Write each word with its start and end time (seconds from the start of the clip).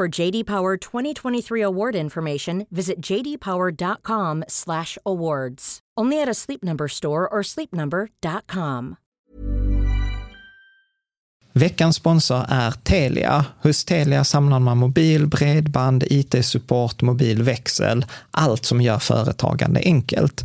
For 0.00 0.20
JD 0.20 0.44
Power 0.44 0.76
2023 0.76 1.64
award 1.64 1.96
information, 1.96 2.66
visit 2.70 3.06
jdpower.com/awards. 3.06 5.78
Only 6.00 6.22
at 6.22 6.28
a 6.28 6.34
Sleep 6.34 6.62
Number 6.62 6.88
store 6.88 7.28
or 7.32 7.42
sleepnumber.com. 7.42 8.96
Veckans 11.52 11.96
sponsor 11.96 12.44
är 12.48 12.70
Telia. 12.70 13.44
Hos 13.62 13.84
Telia 13.84 14.24
samlar 14.24 14.58
man 14.58 14.78
mobil, 14.78 15.26
bredband, 15.26 16.04
IT-support, 16.10 17.02
mobilväxel, 17.02 18.04
allt 18.30 18.64
som 18.64 18.80
gör 18.80 18.98
företagande 18.98 19.80
enkelt. 19.84 20.44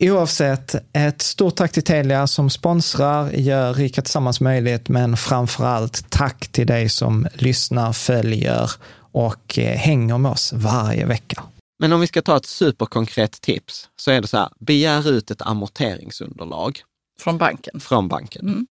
Oavsett, 0.00 0.74
ett 0.92 1.22
stort 1.22 1.56
tack 1.56 1.72
till 1.72 1.82
Telia 1.82 2.26
som 2.26 2.50
sponsrar, 2.50 3.30
gör 3.30 3.74
Rika 3.74 4.02
Tillsammans 4.02 4.40
möjligt, 4.40 4.88
men 4.88 5.16
framför 5.16 5.64
allt 5.64 6.10
tack 6.10 6.48
till 6.48 6.66
dig 6.66 6.88
som 6.88 7.26
lyssnar, 7.34 7.92
följer 7.92 8.70
och 9.12 9.58
eh, 9.58 9.76
hänger 9.76 10.18
med 10.18 10.32
oss 10.32 10.52
varje 10.52 11.06
vecka. 11.06 11.42
Men 11.78 11.92
om 11.92 12.00
vi 12.00 12.06
ska 12.06 12.22
ta 12.22 12.36
ett 12.36 12.46
superkonkret 12.46 13.40
tips 13.40 13.88
så 13.96 14.10
är 14.10 14.20
det 14.20 14.28
så 14.28 14.36
här, 14.36 14.48
begär 14.58 15.10
ut 15.10 15.30
ett 15.30 15.42
amorteringsunderlag. 15.42 16.80
Från 17.20 17.38
banken? 17.38 17.80
Från 17.80 18.08
banken. 18.08 18.48
Mm. 18.48 18.66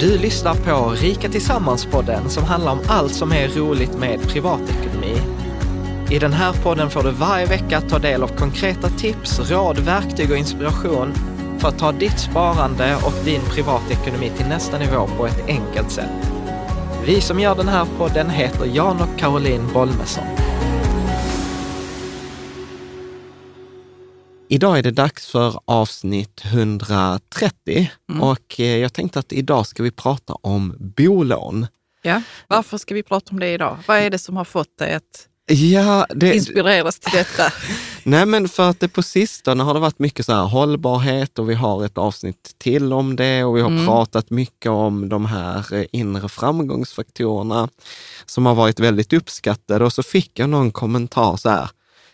Du 0.00 0.18
lyssnar 0.18 0.54
på 0.54 0.90
Rika 0.90 1.28
Tillsammans-podden 1.28 2.28
som 2.28 2.44
handlar 2.44 2.72
om 2.72 2.80
allt 2.88 3.14
som 3.14 3.32
är 3.32 3.48
roligt 3.48 3.98
med 3.98 4.20
privatekonomi 4.22 5.39
i 6.10 6.18
den 6.18 6.32
här 6.32 6.52
podden 6.52 6.90
får 6.90 7.02
du 7.02 7.10
varje 7.10 7.46
vecka 7.46 7.80
ta 7.80 7.98
del 7.98 8.22
av 8.22 8.28
konkreta 8.28 8.88
tips, 8.88 9.50
råd, 9.50 9.78
verktyg 9.78 10.30
och 10.30 10.36
inspiration 10.36 11.14
för 11.58 11.68
att 11.68 11.78
ta 11.78 11.92
ditt 11.92 12.18
sparande 12.18 12.96
och 12.96 13.24
din 13.24 13.40
privatekonomi 13.40 14.30
till 14.36 14.46
nästa 14.46 14.78
nivå 14.78 15.06
på 15.06 15.26
ett 15.26 15.44
enkelt 15.46 15.90
sätt. 15.90 16.32
Vi 17.06 17.20
som 17.20 17.40
gör 17.40 17.54
den 17.54 17.68
här 17.68 17.86
podden 17.98 18.30
heter 18.30 18.66
Jan 18.66 19.00
och 19.00 19.18
Caroline 19.18 19.72
Bolmesson. 19.72 20.24
Idag 24.48 24.78
är 24.78 24.82
det 24.82 24.90
dags 24.90 25.30
för 25.30 25.60
avsnitt 25.64 26.42
130 26.44 27.90
mm. 28.10 28.22
och 28.22 28.60
eh, 28.60 28.76
jag 28.76 28.92
tänkte 28.92 29.18
att 29.18 29.32
idag 29.32 29.66
ska 29.66 29.82
vi 29.82 29.90
prata 29.90 30.34
om 30.34 30.76
bolån. 30.96 31.66
Ja, 32.02 32.22
varför 32.48 32.78
ska 32.78 32.94
vi 32.94 33.02
prata 33.02 33.30
om 33.30 33.40
det 33.40 33.52
idag? 33.52 33.78
Vad 33.86 33.98
är 33.98 34.10
det 34.10 34.18
som 34.18 34.36
har 34.36 34.44
fått 34.44 34.78
dig 34.78 34.94
att 34.94 35.29
Ja, 35.52 36.06
det, 36.10 36.34
inspireras 36.34 36.98
till 36.98 37.12
detta? 37.12 37.52
Nej, 38.02 38.26
men 38.26 38.48
för 38.48 38.70
att 38.70 38.80
det 38.80 38.88
på 38.88 39.02
sistone 39.02 39.62
har 39.62 39.74
det 39.74 39.80
varit 39.80 39.98
mycket 39.98 40.26
så 40.26 40.32
här 40.32 40.44
hållbarhet 40.44 41.38
och 41.38 41.50
vi 41.50 41.54
har 41.54 41.84
ett 41.84 41.98
avsnitt 41.98 42.54
till 42.58 42.92
om 42.92 43.16
det 43.16 43.44
och 43.44 43.56
vi 43.56 43.60
har 43.60 43.70
mm. 43.70 43.86
pratat 43.86 44.30
mycket 44.30 44.70
om 44.70 45.08
de 45.08 45.26
här 45.26 45.74
eh, 45.74 45.84
inre 45.92 46.28
framgångsfaktorerna 46.28 47.68
som 48.26 48.46
har 48.46 48.54
varit 48.54 48.80
väldigt 48.80 49.12
uppskattade. 49.12 49.84
Och 49.84 49.92
så 49.92 50.02
fick 50.02 50.38
jag 50.38 50.50
någon 50.50 50.72
kommentar 50.72 51.36
så 51.36 51.48
här, 51.48 51.68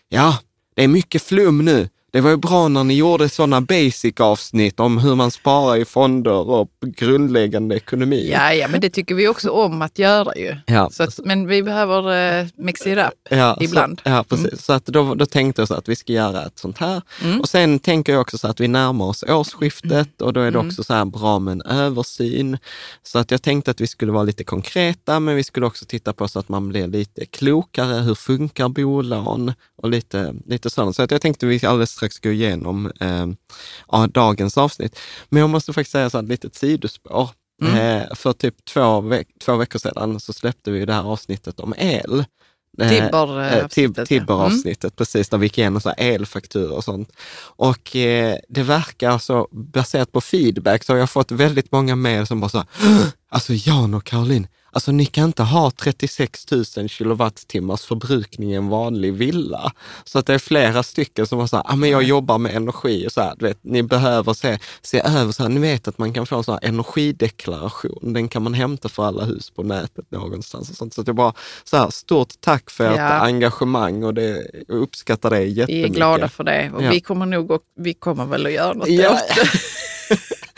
ja, 0.09 0.39
det 0.75 0.83
är 0.83 0.87
mycket 0.87 1.21
flum 1.21 1.65
nu. 1.65 1.89
Det 2.11 2.21
var 2.21 2.29
ju 2.29 2.37
bra 2.37 2.67
när 2.67 2.83
ni 2.83 2.93
gjorde 2.93 3.29
sådana 3.29 3.61
basic-avsnitt 3.61 4.79
om 4.79 4.97
hur 4.97 5.15
man 5.15 5.31
sparar 5.31 5.77
i 5.77 5.85
fonder 5.85 6.49
och 6.49 6.69
grundläggande 6.81 7.75
ekonomi. 7.75 8.29
Ja, 8.31 8.53
ja, 8.53 8.67
men 8.67 8.81
det 8.81 8.89
tycker 8.89 9.15
vi 9.15 9.27
också 9.27 9.49
om 9.49 9.81
att 9.81 9.99
göra 9.99 10.35
ju. 10.35 10.55
Ja. 10.65 10.89
Så 10.89 11.03
att, 11.03 11.19
men 11.25 11.47
vi 11.47 11.63
behöver 11.63 12.41
uh, 12.41 12.47
mix 12.55 12.87
it 12.87 12.97
up 12.97 13.13
ja, 13.29 13.57
ibland. 13.61 14.01
Så, 14.03 14.09
ja, 14.09 14.25
precis. 14.29 14.45
Mm. 14.45 14.57
Så 14.57 14.73
att 14.73 14.85
då, 14.85 15.15
då 15.15 15.25
tänkte 15.25 15.61
jag 15.61 15.67
så 15.67 15.73
att 15.73 15.89
vi 15.89 15.95
ska 15.95 16.13
göra 16.13 16.45
ett 16.45 16.59
sånt 16.59 16.77
här. 16.77 17.01
Mm. 17.23 17.41
Och 17.41 17.49
sen 17.49 17.79
tänker 17.79 18.13
jag 18.13 18.21
också 18.21 18.37
så 18.37 18.47
att 18.47 18.59
vi 18.59 18.67
närmar 18.67 19.05
oss 19.05 19.23
årsskiftet 19.23 19.91
mm. 19.91 20.07
och 20.19 20.33
då 20.33 20.39
är 20.39 20.51
det 20.51 20.59
mm. 20.59 20.67
också 20.67 20.83
så 20.83 20.93
här 20.93 21.05
bra 21.05 21.39
med 21.39 21.51
en 21.51 21.61
översyn. 21.61 22.57
Så 23.03 23.19
att 23.19 23.31
jag 23.31 23.41
tänkte 23.41 23.71
att 23.71 23.81
vi 23.81 23.87
skulle 23.87 24.11
vara 24.11 24.23
lite 24.23 24.43
konkreta, 24.43 25.19
men 25.19 25.35
vi 25.35 25.43
skulle 25.43 25.65
också 25.65 25.85
titta 25.85 26.13
på 26.13 26.27
så 26.27 26.39
att 26.39 26.49
man 26.49 26.69
blir 26.69 26.87
lite 26.87 27.25
klokare. 27.25 27.93
Hur 27.93 28.15
funkar 28.15 28.69
bolån? 28.69 29.53
Och 29.77 29.89
lite, 29.89 30.33
lite 30.45 30.69
sådant. 30.69 30.95
Så 30.95 31.03
att 31.03 31.11
jag 31.11 31.21
tänkte 31.21 31.45
att 31.45 31.51
vi 31.51 31.65
alldeles 31.65 31.96
strax 31.97 32.19
gå 32.19 32.29
igenom 32.29 32.91
eh, 32.99 34.05
dagens 34.07 34.57
avsnitt. 34.57 34.99
Men 35.29 35.39
jag 35.39 35.49
måste 35.49 35.73
faktiskt 35.73 35.91
säga 35.91 36.09
så 36.09 36.17
här, 36.17 36.25
litet 36.25 36.55
sidospår. 36.55 37.29
Mm. 37.61 38.01
Eh, 38.01 38.15
för 38.15 38.33
typ 38.33 38.65
två, 38.65 39.01
veck 39.01 39.27
två 39.45 39.55
veckor 39.55 39.79
sedan 39.79 40.19
så 40.19 40.33
släppte 40.33 40.71
vi 40.71 40.85
det 40.85 40.93
här 40.93 41.03
avsnittet 41.03 41.59
om 41.59 41.73
el. 41.77 42.25
Tibber-avsnittet. 42.77 43.97
Eh, 43.97 44.05
Tibber-avsnittet, 44.05 44.83
mm. 44.83 44.95
precis, 44.97 45.29
där 45.29 45.37
vi 45.37 45.45
gick 45.45 45.57
igenom 45.57 45.81
så 45.81 45.89
elfakturor 45.89 46.71
och 46.71 46.83
sånt. 46.83 47.11
Och 47.39 47.95
eh, 47.95 48.37
det 48.49 48.63
verkar 48.63 49.17
så, 49.17 49.47
baserat 49.51 50.11
på 50.11 50.21
feedback, 50.21 50.83
så 50.83 50.93
har 50.93 50.97
jag 50.97 51.09
fått 51.09 51.31
väldigt 51.31 51.71
många 51.71 51.95
mejl 51.95 52.27
som 52.27 52.39
bara 52.39 52.49
så 52.49 52.63
alltså 53.29 53.53
Jan 53.53 53.93
och 53.93 54.03
Caroline, 54.03 54.47
Alltså 54.77 54.91
ni 54.91 55.05
kan 55.05 55.23
inte 55.23 55.43
ha 55.43 55.71
36 55.71 56.51
000 56.51 56.89
kilowattimmars 56.89 57.81
förbrukning 57.81 58.51
i 58.51 58.55
en 58.55 58.67
vanlig 58.67 59.13
villa. 59.13 59.71
Så 60.03 60.19
att 60.19 60.25
det 60.25 60.33
är 60.33 60.39
flera 60.39 60.83
stycken 60.83 61.27
som 61.27 61.39
har 61.39 61.47
sagt, 61.47 61.69
ah, 61.69 61.75
men 61.75 61.89
jag 61.89 62.03
jobbar 62.03 62.37
med 62.37 62.55
energi 62.55 63.07
och 63.07 63.11
så 63.11 63.21
här, 63.21 63.35
vet, 63.39 63.59
ni 63.61 63.83
behöver 63.83 64.33
se, 64.33 64.59
se 64.81 64.99
över 64.99 65.31
så 65.31 65.43
här, 65.43 65.49
ni 65.49 65.59
vet 65.59 65.87
att 65.87 65.97
man 65.97 66.13
kan 66.13 66.25
få 66.25 66.37
en 66.37 66.43
sån 66.43 66.57
här 66.61 66.69
energideklaration, 66.69 68.13
den 68.13 68.27
kan 68.27 68.43
man 68.43 68.53
hämta 68.53 68.89
för 68.89 69.03
alla 69.03 69.23
hus 69.23 69.49
på 69.49 69.63
nätet 69.63 70.11
någonstans. 70.11 70.69
Och 70.69 70.75
sånt. 70.75 70.93
Så 70.93 71.01
att 71.01 71.07
jag 71.07 71.15
bara, 71.15 71.33
så 71.63 71.77
här, 71.77 71.89
stort 71.89 72.33
tack 72.39 72.69
för 72.69 72.85
ert 72.85 73.21
engagemang 73.21 74.03
och 74.03 74.13
det, 74.13 74.51
jag 74.67 74.77
uppskattar 74.77 75.29
det 75.29 75.43
jättemycket. 75.43 75.89
Vi 75.89 75.93
är 75.93 75.95
glada 75.95 76.29
för 76.29 76.43
det 76.43 76.71
och 76.75 76.83
ja. 76.83 76.89
vi 76.89 76.99
kommer 76.99 77.25
nog, 77.25 77.59
vi 77.75 77.93
kommer 77.93 78.25
väl 78.25 78.45
att 78.45 78.51
göra 78.51 78.73
något 78.73 78.89
ja. 78.89 79.19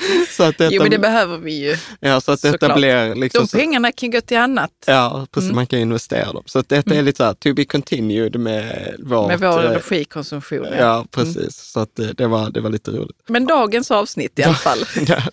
så 0.30 0.44
att 0.44 0.58
detta, 0.58 0.74
jo, 0.74 0.82
men 0.82 0.92
det 0.92 1.00
behöver 1.00 1.38
vi 1.38 1.54
ju. 1.54 1.78
Ja, 2.00 2.22
så 2.22 2.32
att 2.32 2.42
detta 2.42 2.58
såklart. 2.58 2.78
blir 2.78 3.16
liksom... 3.16 3.48
De 3.52 3.58
pengarna 3.58 3.92
kan 3.92 4.12
gå 4.12 4.22
till 4.22 4.38
annat. 4.38 4.72
Ja, 4.86 5.28
precis. 5.32 5.48
Mm. 5.48 5.56
Man 5.56 5.68
kan 5.68 5.80
investera 5.80 6.34
dem. 6.34 6.44
Så 6.46 6.60
att 6.60 6.70
detta 6.70 6.90
mm. 6.90 7.00
är 7.00 7.04
lite 7.04 7.18
så 7.18 7.24
här, 7.24 7.34
to 7.34 7.54
be 7.54 7.66
continued 7.66 8.40
med 8.40 8.96
vårt... 9.00 9.28
Med 9.28 9.40
vår 9.40 9.66
eh, 9.66 9.72
energikonsumtion. 9.72 10.68
Ja, 10.72 10.78
ja 10.78 11.06
precis. 11.12 11.38
Mm. 11.38 11.50
Så 11.52 11.80
att 11.80 11.96
det, 11.96 12.14
det, 12.14 12.28
var, 12.28 12.50
det 12.50 12.62
var 12.62 12.70
lite 12.70 12.92
roligt. 12.92 13.18
Men 13.28 13.46
dagens 13.46 13.92
avsnitt 13.92 14.40
i 14.40 14.44
alla 14.44 14.54
fall. 14.56 14.80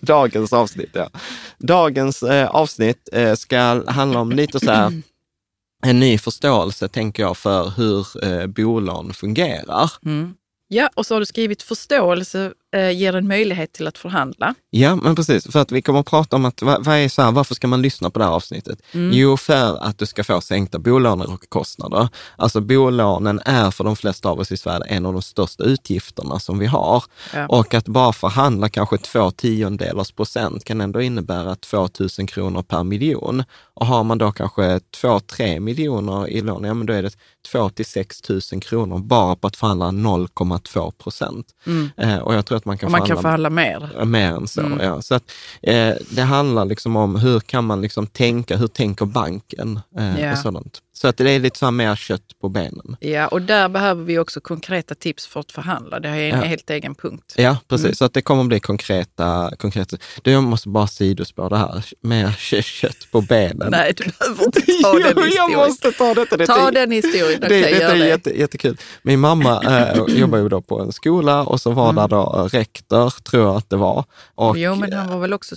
dagens 0.01 0.53
avsnitt, 0.53 0.91
ja. 0.93 1.09
Dagens 1.57 2.23
eh, 2.23 2.49
avsnitt 2.49 3.09
eh, 3.13 3.35
ska 3.35 3.91
handla 3.91 4.19
om 4.19 4.31
lite 4.31 4.59
så 4.59 4.71
här 4.71 4.93
en 5.85 5.99
ny 5.99 6.17
förståelse, 6.17 6.87
tänker 6.87 7.23
jag, 7.23 7.37
för 7.37 7.69
hur 7.77 8.25
eh, 8.25 8.47
bolån 8.47 9.13
fungerar. 9.13 9.91
Mm. 10.05 10.33
Ja, 10.67 10.89
och 10.95 11.05
så 11.05 11.15
har 11.15 11.19
du 11.19 11.25
skrivit 11.25 11.63
förståelse 11.63 12.53
eh, 12.75 12.91
ger 12.91 13.15
en 13.15 13.27
möjlighet 13.27 13.73
till 13.73 13.87
att 13.87 13.97
förhandla. 13.97 14.55
Ja, 14.69 14.95
men 14.95 15.15
precis. 15.15 15.51
För 15.51 15.59
att 15.59 15.71
vi 15.71 15.81
kommer 15.81 15.99
att 15.99 16.05
prata 16.05 16.35
om 16.35 16.45
att 16.45 16.61
vad, 16.61 16.85
vad 16.85 16.95
är 16.95 17.09
så 17.09 17.21
här, 17.21 17.31
varför 17.31 17.55
ska 17.55 17.67
man 17.67 17.81
lyssna 17.81 18.09
på 18.09 18.19
det 18.19 18.25
här 18.25 18.31
avsnittet? 18.31 18.79
Mm. 18.91 19.11
Jo, 19.13 19.37
för 19.37 19.83
att 19.83 19.97
du 19.97 20.05
ska 20.05 20.23
få 20.23 20.41
sänkta 20.41 20.79
bolånekostnader. 20.79 22.09
Alltså 22.35 22.61
bolånen 22.61 23.41
är 23.45 23.71
för 23.71 23.83
de 23.83 23.95
flesta 23.95 24.29
av 24.29 24.39
oss 24.39 24.51
i 24.51 24.57
Sverige 24.57 24.85
en 24.85 25.05
av 25.05 25.13
de 25.13 25.21
största 25.21 25.63
utgifterna 25.63 26.39
som 26.39 26.59
vi 26.59 26.65
har. 26.65 27.03
Ja. 27.33 27.47
Och 27.47 27.73
att 27.73 27.87
bara 27.87 28.13
förhandla 28.13 28.69
kanske 28.69 28.97
två 28.97 29.31
tiondelars 29.31 30.11
procent 30.11 30.63
kan 30.63 30.81
ändå 30.81 31.01
innebära 31.01 31.55
2 31.55 31.89
000 32.19 32.27
kronor 32.27 32.61
per 32.61 32.83
miljon. 32.83 33.43
Och 33.73 33.85
har 33.85 34.03
man 34.03 34.17
då 34.17 34.31
kanske 34.31 34.79
2-3 35.01 35.59
miljoner 35.59 36.27
i 36.27 36.41
lån, 36.41 36.63
ja 36.63 36.73
men 36.73 36.87
då 36.87 36.93
är 36.93 37.03
det 37.03 37.17
2 37.51 37.69
till 37.69 37.85
6 37.85 38.29
000 38.29 38.41
kronor 38.61 38.99
bara 38.99 39.35
på 39.35 39.47
att 39.47 39.55
förhandla 39.55 39.85
0,2 39.85 40.91
procent. 40.91 41.47
Mm. 41.65 41.89
Eh, 41.97 42.17
och 42.17 42.33
jag 42.33 42.45
tror 42.45 42.56
att 42.57 42.65
man 42.65 42.77
kan, 42.77 42.91
man 42.91 42.99
förhandla, 42.99 43.15
kan 43.15 43.21
förhandla 43.21 43.49
mer. 43.49 44.05
Mer 44.05 44.31
än 44.31 44.47
så, 44.47 44.61
mm. 44.61 44.79
ja. 44.79 45.01
Så 45.01 45.15
att, 45.15 45.31
eh, 45.61 45.93
det 46.09 46.21
handlar 46.21 46.65
liksom 46.65 46.95
om 46.95 47.15
hur 47.15 47.39
kan 47.39 47.65
man 47.65 47.81
liksom 47.81 48.07
tänka, 48.07 48.57
hur 48.57 48.67
tänker 48.67 49.05
banken 49.05 49.79
eh, 49.97 50.19
yeah. 50.19 50.31
och 50.31 50.37
sådant. 50.37 50.81
Så 50.97 51.07
att 51.07 51.17
det 51.17 51.31
är 51.31 51.39
lite 51.39 51.59
så 51.59 51.71
mer 51.71 51.95
kött 51.95 52.39
på 52.41 52.49
benen. 52.49 52.97
Ja, 52.99 53.27
och 53.27 53.41
där 53.41 53.69
behöver 53.69 54.03
vi 54.03 54.19
också 54.19 54.41
konkreta 54.41 54.95
tips 54.95 55.27
för 55.27 55.39
att 55.39 55.51
förhandla. 55.51 55.99
Det 55.99 56.09
är 56.09 56.13
en 56.13 56.39
ja. 56.39 56.45
helt 56.45 56.69
egen 56.69 56.95
punkt. 56.95 57.33
Ja, 57.37 57.57
precis. 57.67 57.85
Mm. 57.85 57.95
Så 57.95 58.05
att 58.05 58.13
det 58.13 58.21
kommer 58.21 58.41
att 58.41 58.47
bli 58.47 58.59
konkreta, 58.59 59.51
konkreta. 59.57 59.97
Du, 60.21 60.31
jag 60.31 60.43
måste 60.43 60.69
bara 60.69 60.87
sidospå 60.87 61.49
det 61.49 61.57
här. 61.57 61.85
Mer 62.01 62.31
kött 62.61 63.07
på 63.11 63.21
benen. 63.21 63.71
Nej, 63.71 63.93
du 63.97 64.03
behöver 64.19 64.45
inte 64.45 64.61
ta 64.61 64.93
den 64.99 65.07
historien. 65.07 65.51
Jag 65.51 65.67
måste 65.67 65.91
ta 65.91 66.13
detta. 66.13 66.37
detta 66.37 66.55
ta 66.55 66.71
den 66.71 66.91
historien, 66.91 67.39
det, 67.41 67.47
det, 67.47 67.61
Detta 67.61 67.95
är. 67.95 67.95
Jätte, 67.95 68.39
jättekul. 68.39 68.77
Min 69.01 69.19
mamma 69.19 69.63
äh, 69.63 70.03
jobbar 70.07 70.37
ju 70.37 70.49
då 70.49 70.61
på 70.61 70.79
en 70.79 70.91
skola 70.91 71.43
och 71.43 71.61
så 71.61 71.71
var 71.71 71.89
mm. 71.89 71.95
där 71.95 72.07
då 72.07 72.49
rektor, 72.51 73.09
tror 73.09 73.43
jag 73.43 73.55
att 73.55 73.69
det 73.69 73.77
var. 73.77 74.05
Och, 74.35 74.57
jo, 74.57 74.75
men 74.75 74.93
han 74.93 75.07
var 75.07 75.19
väl 75.19 75.33
också 75.33 75.55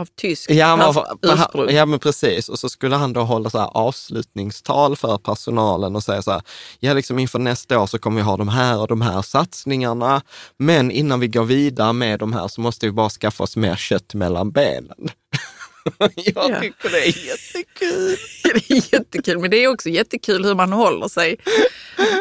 av 0.00 0.08
tysk 0.16 0.50
ja, 0.50 0.76
var, 0.76 1.18
ursprung? 1.22 1.70
Ja, 1.70 1.86
men 1.86 1.98
precis. 1.98 2.48
Och 2.48 2.58
så 2.58 2.68
skulle 2.68 2.96
han 2.96 3.12
då 3.12 3.20
hålla 3.20 3.50
så 3.50 3.58
här 3.58 3.70
avslutnings 3.74 4.62
tal 4.62 4.96
för 4.96 5.18
personalen 5.18 5.96
och 5.96 6.02
säga 6.02 6.22
så 6.22 6.30
här, 6.30 6.42
ja, 6.80 6.94
liksom 6.94 7.18
inför 7.18 7.38
nästa 7.38 7.80
år 7.80 7.86
så 7.86 7.98
kommer 7.98 8.16
vi 8.16 8.22
ha 8.22 8.36
de 8.36 8.48
här 8.48 8.80
och 8.80 8.88
de 8.88 9.00
här 9.00 9.22
satsningarna. 9.22 10.22
Men 10.56 10.90
innan 10.90 11.20
vi 11.20 11.28
går 11.28 11.44
vidare 11.44 11.92
med 11.92 12.18
de 12.18 12.32
här 12.32 12.48
så 12.48 12.60
måste 12.60 12.86
vi 12.86 12.92
bara 12.92 13.10
skaffa 13.10 13.44
oss 13.44 13.56
mer 13.56 13.76
kött 13.76 14.14
mellan 14.14 14.50
benen. 14.50 15.08
Jag 16.16 16.50
ja. 16.50 16.60
tycker 16.60 16.90
det 16.90 17.08
är 17.08 17.26
jättekul. 17.26 18.16
det 18.42 18.70
är 18.70 18.94
jättekul, 18.94 19.38
men 19.38 19.50
det 19.50 19.56
är 19.56 19.68
också 19.68 19.88
jättekul 19.88 20.44
hur 20.44 20.54
man 20.54 20.72
håller 20.72 21.08
sig 21.08 21.36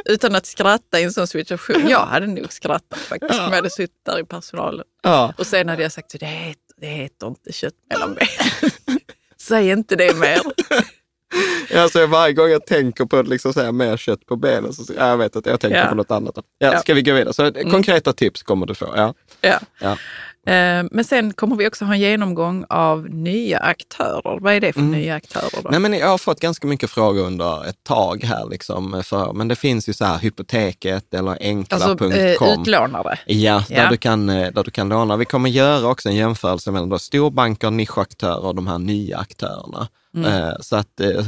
utan 0.05 0.35
att 0.35 0.45
skratta 0.45 0.99
i 0.99 1.03
en 1.03 1.13
sån 1.13 1.27
situation. 1.27 1.89
Jag 1.89 2.05
hade 2.05 2.27
nog 2.27 2.53
skrattat 2.53 2.99
faktiskt 2.99 3.33
ja. 3.33 3.45
om 3.45 3.49
jag 3.49 3.55
hade 3.55 3.69
suttit 3.69 4.05
där 4.05 4.19
i 4.19 4.23
personalen. 4.23 4.85
Ja. 5.03 5.33
Och 5.37 5.47
sen 5.47 5.69
hade 5.69 5.81
jag 5.83 5.91
sagt, 5.91 6.19
det 6.19 6.25
heter, 6.25 6.61
det 6.77 6.87
heter 6.87 7.27
inte 7.27 7.53
kött 7.53 7.73
mellan 7.89 8.13
benen. 8.15 8.99
Säg 9.37 9.69
inte 9.69 9.95
det 9.95 10.15
mer. 10.15 10.41
Alltså 11.75 12.05
varje 12.05 12.33
gång 12.33 12.49
jag 12.49 12.65
tänker 12.65 13.05
på 13.05 13.21
liksom 13.21 13.53
så 13.53 13.61
här, 13.61 13.71
mer 13.71 13.97
kött 13.97 14.25
på 14.25 14.35
benen 14.35 14.73
så 14.73 14.93
jag 14.97 15.17
vet 15.17 15.35
att 15.35 15.45
jag 15.45 15.59
tänker 15.59 15.79
ja. 15.79 15.85
på 15.85 15.95
något 15.95 16.11
annat. 16.11 16.35
Ja, 16.57 16.79
Ska 16.79 16.93
vi 16.93 17.01
gå 17.01 17.13
vidare? 17.13 17.33
Så 17.33 17.43
mm. 17.45 17.71
konkreta 17.71 18.13
tips 18.13 18.43
kommer 18.43 18.65
du 18.65 18.75
få. 18.75 18.93
Ja. 18.95 19.13
Ja. 19.41 19.59
ja. 19.79 19.97
Eh, 20.47 20.85
men 20.91 21.03
sen 21.03 21.33
kommer 21.33 21.55
vi 21.55 21.67
också 21.67 21.85
ha 21.85 21.93
en 21.93 21.99
genomgång 21.99 22.65
av 22.69 23.09
nya 23.09 23.59
aktörer. 23.59 24.39
Vad 24.39 24.53
är 24.53 24.61
det 24.61 24.73
för 24.73 24.79
mm. 24.79 24.91
nya 24.91 25.15
aktörer? 25.15 25.63
Då? 25.63 25.69
Nej, 25.69 25.79
men 25.79 25.93
jag 25.93 26.07
har 26.07 26.17
fått 26.17 26.39
ganska 26.39 26.67
mycket 26.67 26.89
frågor 26.89 27.25
under 27.25 27.69
ett 27.69 27.83
tag 27.83 28.23
här. 28.23 28.49
Liksom, 28.49 29.03
för, 29.05 29.33
men 29.33 29.47
det 29.47 29.55
finns 29.55 29.89
ju 29.89 29.93
så 29.93 30.05
här 30.05 30.17
Hypoteket 30.17 31.13
eller 31.13 31.37
Enkla.com. 31.41 31.91
Alltså 31.91 32.19
eh, 32.19 32.53
utlånare? 32.53 33.19
Ja, 33.25 33.63
där, 33.69 33.77
ja. 33.77 33.89
Du 33.89 33.97
kan, 33.97 34.29
eh, 34.29 34.51
där 34.51 34.63
du 34.63 34.71
kan 34.71 34.89
låna. 34.89 35.17
Vi 35.17 35.25
kommer 35.25 35.49
göra 35.49 35.87
också 35.87 36.09
en 36.09 36.15
jämförelse 36.15 36.71
mellan 36.71 36.89
då 36.89 36.99
storbanker, 36.99 37.71
nischaktörer 37.71 38.45
och 38.45 38.55
de 38.55 38.67
här 38.67 38.79
nya 38.79 39.17
aktörerna. 39.17 39.87
Mm. 40.17 40.43
Eh, 40.43 40.53
så 40.59 40.75
att, 40.75 40.99
eh, 40.99 41.25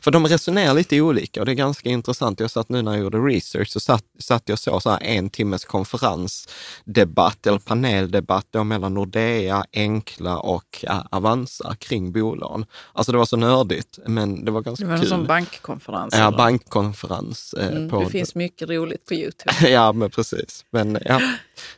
för 0.00 0.10
de 0.10 0.26
resonerar 0.26 0.74
lite 0.74 1.00
olika 1.00 1.40
och 1.40 1.46
det 1.46 1.52
är 1.52 1.54
ganska 1.54 1.88
intressant. 1.88 2.40
Jag 2.40 2.50
satt 2.50 2.68
nu 2.68 2.82
när 2.82 2.92
jag 2.92 3.00
gjorde 3.00 3.18
research 3.18 3.68
så 3.68 3.80
satt, 3.80 4.04
satt 4.18 4.48
jag 4.48 4.58
så, 4.58 4.80
så 4.80 4.90
här 4.90 5.02
en 5.02 5.30
timmes 5.30 5.64
konferensdebatt 5.64 7.46
eller 7.46 7.58
paneldebatt 7.58 8.46
då 8.50 8.64
mellan 8.64 8.94
Nordea, 8.94 9.64
Enkla 9.72 10.38
och 10.38 10.84
Avanza 11.10 11.74
kring 11.78 12.12
bolån. 12.12 12.66
Alltså 12.92 13.12
det 13.12 13.18
var 13.18 13.24
så 13.24 13.36
nördigt, 13.36 13.98
men 14.06 14.44
det 14.44 14.50
var 14.50 14.60
ganska 14.62 14.84
kul. 14.84 14.90
Det 14.90 14.96
var 14.96 15.04
kul. 15.04 15.12
en 15.12 15.26
bankkonferens? 15.26 16.14
Ja, 16.14 16.28
eller? 16.28 16.36
bankkonferens. 16.36 17.54
Eh, 17.54 17.68
mm, 17.68 17.90
på, 17.90 18.00
det 18.00 18.10
finns 18.10 18.34
mycket 18.34 18.68
roligt 18.68 19.06
på 19.06 19.14
Youtube. 19.14 19.54
ja, 19.70 19.92
men 19.92 20.10
precis. 20.10 20.64
Men, 20.70 20.98
ja. 21.04 21.20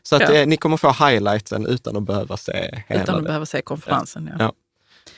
Så 0.02 0.16
att, 0.16 0.34
ja. 0.34 0.44
ni 0.46 0.56
kommer 0.56 0.76
få 0.76 0.92
highlightsen 0.92 1.66
utan 1.66 1.96
att 1.96 2.02
behöva 2.02 2.36
se 2.36 2.82
hela 2.88 3.02
Utan 3.02 3.14
att 3.14 3.22
det. 3.22 3.26
behöva 3.26 3.46
se 3.46 3.62
konferensen, 3.62 4.30
ja. 4.38 4.44
ja. 4.44 4.52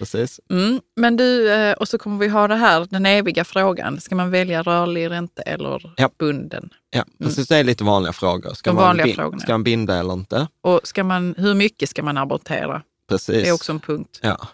Precis. 0.00 0.40
Mm, 0.50 0.80
men 0.96 1.16
du, 1.16 1.52
eh, 1.52 1.72
och 1.72 1.88
så 1.88 1.98
kommer 1.98 2.18
vi 2.18 2.28
ha 2.28 2.48
det 2.48 2.56
här, 2.56 2.86
den 2.90 3.06
eviga 3.06 3.44
frågan. 3.44 4.00
Ska 4.00 4.14
man 4.14 4.30
välja 4.30 4.62
rörlig 4.62 5.10
ränta 5.10 5.42
eller 5.42 5.94
ja. 5.96 6.10
bunden? 6.18 6.70
Ja, 6.90 7.02
mm. 7.02 7.08
precis. 7.18 7.48
Det 7.48 7.56
är 7.56 7.64
lite 7.64 7.84
vanliga 7.84 8.12
frågor. 8.12 8.54
Ska, 8.54 8.70
De 8.70 8.76
man, 8.76 8.84
vanliga 8.84 9.14
frågorna. 9.14 9.40
ska 9.40 9.52
man 9.52 9.64
binda 9.64 9.96
eller 9.96 10.12
inte? 10.12 10.48
Och 10.60 10.80
ska 10.84 11.04
man, 11.04 11.34
hur 11.38 11.54
mycket 11.54 11.88
ska 11.88 12.02
man 12.02 12.16
amortera? 12.16 12.82
Precis. 13.08 13.42
Det 13.42 13.48
är 13.48 13.52
också 13.52 13.72
en 13.72 13.80
punkt. 13.80 14.20
Ja. 14.22 14.48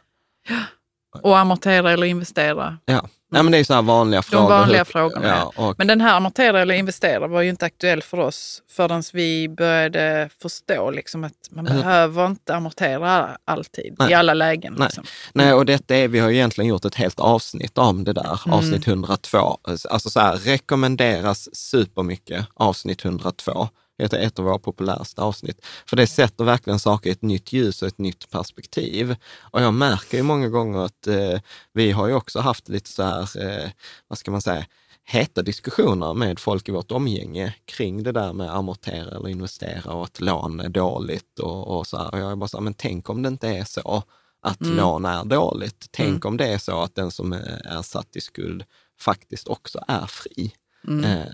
Och 1.23 1.39
amortera 1.39 1.93
eller 1.93 2.07
investera? 2.07 2.79
Ja. 2.85 3.09
Nej, 3.29 3.43
men 3.43 3.53
det 3.53 3.59
är 3.59 3.65
så 3.65 3.75
här 3.75 3.83
vanliga 3.83 4.23
frågor. 4.23 4.49
De 4.49 4.59
vanliga 4.61 4.85
frågorna, 4.85 5.29
ja, 5.29 5.53
och... 5.57 5.75
Men 5.79 5.87
den 5.87 6.01
här 6.01 6.17
amortera 6.17 6.61
eller 6.61 6.75
investera 6.75 7.27
var 7.27 7.43
ju 7.43 7.51
inte 7.51 7.67
aktuell 7.67 8.03
för 8.03 8.19
oss 8.19 8.63
förrän 8.71 9.03
vi 9.13 9.49
började 9.49 10.31
förstå 10.43 10.91
liksom 10.91 11.25
att 11.25 11.33
man 11.51 11.67
mm. 11.67 11.79
behöver 11.79 12.27
inte 12.27 12.55
amortera 12.55 13.37
alltid, 13.45 13.97
Nej. 13.99 14.11
i 14.11 14.15
alla 14.15 14.35
lägen. 14.35 14.75
Nej. 14.79 14.87
Liksom. 14.87 15.05
Nej, 15.33 15.53
och 15.53 15.67
detta 15.67 15.97
är, 15.97 16.09
vi 16.09 16.19
har 16.19 16.31
egentligen 16.31 16.69
gjort 16.69 16.85
ett 16.85 16.95
helt 16.95 17.21
avsnitt 17.21 17.79
om 17.79 18.05
det 18.05 18.13
där, 18.13 18.41
mm. 18.47 18.59
avsnitt 18.59 18.89
102. 18.89 19.59
Alltså 19.91 20.11
så 20.11 20.21
här, 20.21 20.37
rekommenderas 20.37 21.57
supermycket, 21.57 22.47
avsnitt 22.55 23.05
102. 23.05 23.69
Det 23.97 24.13
är 24.13 24.19
ett 24.19 24.39
av 24.39 24.45
våra 24.45 24.59
populäraste 24.59 25.23
avsnitt. 25.23 25.67
För 25.87 25.97
det 25.97 26.07
sätter 26.07 26.45
verkligen 26.45 26.79
saker 26.79 27.11
i 27.11 27.13
ett 27.13 27.23
nytt 27.23 27.53
ljus 27.53 27.83
och 27.83 27.89
ett 27.89 27.99
nytt 27.99 28.31
perspektiv. 28.31 29.17
Och 29.39 29.63
jag 29.63 29.75
märker 29.75 30.17
ju 30.17 30.23
många 30.23 30.49
gånger 30.49 30.79
att 30.79 31.07
eh, 31.07 31.41
vi 31.73 31.93
har 31.93 32.09
ju 32.09 32.15
också 32.15 32.41
haft 32.41 32.69
lite 32.69 32.91
så 32.91 33.03
här, 33.03 33.47
eh, 33.47 33.71
vad 34.09 34.19
ska 34.19 34.31
man 34.31 34.43
säga, 34.43 34.67
heta 35.05 35.43
diskussioner 35.43 36.15
med 36.15 36.39
folk 36.39 36.69
i 36.69 36.73
vårt 36.73 36.93
omgänge 36.93 37.55
kring 37.65 38.03
det 38.03 38.13
där 38.13 38.33
med 38.33 38.57
amortera 38.57 39.17
eller 39.17 39.29
investera 39.29 39.93
och 39.93 40.05
att 40.05 40.21
lån 40.21 40.61
är 40.61 40.69
dåligt 40.69 41.39
och, 41.39 41.77
och 41.77 41.87
så 41.87 41.97
här. 41.97 42.15
Och 42.15 42.19
jag 42.19 42.33
är 42.33 42.37
bara 42.37 42.49
så 42.49 42.57
här, 42.57 42.65
men 42.65 42.75
tänk 42.75 43.11
om 43.11 43.23
det 43.23 43.29
inte 43.29 43.49
är 43.49 43.65
så 43.65 44.03
att 44.43 44.61
mm. 44.61 44.77
lån 44.77 45.05
är 45.05 45.25
dåligt. 45.25 45.89
Tänk 45.91 46.09
mm. 46.09 46.29
om 46.29 46.37
det 46.37 46.47
är 46.47 46.59
så 46.59 46.81
att 46.81 46.95
den 46.95 47.11
som 47.11 47.33
är, 47.33 47.83
satt 47.83 48.17
i 48.17 48.21
skuld 48.21 48.65
faktiskt 49.01 49.49
också 49.49 49.85
är 49.89 50.07
fri. 50.07 50.53
Mm. 50.89 51.05
Eh, 51.05 51.33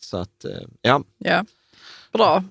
så 0.00 0.16
att, 0.16 0.44
eh, 0.44 0.62
ja. 0.82 1.02
ja. 1.18 1.44
Bra. 2.14 2.44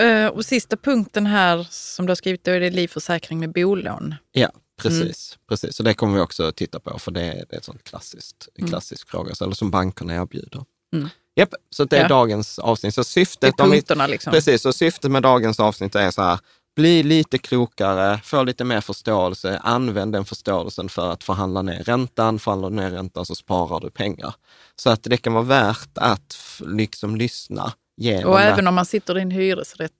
Uh, 0.00 0.26
och 0.26 0.44
sista 0.44 0.76
punkten 0.76 1.26
här 1.26 1.66
som 1.70 2.06
du 2.06 2.10
har 2.10 2.16
skrivit, 2.16 2.44
då 2.44 2.50
är 2.50 2.60
det 2.60 2.70
livförsäkring 2.70 3.40
med 3.40 3.52
bolån. 3.52 4.14
Ja, 4.32 4.50
precis. 4.82 5.36
Mm. 5.36 5.46
precis. 5.48 5.76
Så 5.76 5.82
det 5.82 5.94
kommer 5.94 6.14
vi 6.14 6.20
också 6.20 6.52
titta 6.52 6.80
på, 6.80 6.98
för 6.98 7.10
det 7.10 7.22
är, 7.22 7.44
det 7.48 7.56
är 7.56 7.58
ett 7.58 7.64
sånt 7.64 7.84
klassiskt, 7.84 8.48
mm. 8.58 8.70
klassisk 8.70 9.08
fråga, 9.08 9.32
eller 9.40 9.54
som 9.54 9.70
bankerna 9.70 10.14
erbjuder. 10.14 10.64
Mm. 10.94 11.08
Japp, 11.36 11.54
så 11.70 11.84
det 11.84 11.96
är 11.96 12.02
ja. 12.02 12.08
dagens 12.08 12.58
avsnitt. 12.58 12.94
Så 12.94 13.04
syftet, 13.04 13.56
det 13.56 13.62
är 13.62 13.66
punkterna 13.66 14.06
vi, 14.06 14.12
liksom. 14.12 14.32
Precis, 14.32 14.62
så 14.62 14.72
syftet 14.72 15.10
med 15.10 15.22
dagens 15.22 15.60
avsnitt 15.60 15.94
är 15.94 16.10
så 16.10 16.22
här, 16.22 16.38
bli 16.76 17.02
lite 17.02 17.38
klokare, 17.38 18.20
få 18.24 18.42
lite 18.42 18.64
mer 18.64 18.80
förståelse, 18.80 19.58
använd 19.58 20.12
den 20.12 20.24
förståelsen 20.24 20.88
för 20.88 21.12
att 21.12 21.24
förhandla 21.24 21.62
ner 21.62 21.82
räntan. 21.82 22.38
Förhandlar 22.38 22.70
du 22.70 22.76
ner 22.76 22.90
räntan 22.90 23.26
så 23.26 23.34
sparar 23.34 23.80
du 23.80 23.90
pengar. 23.90 24.34
Så 24.76 24.90
att 24.90 25.02
det 25.02 25.16
kan 25.16 25.32
vara 25.32 25.44
värt 25.44 25.90
att 25.94 26.36
liksom 26.60 27.16
lyssna 27.16 27.72
genom 28.00 28.32
Och 28.32 28.40
även 28.40 28.66
om 28.66 28.74
man 28.74 28.86
sitter 28.86 29.18
i 29.18 29.22
en 29.22 29.30
hyresrätt 29.30 29.92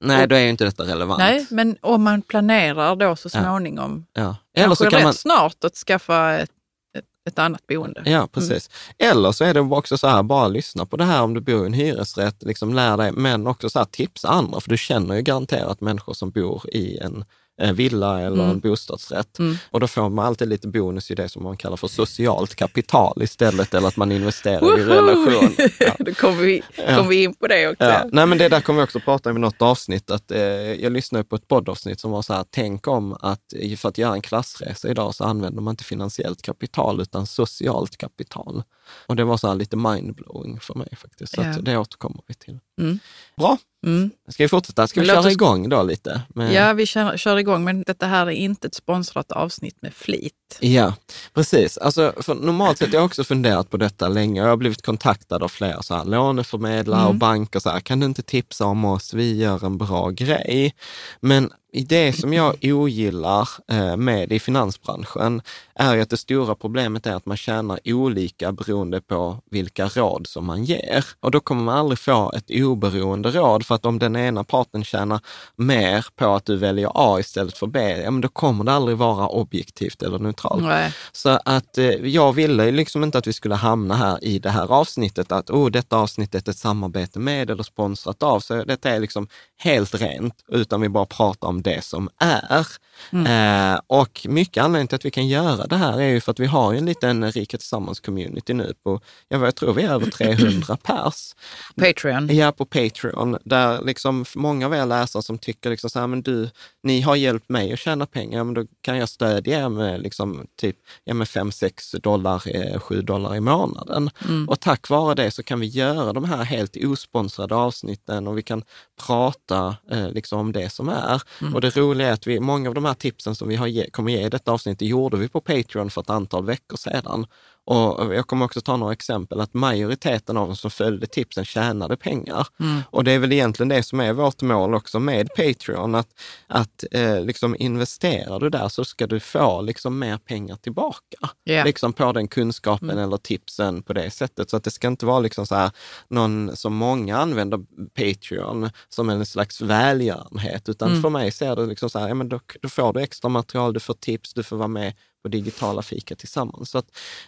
Nej, 0.00 0.26
då 0.26 0.34
är 0.36 0.40
ju 0.40 0.48
inte 0.48 0.64
detta 0.64 0.84
relevant. 0.84 1.18
Nej, 1.18 1.46
men 1.50 1.76
om 1.80 2.02
man 2.02 2.22
planerar 2.22 2.96
då 2.96 3.16
så 3.16 3.28
småningom, 3.28 4.06
ja. 4.12 4.22
Ja. 4.22 4.36
Eller 4.54 4.66
kanske 4.66 4.84
så 4.84 4.90
kan 4.90 4.98
rätt 4.98 5.04
man... 5.04 5.14
snart 5.14 5.64
att 5.64 5.74
skaffa 5.74 6.38
ett, 6.38 6.50
ett, 6.98 7.04
ett 7.28 7.38
annat 7.38 7.66
boende. 7.66 8.02
Ja, 8.04 8.28
precis. 8.32 8.70
Mm. 8.98 9.16
Eller 9.16 9.32
så 9.32 9.44
är 9.44 9.54
det 9.54 9.60
också 9.60 9.98
så 9.98 10.06
här, 10.08 10.22
bara 10.22 10.48
lyssna 10.48 10.86
på 10.86 10.96
det 10.96 11.04
här 11.04 11.22
om 11.22 11.34
du 11.34 11.40
bor 11.40 11.62
i 11.62 11.66
en 11.66 11.72
hyresrätt, 11.72 12.42
liksom 12.42 12.74
lär 12.74 12.96
dig, 12.96 13.12
men 13.12 13.46
också 13.46 13.70
så 13.70 13.78
här, 13.78 13.86
tipsa 13.86 14.28
andra, 14.28 14.60
för 14.60 14.70
du 14.70 14.76
känner 14.76 15.14
ju 15.14 15.22
garanterat 15.22 15.80
människor 15.80 16.14
som 16.14 16.30
bor 16.30 16.62
i 16.72 16.98
en 16.98 17.24
villa 17.56 18.20
eller 18.20 18.42
mm. 18.42 18.50
en 18.50 18.60
bostadsrätt. 18.60 19.38
Mm. 19.38 19.56
Och 19.70 19.80
då 19.80 19.86
får 19.86 20.08
man 20.08 20.26
alltid 20.26 20.48
lite 20.48 20.68
bonus 20.68 21.10
i 21.10 21.14
det 21.14 21.28
som 21.28 21.42
man 21.42 21.56
kallar 21.56 21.76
för 21.76 21.88
socialt 21.88 22.54
kapital 22.54 23.22
istället, 23.22 23.74
eller 23.74 23.88
att 23.88 23.96
man 23.96 24.12
investerar 24.12 24.78
i 24.78 24.84
relation. 24.84 25.56
Ja. 25.78 25.96
då 25.98 26.14
kommer 26.14 26.42
vi, 26.42 26.62
kom 26.96 27.08
vi 27.08 27.22
in 27.22 27.34
på 27.34 27.46
det 27.46 27.68
också. 27.68 27.84
Ja. 27.84 28.04
Nej, 28.12 28.26
men 28.26 28.38
det 28.38 28.48
där 28.48 28.60
kommer 28.60 28.80
vi 28.80 28.84
också 28.84 29.00
prata 29.00 29.30
om 29.30 29.36
i 29.36 29.40
något 29.40 29.62
avsnitt. 29.62 30.10
Att, 30.10 30.30
eh, 30.30 30.40
jag 30.82 30.92
lyssnade 30.92 31.24
på 31.24 31.36
ett 31.36 31.48
poddavsnitt 31.48 32.00
som 32.00 32.10
var 32.10 32.22
så 32.22 32.34
här, 32.34 32.44
tänk 32.50 32.88
om 32.88 33.16
att 33.20 33.40
för 33.76 33.88
att 33.88 33.98
göra 33.98 34.14
en 34.14 34.22
klassresa 34.22 34.88
idag 34.88 35.14
så 35.14 35.24
använder 35.24 35.62
man 35.62 35.72
inte 35.72 35.84
finansiellt 35.84 36.42
kapital 36.42 37.00
utan 37.00 37.26
socialt 37.26 37.96
kapital. 37.96 38.62
Och 39.06 39.16
det 39.16 39.24
var 39.24 39.36
så 39.36 39.48
här 39.48 39.54
lite 39.54 39.76
mindblowing 39.76 40.60
för 40.60 40.74
mig 40.74 40.88
faktiskt. 40.96 41.34
Så 41.34 41.42
ja. 41.42 41.60
det 41.62 41.78
återkommer 41.78 42.22
vi 42.26 42.34
till. 42.34 42.58
Mm. 42.80 42.98
Bra, 43.36 43.58
Mm. 43.86 44.10
Ska 44.28 44.44
vi 44.44 44.48
fortsätta? 44.48 44.86
Ska 44.86 45.00
vi 45.00 45.06
köra 45.06 45.18
oss... 45.18 45.32
igång 45.32 45.68
då 45.68 45.82
lite? 45.82 46.22
Med... 46.28 46.52
Ja, 46.52 46.72
vi 46.72 46.86
kör, 46.86 47.16
kör 47.16 47.36
igång, 47.36 47.64
men 47.64 47.82
detta 47.82 48.06
här 48.06 48.26
är 48.26 48.30
inte 48.30 48.66
ett 48.66 48.74
sponsrat 48.74 49.32
avsnitt 49.32 49.82
med 49.82 49.94
flit. 49.94 50.58
Ja, 50.60 50.94
precis. 51.34 51.78
Alltså, 51.78 52.12
normalt 52.26 52.78
sett, 52.78 52.92
jag 52.92 53.00
har 53.00 53.06
också 53.06 53.24
funderat 53.24 53.70
på 53.70 53.76
detta 53.76 54.08
länge. 54.08 54.40
Jag 54.40 54.48
har 54.48 54.56
blivit 54.56 54.82
kontaktad 54.82 55.42
av 55.42 55.48
flera 55.48 55.82
så 55.82 55.94
här, 55.94 56.04
låneförmedlare 56.04 57.00
mm. 57.00 57.08
och 57.08 57.14
banker. 57.14 57.60
Så 57.60 57.70
här, 57.70 57.80
kan 57.80 58.00
du 58.00 58.06
inte 58.06 58.22
tipsa 58.22 58.64
om 58.64 58.84
oss? 58.84 59.14
Vi 59.14 59.36
gör 59.36 59.64
en 59.64 59.78
bra 59.78 60.10
grej. 60.10 60.74
Men 61.20 61.50
det 61.72 62.12
som 62.12 62.32
jag 62.32 62.56
ogillar 62.62 63.48
eh, 63.68 63.96
med 63.96 64.32
i 64.32 64.38
finansbranschen 64.38 65.42
är 65.74 65.94
ju 65.94 66.00
att 66.00 66.10
det 66.10 66.16
stora 66.16 66.54
problemet 66.54 67.06
är 67.06 67.14
att 67.14 67.26
man 67.26 67.36
tjänar 67.36 67.80
olika 67.84 68.52
beroende 68.52 69.00
på 69.00 69.38
vilka 69.50 69.88
råd 69.88 70.26
som 70.26 70.46
man 70.46 70.64
ger. 70.64 71.04
Och 71.20 71.30
då 71.30 71.40
kommer 71.40 71.62
man 71.62 71.78
aldrig 71.78 71.98
få 71.98 72.32
ett 72.36 72.50
oberoende 72.50 73.30
råd, 73.30 73.66
för 73.66 73.74
att 73.74 73.86
om 73.86 73.98
den 73.98 74.16
ena 74.16 74.44
parten 74.44 74.84
tjänar 74.84 75.20
mer 75.56 76.06
på 76.16 76.34
att 76.34 76.44
du 76.44 76.56
väljer 76.56 76.90
A 76.94 77.20
istället 77.20 77.58
för 77.58 77.66
B, 77.66 78.02
ja, 78.04 78.10
men 78.10 78.20
då 78.20 78.28
kommer 78.28 78.64
det 78.64 78.72
aldrig 78.72 78.96
vara 78.96 79.28
objektivt 79.28 80.02
eller 80.02 80.18
neutralt. 80.18 80.62
Nej. 80.62 80.92
Så 81.12 81.38
att 81.44 81.78
eh, 81.78 81.84
jag 81.88 82.32
ville 82.32 82.70
liksom 82.70 83.04
inte 83.04 83.18
att 83.18 83.26
vi 83.26 83.32
skulle 83.32 83.54
hamna 83.54 83.94
här 83.94 84.24
i 84.24 84.38
det 84.38 84.50
här 84.50 84.72
avsnittet, 84.72 85.32
att 85.32 85.50
oh, 85.50 85.70
detta 85.70 85.96
avsnittet 85.96 86.48
är 86.48 86.52
ett 86.52 86.58
samarbete 86.58 87.18
med 87.18 87.50
eller 87.50 87.62
sponsrat 87.62 88.22
av. 88.22 88.40
Så 88.40 88.64
detta 88.64 88.90
är 88.90 89.00
liksom 89.00 89.28
helt 89.58 89.94
rent, 89.94 90.34
utan 90.48 90.80
vi 90.80 90.88
bara 90.88 91.06
pratar 91.06 91.48
om 91.48 91.55
det 91.62 91.84
som 91.84 92.08
är. 92.18 92.66
Mm. 93.10 93.26
Eh, 93.74 93.80
och 93.86 94.26
mycket 94.28 94.64
anledning 94.64 94.88
till 94.88 94.96
att 94.96 95.04
vi 95.04 95.10
kan 95.10 95.28
göra 95.28 95.66
det 95.66 95.76
här 95.76 96.00
är 96.00 96.08
ju 96.08 96.20
för 96.20 96.32
att 96.32 96.40
vi 96.40 96.46
har 96.46 96.74
en 96.74 96.86
liten 96.86 97.32
Rika 97.32 97.56
Tillsammans-community 97.56 98.54
nu 98.54 98.74
på, 98.84 99.00
jag, 99.28 99.54
tror 99.54 99.74
vi 99.74 99.82
är 99.82 99.90
över 99.90 100.10
300 100.10 100.76
pers. 100.82 101.34
Patreon. 101.76 102.36
Ja, 102.36 102.52
på 102.52 102.64
Patreon, 102.64 103.38
där 103.44 103.82
liksom 103.84 104.24
många 104.34 104.66
av 104.66 104.74
er 104.74 104.86
läsare 104.86 105.22
som 105.22 105.38
tycker 105.38 105.70
liksom 105.70 105.90
så 105.90 105.98
här, 105.98 106.06
men 106.06 106.22
du, 106.22 106.50
ni 106.82 107.00
har 107.00 107.16
hjälpt 107.16 107.48
mig 107.48 107.72
att 107.72 107.78
tjäna 107.78 108.06
pengar, 108.06 108.44
men 108.44 108.54
då 108.54 108.64
kan 108.80 108.96
jag 108.96 109.08
stödja 109.08 109.64
er 109.64 109.68
med 109.68 110.00
liksom 110.02 110.46
typ 110.60 110.76
ja, 111.04 111.14
med 111.14 111.26
5-6 111.26 112.00
dollar, 112.00 112.78
7 112.78 112.98
eh, 112.98 113.02
dollar 113.02 113.36
i 113.36 113.40
månaden. 113.40 114.10
Mm. 114.28 114.48
Och 114.48 114.60
tack 114.60 114.90
vare 114.90 115.14
det 115.14 115.30
så 115.30 115.42
kan 115.42 115.60
vi 115.60 115.66
göra 115.66 116.12
de 116.12 116.24
här 116.24 116.44
helt 116.44 116.76
osponsrade 116.76 117.54
avsnitten 117.54 118.28
och 118.28 118.38
vi 118.38 118.42
kan 118.42 118.62
prata 119.06 119.76
eh, 119.90 120.10
liksom 120.10 120.40
om 120.40 120.52
det 120.52 120.72
som 120.72 120.88
är. 120.88 121.22
Mm. 121.40 121.45
Mm. 121.46 121.54
Och 121.54 121.60
det 121.60 121.76
roliga 121.76 122.08
är 122.08 122.12
att 122.12 122.26
vi, 122.26 122.40
många 122.40 122.68
av 122.68 122.74
de 122.74 122.84
här 122.84 122.94
tipsen 122.94 123.34
som 123.34 123.48
vi 123.48 123.56
har 123.56 123.66
ge, 123.66 123.90
kommer 123.90 124.12
ge 124.12 124.26
i 124.26 124.28
detta 124.28 124.52
avsnitt, 124.52 124.78
det 124.78 124.86
gjorde 124.86 125.16
vi 125.16 125.28
på 125.28 125.40
Patreon 125.40 125.90
för 125.90 126.00
ett 126.00 126.10
antal 126.10 126.44
veckor 126.44 126.76
sedan. 126.76 127.26
Och 127.66 128.14
jag 128.14 128.26
kommer 128.26 128.44
också 128.44 128.60
ta 128.60 128.76
några 128.76 128.92
exempel, 128.92 129.40
att 129.40 129.54
majoriteten 129.54 130.36
av 130.36 130.46
de 130.46 130.56
som 130.56 130.70
följde 130.70 131.06
tipsen 131.06 131.44
tjänade 131.44 131.96
pengar. 131.96 132.46
Mm. 132.60 132.82
Och 132.90 133.04
det 133.04 133.12
är 133.12 133.18
väl 133.18 133.32
egentligen 133.32 133.68
det 133.68 133.82
som 133.82 134.00
är 134.00 134.12
vårt 134.12 134.42
mål 134.42 134.74
också 134.74 134.98
med 134.98 135.28
Patreon, 135.36 135.94
att, 135.94 136.08
att 136.46 136.84
eh, 136.92 137.20
liksom 137.20 137.56
investerar 137.58 138.40
du 138.40 138.50
där 138.50 138.68
så 138.68 138.84
ska 138.84 139.06
du 139.06 139.20
få 139.20 139.62
liksom 139.62 139.98
mer 139.98 140.18
pengar 140.18 140.56
tillbaka. 140.56 141.30
Yeah. 141.44 141.66
Liksom 141.66 141.92
på 141.92 142.12
den 142.12 142.28
kunskapen 142.28 142.90
mm. 142.90 143.04
eller 143.04 143.16
tipsen 143.16 143.82
på 143.82 143.92
det 143.92 144.10
sättet. 144.10 144.50
Så 144.50 144.56
att 144.56 144.64
det 144.64 144.70
ska 144.70 144.88
inte 144.88 145.06
vara 145.06 145.20
liksom 145.20 145.46
så 145.46 145.54
här, 145.54 145.70
någon 146.08 146.56
som 146.56 146.74
många 146.74 147.18
använder 147.18 147.58
Patreon 147.94 148.70
som 148.88 149.10
en 149.10 149.26
slags 149.26 149.60
välgörenhet, 149.60 150.68
utan 150.68 150.90
mm. 150.90 151.02
för 151.02 151.10
mig 151.10 151.32
ser 151.32 151.56
det 151.56 151.66
liksom 151.66 151.90
så 151.90 151.98
här, 151.98 152.08
ja, 152.08 152.14
men 152.14 152.28
då, 152.28 152.40
då 152.62 152.68
får 152.68 152.92
du 152.92 153.00
extra 153.00 153.28
material, 153.28 153.72
du 153.72 153.80
får 153.80 153.94
tips, 153.94 154.34
du 154.34 154.42
får 154.42 154.56
vara 154.56 154.68
med 154.68 154.92
på 155.26 155.30
digitala 155.30 155.82
fika 155.82 156.16
tillsammans. 156.16 156.70
Så 156.70 156.78
att 156.78 156.86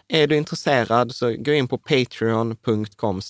är 0.08 0.26
du 0.26 0.36
intresserad 0.36 1.14
så 1.14 1.36
gå 1.38 1.52
in 1.52 1.68
på 1.68 1.78
patreon.com 1.78 3.20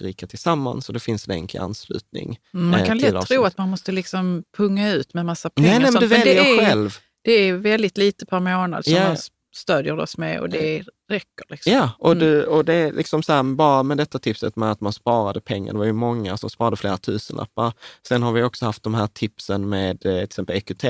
rika 0.00 0.26
tillsammans 0.26 0.88
och 0.88 0.94
det 0.94 1.00
finns 1.00 1.26
länk 1.26 1.54
i 1.54 1.58
anslutning. 1.58 2.38
Mm, 2.54 2.70
man 2.70 2.80
eh, 2.80 2.86
kan 2.86 2.98
lätt 2.98 3.26
tro 3.26 3.44
att 3.44 3.58
man 3.58 3.68
måste 3.68 3.92
liksom 3.92 4.44
punga 4.56 4.92
ut 4.92 5.14
med 5.14 5.26
massa 5.26 5.50
pengar. 5.50 5.70
Nej, 5.70 5.78
nej 5.78 5.92
men 5.92 6.00
du 6.00 6.06
väljer 6.06 6.44
det 6.44 6.50
är, 6.50 6.66
själv. 6.66 6.98
Det 7.24 7.32
är 7.32 7.52
väldigt 7.52 7.98
lite 7.98 8.26
per 8.26 8.40
månad 8.40 8.84
som 8.84 8.92
yeah. 8.92 9.08
man 9.08 9.16
stödjer 9.56 9.98
oss 9.98 10.18
med 10.18 10.40
och 10.40 10.48
det 10.48 10.84
räcker. 11.08 11.44
Liksom. 11.48 11.72
Ja, 11.72 11.90
och, 11.98 12.12
mm. 12.12 12.24
du, 12.24 12.44
och 12.44 12.64
det 12.64 12.74
är 12.74 12.92
liksom 12.92 13.22
så 13.22 13.32
här, 13.32 13.42
bara 13.42 13.82
med 13.82 13.96
detta 13.96 14.18
tipset 14.18 14.56
med 14.56 14.70
att 14.70 14.80
man 14.80 14.92
sparade 14.92 15.40
pengar. 15.40 15.72
Det 15.72 15.78
var 15.78 15.86
ju 15.86 15.92
många 15.92 16.36
som 16.36 16.50
sparade 16.50 16.76
flera 16.76 16.96
tusenlappar. 16.96 17.72
Sen 18.08 18.22
har 18.22 18.32
vi 18.32 18.42
också 18.42 18.64
haft 18.64 18.82
de 18.82 18.94
här 18.94 19.06
tipsen 19.06 19.68
med 19.68 20.06
eh, 20.06 20.14
till 20.14 20.24
exempel 20.24 20.56
EQT 20.56 20.84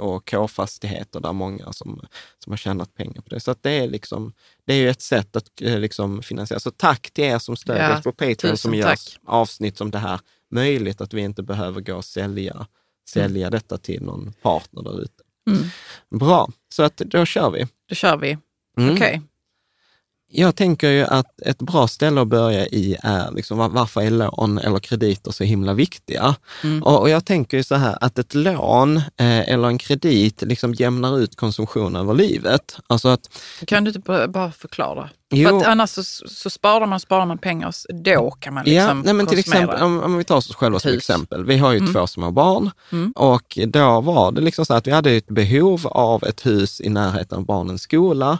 och 0.00 0.30
K-fastigheter 0.30 1.20
där 1.20 1.32
många 1.32 1.72
som, 1.72 2.06
som 2.38 2.52
har 2.52 2.56
tjänat 2.56 2.94
pengar 2.94 3.22
på 3.22 3.28
det. 3.28 3.40
Så 3.40 3.54
det 3.60 3.70
är 3.70 3.88
liksom, 3.88 4.32
det 4.66 4.72
är 4.74 4.78
ju 4.78 4.88
ett 4.88 5.02
sätt 5.02 5.36
att 5.36 5.60
eh, 5.60 5.78
liksom 5.78 6.22
finansiera. 6.22 6.60
Så 6.60 6.70
tack 6.70 7.10
till 7.10 7.24
er 7.24 7.38
som 7.38 7.56
stödjer 7.56 7.90
ja, 7.90 7.98
oss 7.98 8.04
på 8.04 8.12
Patreon 8.12 8.56
som 8.56 8.74
gör 8.74 8.96
avsnitt 9.26 9.78
som 9.78 9.90
det 9.90 9.98
här 9.98 10.20
möjligt, 10.50 11.00
att 11.00 11.14
vi 11.14 11.20
inte 11.20 11.42
behöver 11.42 11.80
gå 11.80 11.94
och 11.94 12.04
sälja, 12.04 12.66
sälja 13.08 13.46
mm. 13.46 13.50
detta 13.50 13.78
till 13.78 14.02
någon 14.02 14.32
partner 14.42 14.82
där 14.82 15.00
ute. 15.02 15.23
Mm. 15.50 15.64
Bra, 16.10 16.48
så 16.68 16.82
att 16.82 16.96
då 16.96 17.24
kör 17.24 17.50
vi. 17.50 17.66
Då 17.88 17.94
kör 17.94 18.16
vi. 18.16 18.38
Mm. 18.78 18.94
Okej. 18.94 18.94
Okay. 18.94 19.20
Jag 20.36 20.56
tänker 20.56 20.90
ju 20.90 21.04
att 21.04 21.40
ett 21.40 21.58
bra 21.58 21.88
ställe 21.88 22.20
att 22.20 22.28
börja 22.28 22.66
i 22.66 22.96
är 23.02 23.30
liksom 23.30 23.58
varför 23.58 24.00
är 24.00 24.10
lån 24.10 24.58
eller 24.58 24.78
krediter 24.78 25.30
så 25.30 25.44
himla 25.44 25.74
viktiga? 25.74 26.34
Mm. 26.62 26.82
Och, 26.82 27.00
och, 27.00 27.10
jag 27.10 27.24
tänker 27.24 27.56
ju 27.56 27.62
så 27.62 27.74
här 27.74 27.98
att 28.00 28.18
ett 28.18 28.34
lån 28.34 28.96
eh, 28.96 29.48
eller 29.48 29.68
en 29.68 29.78
kredit 29.78 30.42
liksom 30.42 30.74
jämnar 30.74 31.18
ut 31.18 31.36
konsumtion 31.36 31.96
över 31.96 32.14
livet. 32.14 32.78
Alltså 32.86 33.08
att, 33.08 33.40
kan 33.66 33.84
du 33.84 33.90
inte 33.90 34.28
bara 34.28 34.52
förklara? 34.52 35.10
Jo. 35.30 35.48
För 35.48 35.58
att 35.58 35.66
annars 35.66 35.90
så, 35.90 36.04
så 36.28 36.50
sparar 36.50 36.86
man 36.86 37.00
sparar 37.00 37.26
man 37.26 37.38
pengar, 37.38 37.74
då 37.92 38.30
kan 38.30 38.54
man 38.54 38.64
liksom 38.64 38.98
ja, 38.98 39.02
nej, 39.04 39.14
men 39.14 39.26
till 39.26 39.38
exempel, 39.38 39.82
om, 39.82 40.00
om, 40.02 40.16
vi 40.16 40.24
tar 40.24 40.36
oss 40.36 40.54
själva 40.54 40.78
som 40.78 40.92
exempel. 40.92 41.44
Vi 41.44 41.56
har 41.56 41.72
ju 41.72 41.78
mm. 41.78 41.92
två 41.92 42.06
små 42.06 42.30
barn 42.30 42.70
mm. 42.92 43.12
och 43.16 43.58
då 43.66 44.00
var 44.00 44.32
det 44.32 44.40
liksom 44.40 44.66
så 44.66 44.74
att 44.74 44.86
vi 44.86 44.90
hade 44.90 45.10
ett 45.10 45.26
behov 45.26 45.86
av 45.86 46.24
ett 46.24 46.46
hus 46.46 46.80
i 46.80 46.88
närheten 46.88 47.38
av 47.38 47.44
barnens 47.44 47.82
skola. 47.82 48.38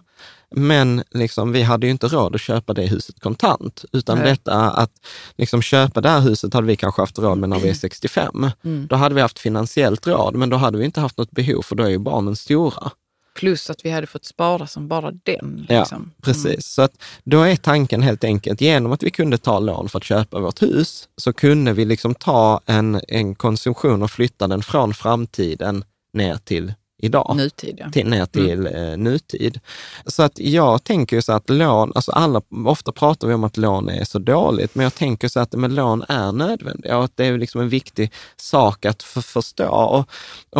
Men 0.50 1.02
liksom, 1.10 1.52
vi 1.52 1.62
hade 1.62 1.86
ju 1.86 1.90
inte 1.90 2.08
råd 2.08 2.34
att 2.34 2.40
köpa 2.40 2.74
det 2.74 2.86
huset 2.86 3.20
kontant, 3.20 3.84
utan 3.92 4.18
Nej. 4.18 4.26
detta 4.26 4.70
att 4.70 4.92
liksom, 5.36 5.62
köpa 5.62 6.00
det 6.00 6.08
här 6.08 6.20
huset 6.20 6.54
hade 6.54 6.66
vi 6.66 6.76
kanske 6.76 7.02
haft 7.02 7.18
råd 7.18 7.38
med 7.38 7.48
när 7.48 7.58
vi 7.58 7.68
är 7.68 7.74
65. 7.74 8.50
Mm. 8.64 8.86
Då 8.86 8.96
hade 8.96 9.14
vi 9.14 9.20
haft 9.20 9.38
finansiellt 9.38 10.06
råd, 10.06 10.34
men 10.34 10.50
då 10.50 10.56
hade 10.56 10.78
vi 10.78 10.84
inte 10.84 11.00
haft 11.00 11.18
något 11.18 11.30
behov, 11.30 11.62
för 11.62 11.76
då 11.76 11.84
är 11.84 11.88
ju 11.88 11.98
barnen 11.98 12.36
stora. 12.36 12.90
Plus 13.34 13.70
att 13.70 13.84
vi 13.84 13.90
hade 13.90 14.06
fått 14.06 14.24
spara 14.24 14.66
som 14.66 14.88
bara 14.88 15.10
den. 15.10 15.66
Liksom. 15.68 16.12
Ja, 16.16 16.22
precis. 16.22 16.46
Mm. 16.46 16.60
Så 16.60 16.82
att 16.82 16.92
då 17.24 17.42
är 17.42 17.56
tanken 17.56 18.02
helt 18.02 18.24
enkelt, 18.24 18.60
genom 18.60 18.92
att 18.92 19.02
vi 19.02 19.10
kunde 19.10 19.38
ta 19.38 19.58
lån 19.58 19.88
för 19.88 19.98
att 19.98 20.04
köpa 20.04 20.40
vårt 20.40 20.62
hus, 20.62 21.08
så 21.16 21.32
kunde 21.32 21.72
vi 21.72 21.84
liksom 21.84 22.14
ta 22.14 22.60
en, 22.66 23.00
en 23.08 23.34
konsumtion 23.34 24.02
och 24.02 24.10
flytta 24.10 24.48
den 24.48 24.62
från 24.62 24.94
framtiden 24.94 25.84
ner 26.12 26.36
till 26.36 26.72
idag. 27.04 27.36
Nutid, 27.36 27.76
ja. 27.78 27.90
till, 27.90 28.08
ner 28.08 28.26
till 28.26 28.66
mm. 28.66 28.92
eh, 28.92 28.96
nutid. 28.96 29.60
Så 30.06 30.22
att 30.22 30.38
jag 30.38 30.84
tänker 30.84 31.20
så 31.20 31.32
att 31.32 31.50
lån, 31.50 31.92
alltså 31.94 32.12
alla, 32.12 32.42
ofta 32.66 32.92
pratar 32.92 33.28
vi 33.28 33.34
om 33.34 33.44
att 33.44 33.56
lån 33.56 33.88
är 33.88 34.04
så 34.04 34.18
dåligt, 34.18 34.74
men 34.74 34.84
jag 34.84 34.94
tänker 34.94 35.28
så 35.28 35.40
att 35.40 35.52
med 35.52 35.72
lån 35.72 36.04
är 36.08 36.32
nödvändiga 36.32 36.98
och 36.98 37.04
att 37.04 37.16
det 37.16 37.26
är 37.26 37.38
liksom 37.38 37.60
en 37.60 37.68
viktig 37.68 38.12
sak 38.36 38.84
att 38.84 39.02
för, 39.02 39.20
förstå. 39.20 39.68
Och 39.68 40.08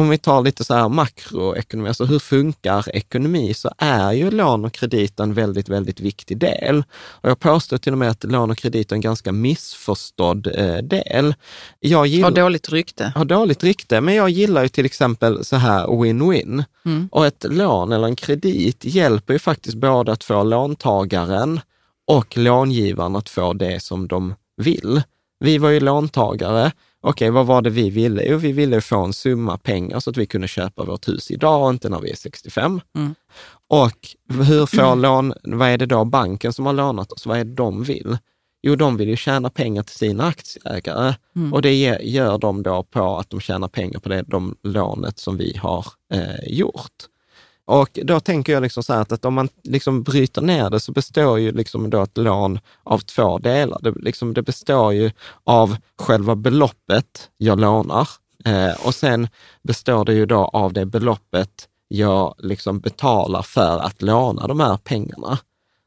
om 0.01 0.09
vi 0.09 0.19
tar 0.19 0.43
lite 0.43 0.65
så 0.65 0.75
här 0.75 0.89
makroekonomi, 0.89 1.89
alltså 1.89 2.05
hur 2.05 2.19
funkar 2.19 2.97
ekonomi, 2.97 3.55
så 3.55 3.71
är 3.79 4.13
ju 4.13 4.31
lån 4.31 4.65
och 4.65 4.73
kredit 4.73 5.21
en 5.21 5.35
väldigt, 5.35 5.69
väldigt 5.69 6.01
viktig 6.01 6.39
del. 6.39 6.85
Och 6.95 7.31
jag 7.31 7.41
påstår 7.41 7.79
till 7.79 7.93
och 7.93 7.99
med 7.99 8.11
att 8.11 8.25
lån 8.25 8.51
och 8.51 8.59
kredit 8.59 8.93
är 8.93 8.97
en 8.97 9.01
ganska 9.01 9.33
missförstådd 9.33 10.47
eh, 10.55 10.77
del. 10.77 11.35
Jag 11.81 12.07
gillar, 12.07 12.29
har 12.29 12.37
dåligt 12.37 12.69
rykte. 12.69 13.13
Har 13.17 13.25
dåligt 13.25 13.65
rykte, 13.65 14.01
men 14.01 14.15
jag 14.15 14.31
gillar 14.31 14.63
ju 14.63 14.69
till 14.69 14.87
exempel 14.87 15.45
så 15.45 15.57
här 15.57 15.87
win-win 15.87 16.34
win 16.35 16.65
Mm. 16.87 17.09
Och 17.13 17.27
ett 17.27 17.45
lån 17.49 17.93
eller 17.93 18.07
en 18.07 18.17
kredit 18.17 18.85
hjälper 18.85 19.33
ju 19.33 19.39
faktiskt 19.39 19.77
både 19.77 20.13
att 20.13 20.25
få 20.25 20.43
låntagaren 20.43 21.61
och 22.07 22.37
långivaren 22.37 23.17
att 23.17 23.29
få 23.29 23.53
det 23.53 23.83
som 23.83 24.09
de 24.09 24.35
vill. 24.57 25.03
Vi 25.41 25.59
var 25.59 25.71
ju 25.71 25.81
låntagare. 25.81 26.73
Okej, 27.01 27.31
vad 27.31 27.47
var 27.47 27.63
det 27.63 27.71
vi 27.71 27.91
ville? 27.91 28.23
Jo, 28.27 28.37
vi 28.37 28.53
ville 28.53 28.81
få 28.81 29.05
en 29.05 29.13
summa 29.13 29.59
pengar 29.59 30.01
så 30.01 30.11
att 30.11 30.17
vi 30.17 30.27
kunde 30.27 30.49
köpa 30.49 30.85
vårt 30.85 31.09
hus 31.09 31.31
idag 31.31 31.65
och 31.65 31.71
inte 31.71 31.89
när 31.89 32.01
vi 32.01 32.11
är 32.11 32.17
65. 32.17 32.81
Mm. 32.97 33.15
Och 33.69 33.99
hur 34.29 34.67
får 34.67 34.97
lån, 34.97 35.33
vad 35.43 35.69
är 35.69 35.79
det 35.79 35.87
då 35.87 36.05
banken 36.05 36.53
som 36.53 36.67
har 36.67 36.73
lånat 36.73 37.13
oss, 37.13 37.27
vad 37.27 37.39
är 37.39 37.45
det 37.45 37.55
de 37.55 37.85
vill? 37.85 38.19
Jo, 38.67 38.77
de 38.77 38.97
vill 38.97 39.09
ju 39.09 39.17
tjäna 39.17 39.51
pengar 39.51 39.83
till 39.83 39.97
sina 39.97 40.25
aktieägare 40.25 41.15
mm. 41.37 41.53
och 41.53 41.63
det 41.63 41.75
gör 42.03 42.39
de 42.39 42.63
då 42.63 42.83
på 42.83 43.19
att 43.19 43.31
de 43.31 43.41
tjänar 43.41 43.69
pengar 43.69 44.01
på 44.01 44.09
det 44.09 44.23
de 44.23 44.57
lånet 44.63 45.19
som 45.19 45.37
vi 45.37 45.57
har 45.57 45.87
eh, 46.13 46.45
gjort. 46.47 46.93
Och 47.65 47.99
då 48.03 48.21
tänker 48.21 48.53
jag 48.53 48.63
liksom 48.63 48.83
så 48.83 48.93
här 48.93 49.01
att, 49.01 49.13
att 49.13 49.25
om 49.25 49.35
man 49.35 49.49
liksom 49.63 50.03
bryter 50.03 50.43
ner 50.43 50.71
det 50.71 50.81
så 50.81 50.93
består 50.93 51.39
ju 51.39 51.53
liksom 51.53 51.91
då 51.91 52.03
ett 52.03 52.19
lån 52.19 52.61
av 52.83 52.99
två 52.99 53.39
delar. 53.39 53.79
Det, 53.83 53.91
liksom, 53.91 54.35
det 54.35 54.43
består 54.43 54.93
ju 54.93 55.11
av 55.45 55.77
själva 55.99 56.37
beloppet 56.37 57.31
jag 57.37 57.61
lånar 57.61 58.09
eh, 58.45 58.87
och 58.87 58.95
sen 58.95 59.29
består 59.63 60.05
det 60.05 60.15
ju 60.15 60.27
då 60.27 60.45
av 60.45 60.73
det 60.73 60.87
beloppet 60.87 61.69
jag 61.89 62.35
liksom 62.39 62.81
betalar 62.81 63.43
för 63.43 63.79
att 63.79 64.03
låna 64.03 64.47
de 64.47 64.61
här 64.61 64.77
pengarna. 64.77 65.39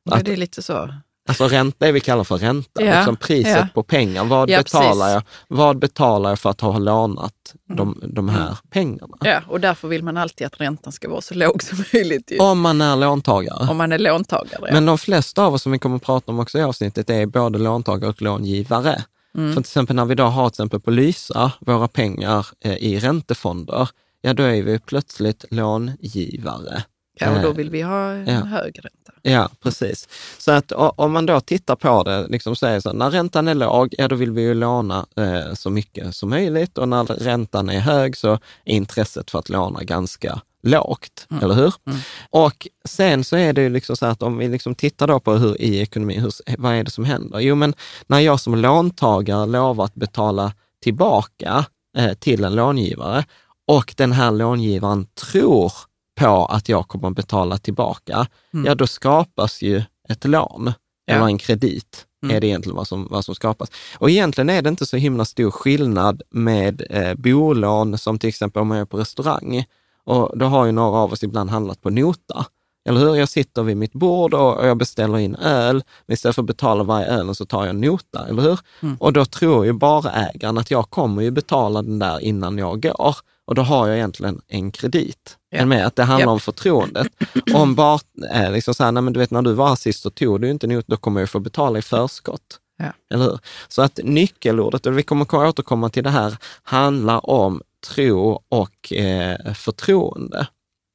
Ja, 0.04 0.20
det 0.24 0.34
är 0.34 0.38
lite 0.38 0.62
så. 0.62 0.90
Alltså 1.28 1.48
ränta, 1.48 1.86
det 1.86 1.92
vi 1.92 2.00
kallar 2.00 2.24
för 2.24 2.38
ränta, 2.38 2.84
ja, 2.84 2.98
liksom 2.98 3.16
priset 3.16 3.58
ja. 3.58 3.68
på 3.74 3.84
pengar. 3.84 4.26
Vad, 4.26 4.50
ja, 4.50 4.58
betalar 4.58 5.10
jag, 5.10 5.22
vad 5.48 5.80
betalar 5.80 6.30
jag 6.30 6.40
för 6.40 6.50
att 6.50 6.62
ha 6.62 6.78
lånat 6.78 7.34
de, 7.78 8.02
de 8.08 8.30
här 8.30 8.42
mm. 8.42 8.56
pengarna? 8.70 9.18
Ja, 9.20 9.42
och 9.48 9.60
därför 9.60 9.88
vill 9.88 10.04
man 10.04 10.18
alltid 10.18 10.48
att 10.48 10.62
räntan 10.62 10.94
ska 10.94 11.10
vara 11.10 11.22
så 11.22 11.34
låg 11.34 11.64
som 11.64 11.84
möjligt. 11.94 12.32
Ju. 12.32 12.38
Om 12.38 12.62
man 12.62 12.82
är 12.82 12.96
låntagare. 12.96 13.68
Om 13.70 13.78
man 13.78 13.92
är 13.92 14.00
låntagare, 14.00 14.72
Men 14.72 14.86
de 14.86 14.98
flesta 14.98 15.44
av 15.44 15.54
oss 15.54 15.64
som 15.64 15.72
vi 15.72 15.80
kommer 15.80 15.96
att 15.96 16.04
prata 16.04 16.32
om 16.32 16.40
också 16.40 16.60
i 16.60 16.64
avsnittet 16.64 17.10
är 17.10 17.26
både 17.26 17.60
låntagare 17.60 18.10
och 18.10 18.22
långivare. 18.22 19.04
Mm. 19.38 19.54
För 19.54 19.62
till 19.62 19.70
exempel 19.70 19.96
när 19.96 20.06
vi 20.06 20.16
då 20.16 20.24
har 20.24 20.50
till 20.50 20.54
exempel 20.54 20.80
på 20.80 20.92
Lysa 20.92 21.52
våra 21.60 21.88
pengar 21.88 22.48
eh, 22.64 22.78
i 22.78 23.00
räntefonder, 23.00 23.90
ja 24.22 24.34
då 24.34 24.44
är 24.44 24.64
vi 24.64 24.80
plötsligt 24.80 25.46
långivare. 25.52 26.84
Ja, 27.20 27.36
och 27.36 27.42
då 27.42 27.48
eh, 27.48 27.54
vill 27.54 27.70
vi 27.70 27.82
ha 27.82 28.12
en 28.12 28.28
ja. 28.28 28.40
hög 28.40 28.80
ränta. 28.84 29.12
Ja, 29.22 29.50
precis. 29.64 30.08
Så 30.38 30.52
att 30.52 30.72
om 30.76 31.12
man 31.12 31.26
då 31.26 31.40
tittar 31.40 31.76
på 31.76 32.04
det, 32.04 32.28
liksom 32.28 32.56
säger 32.56 32.80
så, 32.80 32.94
när 32.94 33.12
räntan 33.12 33.48
är 33.48 33.56
låg, 33.56 33.96
ja 33.98 34.08
då 34.08 34.16
vill 34.16 34.32
vi 34.32 34.42
ju 34.42 34.54
låna 34.54 35.06
eh, 35.16 35.54
så 35.54 35.70
mycket 35.70 36.16
som 36.16 36.30
möjligt 36.30 36.78
och 36.78 36.90
när 36.90 37.04
räntan 37.04 37.70
är 37.70 37.80
hög 37.80 38.18
så 38.18 38.34
är 38.66 38.74
intresset 38.74 39.32
för 39.32 39.40
att 39.40 39.50
låna 39.50 39.84
ganska 39.84 40.42
lågt, 40.64 41.28
mm. 41.30 41.44
eller 41.44 41.56
hur? 41.56 41.74
Mm. 41.88 42.00
Och 42.30 42.68
sen 42.86 43.24
så 43.24 43.36
är 43.36 43.54
det 43.54 43.62
ju 43.62 43.70
liksom 43.70 43.96
så 43.98 44.06
att 44.06 44.24
om 44.24 44.38
vi 44.38 44.48
liksom 44.48 44.76
tittar 44.76 45.08
då 45.08 45.20
på 45.20 45.34
hur 45.34 45.62
i 45.62 45.80
ekonomin, 45.80 46.22
hur, 46.22 46.32
vad 46.58 46.74
är 46.74 46.84
det 46.84 46.92
som 46.92 47.06
händer? 47.06 47.40
Jo, 47.40 47.56
men 47.56 47.74
när 48.08 48.20
jag 48.20 48.40
som 48.40 48.56
låntagare 48.56 49.46
lovar 49.46 49.86
att 49.86 49.96
betala 49.96 50.54
tillbaka 50.84 51.66
eh, 51.98 52.14
till 52.14 52.44
en 52.44 52.56
långivare 52.56 53.26
och 53.68 53.94
den 53.98 54.12
här 54.12 54.32
långivaren 54.32 55.08
tror 55.32 55.72
på 56.18 56.46
att 56.46 56.70
jag 56.70 56.88
kommer 56.88 57.08
att 57.08 57.16
betala 57.16 57.58
tillbaka, 57.58 58.28
mm. 58.54 58.66
ja 58.66 58.76
då 58.76 58.88
skapas 58.88 59.62
ju 59.62 59.84
ett 60.10 60.26
lån 60.26 60.74
ja. 61.06 61.14
eller 61.14 61.26
en 61.26 61.38
kredit. 61.38 62.04
Mm. 62.24 62.36
är 62.36 62.42
det 62.42 62.48
egentligen 62.48 62.76
vad 62.76 62.88
som, 62.88 63.08
vad 63.12 63.26
som 63.26 63.36
skapas. 63.36 63.72
Och 63.98 64.10
egentligen 64.10 64.50
är 64.50 64.62
det 64.62 64.70
inte 64.70 64.86
så 64.86 64.98
himla 64.98 65.26
stor 65.26 65.52
skillnad 65.52 66.22
med 66.30 66.84
eh, 66.90 67.14
bolån 67.14 67.98
som 67.98 68.20
till 68.20 68.30
exempel 68.30 68.62
om 68.62 68.68
man 68.68 68.78
är 68.78 68.86
på 68.86 68.98
restaurang. 68.98 69.66
Och 70.04 70.38
då 70.38 70.46
har 70.46 70.66
ju 70.66 70.72
några 70.72 70.98
av 70.98 71.14
oss 71.14 71.24
ibland 71.24 71.50
handlat 71.50 71.82
på 71.82 71.90
nota. 71.90 72.46
Eller 72.90 73.00
hur? 73.00 73.16
Jag 73.16 73.30
sitter 73.30 73.64
vid 73.64 73.78
mitt 73.78 73.94
bord 73.94 74.34
och 74.34 74.68
jag 74.68 74.78
beställer 74.78 75.18
in 75.18 75.36
öl, 75.36 75.84
men 76.06 76.14
istället 76.14 76.36
för 76.36 76.42
att 76.42 76.48
betala 76.48 76.84
varje 76.84 77.08
öl 77.08 77.36
så 77.36 77.46
tar 77.46 77.66
jag 77.66 77.76
nota, 77.76 78.28
eller 78.30 78.42
hur? 78.42 78.60
Mm. 78.82 78.98
Och 79.00 79.14
då 79.14 79.26
tror 79.26 79.66
ju 79.66 79.74
bara 79.74 80.12
ägaren 80.12 80.58
att 80.58 80.72
jag 80.72 80.90
kommer 80.90 81.22
ju 81.22 81.32
betala 81.32 81.82
den 81.82 82.00
där 82.00 82.20
innan 82.20 82.58
jag 82.58 82.82
går. 82.82 83.16
Och 83.48 83.56
då 83.56 83.62
har 83.62 83.88
jag 83.88 83.98
egentligen 83.98 84.42
en 84.48 84.72
kredit. 84.72 85.38
Ja. 85.50 85.66
med 85.66 85.88
att 85.88 85.96
det 85.96 86.04
handlar 86.04 86.28
yep. 86.28 86.32
om 86.32 86.40
förtroendet. 86.40 87.08
Om 87.54 87.76
bara 87.76 88.00
är 88.30 88.52
liksom 88.52 88.74
så 88.74 88.84
här, 88.84 88.92
nej 88.92 89.04
men 89.04 89.14
du 89.14 89.20
vet 89.20 89.32
när 89.32 89.42
du 89.42 89.54
var 89.54 89.76
sist 89.76 90.02
så 90.02 90.10
tog 90.10 90.42
du 90.42 90.50
inte 90.50 90.68
emot, 90.68 90.88
då 90.88 90.98
kommer 90.98 91.20
jag 91.20 91.30
få 91.30 91.40
betala 91.40 91.80
i 91.80 91.82
förskott. 91.82 92.60
Ja. 92.78 92.94
Eller 93.14 93.24
hur? 93.26 93.40
Så 93.68 93.82
att 93.82 94.00
nyckelordet, 94.04 94.86
och 94.86 94.98
vi 94.98 95.04
kommer 95.04 95.36
återkomma 95.36 95.90
till 95.90 96.04
det 96.04 96.10
här, 96.10 96.38
handlar 96.64 97.30
om 97.30 97.62
tro 97.88 98.42
och 98.50 98.94
eh, 98.94 99.54
förtroende. 99.54 100.48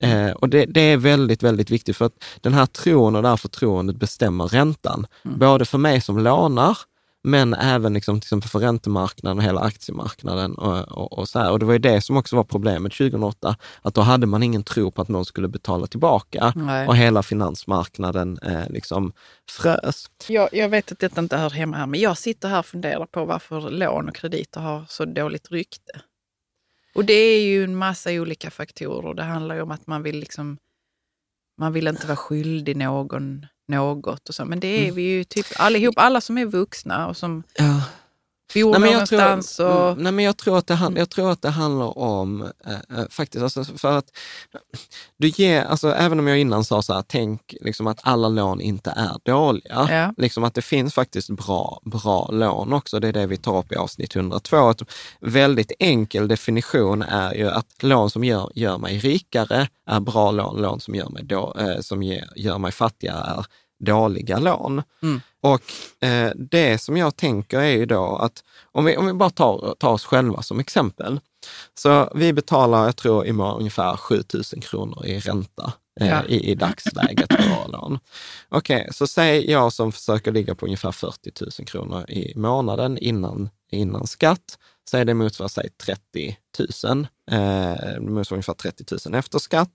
Eh, 0.03 0.31
och 0.31 0.48
det, 0.48 0.64
det, 0.64 0.81
är 0.81 0.96
väldigt, 0.96 1.42
väldigt 1.42 1.70
viktigt 1.70 1.96
för 1.96 2.05
att 2.05 2.24
den 2.40 2.55
här 2.55 2.66
tron 2.66 3.16
och 3.16 3.22
det 3.22 3.29
här 3.29 3.37
förtroendet 3.37 3.96
bestämmer 3.96 4.46
räntan. 4.46 5.07
Mm. 5.24 5.38
Både 5.38 5.64
för 5.64 5.79
mig 5.79 6.00
som 6.00 6.18
lånar, 6.18 6.79
men 7.24 7.54
även 7.54 7.94
liksom, 7.94 8.20
till 8.20 8.26
exempel 8.26 8.50
för 8.50 8.58
räntemarknaden 8.58 9.38
och 9.38 9.44
hela 9.44 9.61
aktiemarknaden. 9.61 10.54
Och, 10.54 10.98
och, 10.98 11.18
och, 11.18 11.28
så 11.28 11.38
här. 11.38 11.50
och 11.50 11.58
det 11.58 11.66
var 11.66 11.72
ju 11.72 11.78
det 11.78 12.00
som 12.00 12.16
också 12.16 12.37
var 12.37 12.44
problemet 12.44 12.92
2008, 12.92 13.56
att 13.82 13.94
då 13.94 14.00
hade 14.00 14.26
man 14.26 14.42
ingen 14.42 14.62
tro 14.62 14.90
på 14.90 15.02
att 15.02 15.08
någon 15.08 15.24
skulle 15.24 15.48
betala 15.48 15.87
tillbaka 15.87 16.52
Nej. 16.56 16.88
och 16.88 16.96
hela 16.96 17.22
finansmarknaden 17.22 18.38
eh, 18.38 18.68
liksom 18.68 19.12
frös. 19.50 20.11
Jag, 20.28 20.48
jag 20.52 20.68
vet 20.68 20.92
att 20.92 20.98
detta 20.98 21.20
inte 21.20 21.37
hör 21.37 21.50
hemma 21.50 21.76
här, 21.76 21.87
men 21.87 22.00
jag 22.00 22.18
sitter 22.18 22.48
här 22.48 22.58
och 22.58 22.66
funderar 22.66 23.06
på 23.06 23.24
varför 23.24 23.70
lån 23.70 24.08
och 24.08 24.14
krediter 24.14 24.61
har 24.61 24.85
så 24.88 25.04
dåligt 25.04 25.50
rykte. 25.50 26.00
Och 26.94 27.04
det 27.04 27.12
är 27.12 27.42
ju 27.42 27.64
en 27.64 27.76
massa 27.76 28.11
olika 28.11 28.50
faktorer. 28.50 29.14
Det 29.14 29.22
handlar 29.22 29.54
ju 29.54 29.62
om 29.62 29.70
att 29.70 29.87
man 29.87 30.02
vill 30.02 30.18
liksom, 30.18 30.58
man 31.58 31.72
vill 31.72 31.88
inte 31.88 32.06
vara 32.06 32.16
skyldig 32.16 32.76
någon 32.76 33.46
något. 33.72 34.28
Och 34.28 34.35
så. 34.35 34.44
Men 34.44 34.61
det 34.61 34.66
är 34.66 34.82
mm. 34.82 34.94
vi 34.94 35.02
ju 35.02 35.24
typ 35.24 35.46
allihop, 35.56 35.94
alla 35.98 36.20
som 36.20 36.38
är 36.38 36.46
vuxna 36.46 37.08
och 37.08 37.16
som 37.16 37.42
ja. 37.58 37.82
bor 38.54 38.78
nej, 38.78 38.92
någonstans. 38.92 39.56
Tror, 39.56 39.90
och... 39.90 39.98
Nej, 39.98 40.12
men 40.12 40.24
jag 40.24 40.37
tror 40.37 40.58
att 40.58 40.66
det, 40.66 40.92
jag 40.96 41.11
tror 41.11 41.32
att 41.32 41.42
det 41.42 41.50
handlar 41.50 41.98
om, 41.98 42.42
eh, 42.66 42.98
eh, 42.98 43.04
faktiskt, 43.11 43.42
alltså 43.42 43.64
för 43.64 43.98
att 43.98 44.06
du 45.16 45.28
ger, 45.28 45.64
alltså 45.64 45.94
även 45.94 46.18
om 46.18 46.26
jag 46.26 46.38
innan 46.38 46.64
sa 46.64 46.82
så 46.82 46.94
här, 46.94 47.04
tänk 47.06 47.54
liksom 47.61 47.87
att 47.87 48.00
alla 48.02 48.28
lån 48.28 48.61
inte 48.61 48.90
är 48.90 49.16
dåliga. 49.22 49.87
Ja. 49.90 50.14
Liksom 50.16 50.44
att 50.44 50.54
det 50.54 50.62
finns 50.62 50.94
faktiskt 50.94 51.30
bra, 51.30 51.80
bra 51.85 52.28
lån 52.32 52.72
också. 52.72 53.00
Det 53.00 53.08
är 53.08 53.12
det 53.12 53.26
vi 53.26 53.37
tar 53.37 53.58
upp 53.58 53.72
i 53.72 53.76
avsnitt 53.76 54.16
102. 54.16 54.70
Ett 54.70 54.82
väldigt 55.20 55.72
enkel 55.78 56.28
definition 56.28 57.02
är 57.02 57.35
ju 57.35 57.48
att 57.50 57.82
lån 57.82 58.11
som 58.11 58.24
gör, 58.24 58.50
gör 58.54 58.78
mig 58.78 58.98
rikare 58.98 59.68
är 59.87 60.00
bra 60.00 60.30
lån. 60.30 60.62
Lån 60.62 60.80
som 60.80 60.94
gör 60.94 61.08
mig, 61.08 61.24
då, 61.24 61.54
eh, 61.58 61.80
som 61.80 62.02
ger, 62.02 62.28
gör 62.37 62.58
mig 62.58 62.72
fattigare 62.72 63.24
är 63.38 63.44
dåliga 63.85 64.38
lån. 64.38 64.83
Mm. 65.03 65.21
Och 65.40 65.62
eh, 66.07 66.33
det 66.37 66.79
som 66.79 66.97
jag 66.97 67.16
tänker 67.16 67.61
är 67.61 67.77
ju 67.77 67.87
då 67.87 68.16
att 68.16 68.45
om 68.73 68.85
vi, 68.85 68.97
om 68.97 69.07
vi 69.07 69.12
bara 69.12 69.31
tar, 69.31 69.75
tar 69.79 69.92
oss 69.92 70.05
själva 70.05 70.42
som 70.42 70.61
exempel. 70.61 71.21
Så 71.75 72.12
vi 72.14 72.33
betalar, 72.33 72.85
jag 72.85 72.97
tror, 72.97 73.27
i 73.27 73.31
ungefär 73.31 73.97
7 73.97 74.23
000 74.35 74.45
kronor 74.62 75.07
i 75.07 75.18
ränta 75.18 75.73
eh, 76.01 76.09
ja. 76.09 76.25
i, 76.25 76.51
i 76.51 76.55
dagsläget 76.55 77.29
på 77.29 77.42
våra 77.42 77.66
lån. 77.66 77.99
Okej, 78.49 78.81
okay, 78.81 78.92
så 78.92 79.07
säg 79.07 79.51
jag 79.51 79.73
som 79.73 79.92
försöker 79.92 80.33
ligga 80.33 80.55
på 80.55 80.66
ungefär 80.66 80.92
40 80.92 81.31
000 81.40 81.66
kronor 81.66 82.11
i 82.11 82.33
månaden 82.37 82.99
innan, 82.99 83.51
innan 83.71 84.07
skatt 84.07 84.59
så 84.90 84.97
är 84.97 85.05
det 85.05 85.14
motsvarar 85.14 85.49
sig 85.49 85.68
30 85.85 86.37
000. 86.85 87.07
Eh, 87.33 87.75
det 87.95 88.01
motsvarar 88.01 88.37
ungefär 88.37 88.55
30 88.55 89.09
000 89.09 89.14
efter 89.14 89.38
skatt. 89.38 89.71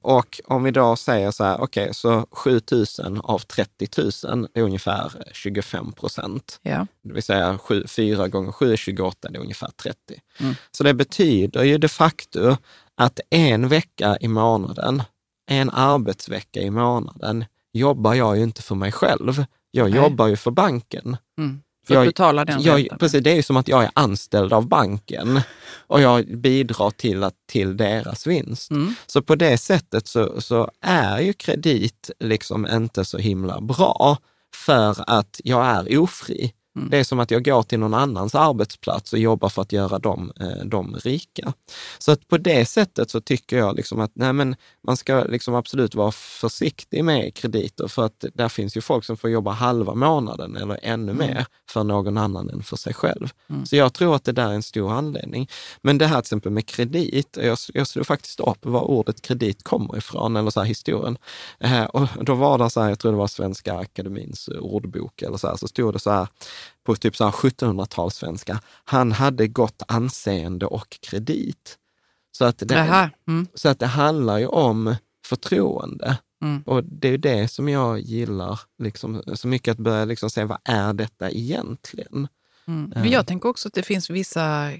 Och 0.00 0.40
om 0.44 0.62
vi 0.62 0.70
då 0.70 0.96
säger 0.96 1.30
så 1.30 1.44
här, 1.44 1.60
okej, 1.60 1.82
okay, 1.82 1.94
så 1.94 2.26
7 2.30 2.60
000 2.98 3.20
av 3.24 3.38
30 3.38 3.88
000 4.28 4.48
är 4.54 4.62
ungefär 4.62 5.12
25 5.32 5.92
procent. 5.92 6.58
Ja. 6.62 6.86
Det 7.02 7.12
vill 7.12 7.22
säga 7.22 7.58
7, 7.58 7.84
4 7.86 8.28
gånger 8.28 8.52
7 8.52 8.72
är 8.72 8.76
28, 8.76 9.28
det 9.28 9.38
är 9.38 9.40
ungefär 9.40 9.70
30. 9.82 9.98
Mm. 10.40 10.54
Så 10.70 10.84
det 10.84 10.94
betyder 10.94 11.62
ju 11.62 11.78
de 11.78 11.88
facto 11.88 12.56
att 12.94 13.20
en 13.30 13.68
vecka 13.68 14.16
i 14.20 14.28
månaden, 14.28 15.02
en 15.50 15.70
arbetsvecka 15.70 16.60
i 16.60 16.70
månaden, 16.70 17.44
jobbar 17.72 18.14
jag 18.14 18.36
ju 18.36 18.42
inte 18.42 18.62
för 18.62 18.74
mig 18.74 18.92
själv. 18.92 19.44
Jag 19.70 19.90
Nej. 19.90 20.00
jobbar 20.00 20.26
ju 20.26 20.36
för 20.36 20.50
banken. 20.50 21.16
Mm. 21.38 21.62
För 21.86 21.96
att 21.96 22.06
betala 22.06 22.44
den 22.44 22.62
jag, 22.62 22.88
Precis, 22.98 23.22
det 23.22 23.30
är 23.30 23.34
ju 23.34 23.42
som 23.42 23.56
att 23.56 23.68
jag 23.68 23.84
är 23.84 23.90
anställd 23.94 24.52
av 24.52 24.68
banken 24.68 25.40
och 25.86 26.00
jag 26.00 26.38
bidrar 26.38 26.90
till, 26.90 27.24
att, 27.24 27.34
till 27.48 27.76
deras 27.76 28.26
vinst. 28.26 28.70
Mm. 28.70 28.94
Så 29.06 29.22
på 29.22 29.34
det 29.34 29.58
sättet 29.58 30.06
så, 30.06 30.40
så 30.40 30.70
är 30.80 31.20
ju 31.20 31.32
kredit 31.32 32.10
liksom 32.20 32.66
inte 32.66 33.04
så 33.04 33.18
himla 33.18 33.60
bra 33.60 34.18
för 34.54 35.04
att 35.06 35.40
jag 35.44 35.66
är 35.66 35.98
ofri. 35.98 36.52
Mm. 36.76 36.90
Det 36.90 36.98
är 36.98 37.04
som 37.04 37.20
att 37.20 37.30
jag 37.30 37.44
går 37.44 37.62
till 37.62 37.78
någon 37.78 37.94
annans 37.94 38.34
arbetsplats 38.34 39.12
och 39.12 39.18
jobbar 39.18 39.48
för 39.48 39.62
att 39.62 39.72
göra 39.72 39.98
dem, 39.98 40.32
eh, 40.40 40.64
dem 40.64 40.96
rika. 41.04 41.52
Så 41.98 42.12
att 42.12 42.28
på 42.28 42.38
det 42.38 42.66
sättet 42.66 43.10
så 43.10 43.20
tycker 43.20 43.56
jag 43.56 43.76
liksom 43.76 44.00
att 44.00 44.10
nej 44.14 44.32
men, 44.32 44.56
man 44.86 44.96
ska 44.96 45.24
liksom 45.24 45.54
absolut 45.54 45.94
vara 45.94 46.12
försiktig 46.12 47.04
med 47.04 47.34
krediter 47.34 47.88
för 47.88 48.04
att 48.04 48.24
där 48.34 48.48
finns 48.48 48.76
ju 48.76 48.80
folk 48.80 49.04
som 49.04 49.16
får 49.16 49.30
jobba 49.30 49.50
halva 49.50 49.94
månaden 49.94 50.56
eller 50.56 50.78
ännu 50.82 51.12
mm. 51.12 51.26
mer 51.26 51.46
för 51.70 51.84
någon 51.84 52.18
annan 52.18 52.50
än 52.50 52.62
för 52.62 52.76
sig 52.76 52.94
själv. 52.94 53.28
Mm. 53.50 53.66
Så 53.66 53.76
jag 53.76 53.92
tror 53.92 54.16
att 54.16 54.24
det 54.24 54.32
där 54.32 54.48
är 54.48 54.54
en 54.54 54.62
stor 54.62 54.92
anledning. 54.92 55.48
Men 55.82 55.98
det 55.98 56.06
här 56.06 56.16
till 56.16 56.20
exempel 56.20 56.52
med 56.52 56.66
kredit, 56.66 57.38
jag, 57.40 57.58
jag 57.74 57.86
slog 57.86 58.06
faktiskt 58.06 58.40
upp 58.40 58.58
var 58.66 58.90
ordet 58.90 59.22
kredit 59.22 59.62
kommer 59.62 59.98
ifrån, 59.98 60.36
eller 60.36 60.50
så 60.50 60.60
här 60.60 60.66
historien. 60.66 61.18
Eh, 61.60 61.84
och 61.84 62.08
då 62.24 62.34
var 62.34 62.58
det 62.58 62.70
så 62.70 62.80
här, 62.80 62.88
jag 62.88 62.98
tror 62.98 63.12
det 63.12 63.18
var 63.18 63.26
Svenska 63.26 63.74
Akademins 63.74 64.48
ordbok 64.48 65.22
eller 65.22 65.36
så 65.36 65.48
här, 65.48 65.56
så 65.56 65.68
stod 65.68 65.94
det 65.94 65.98
så 65.98 66.10
här, 66.10 66.28
på 66.84 66.96
typ 66.96 67.14
1700-talssvenska, 67.14 68.58
han 68.84 69.12
hade 69.12 69.48
gott 69.48 69.82
anseende 69.88 70.66
och 70.66 70.98
kredit. 71.00 71.78
Så 72.32 72.44
att 72.44 72.58
det, 72.58 73.10
mm. 73.28 73.46
så 73.54 73.68
att 73.68 73.78
det 73.78 73.86
handlar 73.86 74.38
ju 74.38 74.46
om 74.46 74.96
förtroende. 75.26 76.18
Mm. 76.42 76.62
Och 76.66 76.84
det 76.84 77.08
är 77.08 77.18
det 77.18 77.48
som 77.48 77.68
jag 77.68 78.00
gillar 78.00 78.60
liksom, 78.78 79.22
så 79.34 79.48
mycket, 79.48 79.72
att 79.72 79.78
börja 79.78 80.04
liksom 80.04 80.30
se 80.30 80.44
vad 80.44 80.58
är 80.64 80.92
detta 80.92 81.30
egentligen? 81.30 82.28
Mm. 82.66 82.92
Men 82.94 83.10
jag 83.10 83.26
tänker 83.26 83.48
också 83.48 83.68
att 83.68 83.74
det 83.74 83.82
finns 83.82 84.10
vissa 84.10 84.72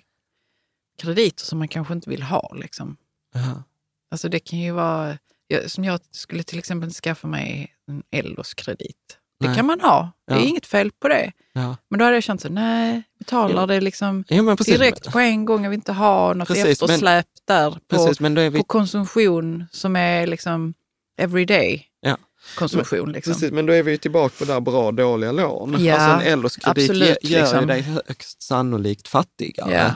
krediter 0.98 1.44
som 1.44 1.58
man 1.58 1.68
kanske 1.68 1.94
inte 1.94 2.10
vill 2.10 2.22
ha. 2.22 2.54
Liksom. 2.54 2.96
Ja. 3.34 3.62
Alltså 4.10 4.28
det 4.28 4.40
kan 4.40 4.58
ju 4.58 4.72
vara, 4.72 5.18
som 5.66 5.84
jag 5.84 6.00
skulle 6.10 6.42
till 6.42 6.58
exempel 6.58 6.90
skaffa 6.90 7.28
mig 7.28 7.74
en 7.86 8.02
Ellos-kredit. 8.10 9.18
Det 9.42 9.48
nej. 9.48 9.56
kan 9.56 9.66
man 9.66 9.80
ha. 9.80 10.12
Det 10.26 10.34
är 10.34 10.38
ja. 10.38 10.44
inget 10.44 10.66
fel 10.66 10.90
på 10.90 11.08
det. 11.08 11.32
Ja. 11.52 11.76
Men 11.90 11.98
då 11.98 12.04
hade 12.04 12.16
jag 12.16 12.22
känt 12.22 12.40
så, 12.40 12.48
nej, 12.48 13.02
betalar 13.18 13.66
det 13.66 13.80
liksom 13.80 14.24
ja, 14.28 14.56
direkt 14.56 15.12
på 15.12 15.18
en 15.18 15.44
gång. 15.44 15.62
Jag 15.62 15.70
vill 15.70 15.78
inte 15.78 15.92
ha 15.92 16.34
något 16.34 16.48
precis, 16.48 16.82
eftersläp 16.82 17.26
men, 17.48 17.56
där 17.56 17.70
på, 17.70 17.78
precis, 17.88 18.20
vi... 18.20 18.58
på 18.58 18.64
konsumtion 18.64 19.64
som 19.72 19.96
är 19.96 20.26
liksom 20.26 20.74
everyday. 21.18 21.86
Ja. 22.00 22.16
Konsumtion. 22.58 23.04
Men, 23.04 23.12
liksom. 23.12 23.32
Precis, 23.32 23.52
men 23.52 23.66
då 23.66 23.72
är 23.72 23.82
vi 23.82 23.98
tillbaka 23.98 24.34
på 24.38 24.44
det 24.44 24.52
där 24.52 24.60
bra 24.60 24.92
dåliga 24.92 25.32
lån. 25.32 25.76
Ja, 25.78 25.96
alltså 25.96 26.28
en 26.28 26.40
LOs-kredit 26.40 27.18
gör 27.22 27.40
liksom. 27.40 27.66
dig 27.66 27.80
högst 27.80 28.42
sannolikt 28.42 29.08
fattigare. 29.08 29.74
Ja. 29.74 29.90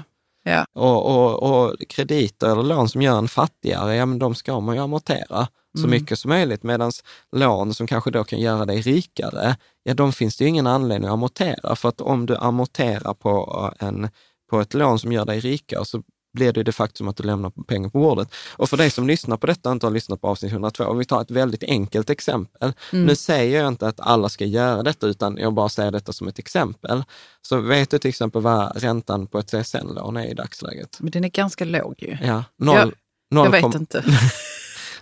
Ja. 0.50 0.66
Och, 0.72 1.06
och, 1.06 1.42
och 1.42 1.74
krediter 1.88 2.52
eller 2.52 2.62
lån 2.62 2.88
som 2.88 3.02
gör 3.02 3.18
en 3.18 3.28
fattigare, 3.28 3.94
ja 3.94 4.06
men 4.06 4.18
de 4.18 4.34
ska 4.34 4.60
man 4.60 4.74
ju 4.76 4.82
amortera 4.82 5.48
så 5.76 5.84
mm. 5.84 5.90
mycket 5.90 6.18
som 6.18 6.28
möjligt. 6.28 6.62
Medan 6.62 6.92
lån 7.32 7.74
som 7.74 7.86
kanske 7.86 8.10
då 8.10 8.24
kan 8.24 8.40
göra 8.40 8.64
dig 8.64 8.80
rikare, 8.80 9.56
ja 9.82 9.94
de 9.94 10.12
finns 10.12 10.36
det 10.36 10.44
ju 10.44 10.48
ingen 10.48 10.66
anledning 10.66 11.08
att 11.08 11.12
amortera. 11.12 11.76
För 11.76 11.88
att 11.88 12.00
om 12.00 12.26
du 12.26 12.36
amorterar 12.36 13.14
på, 13.14 13.72
en, 13.78 14.08
på 14.50 14.60
ett 14.60 14.74
lån 14.74 14.98
som 14.98 15.12
gör 15.12 15.24
dig 15.24 15.40
rikare 15.40 15.84
så 15.84 16.02
blir 16.36 16.52
det 16.52 16.62
de 16.62 16.72
facto 16.72 16.96
som 16.96 17.08
att 17.08 17.16
du 17.16 17.22
lämnar 17.22 17.50
pengar 17.50 17.88
på 17.88 17.98
bordet. 17.98 18.34
Och 18.56 18.70
för 18.70 18.76
dig 18.76 18.90
som 18.90 19.06
lyssnar 19.06 19.36
på 19.36 19.46
detta 19.46 19.68
och 19.68 19.72
inte 19.72 19.86
har 19.86 19.90
lyssnat 19.90 20.20
på 20.20 20.28
avsnitt 20.28 20.52
102, 20.52 20.84
om 20.84 20.98
vi 20.98 21.04
tar 21.04 21.22
ett 21.22 21.30
väldigt 21.30 21.62
enkelt 21.62 22.10
exempel. 22.10 22.72
Mm. 22.92 23.04
Nu 23.06 23.16
säger 23.16 23.60
jag 23.60 23.68
inte 23.68 23.88
att 23.88 24.00
alla 24.00 24.28
ska 24.28 24.44
göra 24.44 24.82
detta, 24.82 25.06
utan 25.06 25.36
jag 25.36 25.54
bara 25.54 25.68
säger 25.68 25.90
detta 25.90 26.12
som 26.12 26.28
ett 26.28 26.38
exempel. 26.38 27.04
Så 27.42 27.60
vet 27.60 27.90
du 27.90 27.98
till 27.98 28.08
exempel 28.08 28.42
vad 28.42 28.82
räntan 28.82 29.26
på 29.26 29.38
ett 29.38 29.50
CSN-lån 29.50 30.16
är 30.16 30.26
i 30.26 30.34
dagsläget? 30.34 30.98
Men 31.00 31.10
den 31.10 31.24
är 31.24 31.28
ganska 31.28 31.64
låg 31.64 31.94
ju. 31.98 32.16
Ja, 32.22 32.44
noll, 32.58 32.76
jag, 32.76 32.92
noll 33.30 33.44
jag 33.44 33.52
vet 33.52 33.62
kom... 33.62 33.72
inte. 33.76 34.04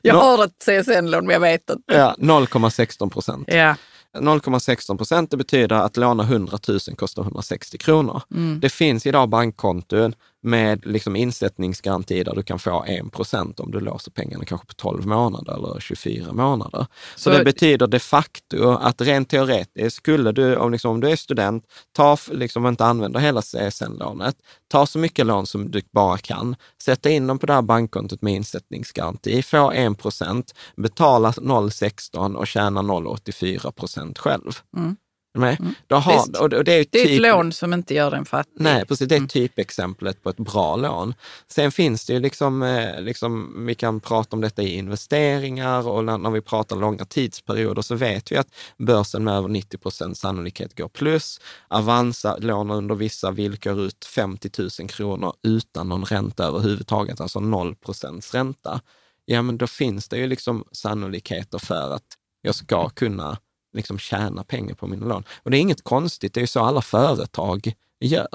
jag 0.08 0.14
har 0.14 0.44
ett 0.44 0.64
CSN-lån, 0.64 1.26
men 1.26 1.32
jag 1.32 1.40
vet 1.40 1.70
inte. 1.70 1.94
Ja, 1.94 2.14
0,16 2.18 3.10
procent. 3.10 3.48
Ja. 3.52 3.76
0,16 4.18 4.96
procent, 4.96 5.30
det 5.30 5.36
betyder 5.36 5.76
att 5.76 5.96
låna 5.96 6.22
100 6.22 6.58
000 6.68 6.78
kostar 6.96 7.22
160 7.22 7.78
kronor. 7.78 8.22
Mm. 8.30 8.60
Det 8.60 8.68
finns 8.68 9.06
idag 9.06 9.28
bankkonton 9.28 10.14
med 10.44 10.86
liksom 10.86 11.16
insättningsgaranti 11.16 12.22
där 12.24 12.34
du 12.34 12.42
kan 12.42 12.58
få 12.58 12.84
1 12.84 13.12
procent 13.12 13.60
om 13.60 13.70
du 13.70 13.80
låser 13.80 14.10
pengarna 14.10 14.44
kanske 14.44 14.66
på 14.66 14.74
12 14.74 15.06
månader 15.06 15.54
eller 15.54 15.80
24 15.80 16.32
månader. 16.32 16.86
Så, 17.14 17.20
Så 17.22 17.30
det 17.30 17.44
betyder 17.44 17.86
de 17.86 17.98
facto 17.98 18.68
att 18.68 19.00
rent 19.00 19.28
teoretiskt 19.28 19.96
skulle 19.96 20.32
du, 20.32 20.56
om, 20.56 20.72
liksom, 20.72 20.90
om 20.90 21.00
du 21.00 21.10
är 21.10 21.16
student, 21.16 21.64
ta, 21.92 22.16
liksom 22.30 22.66
inte 22.66 22.84
använder 22.84 23.20
hela 23.20 23.42
CSN-lånet, 23.42 24.36
ta 24.68 24.86
så 24.86 24.98
mycket 24.98 25.26
lån 25.26 25.46
som 25.46 25.70
du 25.70 25.82
bara 25.92 26.18
kan, 26.18 26.56
sätta 26.82 27.10
in 27.10 27.26
dem 27.26 27.38
på 27.38 27.46
det 27.46 27.52
här 27.52 27.62
bankkontot 27.62 28.22
med 28.22 28.34
insättningsgaranti, 28.34 29.42
få 29.42 29.72
1 29.72 29.98
procent, 29.98 30.54
betala 30.76 31.30
0,16 31.30 32.34
och 32.34 32.46
tjäna 32.46 32.82
0,84 32.82 33.70
procent 33.70 34.18
själv. 34.18 34.52
Mm. 34.76 34.96
Med. 35.36 35.60
Mm. 35.60 35.74
Har, 35.90 36.42
och 36.42 36.48
det, 36.48 36.56
är, 36.56 36.84
typ, 36.84 36.92
det 36.92 36.98
är 36.98 37.04
ett 37.04 37.08
typ- 37.08 37.22
lån 37.22 37.52
som 37.52 37.74
inte 37.74 37.94
gör 37.94 38.10
den 38.10 38.24
fattig. 38.24 38.52
Nej, 38.56 38.86
precis. 38.86 39.08
Det 39.08 39.14
är 39.14 39.16
mm. 39.16 39.28
typexemplet 39.28 40.22
på 40.22 40.30
ett 40.30 40.36
bra 40.36 40.76
lån. 40.76 41.14
Sen 41.48 41.72
finns 41.72 42.06
det 42.06 42.12
ju 42.12 42.20
liksom, 42.20 42.62
eh, 42.62 43.00
liksom, 43.00 43.54
vi 43.66 43.74
kan 43.74 44.00
prata 44.00 44.36
om 44.36 44.40
detta 44.40 44.62
i 44.62 44.76
investeringar 44.76 45.88
och 45.88 46.04
när, 46.04 46.18
när 46.18 46.30
vi 46.30 46.40
pratar 46.40 46.76
långa 46.76 47.04
tidsperioder 47.04 47.82
så 47.82 47.94
vet 47.94 48.32
vi 48.32 48.36
att 48.36 48.48
börsen 48.78 49.24
med 49.24 49.34
över 49.34 49.48
90 49.48 49.78
procent 49.78 50.18
sannolikhet 50.18 50.78
går 50.78 50.88
plus. 50.88 51.40
Avanza 51.68 52.36
lånar 52.36 52.74
under 52.74 52.94
vissa 52.94 53.30
villkor 53.30 53.80
ut 53.80 54.04
50 54.04 54.50
000 54.80 54.88
kronor 54.88 55.32
utan 55.42 55.88
någon 55.88 56.04
ränta 56.04 56.44
överhuvudtaget, 56.44 57.20
alltså 57.20 57.40
0 57.40 57.74
procents 57.74 58.34
ränta. 58.34 58.80
Ja, 59.24 59.42
men 59.42 59.58
då 59.58 59.66
finns 59.66 60.08
det 60.08 60.16
ju 60.16 60.26
liksom 60.26 60.64
sannolikheter 60.72 61.58
för 61.58 61.94
att 61.94 62.06
jag 62.42 62.54
ska 62.54 62.88
kunna 62.88 63.38
liksom 63.74 63.98
tjäna 63.98 64.44
pengar 64.44 64.74
på 64.74 64.86
mina 64.86 65.06
lån. 65.06 65.24
Och 65.42 65.50
det 65.50 65.58
är 65.58 65.60
inget 65.60 65.84
konstigt, 65.84 66.34
det 66.34 66.42
är 66.42 66.46
så 66.46 66.60
alla 66.60 66.82
företag 66.82 67.72
gör. 68.00 68.28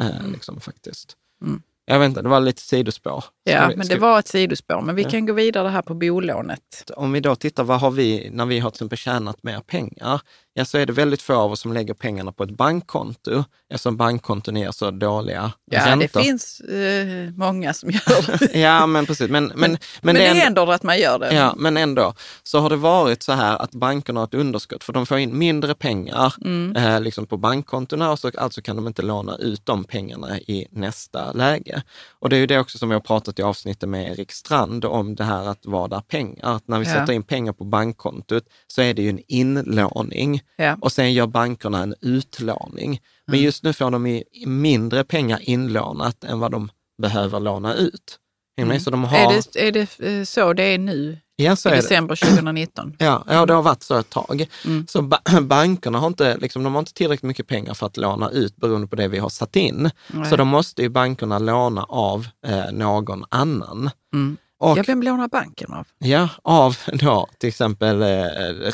Eh, 0.00 0.20
mm. 0.20 0.32
liksom, 0.32 0.60
faktiskt. 0.60 1.16
Mm. 1.42 1.62
Jag 1.84 1.98
vet 1.98 2.06
inte, 2.06 2.22
det 2.22 2.28
var 2.28 2.40
lite 2.40 2.62
sidospår. 2.62 3.24
Ja, 3.44 3.68
vi, 3.68 3.76
men 3.76 3.86
det 3.86 3.98
var 3.98 4.18
ett 4.18 4.28
sidospår. 4.28 4.80
Men 4.80 4.94
vi 4.94 5.02
ja. 5.02 5.10
kan 5.10 5.26
gå 5.26 5.32
vidare 5.32 5.68
här 5.68 5.82
på 5.82 5.94
bolånet. 5.94 6.90
Om 6.96 7.12
vi 7.12 7.20
då 7.20 7.36
tittar, 7.36 7.64
vad 7.64 7.80
har 7.80 7.90
vi 7.90 8.30
när 8.32 8.46
vi 8.46 8.58
har 8.58 8.70
till 8.70 8.76
exempel 8.76 8.98
tjänat 8.98 9.42
mer 9.42 9.60
pengar? 9.60 10.20
Ja, 10.54 10.64
så 10.64 10.78
är 10.78 10.86
det 10.86 10.92
väldigt 10.92 11.22
få 11.22 11.34
av 11.34 11.52
oss 11.52 11.60
som 11.60 11.72
lägger 11.72 11.94
pengarna 11.94 12.32
på 12.32 12.42
ett 12.42 12.50
bankkonto 12.50 13.44
eftersom 13.70 13.96
bankkonton 13.96 14.56
ger 14.56 14.70
så 14.70 14.90
dåliga 14.90 15.52
ja, 15.70 15.78
räntor. 15.86 16.08
Ja, 16.14 16.20
det 16.20 16.24
finns 16.24 16.60
eh, 16.60 17.30
många 17.34 17.74
som 17.74 17.90
gör 17.90 18.38
det. 18.38 18.58
ja, 18.60 18.86
men 18.86 19.06
precis. 19.06 19.30
Men, 19.30 19.46
men, 19.46 19.70
men, 19.70 19.78
men 20.02 20.14
det, 20.14 20.26
är 20.26 20.46
ändå 20.46 20.72
att 20.72 20.82
man 20.82 20.98
gör 20.98 21.18
det. 21.18 21.34
Ja, 21.34 21.54
men 21.56 21.76
ändå 21.76 22.14
så 22.42 22.58
har 22.58 22.70
det 22.70 22.76
varit 22.76 23.22
så 23.22 23.32
här 23.32 23.62
att 23.62 23.70
bankerna 23.70 24.20
har 24.20 24.24
ett 24.24 24.34
underskott 24.34 24.84
för 24.84 24.92
de 24.92 25.06
får 25.06 25.18
in 25.18 25.38
mindre 25.38 25.74
pengar 25.74 26.34
mm. 26.44 26.76
eh, 26.76 27.00
liksom 27.00 27.26
på 27.26 27.36
bankkontona 27.36 28.10
och 28.10 28.18
så 28.18 28.30
alltså 28.38 28.62
kan 28.62 28.76
de 28.76 28.86
inte 28.86 29.02
låna 29.02 29.36
ut 29.36 29.66
de 29.66 29.84
pengarna 29.84 30.38
i 30.38 30.66
nästa 30.70 31.32
läge. 31.32 31.82
Och 32.18 32.28
det 32.28 32.36
är 32.36 32.40
ju 32.40 32.46
det 32.46 32.58
också 32.58 32.78
som 32.78 32.88
vi 32.88 32.94
har 32.94 33.00
pratat 33.00 33.38
i 33.38 33.42
avsnittet 33.42 33.88
med 33.88 34.12
Erik 34.12 34.32
Strand 34.32 34.84
om 34.84 35.14
det 35.14 35.24
här 35.24 35.48
att 35.48 35.66
vara 35.66 35.88
där 35.88 36.00
pengar. 36.00 36.56
Att 36.56 36.68
när 36.68 36.78
vi 36.78 36.86
ja. 36.86 36.92
sätter 36.92 37.12
in 37.12 37.22
pengar 37.22 37.52
på 37.52 37.64
bankkontot 37.64 38.44
så 38.66 38.82
är 38.82 38.94
det 38.94 39.02
ju 39.02 39.08
en 39.08 39.20
inlåning 39.28 40.40
ja. 40.56 40.76
och 40.80 40.92
sen 40.92 41.12
gör 41.12 41.26
bankerna 41.26 41.82
en 41.82 41.94
utlåning. 42.00 43.00
Men 43.26 43.34
mm. 43.34 43.44
just 43.44 43.62
nu 43.62 43.72
får 43.72 43.90
de 43.90 44.22
mindre 44.46 45.04
pengar 45.04 45.38
inlånat 45.42 46.24
än 46.24 46.40
vad 46.40 46.50
de 46.50 46.70
behöver 47.02 47.40
låna 47.40 47.74
ut. 47.74 48.18
Mm. 48.60 48.80
Så 48.80 48.90
de 48.90 49.04
har... 49.04 49.18
är, 49.18 49.42
det, 49.52 49.68
är 49.68 49.72
det 49.72 50.18
eh, 50.18 50.24
så 50.24 50.52
det 50.52 50.62
är 50.62 50.78
nu? 50.78 51.18
Ja, 51.36 51.56
så 51.56 51.68
I 51.68 51.72
december 51.72 52.16
2019? 52.16 52.96
Ja, 52.98 53.24
ja, 53.28 53.46
det 53.46 53.52
har 53.52 53.62
varit 53.62 53.82
så 53.82 53.98
ett 53.98 54.10
tag. 54.10 54.46
Mm. 54.66 54.86
Så 54.86 55.02
ba 55.02 55.18
bankerna 55.40 55.98
har 55.98 56.06
inte, 56.06 56.36
liksom, 56.36 56.62
de 56.62 56.74
har 56.74 56.78
inte 56.78 56.94
tillräckligt 56.94 57.28
mycket 57.28 57.46
pengar 57.46 57.74
för 57.74 57.86
att 57.86 57.96
låna 57.96 58.30
ut 58.30 58.56
beroende 58.56 58.86
på 58.86 58.96
det 58.96 59.08
vi 59.08 59.18
har 59.18 59.28
satt 59.28 59.56
in. 59.56 59.90
Nej. 60.08 60.30
Så 60.30 60.36
då 60.36 60.44
måste 60.44 60.82
ju 60.82 60.88
bankerna 60.88 61.38
låna 61.38 61.84
av 61.84 62.26
eh, 62.46 62.72
någon 62.72 63.24
annan. 63.28 63.90
Mm. 64.14 64.36
Och, 64.58 64.78
ja, 64.78 64.84
vem 64.86 65.02
lånar 65.02 65.28
banken 65.28 65.72
av? 65.72 65.86
Ja, 65.98 66.28
av 66.42 66.76
då, 66.92 67.28
till 67.38 67.48
exempel 67.48 68.02
eh, 68.02 68.06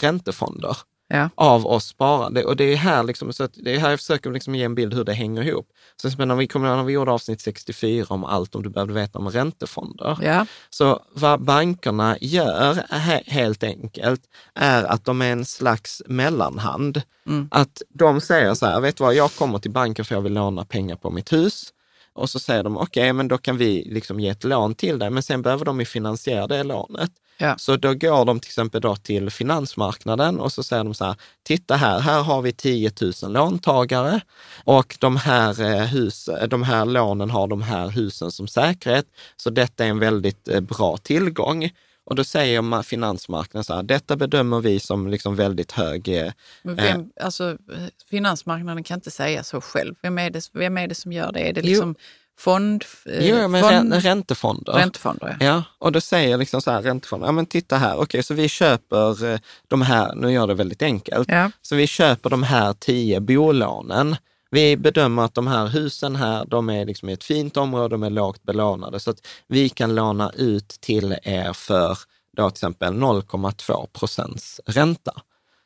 räntefonder 0.01 0.77
ja. 1.09 1.31
av 1.35 1.67
oss 1.67 1.87
sparande. 1.87 2.45
Och 2.45 2.57
det 2.57 2.65
är 2.65 2.77
här, 2.77 3.03
liksom, 3.03 3.33
så 3.33 3.49
det 3.55 3.75
är 3.75 3.79
här 3.79 3.91
jag 3.91 4.01
försöker 4.01 4.31
liksom 4.31 4.55
ge 4.55 4.65
en 4.65 4.75
bild 4.75 4.95
hur 4.95 5.05
det 5.05 5.13
hänger 5.13 5.43
ihop. 5.43 5.69
Så 5.97 6.25
när 6.25 6.37
vi, 6.37 6.47
kommer, 6.47 6.77
när 6.77 6.85
vi 6.85 6.93
gjorde 6.93 7.11
avsnitt 7.11 7.41
64 7.41 8.07
om 8.09 8.25
allt 8.25 8.55
om 8.55 8.63
du 8.63 8.69
behövde 8.69 8.95
veta 8.95 9.19
om 9.19 9.31
räntefonder. 9.31 10.19
Ja. 10.23 10.47
Så 10.71 11.03
vad 11.13 11.43
bankerna 11.43 12.17
gör 12.21 12.83
helt 13.31 13.63
enkelt 13.63 14.23
är 14.55 14.85
att 14.85 15.05
de 15.05 15.23
är 15.23 15.33
en 15.33 15.45
slags 15.45 16.03
mellanhand. 16.07 17.03
Mm. 17.27 17.49
Att 17.51 17.83
de 17.89 18.21
säger 18.21 18.55
så 18.55 18.67
här, 18.67 18.81
vet 18.81 18.97
du 18.97 19.05
vad, 19.05 19.15
jag 19.15 19.33
kommer 19.33 19.59
till 19.59 19.71
banken 19.71 20.05
för 20.05 20.15
jag 20.15 20.23
vill 20.23 20.33
låna 20.33 20.65
pengar 20.65 20.97
på 20.97 21.11
mitt 21.11 21.33
hus. 21.33 21.73
och 22.15 22.31
så 22.31 22.39
säger 22.39 22.63
de, 22.63 22.77
okej, 22.77 23.03
okay, 23.03 23.13
men 23.13 23.29
då 23.29 23.39
kan 23.39 23.57
vi 23.57 23.89
liksom 23.91 24.21
ge 24.21 24.29
ett 24.29 24.45
lån 24.45 24.75
till 24.75 24.99
dig, 24.99 25.11
men 25.11 25.23
sen 25.23 25.43
behöver 25.43 25.65
de 25.65 25.81
ju 25.81 25.87
finansiera 25.87 26.47
det 26.47 26.63
lånet. 26.63 27.11
Ja. 27.39 27.59
Så 27.59 27.77
då 27.77 27.95
går 27.95 28.25
de 28.25 28.41
till 28.41 28.49
exempel 28.49 28.81
då 28.81 28.97
till 28.97 29.31
finansmarknaden 29.31 30.41
och 30.41 30.53
så 30.53 30.63
säger 30.63 30.85
de 30.85 30.95
så 30.95 31.05
här, 31.05 31.15
titta 31.43 31.77
här, 31.77 32.01
här 32.01 32.23
har 32.23 32.43
vi 32.43 32.53
10 32.53 32.93
000 33.23 33.33
låntagare 33.33 34.21
och 34.65 34.97
de 35.01 35.17
här, 35.17 35.61
eh, 35.61 35.87
hus, 35.87 36.29
de 36.49 36.63
här 36.63 36.85
lånen 36.85 37.31
har 37.31 37.47
de 37.47 37.63
här 37.63 37.89
husen 37.89 38.33
som 38.33 38.49
säkerhet, 38.49 39.07
så 39.37 39.51
detta 39.51 39.85
är 39.85 39.89
en 39.89 39.99
väldigt 39.99 40.49
eh, 40.49 40.61
bra 40.61 40.97
tillgång. 40.97 41.71
Och 42.05 42.15
då 42.15 42.25
säger 42.25 42.83
finansmarknaden 42.83 43.65
så 43.65 43.75
här, 43.75 43.83
detta 43.83 44.17
bedömer 44.17 44.61
vi 44.61 44.81
som 44.81 45.07
liksom 45.09 45.37
väldigt 45.37 45.73
hög... 45.73 46.09
Eh, 46.09 46.33
men 46.63 46.77
vem, 46.77 47.11
alltså, 47.21 47.57
finansmarknaden 48.11 48.85
kan 48.85 48.95
inte 48.95 49.11
säga 49.11 49.43
så 49.43 49.61
själv. 49.61 49.95
Vem 50.03 50.19
är 50.19 50.31
det, 50.31 50.51
vem 50.53 50.79
är 50.79 50.89
det 50.89 50.95
som 50.95 51.13
gör 51.13 51.33
det? 51.33 51.41
Är 51.41 51.53
det 51.53 51.63
liksom 51.63 51.95
jo. 51.99 52.05
Fond... 52.39 52.85
Eh, 53.07 53.29
jo, 53.29 53.49
men 53.49 53.63
fond, 53.63 53.95
räntefonder. 53.95 54.73
Räntefonder, 54.73 55.37
ja. 55.41 55.47
ja. 55.47 55.63
Och 55.79 55.93
då 55.93 56.01
säger 56.01 56.37
liksom 56.37 56.63
så 56.63 56.71
här, 56.71 56.83
räntefonder, 56.83 57.27
ja 57.29 57.33
men 57.33 57.47
titta 57.47 57.77
här, 57.77 57.95
okej, 57.95 58.03
okay, 58.03 58.23
så 58.23 58.35
vi 58.35 58.49
köper 58.49 59.33
eh, 59.33 59.39
de 59.69 59.83
här, 59.83 60.15
nu 60.15 60.33
gör 60.33 60.47
det 60.47 60.55
väldigt 60.55 60.83
enkelt, 60.83 61.29
ja. 61.29 61.51
så 61.63 61.77
vi 61.77 61.87
köper 61.87 62.31
de 62.31 62.43
här 62.43 62.73
tio 62.73 63.21
bolånen 63.21 64.17
vi 64.51 64.77
bedömer 64.77 65.23
att 65.23 65.35
de 65.35 65.47
här 65.47 65.67
husen 65.67 66.17
här, 66.17 66.45
de 66.45 66.71
är 66.71 66.85
liksom 66.85 67.09
i 67.09 67.13
ett 67.13 67.25
fint 67.25 67.57
område, 67.57 67.95
de 67.95 68.03
är 68.03 68.11
lågt 68.11 68.43
belånade, 68.43 69.01
så 69.01 69.11
att 69.11 69.27
vi 69.47 69.69
kan 69.69 69.95
låna 69.95 70.31
ut 70.31 70.69
till 70.69 71.17
er 71.23 71.53
för 71.53 71.99
då 72.37 72.51
till 72.51 72.57
exempel 72.57 72.95
0,2 72.95 73.87
procents 73.87 74.61
ränta. 74.67 75.13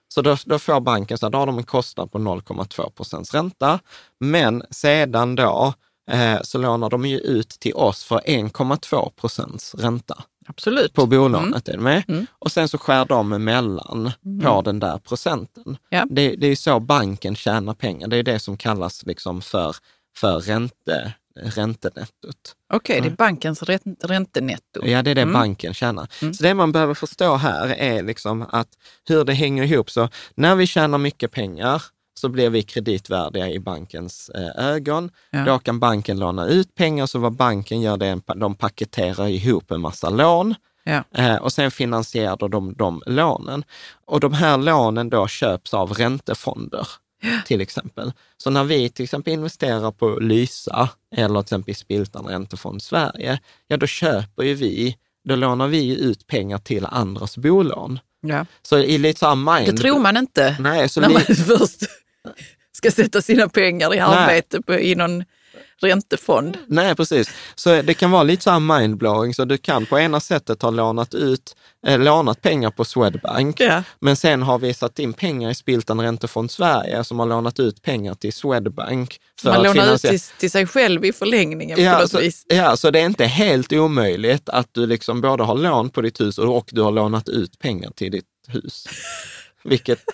Så 0.08 0.22
då, 0.22 0.36
då 0.44 0.58
får 0.58 0.80
banken, 0.80 1.18
så 1.18 1.26
här, 1.26 1.30
då 1.30 1.38
har 1.38 1.46
de 1.46 1.58
en 1.58 1.64
kostnad 1.64 2.12
på 2.12 2.18
0,2 2.18 2.90
procents 2.90 3.34
ränta, 3.34 3.78
men 4.20 4.62
sedan 4.70 5.34
då 5.34 5.74
så 6.42 6.58
lånar 6.58 6.90
de 6.90 7.04
ju 7.04 7.18
ut 7.18 7.48
till 7.48 7.74
oss 7.74 8.04
för 8.04 8.18
1,2 8.18 9.10
procents 9.10 9.74
ränta. 9.74 10.24
Absolut. 10.46 10.94
På 10.94 11.06
bolånet, 11.06 11.68
mm. 11.68 11.82
med? 11.82 12.04
Mm. 12.08 12.26
Och 12.38 12.52
sen 12.52 12.68
så 12.68 12.78
skär 12.78 13.04
de 13.04 13.32
emellan 13.32 14.12
mm. 14.24 14.40
på 14.40 14.62
den 14.62 14.78
där 14.78 14.98
procenten. 14.98 15.76
Ja. 15.88 16.06
Det, 16.10 16.36
det 16.36 16.46
är 16.46 16.56
så 16.56 16.80
banken 16.80 17.36
tjänar 17.36 17.74
pengar. 17.74 18.08
Det 18.08 18.16
är 18.16 18.22
det 18.22 18.38
som 18.38 18.56
kallas 18.56 19.06
liksom 19.06 19.42
för, 19.42 19.76
för 20.16 20.40
ränte, 20.40 21.12
räntenettot. 21.36 22.56
Okej, 22.72 22.76
okay, 22.76 22.96
det 22.96 23.06
är 23.06 23.06
mm. 23.06 23.16
bankens 23.16 23.62
räntenetto. 24.02 24.86
Ja, 24.86 25.02
det 25.02 25.10
är 25.10 25.14
det 25.14 25.22
mm. 25.22 25.32
banken 25.32 25.74
tjänar. 25.74 26.08
Mm. 26.22 26.34
Så 26.34 26.42
det 26.42 26.54
man 26.54 26.72
behöver 26.72 26.94
förstå 26.94 27.36
här 27.36 27.74
är 27.74 28.02
liksom 28.02 28.46
att 28.50 28.68
hur 29.08 29.24
det 29.24 29.32
hänger 29.32 29.64
ihop. 29.64 29.90
Så 29.90 30.08
när 30.34 30.54
vi 30.54 30.66
tjänar 30.66 30.98
mycket 30.98 31.32
pengar 31.32 31.82
så 32.20 32.28
blir 32.28 32.50
vi 32.50 32.62
kreditvärdiga 32.62 33.48
i 33.48 33.58
bankens 33.58 34.28
eh, 34.28 34.66
ögon. 34.66 35.10
Ja. 35.30 35.44
Då 35.44 35.58
kan 35.58 35.80
banken 35.80 36.18
låna 36.18 36.46
ut 36.46 36.74
pengar, 36.74 37.06
så 37.06 37.18
vad 37.18 37.32
banken 37.32 37.80
gör 37.80 37.96
det 37.96 38.06
är 38.06 38.34
de 38.34 38.54
paketerar 38.54 39.28
ihop 39.28 39.70
en 39.70 39.80
massa 39.80 40.10
lån 40.10 40.54
ja. 40.84 41.04
Eh, 41.14 41.36
och 41.36 41.52
sen 41.52 41.70
finansierar 41.70 42.48
de 42.48 42.74
de 42.74 43.02
lånen. 43.06 43.64
Och 44.06 44.20
de 44.20 44.32
här 44.32 44.58
lånen 44.58 45.10
då 45.10 45.28
köps 45.28 45.74
av 45.74 45.92
räntefonder. 45.92 46.88
Till 47.46 47.60
exempel. 47.60 48.12
Så 48.36 48.50
när 48.50 48.64
vi 48.64 48.90
till 48.90 49.04
exempel 49.04 49.32
investerar 49.32 49.90
på 49.90 50.18
Lysa 50.20 50.88
eller 51.16 51.42
till 51.42 51.46
exempel 51.46 51.72
i 51.72 51.74
Spiltan 51.74 52.26
Räntefond 52.26 52.82
Sverige, 52.82 53.38
ja 53.66 53.76
då 53.76 53.86
köper 53.86 54.42
ju 54.42 54.54
vi, 54.54 54.96
då 55.24 55.36
lånar 55.36 55.68
vi 55.68 56.00
ut 56.00 56.26
pengar 56.26 56.58
till 56.58 56.86
andras 56.86 57.36
bolån. 57.36 57.98
Ja. 58.20 58.46
Så 58.62 58.78
i 58.78 58.98
lite 58.98 59.18
samma 59.18 59.54
mind... 59.54 59.74
Det 59.74 59.82
tror 59.82 59.98
man 59.98 60.16
inte 60.16 60.56
Nej, 60.60 60.88
så 60.88 61.00
när 61.00 61.08
man 61.08 61.22
först 61.58 61.80
ska 62.72 62.90
sätta 62.90 63.22
sina 63.22 63.48
pengar 63.48 63.94
i 63.94 63.98
arbete 63.98 64.62
på, 64.62 64.74
i 64.74 64.94
någon 64.94 65.24
räntefond. 65.80 66.58
Nej, 66.66 66.94
precis. 66.94 67.30
Så 67.54 67.82
det 67.82 67.94
kan 67.94 68.10
vara 68.10 68.22
lite 68.22 68.42
så 68.42 68.50
här 68.50 68.60
mindblowing, 68.60 69.34
så 69.34 69.44
du 69.44 69.58
kan 69.58 69.86
på 69.86 69.98
ena 69.98 70.20
sättet 70.20 70.62
ha 70.62 70.70
lånat 70.70 71.14
ut, 71.14 71.56
eh, 71.86 71.98
lånat 71.98 72.42
pengar 72.42 72.70
på 72.70 72.84
Swedbank, 72.84 73.60
ja. 73.60 73.82
men 74.00 74.16
sen 74.16 74.42
har 74.42 74.58
vi 74.58 74.74
satt 74.74 74.98
in 74.98 75.12
pengar 75.12 75.50
i 75.50 75.54
Spiltan 75.54 76.00
Räntefond 76.00 76.50
Sverige 76.50 77.04
som 77.04 77.18
har 77.18 77.26
lånat 77.26 77.60
ut 77.60 77.82
pengar 77.82 78.14
till 78.14 78.32
Swedbank. 78.32 79.20
För 79.40 79.50
Man 79.50 79.62
lånar 79.62 79.94
ut 79.94 80.00
till, 80.00 80.20
till, 80.20 80.50
sig 80.50 80.66
själv 80.66 81.04
i 81.04 81.12
förlängningen 81.12 81.82
ja, 81.82 81.94
på 81.94 82.00
något 82.00 82.10
så, 82.10 82.18
vis. 82.18 82.44
Ja, 82.48 82.76
så 82.76 82.90
det 82.90 83.00
är 83.00 83.06
inte 83.06 83.24
helt 83.24 83.72
omöjligt 83.72 84.48
att 84.48 84.68
du 84.72 84.86
liksom 84.86 85.20
både 85.20 85.44
har 85.44 85.54
lån 85.54 85.90
på 85.90 86.00
ditt 86.00 86.20
hus 86.20 86.38
och 86.38 86.68
du 86.72 86.82
har 86.82 86.90
lånat 86.90 87.28
ut 87.28 87.58
pengar 87.58 87.90
till 87.90 88.12
ditt 88.12 88.24
hus. 88.48 88.86
Vilket 89.64 90.04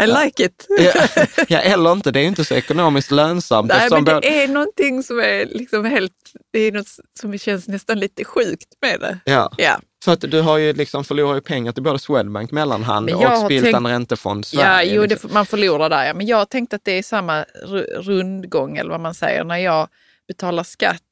i 0.00 0.06
like 0.06 0.44
it. 0.44 0.66
ja, 1.48 1.58
eller 1.58 1.92
inte, 1.92 2.10
det 2.10 2.20
är 2.20 2.24
inte 2.24 2.44
så 2.44 2.54
ekonomiskt 2.54 3.10
lönsamt. 3.10 3.68
Nej, 3.68 3.88
men 3.90 4.04
det 4.04 4.14
både... 4.14 4.28
är 4.28 4.48
någonting 4.48 5.02
som 5.02 5.18
är 5.18 5.46
liksom 5.46 5.84
helt, 5.84 6.12
det 6.52 6.58
är 6.58 6.72
något 6.72 6.88
som 7.20 7.38
känns 7.38 7.68
nästan 7.68 7.98
lite 7.98 8.24
sjukt 8.24 8.68
med 8.82 9.00
det. 9.00 9.18
Ja. 9.24 9.52
ja. 9.56 9.80
För 10.04 10.12
att 10.12 10.20
du 10.20 10.40
har 10.40 10.58
ju 10.58 10.72
liksom 10.72 11.04
förlorat 11.04 11.44
pengar 11.44 11.72
till 11.72 11.82
både 11.82 11.98
Swedbank, 11.98 12.50
mellanhand 12.50 13.10
och 13.10 13.38
Spiltan 13.44 13.72
tänkt... 13.72 13.86
Räntefond 13.86 14.46
Sverige. 14.46 14.66
Ja, 14.66 14.82
jo, 14.82 15.02
liksom. 15.02 15.28
det, 15.28 15.34
man 15.34 15.46
förlorar 15.46 15.90
där. 15.90 16.04
Ja. 16.04 16.14
Men 16.14 16.26
jag 16.26 16.50
tänkte 16.50 16.76
att 16.76 16.84
det 16.84 16.92
är 16.92 17.02
samma 17.02 17.44
rundgång, 17.96 18.76
eller 18.76 18.90
vad 18.90 19.00
man 19.00 19.14
säger, 19.14 19.44
när 19.44 19.56
jag 19.56 19.88
betalar 20.28 20.62
skatt. 20.62 21.02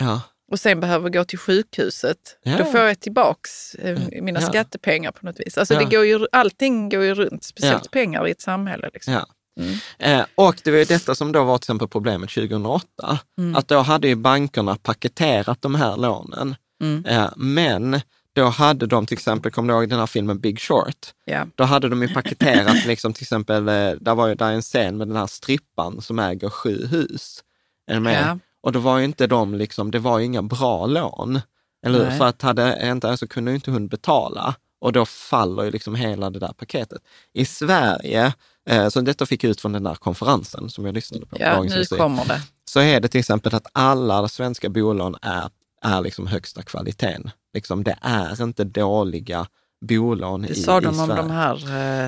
Ja 0.00 0.20
och 0.52 0.60
sen 0.60 0.80
behöver 0.80 1.10
gå 1.10 1.24
till 1.24 1.38
sjukhuset, 1.38 2.38
ja. 2.42 2.58
då 2.58 2.64
får 2.64 2.80
jag 2.80 3.00
tillbaks 3.00 3.74
eh, 3.74 3.98
mina 4.22 4.40
ja. 4.40 4.46
skattepengar 4.46 5.12
på 5.12 5.26
något 5.26 5.40
vis. 5.40 5.58
Alltså 5.58 5.74
ja. 5.74 5.80
det 5.80 5.96
går 5.96 6.04
ju, 6.04 6.26
allting 6.32 6.88
går 6.88 7.02
ju 7.02 7.14
runt, 7.14 7.44
speciellt 7.44 7.90
pengar 7.90 8.28
i 8.28 8.30
ett 8.30 8.40
samhälle. 8.40 8.90
Liksom. 8.92 9.14
Mm. 9.60 9.74
Eh, 9.98 10.26
och 10.34 10.60
det 10.64 10.70
var 10.70 10.78
ju 10.78 10.84
detta 10.84 11.14
som 11.14 11.32
då 11.32 11.44
var 11.44 11.58
till 11.58 11.64
exempel 11.64 11.88
problemet 11.88 12.30
2008, 12.30 13.18
mm. 13.38 13.56
att 13.56 13.68
då 13.68 13.78
hade 13.78 14.08
ju 14.08 14.14
bankerna 14.14 14.76
paketerat 14.76 15.62
de 15.62 15.74
här 15.74 15.96
lånen. 15.96 16.54
Mm. 16.82 17.04
Eh, 17.04 17.30
men 17.36 18.00
då 18.32 18.44
hade 18.44 18.86
de 18.86 19.06
till 19.06 19.16
exempel, 19.16 19.52
kommer 19.52 19.72
du 19.72 19.78
ihåg 19.78 19.88
den 19.88 19.98
här 19.98 20.06
filmen 20.06 20.40
Big 20.40 20.60
Short? 20.60 21.14
Yeah. 21.30 21.48
Då 21.54 21.64
hade 21.64 21.88
de 21.88 22.02
ju 22.02 22.08
paketerat, 22.08 22.84
liksom, 22.86 23.12
till 23.12 23.24
exempel, 23.24 23.68
eh, 23.68 23.90
där 24.00 24.14
var 24.14 24.28
ju 24.28 24.34
där 24.34 24.50
en 24.50 24.62
scen 24.62 24.96
med 24.96 25.08
den 25.08 25.16
här 25.16 25.26
strippan 25.26 26.00
som 26.00 26.18
äger 26.18 26.50
sju 26.50 26.86
hus. 26.86 27.44
Är 27.86 28.00
med? 28.00 28.12
Yeah. 28.12 28.36
Och 28.62 28.72
då 28.72 28.78
var 28.78 28.98
ju 28.98 29.04
inte 29.04 29.26
de, 29.26 29.54
liksom, 29.54 29.90
det 29.90 29.98
var 29.98 30.18
ju 30.18 30.24
inga 30.24 30.42
bra 30.42 30.86
lån. 30.86 31.40
Eller? 31.86 32.10
För 32.10 32.26
att 32.26 32.42
hade 32.42 32.90
inte, 32.90 33.16
så 33.16 33.28
kunde 33.28 33.54
inte 33.54 33.70
hon 33.70 33.88
betala 33.88 34.54
och 34.80 34.92
då 34.92 35.06
faller 35.06 35.62
ju 35.62 35.70
liksom 35.70 35.94
hela 35.94 36.30
det 36.30 36.38
där 36.38 36.52
paketet. 36.52 37.02
I 37.32 37.44
Sverige, 37.44 38.32
eh, 38.68 38.88
så 38.88 39.00
detta 39.00 39.26
fick 39.26 39.44
jag 39.44 39.50
ut 39.50 39.60
från 39.60 39.72
den 39.72 39.82
där 39.82 39.94
konferensen 39.94 40.70
som 40.70 40.86
jag 40.86 40.94
lyssnade 40.94 41.26
på. 41.26 41.36
Ja, 41.40 41.62
nu 41.62 41.84
kommer 41.84 42.24
det. 42.24 42.40
Så 42.64 42.80
är 42.80 43.00
det 43.00 43.08
till 43.08 43.20
exempel 43.20 43.54
att 43.54 43.66
alla 43.72 44.28
svenska 44.28 44.68
bolån 44.68 45.16
är, 45.22 45.50
är 45.82 46.00
liksom 46.00 46.26
högsta 46.26 46.62
kvaliteten. 46.62 47.30
Liksom, 47.54 47.84
det 47.84 47.98
är 48.00 48.42
inte 48.42 48.64
dåliga 48.64 49.46
bolån 49.82 50.42
det 50.42 50.48
i, 50.48 50.54
sa 50.54 50.80
de 50.80 51.00
om 51.00 51.08
de 51.08 51.30
här 51.30 51.54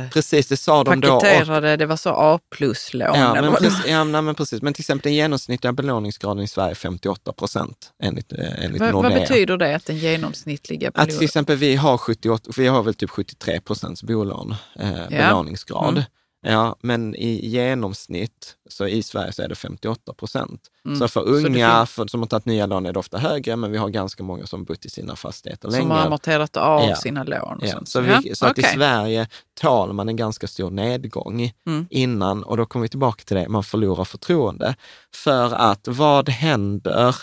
eh, 0.02 0.10
precis, 0.10 0.46
det 0.46 0.56
sa 0.56 0.84
de 0.84 1.00
paketerade, 1.00 1.70
då, 1.70 1.76
det 1.76 1.86
var 1.86 1.96
så 1.96 2.10
A 2.10 2.38
plus-lån. 2.50 3.18
Ja, 3.18 3.34
men 3.42 3.54
precis, 3.54 3.86
ja 3.86 4.04
men 4.04 4.34
precis, 4.34 4.62
men 4.62 4.74
till 4.74 4.82
exempel 4.82 5.10
den 5.10 5.14
genomsnittliga 5.14 5.72
belåningsgraden 5.72 6.44
i 6.44 6.48
Sverige 6.48 6.70
är 6.70 6.74
58 6.74 7.32
procent 7.32 7.92
enligt, 8.02 8.32
eh, 8.32 8.64
enligt 8.64 8.80
Va, 8.80 8.90
Nordea. 8.90 9.10
Vad 9.10 9.20
betyder 9.20 9.56
det, 9.56 9.76
att 9.76 9.86
den 9.86 9.96
genomsnittliga 9.96 10.90
belåning? 10.90 11.12
Att 11.12 11.18
till 11.18 11.24
exempel 11.24 11.56
vi 11.56 11.76
har 11.76 11.98
78, 11.98 12.50
vi 12.56 12.66
har 12.66 12.82
väl 12.82 12.94
typ 12.94 13.10
73 13.10 13.60
procents 13.60 14.02
bolån, 14.02 14.54
eh, 14.78 14.90
ja. 14.96 15.08
belåningsgrad. 15.08 15.88
Mm. 15.88 16.04
Ja, 16.46 16.76
men 16.80 17.14
i 17.14 17.48
genomsnitt 17.48 18.56
så 18.68 18.86
i 18.86 19.02
Sverige 19.02 19.32
så 19.32 19.42
är 19.42 19.48
det 19.48 19.54
58 19.54 20.12
procent. 20.14 20.60
Mm. 20.86 20.98
Så 20.98 21.08
för 21.08 21.28
unga 21.28 21.86
för, 21.86 22.06
som 22.06 22.20
har 22.20 22.26
tagit 22.26 22.44
nya 22.44 22.66
lån 22.66 22.86
är 22.86 22.92
det 22.92 22.98
ofta 22.98 23.18
högre, 23.18 23.56
men 23.56 23.72
vi 23.72 23.78
har 23.78 23.88
ganska 23.88 24.22
många 24.22 24.46
som 24.46 24.64
bott 24.64 24.84
i 24.84 24.90
sina 24.90 25.16
fastigheter 25.16 25.68
länge. 25.68 25.82
Som 25.82 25.90
har 25.90 26.06
amorterat 26.06 26.56
av 26.56 26.88
ja. 26.88 26.96
sina 26.96 27.24
lån. 27.24 27.58
ja. 27.62 27.80
Så, 27.84 28.00
vi, 28.00 28.08
ja. 28.08 28.34
så 28.34 28.46
att 28.46 28.58
okay. 28.58 28.70
i 28.70 28.74
Sverige 28.74 29.28
tål 29.60 29.92
man 29.92 30.08
en 30.08 30.16
ganska 30.16 30.46
stor 30.46 30.70
nedgång 30.70 31.52
mm. 31.66 31.86
innan, 31.90 32.42
och 32.42 32.56
då 32.56 32.66
kommer 32.66 32.82
vi 32.82 32.88
tillbaka 32.88 33.24
till 33.24 33.36
det, 33.36 33.48
man 33.48 33.64
förlorar 33.64 34.04
förtroende. 34.04 34.74
För 35.14 35.54
att 35.54 35.88
vad 35.88 36.28
händer 36.28 37.14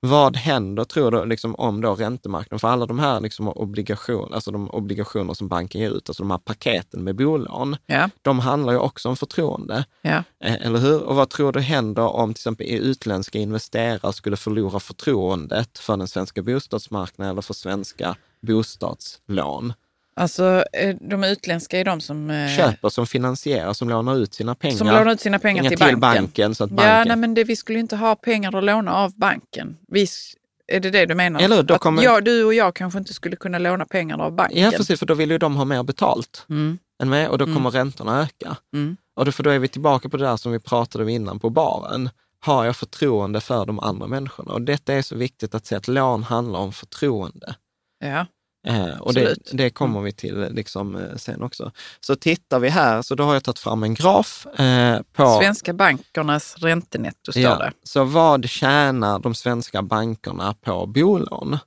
vad 0.00 0.36
händer, 0.36 0.84
tror 0.84 1.10
du, 1.10 1.24
liksom, 1.24 1.54
om 1.54 1.80
då 1.80 1.94
räntemarknaden? 1.94 2.58
För 2.58 2.68
alla 2.68 2.86
de 2.86 2.98
här 2.98 3.20
liksom, 3.20 3.48
obligationer, 3.48 4.34
alltså 4.34 4.50
de 4.50 4.70
obligationer 4.70 5.34
som 5.34 5.48
banken 5.48 5.80
ger 5.80 5.90
ut, 5.90 6.08
alltså 6.08 6.22
de 6.22 6.30
här 6.30 6.38
paketen 6.38 7.04
med 7.04 7.16
bolån, 7.16 7.76
ja. 7.86 8.10
de 8.22 8.38
handlar 8.38 8.72
ju 8.72 8.78
också 8.78 9.08
om 9.08 9.16
förtroende. 9.16 9.84
Ja. 10.02 10.22
Eh, 10.44 10.54
eller 10.54 10.78
hur? 10.78 11.02
Och 11.02 11.16
vad 11.16 11.30
tror 11.30 11.52
du 11.52 11.60
händer 11.60 12.02
om 12.02 12.34
till 12.34 12.40
exempel 12.40 12.66
utländska 12.66 13.38
investerare 13.38 14.12
skulle 14.12 14.36
förlora 14.36 14.80
förtroendet 14.80 15.78
för 15.78 15.96
den 15.96 16.08
svenska 16.08 16.42
bostadsmarknaden 16.42 17.30
eller 17.32 17.42
för 17.42 17.54
svenska 17.54 18.16
bostadslån? 18.40 19.72
Alltså 20.18 20.64
eh, 20.72 20.96
de 21.00 21.24
utländska 21.24 21.80
är 21.80 21.84
de 21.84 22.00
som... 22.00 22.30
Eh, 22.30 22.56
Köper, 22.56 22.88
som 22.88 23.06
finansierar, 23.06 23.72
som 23.72 23.88
lånar 23.88 24.16
ut 24.16 24.34
sina 24.34 24.54
pengar. 24.54 24.76
Som 24.76 24.86
lånar 24.86 25.12
ut 25.12 25.20
sina 25.20 25.38
pengar 25.38 25.62
till, 25.62 25.70
till 25.70 25.78
banken. 25.78 26.00
banken. 26.00 26.54
så 26.54 26.64
att 26.64 26.70
banken... 26.70 26.96
Ja, 26.96 27.04
nej, 27.04 27.16
men 27.16 27.34
det, 27.34 27.44
vi 27.44 27.56
skulle 27.56 27.78
inte 27.78 27.96
ha 27.96 28.14
pengar 28.14 28.56
att 28.56 28.64
låna 28.64 28.94
av 28.94 29.12
banken. 29.16 29.76
Vi, 29.88 30.06
är 30.72 30.80
det 30.80 30.90
det 30.90 31.06
du 31.06 31.14
menar? 31.14 31.40
Eller, 31.40 31.62
då 31.62 31.78
kommer... 31.78 32.02
jag, 32.02 32.24
du 32.24 32.44
och 32.44 32.54
jag 32.54 32.74
kanske 32.74 32.98
inte 32.98 33.14
skulle 33.14 33.36
kunna 33.36 33.58
låna 33.58 33.84
pengar 33.84 34.18
av 34.18 34.32
banken. 34.32 34.62
Ja, 34.62 34.70
precis, 34.70 34.98
för 34.98 35.06
då 35.06 35.14
vill 35.14 35.30
ju 35.30 35.38
de 35.38 35.56
ha 35.56 35.64
mer 35.64 35.82
betalt 35.82 36.46
mm. 36.48 36.78
än 37.02 37.08
med 37.08 37.28
och 37.28 37.38
då 37.38 37.44
kommer 37.44 37.60
mm. 37.60 37.72
räntorna 37.72 38.22
öka. 38.22 38.56
Mm. 38.74 38.96
Och 39.16 39.24
då, 39.24 39.32
för 39.32 39.42
då 39.42 39.50
är 39.50 39.58
vi 39.58 39.68
tillbaka 39.68 40.08
på 40.08 40.16
det 40.16 40.24
där 40.24 40.36
som 40.36 40.52
vi 40.52 40.58
pratade 40.58 41.04
om 41.04 41.10
innan 41.10 41.38
på 41.38 41.50
baren. 41.50 42.10
har 42.40 42.64
jag 42.64 42.76
förtroende 42.76 43.40
för 43.40 43.66
de 43.66 43.80
andra 43.80 44.06
människorna? 44.06 44.52
Och 44.52 44.62
detta 44.62 44.94
är 44.94 45.02
så 45.02 45.16
viktigt 45.16 45.54
att 45.54 45.66
se 45.66 45.74
att 45.74 45.88
lån 45.88 46.22
handlar 46.22 46.58
om 46.58 46.72
förtroende. 46.72 47.54
Ja. 48.04 48.26
Eh, 48.66 48.98
och 48.98 49.14
det, 49.14 49.36
det, 49.52 49.70
kommer 49.70 49.98
mm. 49.98 50.04
vi 50.04 50.12
till 50.12 50.46
liksom, 50.50 50.96
eh, 50.96 51.16
sen 51.16 51.42
också. 51.42 51.72
Så 52.00 52.16
tittar 52.16 52.58
vi 52.58 52.68
här, 52.68 53.02
så 53.02 53.14
då 53.14 53.24
har 53.24 53.34
jag 53.34 53.44
tagit 53.44 53.58
fram 53.58 53.82
en 53.82 53.94
graf 53.94 54.46
eh, 54.46 55.00
på... 55.12 55.38
Svenska 55.40 55.72
bankernas 55.72 56.56
räntenetto 56.58 57.32
står 57.32 57.42
ja, 57.42 57.58
det. 57.58 57.72
Så 57.82 58.04
vad 58.04 58.48
tjänar 58.48 59.18
de 59.18 59.34
svenska 59.34 59.82
bankerna 59.82 60.54
på 60.54 60.86
bolån? 60.86 61.58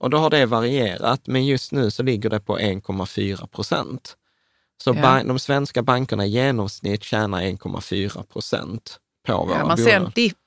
Och 0.00 0.10
då 0.10 0.18
har 0.18 0.30
det 0.30 0.46
varierat, 0.46 1.26
men 1.26 1.46
just 1.46 1.72
nu 1.72 1.90
så 1.90 2.02
ligger 2.02 2.30
det 2.30 2.40
på 2.40 2.58
1,4 2.58 3.46
procent. 3.46 4.16
Så 4.84 4.96
ja. 5.02 5.22
de 5.24 5.38
svenska 5.38 5.82
bankerna 5.82 6.26
i 6.26 6.28
genomsnitt 6.28 7.04
tjänar 7.04 7.42
1,4 7.42 8.22
procent 8.22 8.98
på 9.26 9.36
våra 9.36 9.58
ja, 9.58 9.66
Man 9.66 9.76
bolån. 9.76 9.84
ser 9.84 9.96
en 9.96 10.12
dipp 10.14 10.36
Eh, 10.36 10.45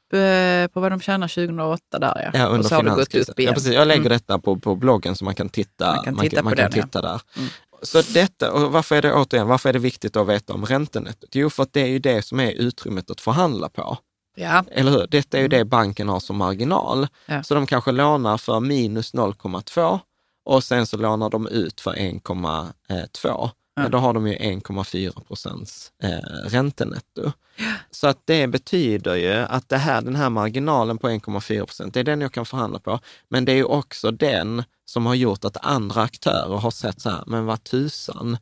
på 0.74 0.80
vad 0.80 0.91
de 0.91 1.00
tjänar 1.00 1.28
2008 1.28 2.00
där 2.00 2.22
ja. 2.34 2.39
ja 2.39 2.45
under 2.45 2.60
och 2.60 2.65
så 2.65 2.76
har 2.76 2.84
det 2.84 2.89
gått 2.89 3.15
upp 3.15 3.39
igen. 3.39 3.50
Ja, 3.50 3.54
precis. 3.54 3.74
Jag 3.74 3.88
lägger 3.88 4.02
mm. 4.02 4.12
detta 4.12 4.39
på, 4.39 4.60
på 4.60 4.76
bloggen 4.76 5.15
så 5.15 5.26
man 5.26 5.36
kan 5.36 5.50
titta, 5.50 5.95
man 5.95 6.04
kan 6.04 6.17
titta, 6.17 6.36
man, 6.36 6.43
man 6.43 6.56
kan 6.56 6.72
titta 6.72 7.02
där. 7.02 7.22
Mm. 7.38 7.50
Så 7.82 8.02
detta, 8.02 8.52
och 8.52 8.72
varför 8.72 8.95
är 8.95 9.02
det 9.02 9.13
återigen, 9.13 9.48
varför 9.48 9.69
är 9.69 9.74
det 9.74 9.80
viktigt 9.80 10.15
att 10.15 10.28
veta 10.28 10.54
om 10.54 10.65
räntenettot? 10.65 11.30
Jo, 11.34 11.50
för 11.50 11.63
att 11.63 11.74
det 11.74 11.82
är 11.82 11.88
ju 11.88 12.00
det 12.00 12.26
som 12.26 12.39
är 12.39 12.52
utrymmet 12.52 13.12
att 13.12 13.22
förhandla 13.22 13.69
på. 13.69 13.98
Ja. 14.36 14.63
Eller 14.72 14.91
hur? 14.91 15.08
Detta 15.08 15.38
är 15.38 15.41
ju 15.41 15.48
det 15.48 15.65
banken 15.65 16.10
har 16.10 16.19
som 16.19 16.38
marginal. 16.38 17.08
Ja. 17.26 17.43
Så 17.43 17.56
de 17.56 17.67
kanske 17.67 17.91
lånar 17.91 18.38
för 18.38 18.60
minus 18.60 19.13
0,2 19.13 20.00
och 20.45 20.63
sen 20.63 20.88
så 20.88 20.98
lånar 20.98 21.30
de 21.30 21.48
ut 21.48 21.82
för 21.82 21.93
1,2 21.93 23.50
ja. 23.75 23.89
då 23.89 23.97
har 23.97 24.13
de 24.13 24.27
ju 24.27 24.36
1,4 24.36 25.23
procents 25.23 25.91
eh, 26.03 26.49
räntenetto. 26.49 27.32
Ja. 27.55 27.63
Så 27.91 28.08
att 28.08 28.21
det 28.25 28.47
betyder 28.47 29.15
ju 29.15 29.34
att 29.34 29.69
det 29.69 29.77
här, 29.77 30.01
den 30.01 30.15
här 30.15 30.29
marginalen 30.29 30.97
på 30.97 31.10
1,4 31.10 31.65
procent, 31.65 31.93
det 31.93 31.99
är 31.99 32.03
den 32.03 32.21
jag 32.21 32.32
kan 32.32 32.45
förhandla 32.45 32.79
på. 32.79 32.99
Men 33.29 33.45
det 33.45 33.51
är 33.51 33.55
ju 33.55 33.63
också 33.63 34.12
den 34.12 34.63
som 34.86 35.05
har 35.05 35.15
gjort 35.15 35.45
att 35.45 35.65
andra 35.65 36.01
aktörer 36.01 36.58
har 36.58 36.71
sett 36.71 37.01
så 37.01 37.10
här, 37.10 37.23
men 37.27 37.45
vad 37.45 37.63
tusan, 37.63 38.38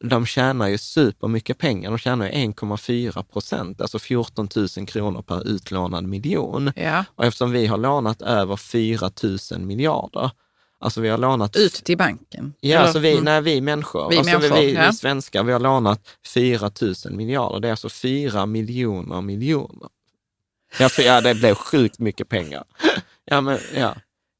de 0.00 0.26
tjänar 0.26 0.68
ju 0.68 0.78
supermycket 0.78 1.58
pengar. 1.58 1.90
De 1.90 1.98
tjänar 1.98 2.26
ju 2.26 2.32
1,4 2.32 3.22
procent, 3.22 3.80
alltså 3.80 3.98
14 3.98 4.48
000 4.76 4.86
kronor 4.86 5.22
per 5.22 5.48
utlånad 5.48 6.04
miljon. 6.04 6.72
Ja. 6.76 7.04
Och 7.14 7.24
eftersom 7.24 7.52
vi 7.52 7.66
har 7.66 7.78
lånat 7.78 8.22
över 8.22 8.56
4 8.56 9.10
000 9.52 9.60
miljarder, 9.60 10.30
Alltså 10.84 11.00
vi 11.00 11.08
har 11.08 11.18
lånat... 11.18 11.56
Ut 11.56 11.72
till 11.72 11.98
banken? 11.98 12.54
Ja, 12.60 12.78
alltså 12.78 12.98
vi, 12.98 13.12
mm. 13.12 13.24
nej, 13.24 13.40
vi 13.40 13.60
människor. 13.60 14.10
Vi, 14.10 14.18
alltså 14.18 14.38
människor, 14.38 14.56
vi, 14.56 14.72
ja. 14.72 14.86
vi 14.86 14.96
svenskar, 14.96 15.44
vi 15.44 15.52
har 15.52 15.60
lånat 15.60 16.00
4 16.34 16.70
000 16.80 16.94
miljarder. 17.10 17.60
Det 17.60 17.68
är 17.68 17.70
alltså 17.70 17.88
4 17.88 18.46
miljoner 18.46 19.20
miljoner. 19.20 19.88
Ja, 20.78 20.88
för, 20.88 21.02
ja 21.02 21.20
det 21.20 21.34
blev 21.34 21.54
sjukt 21.54 21.98
mycket 21.98 22.28
pengar. 22.28 22.64
Ja, 23.24 23.40
men, 23.40 23.58
ja. 23.74 23.94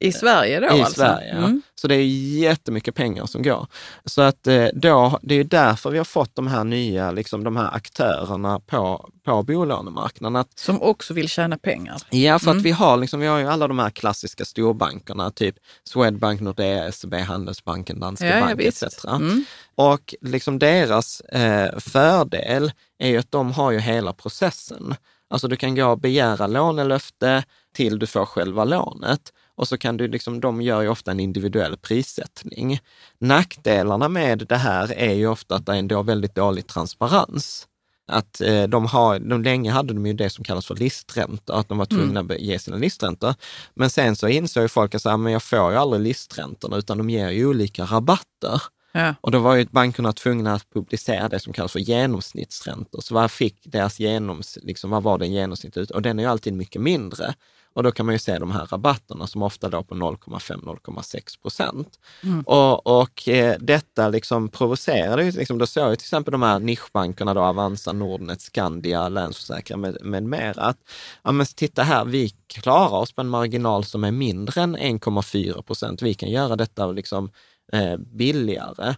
I 0.05 0.13
Sverige 0.13 0.61
då 0.61 0.67
I 0.67 0.81
alltså? 0.81 0.95
Sverige, 0.95 1.29
ja. 1.29 1.37
Mm. 1.37 1.63
Så 1.75 1.89
det 1.89 1.95
är 1.95 2.07
jättemycket 2.39 2.95
pengar 2.95 3.27
som 3.27 3.43
går. 3.43 3.67
Så 4.05 4.23
att 4.23 4.47
eh, 4.47 4.67
då, 4.75 5.19
det 5.23 5.35
är 5.35 5.45
därför 5.45 5.91
vi 5.91 5.99
har 5.99 6.05
fått 6.05 6.35
de 6.35 6.47
här 6.47 6.65
nya, 6.65 7.11
liksom 7.11 7.45
de 7.45 7.57
här 7.57 7.75
aktörerna 7.75 8.61
på, 8.61 9.11
på 9.25 9.43
bolånemarknaden. 9.43 10.37
Att, 10.37 10.59
som 10.59 10.83
också 10.83 11.15
vill 11.15 11.29
tjäna 11.29 11.59
pengar? 11.59 11.97
Ja, 12.11 12.39
för 12.39 12.47
mm. 12.47 12.59
att 12.59 12.65
vi 12.65 12.71
har, 12.71 12.97
liksom, 12.97 13.21
vi 13.21 13.27
har 13.27 13.39
ju 13.39 13.47
alla 13.47 13.69
de 13.69 13.79
här 13.79 13.91
klassiska 13.91 14.45
storbankerna, 14.45 15.31
typ 15.31 15.57
Swedbank, 15.85 16.41
Nordea, 16.41 16.93
SEB, 16.93 17.15
Handelsbanken, 17.15 18.01
Danske 18.01 18.27
ja, 18.27 18.41
Bank 18.41 18.61
etc. 18.61 19.05
Mm. 19.05 19.45
Och 19.75 20.15
liksom 20.21 20.59
deras 20.59 21.21
eh, 21.21 21.79
fördel 21.79 22.73
är 22.99 23.09
ju 23.09 23.19
att 23.19 23.31
de 23.31 23.53
har 23.53 23.71
ju 23.73 23.79
hela 23.79 24.13
processen. 24.13 24.95
Alltså 25.31 25.49
du 25.49 25.57
kan 25.57 25.75
gå 25.75 25.87
och 25.87 25.99
begära 25.99 26.47
lånelöfte 26.47 27.45
till 27.75 27.99
du 27.99 28.07
får 28.07 28.27
själva 28.27 28.65
lånet. 28.65 29.21
Och 29.57 29.69
så 29.69 29.79
kan 29.79 29.97
du 29.97 30.09
liksom, 30.09 30.41
de 30.41 30.63
gör 30.63 30.83
ju 30.83 30.89
ofta 30.89 31.11
en 31.11 31.21
individuell 31.21 31.77
prissättning. 31.77 32.81
Nackdelarna 33.19 34.09
med 34.09 34.47
det 34.49 34.57
här 34.57 34.93
är 34.93 35.13
ju 35.13 35.27
ofta 35.27 35.55
att 35.55 35.67
det 35.67 35.73
är 35.73 35.77
en 35.77 36.07
väldigt 36.07 36.35
dålig 36.35 36.67
transparens. 36.67 37.69
Att 38.07 38.41
eh, 38.41 38.63
de 38.63 38.87
har, 38.87 39.19
de 39.19 39.43
länge 39.43 39.71
hade 39.71 39.95
de 39.95 40.07
ju 40.07 40.13
det 40.13 40.31
som 40.31 40.45
kallas 40.45 40.67
för 40.67 40.75
listräntor, 40.75 41.59
att 41.59 41.69
de 41.69 41.79
var 41.79 41.87
tvungna 41.87 42.21
mm. 42.21 42.37
att 42.37 42.41
ge 42.41 42.59
sina 42.59 42.77
listräntor. 42.77 43.35
Men 43.75 43.91
sen 43.91 44.17
så 44.17 44.29
insåg 44.29 44.63
ju 44.63 44.69
folk 44.69 44.95
att 44.95 45.21
men 45.21 45.33
jag 45.33 45.43
får 45.43 45.73
ju 45.73 45.79
aldrig 45.79 46.03
listräntorna, 46.03 46.77
utan 46.77 46.99
de 46.99 47.11
ger 47.11 47.31
ju 47.31 47.47
olika 47.47 47.85
rabatter. 47.85 48.63
Ja. 48.93 49.15
Och 49.21 49.31
då 49.31 49.39
var 49.39 49.55
ju 49.55 49.67
bankerna 49.71 50.13
tvungna 50.13 50.55
att 50.55 50.71
publicera 50.71 51.29
det 51.29 51.41
som 51.41 51.53
kallas 51.53 51.73
för 51.73 51.79
genomsnittsräntor. 51.79 53.01
Så 53.01 53.15
vad 53.15 53.31
fick 53.31 53.57
deras 53.65 54.01
genoms, 54.01 54.59
liksom, 54.63 54.91
vad 54.91 55.03
var 55.03 55.19
den 55.19 55.33
genomsnittligt? 55.33 55.91
Och 55.91 56.03
den 56.03 56.19
är 56.19 56.23
ju 56.23 56.29
alltid 56.29 56.53
mycket 56.53 56.83
mindre. 56.83 57.35
Och 57.75 57.83
då 57.83 57.93
kan 57.93 58.07
man 58.07 58.15
ju 58.15 58.19
se 58.19 58.39
de 58.39 58.51
här 58.51 58.67
rabatterna 58.67 59.27
som 59.27 59.43
ofta 59.43 59.69
låg 59.69 59.89
på 59.89 59.95
0,5-0,6 59.95 61.43
procent. 61.43 61.99
Mm. 62.23 62.41
Och, 62.41 63.01
och 63.01 63.29
eh, 63.29 63.57
detta 63.61 64.09
liksom 64.09 64.49
provocerade 64.49 65.25
ju, 65.25 65.31
liksom, 65.31 65.59
då 65.59 65.67
såg 65.67 65.91
ju 65.91 65.97
till 65.97 66.05
exempel 66.05 66.33
de 66.33 66.43
här 66.43 66.59
nischbankerna 66.59 67.35
då, 67.35 67.41
Avanza, 67.41 67.93
Nordnet, 67.93 68.41
Skandia, 68.41 69.09
Länsförsäkringar 69.09 69.81
med, 69.81 69.99
med 70.03 70.23
mera, 70.23 70.63
att 70.63 70.79
ja, 71.23 71.33
men 71.33 71.47
titta 71.47 71.83
här, 71.83 72.05
vi 72.05 72.31
klarar 72.47 72.99
oss 72.99 73.13
på 73.13 73.21
en 73.21 73.29
marginal 73.29 73.85
som 73.85 74.05
är 74.05 74.11
mindre 74.11 74.63
än 74.63 74.77
1,4 74.77 75.63
procent. 75.63 76.03
Vi 76.03 76.15
kan 76.15 76.31
göra 76.31 76.57
detta 76.57 76.87
liksom, 76.87 77.31
eh, 77.73 77.97
billigare. 77.97 78.95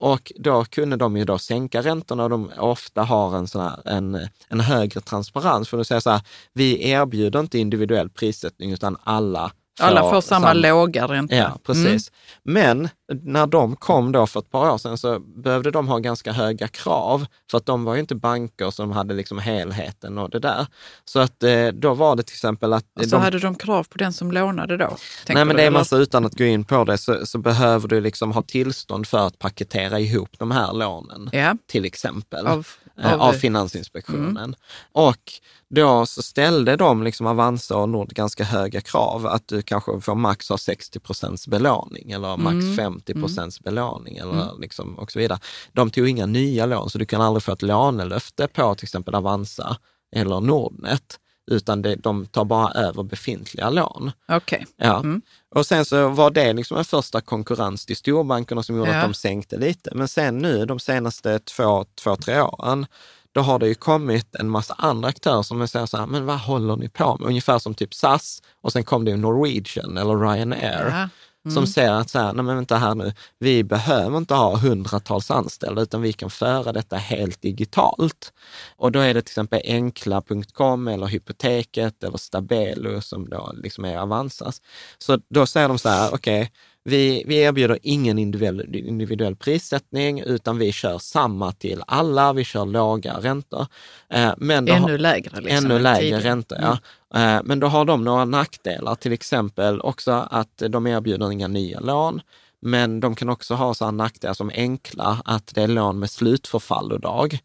Och 0.00 0.32
då 0.36 0.64
kunde 0.64 0.96
de 0.96 1.16
ju 1.16 1.24
då 1.24 1.38
sänka 1.38 1.82
räntorna 1.82 2.24
och 2.24 2.30
de 2.30 2.50
ofta 2.58 3.02
har 3.02 3.36
en, 3.36 3.48
sån 3.48 3.62
här, 3.62 3.80
en, 3.84 4.28
en 4.48 4.60
högre 4.60 5.00
transparens. 5.00 5.68
För 5.68 5.78
att 5.78 5.86
säga 5.86 6.00
så 6.00 6.10
här, 6.10 6.20
vi 6.52 6.90
erbjuder 6.90 7.40
inte 7.40 7.58
individuell 7.58 8.10
prissättning 8.10 8.72
utan 8.72 8.96
alla 9.04 9.52
alla 9.80 10.00
får 10.00 10.20
samma, 10.20 10.22
samma 10.22 10.52
låga 10.52 11.06
ränta. 11.06 11.36
Ja, 11.36 11.58
precis. 11.62 12.10
Mm. 12.46 12.54
Men 12.54 12.88
när 13.12 13.46
de 13.46 13.76
kom 13.76 14.12
då 14.12 14.26
för 14.26 14.40
ett 14.40 14.50
par 14.50 14.70
år 14.70 14.78
sedan 14.78 14.98
så 14.98 15.18
behövde 15.18 15.70
de 15.70 15.88
ha 15.88 15.98
ganska 15.98 16.32
höga 16.32 16.68
krav, 16.68 17.26
för 17.50 17.58
att 17.58 17.66
de 17.66 17.84
var 17.84 17.94
ju 17.94 18.00
inte 18.00 18.14
banker 18.14 18.70
som 18.70 18.90
hade 18.90 19.14
liksom 19.14 19.38
helheten 19.38 20.18
och 20.18 20.30
det 20.30 20.38
där. 20.38 20.66
Så 21.04 21.18
att 21.18 21.42
eh, 21.42 21.66
då 21.66 21.94
var 21.94 22.16
det 22.16 22.22
till 22.22 22.34
exempel 22.34 22.72
att... 22.72 22.84
Och 22.96 23.04
så 23.04 23.10
de, 23.10 23.22
hade 23.22 23.38
de 23.38 23.54
krav 23.54 23.84
på 23.84 23.98
den 23.98 24.12
som 24.12 24.32
lånade 24.32 24.76
då? 24.76 24.96
Nej, 25.28 25.44
men 25.44 25.56
det 25.56 25.62
är 25.62 25.70
massa, 25.70 25.96
utan 25.96 26.24
att 26.24 26.38
gå 26.38 26.44
in 26.44 26.64
på 26.64 26.84
det, 26.84 26.98
så, 26.98 27.26
så, 27.26 27.38
behöver 27.38 27.88
du 27.88 28.00
liksom 28.00 28.32
ha 28.32 28.42
tillstånd 28.42 29.06
för 29.06 29.26
att 29.26 29.38
paketera 29.38 30.00
ihop 30.00 30.38
de 30.38 30.50
här 30.50 30.72
lånen, 30.72 31.30
ja. 31.32 31.56
till 31.66 31.84
exempel. 31.84 32.46
Av, 32.46 32.66
eh, 33.02 33.14
av, 33.14 33.20
av 33.20 33.32
Finansinspektionen. 33.32 34.36
Mm. 34.36 34.54
Och 34.92 35.32
då 35.70 36.06
så 36.06 36.22
ställde 36.22 36.76
de, 36.76 37.02
liksom 37.02 37.26
Avanza 37.26 37.76
och 37.76 37.88
Nord, 37.88 38.08
ganska 38.08 38.44
höga 38.44 38.80
krav. 38.80 39.26
Att 39.26 39.48
du 39.48 39.62
kanske 39.62 40.00
får 40.00 40.14
max 40.14 40.48
ha 40.48 40.58
60 40.58 41.00
procents 41.00 41.48
belåning 41.48 42.10
eller 42.10 42.36
max 42.36 42.54
mm. 42.54 42.76
50 42.76 42.97
procents 43.06 43.60
mm. 43.60 43.64
belåning 43.64 44.16
eller 44.16 44.32
mm. 44.32 44.60
liksom 44.60 44.98
och 44.98 45.12
så 45.12 45.18
vidare. 45.18 45.38
De 45.72 45.90
tog 45.90 46.08
inga 46.08 46.26
nya 46.26 46.66
lån, 46.66 46.90
så 46.90 46.98
du 46.98 47.06
kan 47.06 47.20
aldrig 47.20 47.42
få 47.42 47.52
ett 47.52 47.62
lånelöfte 47.62 48.48
på 48.48 48.74
till 48.74 48.84
exempel 48.84 49.14
Avanza 49.14 49.76
eller 50.16 50.40
Nordnet 50.40 51.18
utan 51.50 51.82
det, 51.82 51.96
de 51.96 52.26
tar 52.26 52.44
bara 52.44 52.72
över 52.72 53.02
befintliga 53.02 53.70
lån. 53.70 54.12
Okay. 54.28 54.64
Ja. 54.76 54.98
Mm. 54.98 55.22
Och 55.54 55.66
sen 55.66 55.84
så 55.84 56.08
var 56.08 56.30
det 56.30 56.52
liksom 56.52 56.76
en 56.76 56.84
första 56.84 57.20
konkurrens 57.20 57.86
till 57.86 57.96
storbankerna 57.96 58.62
som 58.62 58.76
gjorde 58.76 58.90
ja. 58.90 58.96
att 58.96 59.04
de 59.04 59.14
sänkte 59.14 59.56
lite. 59.56 59.90
Men 59.94 60.08
sen 60.08 60.38
nu 60.38 60.66
de 60.66 60.78
senaste 60.78 61.38
två, 61.38 61.84
två 61.94 62.16
tre 62.16 62.40
åren, 62.40 62.86
då 63.32 63.40
har 63.40 63.58
det 63.58 63.68
ju 63.68 63.74
kommit 63.74 64.34
en 64.34 64.48
massa 64.48 64.74
andra 64.78 65.08
aktörer 65.08 65.42
som 65.42 65.68
säger 65.68 65.86
så 65.86 65.96
här, 65.96 66.06
men 66.06 66.26
vad 66.26 66.38
håller 66.38 66.76
ni 66.76 66.88
på 66.88 67.16
med? 67.16 67.28
Ungefär 67.28 67.58
som 67.58 67.74
typ 67.74 67.94
SAS 67.94 68.42
och 68.60 68.72
sen 68.72 68.84
kom 68.84 69.04
det 69.04 69.10
ju 69.10 69.16
Norwegian 69.16 69.96
eller 69.96 70.16
Ryanair. 70.16 70.88
Ja. 70.90 71.08
Mm. 71.44 71.54
Som 71.54 71.66
säger 71.66 71.92
att 71.92 72.10
så 72.10 72.18
här, 72.18 72.32
nej 72.32 72.44
men 72.44 72.56
vänta 72.56 72.76
här 72.76 72.94
nu, 72.94 73.12
vi 73.38 73.64
behöver 73.64 74.18
inte 74.18 74.34
ha 74.34 74.56
hundratals 74.56 75.30
anställda 75.30 75.82
utan 75.82 76.02
vi 76.02 76.12
kan 76.12 76.30
föra 76.30 76.72
detta 76.72 76.96
helt 76.96 77.42
digitalt. 77.42 78.32
Och 78.76 78.92
då 78.92 79.00
är 79.00 79.14
det 79.14 79.22
till 79.22 79.30
exempel 79.30 79.60
enkla.com 79.64 80.88
eller 80.88 81.06
Hypoteket 81.06 82.04
eller 82.04 82.18
Stabelo 82.18 83.00
som 83.00 83.28
då 83.28 83.52
liksom 83.54 83.84
är 83.84 83.98
Avanzas. 83.98 84.62
Så 84.98 85.18
då 85.30 85.46
säger 85.46 85.68
de 85.68 85.78
så 85.78 85.88
här, 85.88 86.14
okej, 86.14 86.42
okay, 86.42 86.52
vi, 86.88 87.24
vi 87.26 87.36
erbjuder 87.36 87.78
ingen 87.82 88.18
individuell, 88.18 88.76
individuell 88.76 89.36
prissättning, 89.36 90.20
utan 90.20 90.58
vi 90.58 90.72
kör 90.72 90.98
samma 90.98 91.52
till 91.52 91.82
alla. 91.86 92.32
Vi 92.32 92.44
kör 92.44 92.66
låga 92.66 93.12
räntor. 93.12 93.66
Eh, 94.08 94.32
men 94.36 94.68
ännu 94.68 94.80
har, 94.80 94.98
lägre. 94.98 95.40
Liksom, 95.40 95.70
ännu 95.70 95.78
lägre 95.78 96.20
räntor, 96.20 96.58
ja. 96.60 96.78
Mm. 97.14 97.36
Eh, 97.36 97.42
men 97.44 97.60
då 97.60 97.66
har 97.66 97.84
de 97.84 98.04
några 98.04 98.24
nackdelar, 98.24 98.94
till 98.94 99.12
exempel 99.12 99.80
också 99.80 100.28
att 100.30 100.62
de 100.68 100.86
erbjuder 100.86 101.32
inga 101.32 101.48
nya 101.48 101.80
lån. 101.80 102.20
Men 102.60 103.00
de 103.00 103.14
kan 103.14 103.28
också 103.28 103.54
ha 103.54 103.74
sådana 103.74 104.04
nackdelar 104.04 104.34
som 104.34 104.50
enkla, 104.54 105.22
att 105.24 105.54
det 105.54 105.62
är 105.62 105.68
lån 105.68 105.98
med 105.98 106.10
slutförfallodag. 106.10 107.38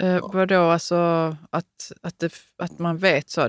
Eh, 0.00 0.30
vadå, 0.32 0.60
alltså 0.60 0.96
att, 1.50 1.92
att, 2.02 2.18
det, 2.18 2.32
att 2.58 2.78
man 2.78 2.98
vet 2.98 3.30
så, 3.30 3.48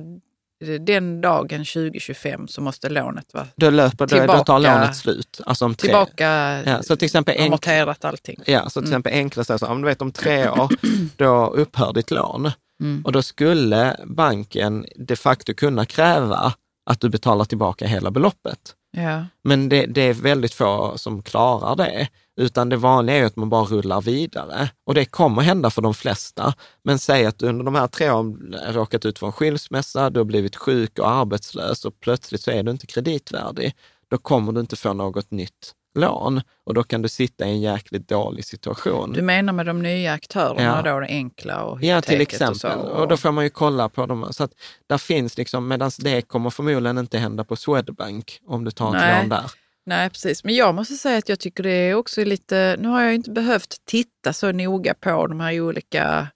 den 0.80 1.22
dagen 1.22 1.66
2025 1.66 2.48
så 2.48 2.62
måste 2.62 2.90
lånet 2.90 3.34
vara 3.34 3.48
då 3.56 3.70
löper, 3.70 4.08
tillbaka. 4.08 4.38
Då 4.38 4.44
tar 4.44 4.60
lånet 4.60 4.96
slut. 4.96 5.42
Alltså 5.46 5.66
om 5.66 5.76
tre, 5.76 5.88
tillbaka, 5.88 6.62
ja, 6.66 6.84
så 6.84 6.96
till 6.96 7.06
exempel 7.06 7.42
amorterat 7.42 8.06
allting. 8.06 8.40
Ja, 8.46 8.70
så 8.70 8.70
till 8.70 8.80
mm. 8.80 8.92
exempel 8.92 9.14
enklast 9.14 9.50
är 9.50 9.58
så, 9.58 9.68
om 9.68 9.82
du 9.82 9.88
vet 9.88 10.02
om 10.02 10.12
tre 10.12 10.50
år, 10.50 10.70
då 11.18 11.48
upphör 11.48 11.94
ditt 11.94 12.12
lån. 12.12 12.52
Mm. 12.82 13.06
Och 13.06 13.12
då 13.12 13.22
skulle 13.22 13.98
banken 14.06 14.86
de 14.96 15.16
facto 15.16 15.54
kunna 15.54 15.86
kräva 15.86 16.54
att 16.90 17.02
du 17.02 17.10
betalar 17.10 17.46
tillbaka 17.46 17.88
hela 17.88 18.12
beloppet. 18.12 18.76
Ja. 18.92 19.26
Men 19.44 19.70
det, 19.70 19.86
det, 19.86 20.02
är 20.02 20.14
väldigt 20.14 20.54
få 20.54 20.98
som 20.98 21.24
klarar 21.24 21.76
det, 21.76 22.08
utan 22.38 22.70
det 22.70 22.78
vanliga 22.78 23.16
är 23.16 23.26
att 23.26 23.36
man 23.36 23.50
bara 23.50 23.64
rullar 23.64 24.02
vidare. 24.02 24.70
Och 24.86 24.94
det 24.94 25.06
kommer 25.06 25.42
hända 25.42 25.70
för 25.70 25.82
de 25.82 25.94
flesta. 25.94 26.54
Men 26.84 27.00
säg 27.00 27.26
att 27.26 27.40
du 27.40 27.48
under 27.48 27.66
de 27.66 27.76
här 27.76 27.88
tre 27.88 28.12
åren 28.12 28.56
råkat 28.68 29.06
ut 29.06 29.20
för 29.20 29.28
en 29.28 29.34
skilsmässa, 29.34 30.10
du 30.10 30.20
har 30.20 30.26
blivit 30.26 30.56
sjuk 30.56 31.00
och 31.00 31.10
arbetslös 31.10 31.86
och 31.86 32.00
plötsligt 32.00 32.42
så 32.42 32.52
är 32.52 32.64
du 32.64 32.72
inte 32.72 32.88
kreditvärdig. 32.88 33.76
Då 34.08 34.18
kommer 34.18 34.52
du 34.52 34.60
inte 34.60 34.76
få 34.76 34.94
något 34.94 35.32
nytt 35.32 35.74
lån 35.96 36.42
och 36.64 36.74
då 36.74 36.84
kan 36.84 37.02
du 37.02 37.10
sitta 37.10 37.46
i 37.46 37.50
en 37.50 37.62
jäkligt 37.62 38.08
dålig 38.08 38.46
situation. 38.46 39.14
Du 39.14 39.22
menar 39.22 39.54
med 39.54 39.66
de 39.66 39.82
nya 39.82 40.14
aktörerna 40.14 40.82
ja. 40.86 40.92
då, 40.92 41.00
det 41.00 41.08
enkla 41.08 41.64
och 41.64 41.84
Ja, 41.84 42.02
till 42.02 42.22
exempel. 42.22 42.50
Och, 42.50 42.58
så, 42.58 42.70
och... 42.70 43.02
och, 43.02 43.08
då 43.08 43.18
får 43.18 43.32
man 43.32 43.44
ju 43.44 43.50
kolla 43.50 43.90
på 43.90 44.06
dem. 44.06 44.28
Så 44.32 44.44
att 44.44 44.52
där 44.88 44.98
finns 44.98 45.38
liksom, 45.38 45.68
medan 45.68 45.92
det 46.00 46.22
kommer 46.22 46.50
förmodligen 46.50 46.98
inte 46.98 47.18
hända 47.18 47.44
på 47.44 47.56
Swedbank 47.56 48.40
om 48.46 48.64
du 48.64 48.72
tar 48.72 48.88
ett 48.88 49.02
Nej. 49.02 49.22
lån 49.22 49.30
där. 49.30 49.52
Nej, 49.86 50.10
precis. 50.10 50.44
Men 50.44 50.56
jag 50.56 50.76
måste 50.76 50.94
säga 50.94 51.18
att 51.18 51.30
jag 51.30 51.40
tycker 51.40 51.64
det 51.64 51.70
är 51.70 51.96
också 51.96 52.24
lite, 52.24 52.76
nu 52.80 52.88
har 52.88 53.02
jag 53.02 53.16
inte 53.16 53.32
behövt 53.32 53.76
titta 53.86 54.34
så 54.34 54.52
noga 54.52 54.94
på 54.94 55.28
de 55.28 55.40
här 55.40 55.62
olika 55.62 56.28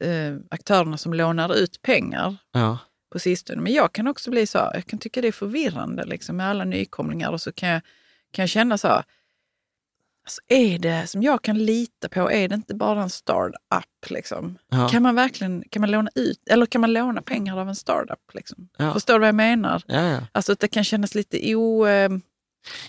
eh, 0.00 0.36
aktörerna 0.50 0.96
som 0.96 1.14
lånar 1.14 1.54
ut 1.54 1.82
pengar 1.82 2.36
ja. 2.52 2.78
på 3.12 3.18
sistone. 3.18 3.62
Men 3.62 3.72
jag 3.72 3.92
kan 3.92 4.06
också 4.06 4.30
bli 4.30 4.46
så, 4.46 4.58
jag 4.58 4.86
kan 4.86 4.98
tycka 4.98 5.20
det 5.20 5.28
är 5.28 5.32
förvirrande 5.32 6.04
liksom, 6.04 6.36
med 6.36 6.46
alla 6.46 6.64
nykomlingar 6.64 7.30
och 7.30 7.40
så 7.40 7.52
kan 7.52 7.68
jag 7.68 7.82
kan 8.32 8.42
jag 8.42 8.48
känna 8.48 8.78
så 8.78 8.88
här, 8.88 9.04
alltså 10.24 10.40
är 10.48 10.78
det 10.78 11.06
som 11.06 11.22
jag 11.22 11.42
kan 11.42 11.58
lita 11.58 12.08
på, 12.08 12.30
är 12.30 12.48
det 12.48 12.54
inte 12.54 12.74
bara 12.74 13.02
en 13.02 13.10
startup? 13.10 14.10
Liksom? 14.10 14.58
Ja. 14.70 14.88
Kan 14.88 15.02
man 15.02 15.14
verkligen 15.14 15.64
kan 15.70 15.80
man 15.80 15.90
låna 15.90 16.10
ut, 16.14 16.48
eller 16.50 16.66
kan 16.66 16.80
man 16.80 16.92
låna 16.92 17.22
pengar 17.22 17.58
av 17.58 17.68
en 17.68 17.76
startup? 17.76 18.34
Liksom? 18.34 18.68
Ja. 18.76 18.92
Förstår 18.92 19.14
du 19.14 19.18
vad 19.20 19.28
jag 19.28 19.34
menar? 19.34 19.82
Ja, 19.86 20.08
ja. 20.08 20.20
Alltså 20.32 20.52
att 20.52 20.60
det 20.60 20.68
kan 20.68 20.84
kännas 20.84 21.14
lite 21.14 21.54
o... 21.54 21.86
Eh, 21.86 22.10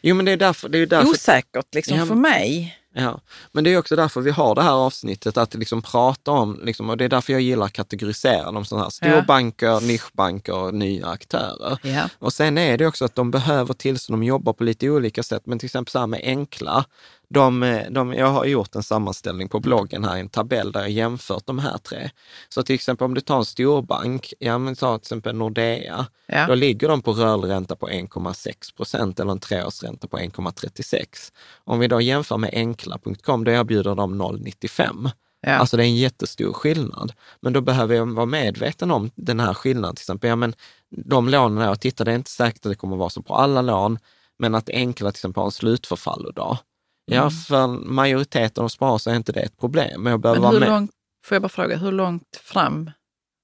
jo, 0.01 0.15
men 0.15 0.25
det 0.25 0.31
är 0.31 0.37
därför, 0.37 0.69
det 0.69 0.77
är 0.77 0.85
därför... 0.85 1.09
osäkert 1.09 1.75
liksom, 1.75 2.07
för 2.07 2.15
mig. 2.15 2.77
Ja, 2.93 3.21
men 3.51 3.63
det 3.63 3.73
är 3.73 3.77
också 3.77 3.95
därför 3.95 4.21
vi 4.21 4.31
har 4.31 4.55
det 4.55 4.61
här 4.61 4.71
avsnittet, 4.71 5.37
att 5.37 5.53
liksom 5.53 5.81
prata 5.81 6.31
om, 6.31 6.59
liksom, 6.63 6.89
och 6.89 6.97
det 6.97 7.05
är 7.05 7.09
därför 7.09 7.33
jag 7.33 7.41
gillar 7.41 7.65
att 7.65 7.73
kategorisera 7.73 8.51
dem 8.51 8.65
sådana 8.65 8.83
här 8.85 8.89
storbanker, 8.89 9.67
ja. 9.67 9.79
nischbanker 9.79 10.55
och 10.55 10.73
nya 10.73 11.07
aktörer. 11.07 11.77
Ja. 11.83 12.09
Och 12.19 12.33
sen 12.33 12.57
är 12.57 12.77
det 12.77 12.87
också 12.87 13.05
att 13.05 13.15
de 13.15 13.31
behöver 13.31 13.73
tillstånd, 13.73 14.21
de 14.21 14.23
jobbar 14.23 14.53
på 14.53 14.63
lite 14.63 14.89
olika 14.89 15.23
sätt, 15.23 15.41
men 15.45 15.59
till 15.59 15.65
exempel 15.65 15.91
så 15.91 15.99
här 15.99 16.07
med 16.07 16.21
enkla, 16.23 16.85
de, 17.33 17.81
de, 17.89 18.13
jag 18.13 18.27
har 18.27 18.45
gjort 18.45 18.75
en 18.75 18.83
sammanställning 18.83 19.49
på 19.49 19.59
bloggen 19.59 20.03
här, 20.03 20.17
en 20.17 20.29
tabell 20.29 20.71
där 20.71 20.79
jag 20.79 20.89
jämfört 20.89 21.45
de 21.45 21.59
här 21.59 21.77
tre. 21.77 22.09
Så 22.49 22.63
till 22.63 22.75
exempel 22.75 23.05
om 23.05 23.13
du 23.13 23.21
tar 23.21 23.37
en 23.37 23.45
storbank, 23.45 24.33
ja 24.39 24.57
men 24.57 24.75
ta 24.75 24.97
till 24.97 25.03
exempel 25.03 25.35
Nordea, 25.35 26.05
ja. 26.27 26.47
då 26.47 26.55
ligger 26.55 26.87
de 26.87 27.01
på 27.01 27.11
rörlig 27.11 27.49
ränta 27.49 27.75
på 27.75 27.87
1,6 27.87 28.75
procent 28.75 29.19
eller 29.19 29.31
en 29.31 29.39
treårsränta 29.39 30.07
på 30.07 30.17
1,36. 30.17 31.05
Om 31.63 31.79
vi 31.79 31.87
då 31.87 32.01
jämför 32.01 32.37
med 32.37 32.49
enkla.com, 32.53 33.43
då 33.43 33.51
erbjuder 33.51 33.95
de 33.95 34.21
0,95. 34.21 35.11
Ja. 35.41 35.51
Alltså 35.51 35.77
det 35.77 35.83
är 35.83 35.87
en 35.87 35.95
jättestor 35.95 36.53
skillnad. 36.53 37.13
Men 37.39 37.53
då 37.53 37.61
behöver 37.61 37.95
jag 37.95 38.05
vara 38.05 38.25
medveten 38.25 38.91
om 38.91 39.11
den 39.15 39.39
här 39.39 39.53
skillnaden. 39.53 39.95
Till 39.95 40.03
exempel, 40.03 40.29
ja, 40.29 40.35
men 40.35 40.53
de 40.89 41.29
lånen 41.29 41.67
jag 41.67 41.79
tittar, 41.79 42.05
det 42.05 42.11
är 42.11 42.15
inte 42.15 42.31
säkert 42.31 42.65
att 42.65 42.71
det 42.71 42.75
kommer 42.75 42.97
vara 42.97 43.09
så 43.09 43.21
på 43.21 43.35
alla 43.35 43.61
lån, 43.61 43.99
men 44.39 44.55
att 44.55 44.69
enkla 44.69 45.11
till 45.11 45.17
exempel 45.17 45.41
har 45.41 45.45
en 45.45 45.51
slutförfallodag. 45.51 46.57
Ja, 47.15 47.21
mm. 47.21 47.31
för 47.31 47.67
majoriteten 47.67 48.63
av 48.63 48.67
sparare 48.67 48.99
så 48.99 49.09
är 49.09 49.15
inte 49.15 49.31
det 49.31 49.39
ett 49.39 49.57
problem. 49.57 50.03
Men, 50.03 50.11
jag 50.11 50.19
behöver 50.19 50.41
men 50.41 50.51
hur 50.51 50.59
vara 50.59 50.69
med. 50.69 50.79
långt, 50.79 50.91
får 51.25 51.35
jag 51.35 51.41
bara 51.41 51.49
fråga, 51.49 51.77
hur 51.77 51.91
långt 51.91 52.39
fram 52.43 52.91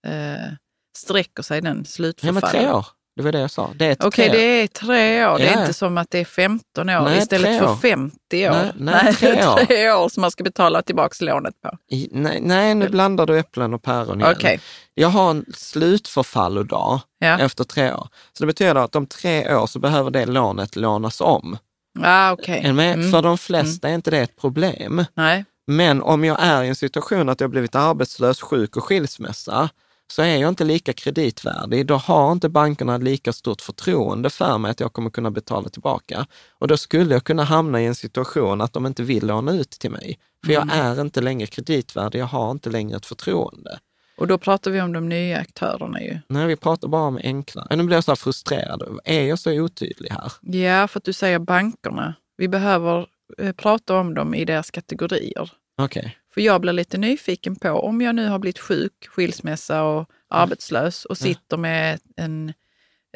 eh, 0.07 0.53
sträcker 0.97 1.43
sig 1.43 1.61
den 1.61 1.86
slutförfallet? 1.86 2.43
Ja, 2.43 2.59
men 2.59 2.63
tre 2.63 2.72
år. 2.72 2.86
Det 3.18 3.24
var 3.24 3.32
det 3.32 3.39
jag 3.39 3.51
sa. 3.51 3.63
Okej, 3.63 3.97
okay, 4.03 4.30
det 4.30 4.38
är 4.38 4.68
tre 4.68 5.26
år. 5.26 5.38
Det 5.38 5.47
är 5.47 5.59
inte 5.59 5.74
som 5.74 5.97
att 5.97 6.09
det 6.09 6.20
är 6.20 6.26
15 6.26 6.89
år 6.89 7.01
nej, 7.01 7.18
istället 7.18 7.59
för 7.59 7.76
50 7.76 8.49
år. 8.49 8.51
Nej, 8.51 8.72
nej, 8.78 9.13
tre, 9.20 9.47
år. 9.47 9.65
tre 9.65 9.91
år 9.91 10.09
som 10.09 10.22
man 10.22 10.32
ska 10.32 10.43
betala 10.43 10.82
tillbaka 10.82 11.26
lånet 11.26 11.61
på. 11.61 11.78
I, 11.89 12.09
nej, 12.11 12.39
nej, 12.41 12.76
nu 12.76 12.89
blandar 12.89 13.26
du 13.26 13.39
äpplen 13.39 13.74
och 13.74 13.84
päron 13.84 14.22
igen. 14.22 14.36
Okay. 14.36 14.59
Jag 14.93 15.07
har 15.07 15.32
en 15.32 15.45
slutförfallodag 15.53 17.01
ja. 17.20 17.39
efter 17.39 17.63
tre 17.63 17.93
år. 17.93 18.07
Så 18.34 18.43
det 18.43 18.47
betyder 18.47 18.76
att 18.76 18.95
om 18.95 19.07
tre 19.07 19.55
år 19.55 19.68
så 19.68 19.80
behöver 19.80 20.11
det 20.11 20.26
lånet 20.26 20.76
lånas 20.76 21.22
om. 21.22 21.57
Ah, 22.03 22.33
okay. 22.33 22.59
Mm. 22.59 23.11
För 23.11 23.21
de 23.21 23.37
flesta 23.37 23.87
mm. 23.87 23.93
är 23.93 23.95
inte 23.95 24.11
det 24.11 24.19
ett 24.19 24.35
problem. 24.35 25.05
Nej. 25.13 25.45
Men 25.67 26.01
om 26.01 26.23
jag 26.23 26.37
är 26.39 26.63
i 26.63 26.67
en 26.67 26.75
situation 26.75 27.29
att 27.29 27.41
jag 27.41 27.49
blivit 27.49 27.75
arbetslös, 27.75 28.41
sjuk 28.41 28.77
och 28.77 28.83
skilsmässa, 28.83 29.69
så 30.11 30.21
är 30.21 30.37
jag 30.37 30.49
inte 30.49 30.63
lika 30.63 30.93
kreditvärdig. 30.93 31.85
Då 31.85 31.95
har 31.95 32.31
inte 32.31 32.49
bankerna 32.49 32.97
lika 32.97 33.33
stort 33.33 33.61
förtroende 33.61 34.29
för 34.29 34.57
mig 34.57 34.71
att 34.71 34.79
jag 34.79 34.93
kommer 34.93 35.09
kunna 35.09 35.31
betala 35.31 35.69
tillbaka. 35.69 36.25
Och 36.59 36.67
då 36.67 36.77
skulle 36.77 37.13
jag 37.13 37.23
kunna 37.23 37.43
hamna 37.43 37.81
i 37.81 37.85
en 37.85 37.95
situation 37.95 38.61
att 38.61 38.73
de 38.73 38.85
inte 38.85 39.03
vill 39.03 39.27
låna 39.27 39.51
ut 39.51 39.69
till 39.69 39.91
mig. 39.91 40.19
För 40.45 40.53
jag 40.53 40.63
mm. 40.63 40.79
är 40.79 41.01
inte 41.01 41.21
längre 41.21 41.47
kreditvärdig, 41.47 42.19
jag 42.19 42.25
har 42.25 42.51
inte 42.51 42.69
längre 42.69 42.97
ett 42.97 43.05
förtroende. 43.05 43.79
Och 44.18 44.28
då 44.28 44.38
pratar 44.38 44.72
vi 44.72 44.82
om 44.82 44.93
de 44.93 45.09
nya 45.09 45.38
aktörerna 45.38 46.01
ju. 46.01 46.20
Nej, 46.28 46.47
vi 46.47 46.55
pratar 46.55 46.88
bara 46.88 47.01
om 47.01 47.20
enkla. 47.24 47.68
Nu 47.70 47.84
blir 47.84 47.97
jag 47.97 48.03
så 48.03 48.11
här 48.11 48.15
frustrerad. 48.15 48.99
Är 49.03 49.24
jag 49.24 49.39
så 49.39 49.61
otydlig 49.61 50.09
här? 50.09 50.32
Ja, 50.41 50.88
för 50.88 50.99
att 50.99 51.03
du 51.03 51.13
säger 51.13 51.39
bankerna. 51.39 52.13
Vi 52.38 52.47
behöver 52.47 53.07
eh, 53.38 53.51
prata 53.51 53.99
om 53.99 54.13
dem 54.13 54.34
i 54.34 54.45
deras 54.45 54.72
kategorier. 54.72 55.51
Okej. 55.78 55.99
Okay. 55.99 56.11
För 56.34 56.41
jag 56.41 56.61
blir 56.61 56.74
lite 56.74 56.97
nyfiken 56.97 57.55
på, 57.55 57.70
om 57.70 58.01
jag 58.01 58.15
nu 58.15 58.28
har 58.28 58.39
blivit 58.39 58.59
sjuk, 58.59 59.07
skilsmässa 59.07 59.84
och 59.84 59.97
mm. 59.97 60.07
arbetslös 60.30 61.05
och 61.05 61.18
sitter 61.18 61.57
med 61.57 61.99
en, 62.15 62.53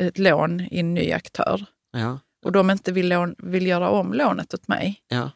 ett 0.01 0.17
lån 0.17 0.61
i 0.61 0.79
en 0.79 0.93
ny 0.93 1.11
aktör 1.11 1.65
ja. 1.91 2.19
och 2.45 2.51
de 2.51 2.69
inte 2.69 2.91
vill, 2.91 3.09
lån, 3.09 3.35
vill 3.37 3.67
göra 3.67 3.89
om 3.89 4.13
lånet 4.13 4.53
åt 4.53 4.67
mig. 4.67 5.01
Ja 5.07 5.29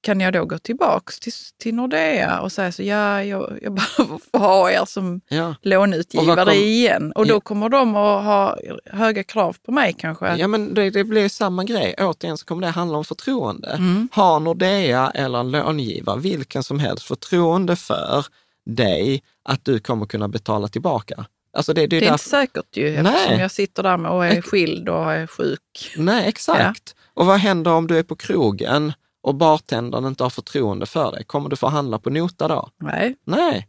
kan 0.00 0.20
jag 0.20 0.32
då 0.32 0.44
gå 0.44 0.58
tillbaks 0.58 1.20
till, 1.20 1.32
till 1.58 1.74
Nordea 1.74 2.40
och 2.40 2.52
säga 2.52 2.72
så 2.72 2.82
ja, 2.82 3.24
jag, 3.24 3.58
jag 3.62 3.74
behöver 3.74 4.18
få 4.30 4.38
ha 4.38 4.70
er 4.70 4.84
som 4.84 5.20
ja. 5.28 5.54
låneutgivare 5.62 6.40
och 6.40 6.46
kom, 6.46 6.56
igen. 6.56 7.12
Och 7.12 7.26
då 7.26 7.34
ja. 7.34 7.40
kommer 7.40 7.68
de 7.68 7.96
att 7.96 8.24
ha 8.24 8.58
höga 8.86 9.24
krav 9.24 9.56
på 9.66 9.72
mig 9.72 9.94
kanske. 9.98 10.36
Ja, 10.36 10.48
men 10.48 10.74
det, 10.74 10.90
det 10.90 11.04
blir 11.04 11.28
samma 11.28 11.64
grej. 11.64 11.94
Återigen 11.98 12.38
så 12.38 12.44
kommer 12.44 12.66
det 12.66 12.72
handla 12.72 12.98
om 12.98 13.04
förtroende. 13.04 13.68
Mm. 13.68 14.08
Har 14.12 14.40
Nordea 14.40 15.10
eller 15.14 15.38
en 15.38 15.50
långivare, 15.50 16.20
vilken 16.20 16.62
som 16.62 16.78
helst, 16.78 17.04
förtroende 17.04 17.76
för 17.76 18.26
dig 18.66 19.22
att 19.44 19.64
du 19.64 19.80
kommer 19.80 20.06
kunna 20.06 20.28
betala 20.28 20.68
tillbaka. 20.68 21.26
Alltså 21.52 21.72
det, 21.72 21.86
det, 21.86 21.96
är, 21.96 22.00
det 22.00 22.06
är 22.06 22.12
inte 22.12 22.24
säkert 22.24 22.76
ju, 22.76 22.88
eftersom 22.88 23.12
Nej. 23.28 23.40
jag 23.40 23.50
sitter 23.50 23.82
där 23.82 23.96
med 23.96 24.10
och 24.10 24.26
är 24.26 24.42
skild 24.42 24.88
och 24.88 25.12
är 25.12 25.26
sjuk. 25.26 25.94
Nej, 25.96 26.28
exakt. 26.28 26.94
Ja. 26.96 27.02
Och 27.14 27.26
vad 27.26 27.38
händer 27.38 27.70
om 27.70 27.86
du 27.86 27.98
är 27.98 28.02
på 28.02 28.16
krogen 28.16 28.92
och 29.28 29.34
bartendern 29.34 30.06
inte 30.06 30.22
har 30.22 30.30
förtroende 30.30 30.86
för 30.86 31.12
dig, 31.12 31.24
kommer 31.24 31.48
du 31.48 31.56
förhandla 31.56 31.98
på 31.98 32.10
nota 32.10 32.48
då? 32.48 32.68
Nej. 32.80 33.16
Nej. 33.24 33.68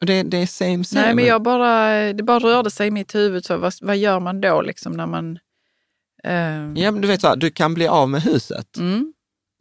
Det, 0.00 0.22
det 0.22 0.36
är 0.36 0.46
same 0.46 0.84
same. 0.84 1.06
Nej, 1.06 1.14
men 1.14 1.24
jag 1.24 1.42
bara, 1.42 2.12
det 2.12 2.22
bara 2.22 2.38
rörde 2.38 2.70
sig 2.70 2.86
i 2.86 2.90
mitt 2.90 3.14
huvud. 3.14 3.44
Så 3.44 3.56
vad, 3.56 3.72
vad 3.80 3.96
gör 3.96 4.20
man 4.20 4.40
då 4.40 4.62
liksom 4.62 4.92
när 4.92 5.06
man... 5.06 5.38
Eh... 6.24 6.82
Ja, 6.82 6.90
men 6.90 7.00
du 7.00 7.08
vet, 7.08 7.20
så 7.20 7.28
här, 7.28 7.36
du 7.36 7.50
kan 7.50 7.74
bli 7.74 7.88
av 7.88 8.08
med 8.08 8.22
huset. 8.22 8.76
Mm. 8.76 9.12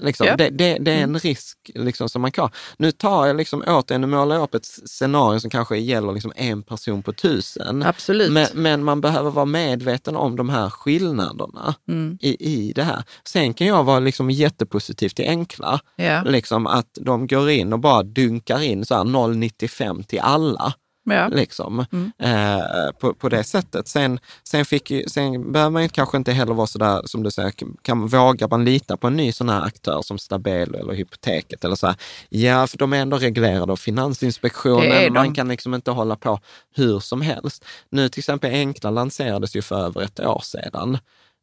Liksom, 0.01 0.27
ja. 0.27 0.35
det, 0.37 0.49
det, 0.49 0.77
det, 0.79 0.91
är 0.91 0.97
en 0.97 1.03
mm. 1.03 1.19
risk 1.19 1.57
liksom, 1.75 2.09
som 2.09 2.21
man 2.21 2.31
kan. 2.31 2.49
Nu 2.77 2.91
tar 2.91 3.27
jag 3.27 3.35
liksom 3.35 3.63
återigen, 3.67 4.01
nu 4.01 4.07
målar 4.07 4.35
jag 4.35 4.43
upp 4.43 4.55
ett 4.55 4.65
scenario 4.65 5.39
som 5.39 5.49
kanske 5.49 5.77
gäller 5.77 6.13
liksom 6.13 6.33
en 6.35 6.63
person 6.63 7.03
på 7.03 7.13
tusen. 7.13 7.83
Absolut. 7.83 8.31
Men, 8.31 8.47
men 8.53 8.83
man 8.83 9.01
behöver 9.01 9.31
vara 9.31 9.45
medveten 9.45 10.15
om 10.15 10.35
de 10.35 10.49
här 10.49 10.69
skillnaderna 10.69 11.75
mm. 11.87 12.17
i, 12.21 12.37
i 12.39 12.73
det 12.73 12.83
här. 12.83 13.03
Sen 13.27 13.53
kan 13.53 13.67
jag 13.67 13.83
vara 13.83 13.99
liksom 13.99 14.31
jättepositiv 14.31 15.09
till 15.09 15.29
enkla, 15.29 15.79
ja. 15.95 16.23
liksom 16.23 16.67
att 16.67 16.97
de 17.01 17.27
går 17.27 17.49
in 17.49 17.73
och 17.73 17.79
bara 17.79 18.03
dunkar 18.03 18.61
in 18.61 18.85
så 18.85 18.95
här 18.95 19.03
0,95 19.03 20.03
till 20.03 20.19
alla. 20.19 20.73
Ja. 21.03 21.27
Liksom, 21.27 21.85
mm. 21.91 22.11
eh, 22.19 22.91
på, 22.99 23.13
på 23.13 23.29
det 23.29 23.43
sättet. 23.43 23.87
Sen, 23.87 24.19
sen, 24.43 24.65
fick 24.65 24.91
sen 25.07 25.51
behöver 25.51 25.71
man 25.71 25.89
kanske 25.89 26.17
inte 26.17 26.31
heller 26.31 26.53
vara 26.53 26.67
så 26.67 26.77
där, 26.77 27.01
som 27.05 27.23
du 27.23 27.31
säger, 27.31 27.53
kan, 27.81 28.07
vågar 28.07 28.47
man 28.47 28.65
lita 28.65 28.97
på 28.97 29.07
en 29.07 29.15
ny 29.15 29.31
sån 29.31 29.49
här 29.49 29.61
aktör 29.61 30.01
som 30.01 30.17
Stabelo 30.17 30.77
eller 30.77 30.93
Hypoteket 30.93 31.65
eller 31.65 31.75
så 31.75 31.87
här, 31.87 31.95
Ja, 32.29 32.67
för 32.67 32.77
de 32.77 32.93
är 32.93 32.97
ändå 32.97 33.17
reglerade 33.17 33.71
av 33.71 33.75
Finansinspektionen. 33.75 35.13
Man 35.13 35.33
kan 35.33 35.47
liksom 35.47 35.73
inte 35.73 35.91
hålla 35.91 36.15
på 36.15 36.39
hur 36.75 36.99
som 36.99 37.21
helst. 37.21 37.65
Nu 37.89 38.09
till 38.09 38.19
exempel 38.19 38.53
Enkla 38.53 38.89
lanserades 38.89 39.55
ju 39.55 39.61
för 39.61 39.85
över 39.85 40.01
ett 40.01 40.19
år 40.19 40.41
sedan. 40.43 40.97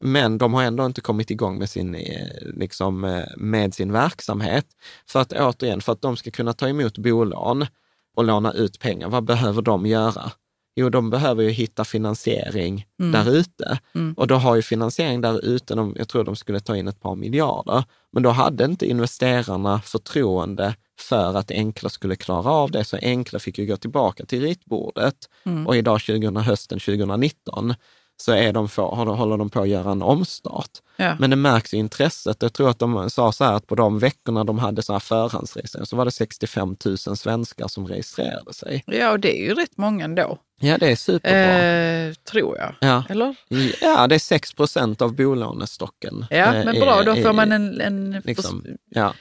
Men 0.04 0.38
de 0.38 0.54
har 0.54 0.62
ändå 0.62 0.86
inte 0.86 1.00
kommit 1.00 1.30
igång 1.30 1.58
med 1.58 1.70
sin, 1.70 1.94
eh, 1.94 2.26
liksom, 2.54 3.04
eh, 3.04 3.24
med 3.36 3.74
sin 3.74 3.92
verksamhet. 3.92 4.66
För 5.06 5.20
att 5.20 5.32
återigen, 5.32 5.80
för 5.80 5.92
att 5.92 6.02
de 6.02 6.16
ska 6.16 6.30
kunna 6.30 6.52
ta 6.52 6.68
emot 6.68 6.98
bolån 6.98 7.66
och 8.16 8.24
låna 8.24 8.52
ut 8.52 8.78
pengar, 8.78 9.08
vad 9.08 9.24
behöver 9.24 9.62
de 9.62 9.86
göra? 9.86 10.32
Jo, 10.76 10.88
de 10.88 11.10
behöver 11.10 11.42
ju 11.42 11.50
hitta 11.50 11.84
finansiering 11.84 12.86
mm. 13.00 13.12
där 13.12 13.32
ute. 13.34 13.78
Mm. 13.94 14.14
Och 14.14 14.26
då 14.26 14.34
har 14.34 14.56
ju 14.56 14.62
finansiering 14.62 15.20
där 15.20 15.44
ute, 15.44 15.74
de, 15.74 15.94
jag 15.98 16.08
tror 16.08 16.24
de 16.24 16.36
skulle 16.36 16.60
ta 16.60 16.76
in 16.76 16.88
ett 16.88 17.00
par 17.00 17.14
miljarder, 17.14 17.84
men 18.12 18.22
då 18.22 18.30
hade 18.30 18.64
inte 18.64 18.86
investerarna 18.86 19.80
förtroende 19.80 20.74
för 21.00 21.34
att 21.34 21.50
Enkla 21.50 21.88
skulle 21.88 22.16
klara 22.16 22.50
av 22.50 22.70
det. 22.70 22.84
Så 22.84 22.96
Enkla 23.02 23.38
fick 23.38 23.58
ju 23.58 23.66
gå 23.66 23.76
tillbaka 23.76 24.24
till 24.24 24.40
ritbordet 24.40 25.14
mm. 25.44 25.66
och 25.66 25.76
idag 25.76 26.00
2000, 26.00 26.36
hösten 26.36 26.80
2019 26.80 27.74
så 28.20 28.32
är 28.32 28.52
de 28.52 28.68
för, 28.68 28.82
håller 28.82 29.36
de 29.36 29.50
på 29.50 29.60
att 29.60 29.68
göra 29.68 29.90
en 29.90 30.02
omstart. 30.02 30.70
Ja. 30.96 31.16
Men 31.18 31.30
det 31.30 31.36
märks 31.36 31.74
i 31.74 31.76
intresset. 31.76 32.42
Jag 32.42 32.52
tror 32.52 32.70
att 32.70 32.78
de 32.78 33.10
sa 33.10 33.32
så 33.32 33.44
här 33.44 33.52
att 33.52 33.66
på 33.66 33.74
de 33.74 33.98
veckorna 33.98 34.44
de 34.44 34.58
hade 34.58 34.82
så 34.82 34.92
här 34.92 35.00
förhandsregistrering 35.00 35.86
så 35.86 35.96
var 35.96 36.04
det 36.04 36.10
65 36.10 36.76
000 36.84 36.98
svenskar 36.98 37.68
som 37.68 37.86
registrerade 37.86 38.52
sig. 38.54 38.84
Ja, 38.86 39.10
och 39.10 39.20
det 39.20 39.40
är 39.40 39.48
ju 39.48 39.54
rätt 39.54 39.76
många 39.76 40.04
ändå. 40.04 40.38
Ja, 40.62 40.78
det 40.78 40.90
är 40.90 40.96
superbra. 40.96 41.58
Eh, 42.08 42.14
tror 42.14 42.58
jag. 42.58 42.74
Ja. 42.80 43.04
Eller? 43.08 43.36
Ja, 43.80 44.06
det 44.06 44.14
är 44.14 44.18
6 44.18 44.52
procent 44.52 45.02
av 45.02 45.14
bolånestocken. 45.14 46.26
Ja, 46.30 46.52
men 46.52 46.68
eh, 46.68 46.80
bra, 46.80 47.02
då 47.02 47.16
får 47.16 47.32
man 47.32 47.52
en... 47.52 47.80
en 47.80 48.22
liksom, 48.24 48.64
ja. 48.88 49.14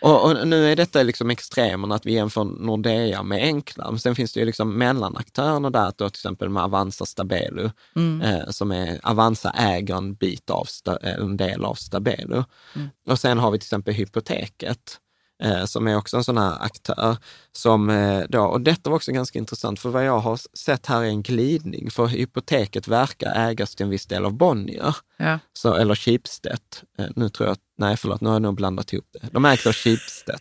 Och, 0.00 0.24
och, 0.24 0.48
nu 0.48 0.72
är 0.72 0.76
detta 0.76 1.02
liksom 1.02 1.30
extremerna 1.30 1.94
att 1.94 2.06
vi 2.06 2.12
jämför 2.12 2.44
Nordea 2.44 3.22
med 3.22 3.42
Enkla. 3.42 3.90
Men 3.90 3.98
sen 3.98 4.14
finns 4.14 4.32
det 4.32 4.40
ju 4.40 4.46
liksom 4.46 4.78
mellanaktörerna 4.78 5.70
där, 5.70 5.92
då, 5.96 6.08
till 6.10 6.18
exempel 6.18 6.48
med 6.48 6.62
Avanza 6.62 7.06
Stabelo, 7.06 7.70
mm. 7.96 8.22
eh, 8.22 8.48
som 8.48 8.70
är, 8.70 9.00
Avanza 9.02 9.50
äger 9.50 9.96
en 9.96 10.14
bit 10.14 10.50
av, 10.50 10.66
eh, 11.02 11.14
en 11.14 11.36
del 11.36 11.64
av 11.64 11.74
Stabelo. 11.74 12.44
Mm. 12.76 12.88
Och 13.06 13.18
sen 13.18 13.38
har 13.38 13.50
vi 13.50 13.58
till 13.58 13.66
exempel 13.66 13.94
Hypoteket 13.94 14.98
eh, 15.40 15.64
som 15.64 15.88
är 15.88 15.96
också 15.96 16.16
en 16.16 16.24
sån 16.24 16.38
här 16.38 16.56
aktör. 16.60 17.16
Som, 17.52 17.90
eh, 17.90 18.22
då, 18.28 18.42
och 18.42 18.60
detta 18.60 18.90
var 18.90 18.96
också 18.96 19.12
ganska 19.12 19.38
intressant, 19.38 19.80
för 19.80 19.88
vad 19.88 20.04
jag 20.04 20.18
har 20.18 20.40
sett 20.58 20.86
här 20.86 21.00
är 21.00 21.06
en 21.06 21.22
glidning, 21.22 21.90
för 21.90 22.06
hypoteket 22.06 22.88
verkar 22.88 23.50
ägas 23.50 23.74
till 23.74 23.84
en 23.84 23.90
viss 23.90 24.06
del 24.06 24.24
av 24.24 24.32
Bonnier, 24.34 24.96
ja. 25.16 25.38
så, 25.52 25.74
eller 25.74 25.94
Schibsted. 25.94 26.60
Eh, 26.98 27.06
nu 27.16 27.28
tror 27.28 27.48
jag, 27.48 27.56
nej 27.78 27.96
förlåt, 27.96 28.20
nu 28.20 28.28
har 28.28 28.34
jag 28.34 28.42
nog 28.42 28.54
blandat 28.54 28.92
ihop 28.92 29.08
det. 29.12 29.28
De 29.32 29.44
ägs 29.44 29.66
av 29.66 29.72
Schibsted. 29.72 30.40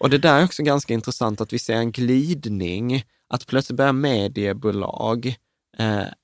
Och 0.00 0.10
det 0.10 0.18
där 0.18 0.40
är 0.40 0.44
också 0.44 0.62
ganska 0.62 0.94
intressant 0.94 1.40
att 1.40 1.52
vi 1.52 1.58
ser 1.58 1.76
en 1.76 1.92
glidning, 1.92 3.04
att 3.28 3.46
plötsligt 3.46 3.76
börjar 3.76 3.92
mediebolag 3.92 5.36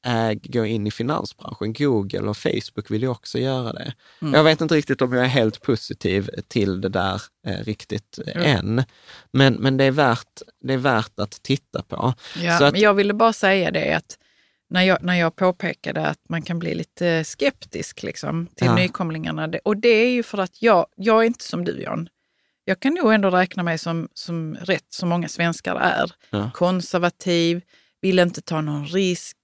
äg, 0.03 0.41
gå 0.43 0.67
in 0.67 0.87
i 0.87 0.91
finansbranschen. 0.91 1.73
Google 1.73 2.29
och 2.29 2.37
Facebook 2.37 2.91
vill 2.91 3.03
ju 3.03 3.09
också 3.09 3.39
göra 3.39 3.73
det. 3.73 3.95
Mm. 4.23 4.35
Jag 4.35 4.45
vet 4.45 4.61
inte 4.61 4.75
riktigt 4.75 5.03
om 5.03 5.13
jag 5.13 5.25
är 5.25 5.29
helt 5.29 5.63
positiv 5.63 6.31
till 6.49 6.81
det 6.81 6.89
där 6.89 7.23
eh, 7.47 7.65
riktigt 7.65 8.19
mm. 8.27 8.59
än, 8.59 8.85
men, 9.33 9.55
men 9.55 9.77
det, 9.77 9.85
är 9.85 9.91
värt, 9.91 10.43
det 10.61 10.75
är 10.75 10.79
värt 10.79 11.19
att 11.19 11.43
titta 11.43 11.83
på. 11.83 12.15
Ja, 12.43 12.59
Så 12.59 12.65
att, 12.65 12.73
men 12.73 12.81
jag 12.81 12.95
ville 12.95 13.15
bara 13.15 13.33
säga 13.33 13.71
det 13.71 13.93
att 13.93 14.19
när 14.71 14.83
jag, 14.83 15.03
när 15.03 15.15
jag 15.15 15.37
påpekade 15.37 16.07
att 16.07 16.19
man 16.29 16.43
kan 16.43 16.59
bli 16.59 16.75
lite 16.75 17.25
skeptisk 17.25 18.03
liksom, 18.03 18.47
till 18.47 18.67
ja. 18.67 18.75
nykomlingarna, 18.75 19.53
och 19.65 19.77
det 19.77 19.89
är 19.89 20.11
ju 20.11 20.23
för 20.23 20.39
att 20.39 20.63
jag, 20.63 20.87
jag 20.97 21.23
är 21.23 21.27
inte 21.27 21.45
som 21.45 21.65
du 21.65 21.83
Jan. 21.83 22.09
Jag 22.65 22.81
kan 22.81 22.95
nog 22.95 23.13
ändå 23.13 23.31
räkna 23.31 23.63
mig 23.63 23.79
som, 23.79 24.09
som 24.15 24.55
rätt 24.55 24.87
som 24.89 25.09
många 25.09 25.29
svenskar 25.29 25.77
är. 25.77 26.13
Ja. 26.31 26.51
Konservativ, 26.55 27.61
vill 28.03 28.19
inte 28.19 28.41
ta 28.41 28.61
någon 28.61 28.87
risk. 28.87 29.37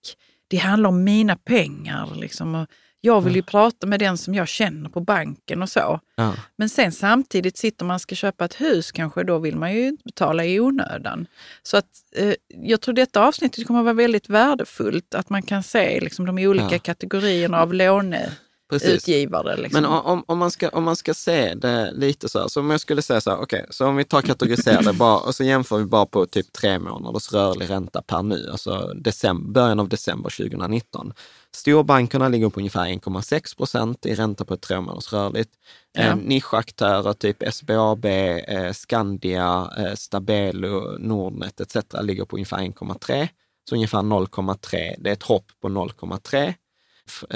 Det 0.48 0.56
handlar 0.56 0.88
om 0.88 1.04
mina 1.04 1.36
pengar. 1.36 2.14
Liksom. 2.14 2.66
Jag 3.00 3.20
vill 3.20 3.36
ju 3.36 3.42
prata 3.42 3.86
med 3.86 4.00
den 4.00 4.18
som 4.18 4.34
jag 4.34 4.48
känner 4.48 4.90
på 4.90 5.00
banken 5.00 5.62
och 5.62 5.68
så. 5.68 6.00
Ja. 6.16 6.34
Men 6.56 6.68
sen 6.68 6.92
samtidigt 6.92 7.56
sitter 7.56 7.84
man 7.84 8.00
ska 8.00 8.14
köpa 8.14 8.44
ett 8.44 8.61
hus 8.61 8.92
kanske, 8.92 9.24
då 9.24 9.38
vill 9.38 9.56
man 9.56 9.74
ju 9.74 9.88
inte 9.88 10.04
betala 10.04 10.44
i 10.44 10.61
onödan. 10.61 11.26
Så 11.62 11.76
att, 11.76 11.90
eh, 12.16 12.34
jag 12.48 12.80
tror 12.80 12.94
detta 12.94 13.26
avsnittet 13.26 13.66
kommer 13.66 13.80
att 13.80 13.84
vara 13.84 13.94
väldigt 13.94 14.28
värdefullt, 14.28 15.14
att 15.14 15.30
man 15.30 15.42
kan 15.42 15.62
se 15.62 16.00
liksom, 16.00 16.26
de 16.26 16.38
olika 16.38 16.72
ja. 16.72 16.78
kategorierna 16.78 17.61
av 17.62 17.74
låne 17.74 18.30
Precis. 18.68 18.88
utgivare. 18.88 19.56
Liksom. 19.56 19.82
Men 19.82 19.90
om, 19.90 20.24
om, 20.26 20.38
man 20.38 20.50
ska, 20.50 20.68
om 20.68 20.84
man 20.84 20.96
ska 20.96 21.14
se 21.14 21.54
det 21.54 21.92
lite 21.92 22.28
så 22.28 22.38
här, 22.38 22.48
så 22.48 22.60
om 22.60 22.70
jag 22.70 22.80
skulle 22.80 23.02
säga 23.02 23.20
så 23.20 23.30
här, 23.30 23.36
okej, 23.36 23.60
okay, 23.60 23.66
så 23.70 23.86
om 23.86 23.96
vi 23.96 24.04
tar 24.04 24.22
kategoriserar 24.22 24.82
det 24.82 24.92
bara, 24.92 25.18
och 25.18 25.34
så 25.34 25.44
jämför 25.44 25.78
vi 25.78 25.84
bara 25.84 26.06
på 26.06 26.26
typ 26.26 26.52
tre 26.52 26.78
månaders 26.78 27.32
rörlig 27.32 27.70
ränta 27.70 28.02
per 28.02 28.22
nu, 28.22 28.48
alltså 28.50 28.92
december, 28.94 29.52
början 29.52 29.80
av 29.80 29.88
december 29.88 30.30
2019. 30.30 31.12
Storbankerna 31.54 32.28
ligger 32.28 32.48
på 32.48 32.60
ungefär 32.60 32.86
1,6 32.86 33.56
procent 33.56 34.06
i 34.06 34.14
ränta 34.14 34.44
på 34.44 34.54
ett 34.54 34.60
tre 34.60 34.80
månaders 34.80 35.12
rörligt. 35.12 35.50
Ja. 35.92 36.02
Eh, 36.02 36.16
nischaktörer 36.16 37.12
typ 37.12 37.42
SBAB, 37.42 38.04
eh, 38.04 38.72
Skandia, 38.72 39.70
eh, 39.78 39.94
Stabelo, 39.94 40.98
Nordnet 40.98 41.60
etc. 41.60 41.76
ligger 42.02 42.24
på 42.24 42.36
ungefär 42.36 42.58
1,3. 42.58 43.28
Så 43.68 43.74
ungefär 43.74 44.02
0,3. 44.02 44.96
Det 44.98 45.10
är 45.10 45.12
ett 45.12 45.22
hopp 45.22 45.46
på 45.60 45.68
0,3 45.68 46.54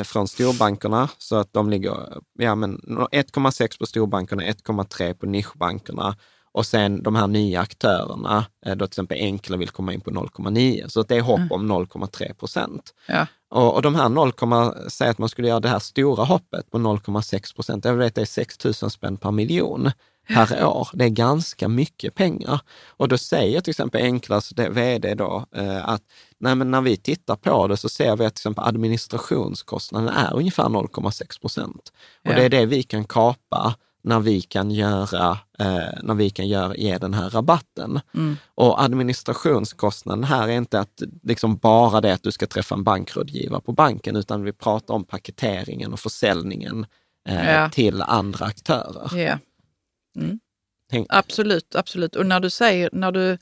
från 0.05 0.29
storbankerna, 0.29 1.09
så 1.19 1.37
att 1.37 1.53
de 1.53 1.71
ligger 1.71 1.91
ja, 2.39 2.55
1,6 2.55 3.79
på 3.79 3.87
storbankerna, 3.87 4.43
1,3 4.43 5.15
på 5.15 5.27
nischbankerna 5.27 6.17
och 6.55 6.67
sen 6.67 7.03
de 7.03 7.15
här 7.15 7.27
nya 7.27 7.61
aktörerna, 7.61 8.45
eh, 8.67 8.77
då 8.77 8.87
till 8.87 8.91
exempel 8.91 9.19
Enkla 9.21 9.57
vill 9.57 9.71
komma 9.71 9.93
in 9.93 10.01
på 10.01 10.11
0,9, 10.11 10.89
så 10.89 11.03
det 11.03 11.17
är 11.17 11.21
hopp 11.21 11.39
mm. 11.39 11.53
om 11.53 11.73
0,3 11.73 12.35
procent. 12.35 12.95
Ja. 13.07 13.27
Och, 13.51 13.75
och 13.75 13.83
de 13.83 13.95
här 13.95 14.09
0, 14.09 14.33
säg 14.91 15.09
att 15.09 15.19
man 15.19 15.29
skulle 15.29 15.49
göra 15.49 15.61
det 15.61 15.69
här 15.69 15.79
stora 15.79 16.25
hoppet 16.25 16.71
på 16.71 16.79
0,6 16.79 17.55
procent, 17.55 17.85
jag 17.85 17.95
vet 17.95 18.15
det 18.15 18.21
är 18.21 18.25
6 18.25 18.65
000 18.65 18.75
spänn 18.75 19.17
per 19.17 19.31
miljon 19.31 19.91
per 20.29 20.65
år. 20.67 20.89
Det 20.93 21.05
är 21.05 21.09
ganska 21.09 21.69
mycket 21.69 22.15
pengar. 22.15 22.61
Och 22.87 23.09
då 23.09 23.19
säger 23.19 23.61
till 23.61 23.71
exempel 23.71 24.03
Enklas 24.03 24.53
vd 24.53 25.15
då 25.15 25.47
eh, 25.57 25.89
att 25.89 26.03
nej, 26.43 26.55
men 26.55 26.71
när 26.71 26.81
vi 26.81 26.97
tittar 26.97 27.37
på 27.37 27.67
det 27.67 27.77
så 27.77 27.89
ser 27.89 28.17
vi 28.17 28.25
att 28.25 28.35
till 28.35 28.41
exempel 28.41 28.65
administrationskostnaden 28.65 30.09
är 30.09 30.35
ungefär 30.35 30.65
0,6 30.65 31.41
procent. 31.41 31.93
Och 32.25 32.31
ja. 32.31 32.37
det 32.37 32.45
är 32.45 32.49
det 32.49 32.67
vi 32.67 32.83
kan 32.83 33.05
kapa 33.05 33.75
när 34.05 34.21
vi 34.21 34.41
kan 34.41 34.71
göra, 34.71 35.39
eh, 35.59 36.03
när 36.03 36.15
vi 36.15 36.31
kan 36.31 36.49
göra, 36.49 36.77
ge 36.77 36.99
den 36.99 37.15
här 37.15 37.31
rabatten. 37.31 38.01
Mm. 38.15 38.37
Och 38.55 38.83
administrationskostnaden 38.83 40.25
här 40.25 40.49
är 40.49 40.53
inte 40.53 40.81
att 40.81 41.03
liksom 41.23 41.57
bara 41.57 42.01
det 42.01 42.13
att 42.13 42.23
du 42.23 42.33
ska 42.33 42.47
träffa 42.47 42.75
en 42.75 42.85
bankrådgivare 42.85 43.61
på 43.61 43.73
banken, 43.73 44.17
utan 44.17 44.43
vi 44.43 44.53
pratar 44.53 44.95
om 44.95 45.05
paketeringen 45.05 45.93
och 45.93 46.01
försäljningen 46.01 46.87
eh, 47.29 47.51
ja. 47.51 47.71
till 47.71 48.03
andra 48.03 48.47
aktörer. 48.47 49.19
Ja. 49.19 49.39
Mm. 50.17 50.41
Absolut, 51.09 51.75
absolut. 51.75 52.17
Och 52.17 52.27
när 52.27 52.41
du 52.41 52.51
säger, 52.51 52.91
när 52.93 53.13
du, 53.13 53.39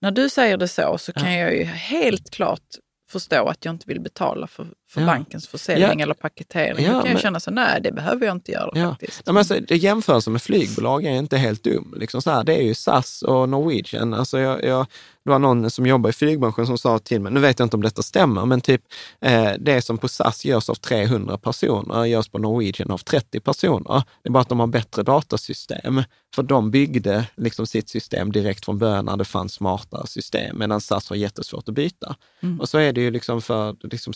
när 0.00 0.10
du 0.10 0.28
säger 0.28 0.56
det 0.56 0.68
så, 0.68 0.98
så 0.98 1.12
kan 1.12 1.32
ja. 1.32 1.38
jag 1.38 1.56
ju 1.56 1.64
helt 1.64 2.30
klart 2.30 2.66
förstå 3.10 3.46
att 3.46 3.64
jag 3.64 3.74
inte 3.74 3.88
vill 3.88 4.00
betala 4.00 4.46
för, 4.46 4.66
för 4.90 5.00
ja. 5.00 5.06
bankens 5.06 5.48
försäljning 5.48 5.98
ja. 5.98 6.02
eller 6.02 6.14
paketering. 6.14 6.84
Ja, 6.84 6.92
Då 6.92 6.98
kan 6.98 7.02
men... 7.02 7.12
jag 7.12 7.20
känna 7.20 7.40
så 7.40 7.50
nej 7.50 7.80
det 7.82 7.92
behöver 7.92 8.26
jag 8.26 8.36
inte 8.36 8.52
göra 8.52 8.70
ja. 8.74 8.90
faktiskt. 8.90 9.22
Ja, 9.26 9.32
men 9.32 9.38
alltså, 9.38 9.60
det 9.68 9.76
jämförelse 9.76 10.30
med 10.30 10.42
flygbolag 10.42 11.04
är 11.04 11.10
inte 11.10 11.36
helt 11.36 11.64
dum. 11.64 11.94
Liksom 11.96 12.22
så 12.22 12.30
här, 12.30 12.44
det 12.44 12.54
är 12.54 12.62
ju 12.62 12.74
SAS 12.74 13.22
och 13.22 13.48
Norwegian. 13.48 14.14
Alltså 14.14 14.38
jag, 14.38 14.64
jag, 14.64 14.86
det 15.24 15.30
var 15.30 15.38
någon 15.38 15.70
som 15.70 15.86
jobbar 15.86 16.10
i 16.10 16.12
flygbranschen 16.12 16.66
som 16.66 16.78
sa 16.78 16.98
till 16.98 17.20
mig, 17.20 17.32
nu 17.32 17.40
vet 17.40 17.58
jag 17.58 17.66
inte 17.66 17.76
om 17.76 17.82
detta 17.82 18.02
stämmer, 18.02 18.46
men 18.46 18.60
typ 18.60 18.82
eh, 19.20 19.52
det 19.58 19.82
som 19.82 19.98
på 19.98 20.08
SAS 20.08 20.44
görs 20.44 20.68
av 20.68 20.74
300 20.74 21.38
personer 21.38 22.04
görs 22.04 22.28
på 22.28 22.38
Norwegian 22.38 22.90
av 22.90 22.98
30 22.98 23.40
personer. 23.40 24.02
Det 24.22 24.28
är 24.28 24.30
bara 24.30 24.40
att 24.40 24.48
de 24.48 24.60
har 24.60 24.66
bättre 24.66 25.02
datasystem. 25.02 26.02
För 26.34 26.42
de 26.42 26.70
byggde 26.70 27.26
liksom 27.36 27.66
sitt 27.66 27.88
system 27.88 28.32
direkt 28.32 28.64
från 28.64 28.78
början 28.78 29.04
när 29.04 29.16
det 29.16 29.24
fanns 29.24 29.52
smarta 29.52 30.06
system, 30.06 30.58
medan 30.58 30.80
SAS 30.80 31.08
har 31.08 31.16
jättesvårt 31.16 31.68
att 31.68 31.74
byta. 31.74 32.16
Mm. 32.42 32.60
Och 32.60 32.68
så 32.68 32.78
är 32.78 32.92
det 32.92 33.00
ju 33.00 33.10
liksom 33.10 33.42
för 33.42 33.76
liksom 33.82 34.12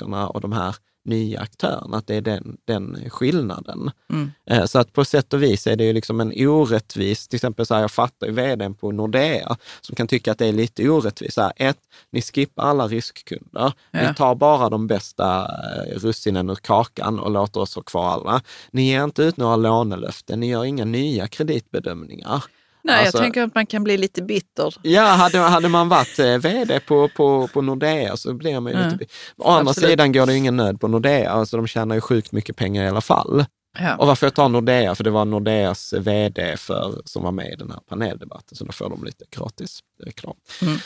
storbankerna 0.00 0.28
och 0.28 0.40
de 0.40 0.52
här 0.52 0.76
nya 1.04 1.40
aktörerna, 1.40 1.96
att 1.96 2.06
det 2.06 2.16
är 2.16 2.20
den, 2.20 2.56
den 2.66 3.10
skillnaden. 3.10 3.90
Mm. 4.10 4.30
Eh, 4.46 4.64
så 4.64 4.78
att 4.78 4.92
på 4.92 5.04
sätt 5.04 5.32
och 5.32 5.42
vis 5.42 5.66
är 5.66 5.76
det 5.76 5.84
ju 5.84 5.92
liksom 5.92 6.20
en 6.20 6.32
orättvis, 6.48 7.28
till 7.28 7.36
exempel 7.36 7.66
så 7.66 7.74
här, 7.74 7.80
jag 7.80 7.90
fattar 7.90 8.26
ju 8.26 8.32
vdn 8.32 8.74
på 8.74 8.92
Nordea 8.92 9.56
som 9.80 9.96
kan 9.96 10.06
tycka 10.06 10.32
att 10.32 10.38
det 10.38 10.46
är 10.46 10.52
lite 10.52 10.88
orättvist. 10.88 11.34
Så 11.34 11.40
här, 11.40 11.52
ett, 11.56 11.78
ni 12.12 12.22
skippar 12.22 12.62
alla 12.62 12.88
riskkunder. 12.88 13.72
Ja. 13.90 14.08
Ni 14.08 14.14
tar 14.14 14.34
bara 14.34 14.68
de 14.68 14.86
bästa 14.86 15.46
eh, 15.46 15.98
russinen 15.98 16.50
ur 16.50 16.54
kakan 16.54 17.18
och 17.18 17.30
låter 17.30 17.60
oss 17.60 17.74
ha 17.74 17.82
kvar 17.82 18.10
alla. 18.12 18.42
Ni 18.72 18.90
ger 18.90 19.04
inte 19.04 19.22
ut 19.22 19.36
några 19.36 19.56
lånelöften, 19.56 20.40
ni 20.40 20.50
gör 20.50 20.64
inga 20.64 20.84
nya 20.84 21.28
kreditbedömningar. 21.28 22.44
Nej, 22.82 23.00
alltså, 23.00 23.16
jag 23.16 23.24
tänker 23.24 23.42
att 23.42 23.54
man 23.54 23.66
kan 23.66 23.84
bli 23.84 23.96
lite 23.96 24.22
bitter. 24.22 24.74
Ja, 24.82 25.02
hade, 25.02 25.38
hade 25.38 25.68
man 25.68 25.88
varit 25.88 26.18
eh, 26.18 26.38
vd 26.38 26.80
på, 26.80 27.08
på, 27.08 27.48
på 27.48 27.62
Nordea 27.62 28.16
så 28.16 28.34
blir 28.34 28.60
man 28.60 28.72
ju 28.72 28.78
mm. 28.78 28.84
lite 28.84 28.96
bitter. 28.96 29.14
Å 29.36 29.50
andra 29.50 29.70
Absolut. 29.70 29.90
sidan 29.90 30.12
går 30.12 30.26
det 30.26 30.36
ingen 30.36 30.56
nöd 30.56 30.80
på 30.80 30.88
Nordea, 30.88 31.30
alltså 31.30 31.56
de 31.56 31.66
tjänar 31.66 31.94
ju 31.94 32.00
sjukt 32.00 32.32
mycket 32.32 32.56
pengar 32.56 32.84
i 32.84 32.88
alla 32.88 33.00
fall. 33.00 33.44
Ja. 33.78 33.96
Och 33.96 34.06
varför 34.06 34.26
jag 34.26 34.34
tar 34.34 34.48
Nordea? 34.48 34.94
För 34.94 35.04
det 35.04 35.10
var 35.10 35.24
Nordeas 35.24 35.92
vd 35.92 36.56
för, 36.56 37.02
som 37.04 37.22
var 37.22 37.32
med 37.32 37.52
i 37.52 37.56
den 37.56 37.70
här 37.70 37.80
paneldebatten, 37.88 38.56
så 38.56 38.64
då 38.64 38.72
får 38.72 38.90
de 38.90 39.04
lite 39.04 39.24
gratis 39.30 39.80
reklam. 40.04 40.34
Mm. 40.62 40.78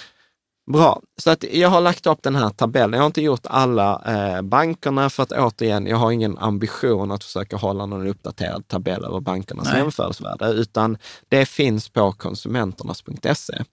Bra, 0.67 1.03
så 1.17 1.31
att 1.31 1.45
jag 1.53 1.69
har 1.69 1.81
lagt 1.81 2.07
upp 2.07 2.23
den 2.23 2.37
här 2.37 2.51
tabellen. 2.51 2.93
Jag 2.93 3.01
har 3.01 3.07
inte 3.07 3.23
gjort 3.23 3.47
alla 3.47 4.03
eh, 4.07 4.43
bankerna 4.43 5.11
för 5.11 5.23
att 5.23 5.33
återigen, 5.33 5.87
jag 5.87 5.97
har 5.97 6.13
ingen 6.13 6.39
ambition 6.39 7.11
att 7.11 7.25
försöka 7.25 7.57
hålla 7.57 7.87
någon 7.87 8.07
uppdaterad 8.07 8.69
tabell 8.69 9.05
över 9.05 9.21
bankernas 9.21 9.75
jämförelsevärde, 9.75 10.47
utan 10.47 10.99
det 11.29 11.47
finns 11.47 11.89
på 11.89 12.13
konsumenternas.se. 12.13 13.65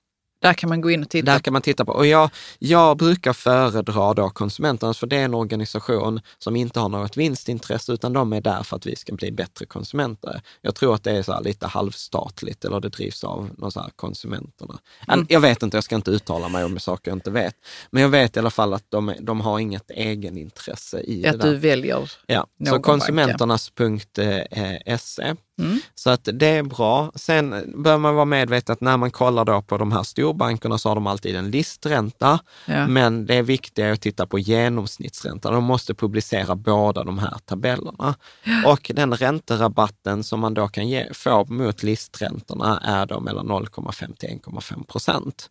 Där 0.42 0.54
kan 0.54 0.70
man 0.70 0.82
gå 0.82 0.92
in 0.92 1.02
och 1.02 1.10
titta. 1.10 1.32
Där 1.32 1.40
kan 1.40 1.54
man 1.54 1.62
titta 1.62 1.86
på. 1.86 1.92
Och 1.92 2.08
jag, 2.08 2.30
jag 2.60 2.98
brukar 2.98 3.34
föredra 3.34 4.14
då 4.14 4.30
konsumenterna, 4.30 4.94
för 4.94 5.08
det 5.08 5.18
är 5.18 5.26
en 5.26 5.34
organisation 5.34 6.22
som 6.38 6.56
inte 6.56 6.80
har 6.80 6.90
något 6.90 7.18
vinstintresse, 7.18 7.92
utan 7.92 8.14
de 8.14 8.34
är 8.34 8.42
där 8.42 8.64
för 8.64 8.76
att 8.76 8.86
vi 8.86 8.96
ska 8.96 9.14
bli 9.14 9.32
bättre 9.32 9.66
konsumenter. 9.66 10.42
Jag 10.62 10.76
tror 10.76 10.96
att 10.96 11.04
det 11.04 11.12
är 11.12 11.24
så 11.24 11.40
lite 11.40 11.68
halvstatligt 11.68 12.66
eller 12.66 12.80
det 12.80 12.90
drivs 12.90 13.24
av 13.24 13.50
någon 13.58 13.72
så 13.72 13.82
här 13.82 13.90
konsumenterna. 13.96 14.80
Mm. 15.08 15.26
Jag 15.30 15.40
vet 15.40 15.64
inte, 15.64 15.78
jag 15.78 15.84
ska 15.84 15.96
inte 15.96 16.12
uttala 16.12 16.50
mig 16.50 16.64
om 16.64 16.80
saker 16.80 17.12
jag 17.12 17.16
inte 17.16 17.32
vet. 17.32 17.56
Men 17.92 18.02
jag 18.02 18.10
vet 18.10 18.36
i 18.36 18.40
alla 18.40 18.50
fall 18.50 18.74
att 18.74 18.86
de, 18.90 19.14
de 19.20 19.42
har 19.42 19.60
inget 19.60 19.92
egenintresse 19.92 21.02
i 21.02 21.28
att 21.28 21.34
det 21.34 21.38
där. 21.38 21.52
du 21.52 21.58
väljer 21.58 22.12
Ja, 22.26 22.48
så 22.70 22.80
konsumenternas.se 22.80 25.36
Mm. 25.60 25.80
Så 25.96 26.10
att 26.10 26.30
det 26.34 26.48
är 26.48 26.64
bra. 26.64 27.12
Sen 27.16 27.74
bör 27.84 27.98
man 27.98 28.16
vara 28.16 28.26
medveten 28.26 28.74
att 28.74 28.82
när 28.82 28.98
man 28.98 29.12
kollar 29.12 29.46
då 29.46 29.62
på 29.62 29.78
de 29.78 29.92
här 29.92 30.04
storbankerna 30.04 30.78
så 30.78 30.90
har 30.90 30.96
de 30.96 31.08
alltid 31.08 31.36
en 31.36 31.52
listränta, 31.52 32.40
ja. 32.66 32.88
men 32.88 33.26
det 33.26 33.36
är 33.36 33.44
viktigt 33.44 33.86
att 33.86 34.02
titta 34.02 34.28
på 34.28 34.40
genomsnittsränta. 34.40 35.52
De 35.52 35.64
måste 35.64 35.94
publicera 35.94 36.56
båda 36.56 37.04
de 37.04 37.20
här 37.20 37.38
tabellerna. 37.46 38.16
Ja. 38.44 38.72
Och 38.72 38.92
den 38.96 39.14
ränterabatten 39.14 40.24
som 40.24 40.40
man 40.40 40.54
då 40.54 40.68
kan 40.68 40.90
ge, 40.90 41.14
få 41.14 41.46
mot 41.46 41.84
listräntorna 41.84 42.80
är 42.84 43.06
då 43.06 43.20
mellan 43.20 43.48
0,5 43.48 44.16
till 44.16 44.30
1,5 44.30 44.86
procent. 44.86 45.50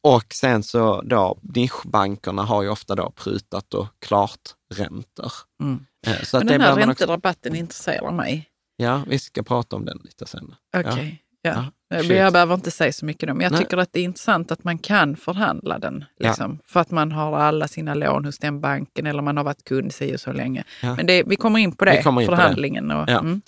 Och 0.00 0.24
sen 0.34 0.62
så 0.62 1.02
då 1.02 1.38
nischbankerna 1.42 2.42
har 2.42 2.62
ju 2.62 2.68
ofta 2.68 2.94
då 2.94 3.10
prutat 3.10 3.74
och 3.74 3.86
klart 3.98 4.40
räntor. 4.74 5.32
Mm. 5.62 5.86
Eh, 6.06 6.22
så 6.22 6.38
Men 6.38 6.46
den 6.46 6.60
här 6.60 6.76
ränterabatten 6.76 7.52
också... 7.52 7.60
intresserar 7.60 8.12
mig. 8.12 8.50
Ja, 8.76 9.04
vi 9.06 9.18
ska 9.18 9.42
prata 9.42 9.76
om 9.76 9.84
den 9.84 10.00
lite 10.04 10.26
sen. 10.26 10.54
Okej. 10.76 10.92
Okay. 10.92 11.16
Ja. 11.42 11.50
ja. 11.50 11.72
Jag 12.02 12.32
behöver 12.32 12.54
inte 12.54 12.70
säga 12.70 12.92
så 12.92 13.04
mycket 13.04 13.30
om 13.30 13.36
men 13.36 13.44
jag 13.44 13.52
Nej. 13.52 13.60
tycker 13.60 13.76
att 13.76 13.92
det 13.92 14.00
är 14.00 14.04
intressant 14.04 14.52
att 14.52 14.64
man 14.64 14.78
kan 14.78 15.16
förhandla 15.16 15.78
den. 15.78 16.04
Liksom, 16.18 16.58
ja. 16.62 16.64
För 16.66 16.80
att 16.80 16.90
man 16.90 17.12
har 17.12 17.38
alla 17.38 17.68
sina 17.68 17.94
lån 17.94 18.24
hos 18.24 18.38
den 18.38 18.60
banken 18.60 19.06
eller 19.06 19.22
man 19.22 19.36
har 19.36 19.44
varit 19.44 19.64
kund 19.64 19.92
sig 19.92 20.18
så 20.18 20.32
länge. 20.32 20.64
Ja. 20.82 20.94
Men 20.94 21.06
det, 21.06 21.22
vi 21.22 21.36
kommer 21.36 21.58
in 21.58 21.72
på 21.72 21.84
det, 21.84 21.96
in 21.96 22.02
förhandlingen. 22.02 22.88
På 22.88 22.94
det. 22.94 23.02
Och, 23.02 23.08
ja. 23.08 23.18
mm. 23.18 23.42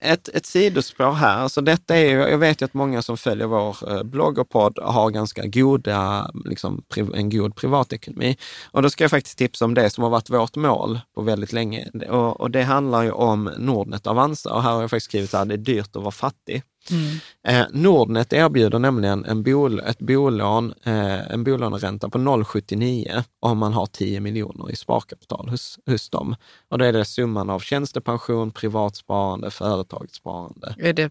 ett, 0.00 0.28
ett 0.28 0.46
sidospår 0.46 1.12
här, 1.12 1.38
alltså 1.38 1.60
detta 1.60 1.96
är, 1.96 2.28
jag 2.28 2.38
vet 2.38 2.62
ju 2.62 2.64
att 2.64 2.74
många 2.74 3.02
som 3.02 3.16
följer 3.16 3.46
vår 3.46 3.76
eh, 3.90 4.02
blogg 4.02 4.38
och 4.38 4.48
podd 4.48 4.78
har 4.82 5.10
ganska 5.10 5.46
goda, 5.46 6.30
liksom, 6.44 6.82
en 7.14 7.30
god 7.30 7.56
privatekonomi. 7.56 8.36
Och 8.70 8.82
då 8.82 8.90
ska 8.90 9.04
jag 9.04 9.10
faktiskt 9.10 9.38
tipsa 9.38 9.64
om 9.64 9.74
det 9.74 9.90
som 9.90 10.04
har 10.04 10.10
varit 10.10 10.30
vårt 10.30 10.56
mål 10.56 11.00
på 11.14 11.22
väldigt 11.22 11.52
länge. 11.52 11.88
Och, 12.08 12.40
och 12.40 12.50
det 12.50 12.62
handlar 12.62 13.02
ju 13.02 13.10
om 13.10 13.50
Nordnet 13.58 14.06
Avanza. 14.06 14.52
Och 14.54 14.62
här 14.62 14.70
har 14.72 14.80
jag 14.80 14.90
faktiskt 14.90 15.10
skrivit 15.10 15.34
att 15.34 15.48
det 15.48 15.54
är 15.54 15.58
dyrt 15.58 15.96
att 15.96 16.02
vara 16.02 16.10
fattig. 16.10 16.62
Mm. 16.90 17.18
Eh, 17.48 17.66
Nordnet 17.72 18.32
erbjuder 18.32 18.78
nämligen 18.78 19.24
en 19.24 19.42
bol, 19.42 19.80
ett 19.80 19.98
bolån, 19.98 20.74
eh, 20.84 21.32
en 21.32 21.44
bolåneränta 21.44 22.08
på 22.08 22.18
0,79 22.18 23.24
om 23.40 23.58
man 23.58 23.72
har 23.72 23.86
10 23.86 24.20
miljoner 24.20 24.70
i 24.70 24.76
sparkapital 24.76 25.48
hos, 25.48 25.78
hos 25.86 26.10
dem. 26.10 26.36
Och 26.68 26.78
då 26.78 26.84
är 26.84 26.92
det 26.92 27.04
summan 27.04 27.50
av 27.50 27.60
tjänstepension, 27.60 28.50
privatsparande, 28.50 29.50
företagssparande. 29.50 30.74
Är 30.78 30.92
det 30.92 31.10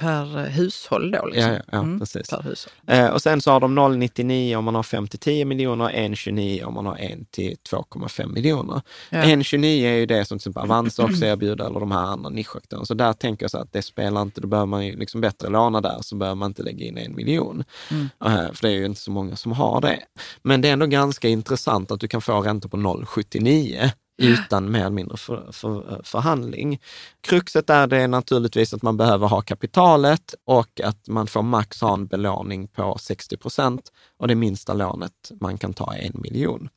per 0.00 0.48
hushåll 0.48 1.10
då? 1.10 1.26
Liksom. 1.26 1.52
Ja, 1.52 1.56
ja, 1.56 1.62
ja 1.72 1.78
mm, 1.78 2.00
precis. 2.00 2.30
Per 2.30 2.42
hushåll. 2.42 2.72
Eh, 2.86 3.06
och 3.06 3.22
sen 3.22 3.40
så 3.40 3.50
har 3.50 3.60
de 3.60 3.78
0,99 3.78 4.56
om 4.56 4.64
man 4.64 4.74
har 4.74 4.82
5 4.82 5.08
till 5.08 5.18
10 5.18 5.44
miljoner, 5.44 5.90
1,29 5.90 6.64
om 6.64 6.74
man 6.74 6.86
har 6.86 6.96
1 6.96 7.30
till 7.30 7.56
2,5 7.70 8.32
miljoner. 8.32 8.82
Ja. 9.10 9.22
1,29 9.22 9.84
är 9.84 9.94
ju 9.94 10.06
det 10.06 10.24
som 10.24 10.38
till 10.38 10.42
exempel 10.42 10.62
Avanza 10.62 11.04
också 11.04 11.24
erbjuder, 11.24 11.64
eller 11.64 11.80
de 11.80 11.90
här 11.90 12.04
andra 12.04 12.30
nischaktörerna. 12.30 12.86
Så 12.86 12.94
där 12.94 13.12
tänker 13.12 13.44
jag 13.44 13.50
så 13.50 13.58
att 13.58 13.72
det 13.72 13.82
spelar 13.82 14.22
inte, 14.22 14.40
då 14.40 14.48
behöver 14.48 14.66
man 14.66 14.86
ju 14.86 14.96
liksom 14.96 15.20
bättre 15.20 15.48
låna 15.48 15.80
där, 15.80 15.98
så 16.00 16.16
behöver 16.16 16.36
man 16.36 16.50
inte 16.50 16.62
lägga 16.62 16.86
in 16.86 16.98
en 16.98 17.16
miljon. 17.16 17.64
Mm. 17.90 18.08
Eh, 18.24 18.52
för 18.52 18.62
det 18.62 18.68
är 18.68 18.76
ju 18.76 18.86
inte 18.86 19.00
så 19.00 19.10
många 19.10 19.36
som 19.36 19.52
har 19.52 19.80
det. 19.80 19.98
Men 20.42 20.60
det 20.60 20.68
är 20.68 20.72
ändå 20.72 20.86
ganska 20.86 21.28
intressant 21.28 21.90
att 21.90 22.00
du 22.00 22.08
kan 22.08 22.20
få 22.20 22.40
räntor 22.40 22.68
på 22.68 22.76
0,79 22.76 23.90
utan 24.20 24.70
mer 24.70 24.80
eller 24.80 24.90
mindre 24.90 25.16
för, 25.16 25.52
för, 25.52 26.00
förhandling. 26.04 26.80
Kruxet 27.20 27.70
är 27.70 27.86
det 27.86 28.06
naturligtvis 28.06 28.74
att 28.74 28.82
man 28.82 28.96
behöver 28.96 29.26
ha 29.26 29.40
kapitalet 29.40 30.34
och 30.44 30.80
att 30.84 31.08
man 31.08 31.26
får 31.26 31.42
max 31.42 31.80
ha 31.80 31.94
en 31.94 32.06
belåning 32.06 32.68
på 32.68 32.98
60 33.00 33.36
procent 33.36 33.92
och 34.18 34.28
det 34.28 34.34
minsta 34.34 34.72
lånet 34.72 35.30
man 35.40 35.58
kan 35.58 35.72
ta 35.72 35.94
är 35.94 36.06
en 36.06 36.20
miljon. 36.22 36.68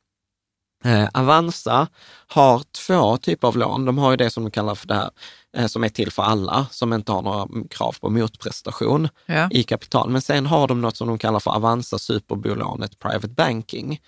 Eh, 0.84 1.08
Avanza 1.14 1.88
har 2.26 2.62
två 2.86 3.16
typer 3.16 3.48
av 3.48 3.56
lån. 3.56 3.84
De 3.84 3.98
har 3.98 4.10
ju 4.10 4.16
det 4.16 4.30
som 4.30 4.44
de 4.44 4.50
kallar 4.50 4.74
för 4.74 4.88
det 4.88 4.94
här, 4.94 5.10
eh, 5.56 5.66
som 5.66 5.84
är 5.84 5.88
till 5.88 6.12
för 6.12 6.22
alla, 6.22 6.66
som 6.70 6.92
inte 6.92 7.12
har 7.12 7.22
några 7.22 7.48
krav 7.70 7.96
på 8.00 8.10
motprestation 8.10 9.08
ja. 9.26 9.48
i 9.50 9.62
kapital. 9.62 10.10
Men 10.10 10.22
sen 10.22 10.46
har 10.46 10.68
de 10.68 10.80
något 10.80 10.96
som 10.96 11.08
de 11.08 11.18
kallar 11.18 11.40
för 11.40 11.50
Avanza 11.50 11.98
superbolånet 11.98 12.98
Private 12.98 13.28
Banking. 13.28 14.00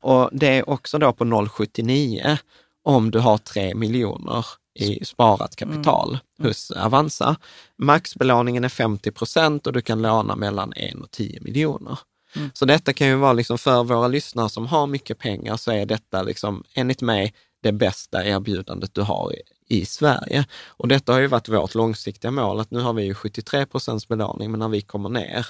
Och 0.00 0.30
det 0.32 0.58
är 0.58 0.70
också 0.70 0.98
då 0.98 1.12
på 1.12 1.24
0,79 1.24 2.38
om 2.86 3.10
du 3.10 3.18
har 3.18 3.38
3 3.38 3.74
miljoner 3.74 4.46
i 4.74 5.04
sparat 5.04 5.56
kapital 5.56 6.08
mm. 6.08 6.20
mm. 6.38 6.48
hos 6.48 6.70
Avanza. 6.70 7.36
Maxbelåningen 7.78 8.64
är 8.64 8.68
50 8.68 9.10
procent 9.10 9.66
och 9.66 9.72
du 9.72 9.82
kan 9.82 10.02
låna 10.02 10.36
mellan 10.36 10.72
1 10.72 10.94
och 10.94 11.10
10 11.10 11.40
miljoner. 11.40 11.98
Mm. 12.36 12.50
Så 12.54 12.64
detta 12.64 12.92
kan 12.92 13.08
ju 13.08 13.14
vara 13.14 13.32
liksom 13.32 13.58
för 13.58 13.84
våra 13.84 14.08
lyssnare 14.08 14.48
som 14.48 14.66
har 14.66 14.86
mycket 14.86 15.18
pengar 15.18 15.56
så 15.56 15.70
är 15.72 15.86
detta 15.86 16.22
liksom 16.22 16.64
enligt 16.74 17.02
mig 17.02 17.34
det 17.62 17.72
bästa 17.72 18.24
erbjudandet 18.24 18.94
du 18.94 19.02
har 19.02 19.32
i, 19.32 19.42
i 19.80 19.86
Sverige. 19.86 20.44
Och 20.66 20.88
detta 20.88 21.12
har 21.12 21.20
ju 21.20 21.26
varit 21.26 21.48
vårt 21.48 21.74
långsiktiga 21.74 22.30
mål, 22.30 22.60
att 22.60 22.70
nu 22.70 22.80
har 22.80 22.92
vi 22.92 23.04
ju 23.04 23.14
73 23.14 23.66
procents 23.66 24.08
belåning, 24.08 24.50
men 24.50 24.60
när 24.60 24.68
vi 24.68 24.80
kommer 24.80 25.08
ner 25.08 25.46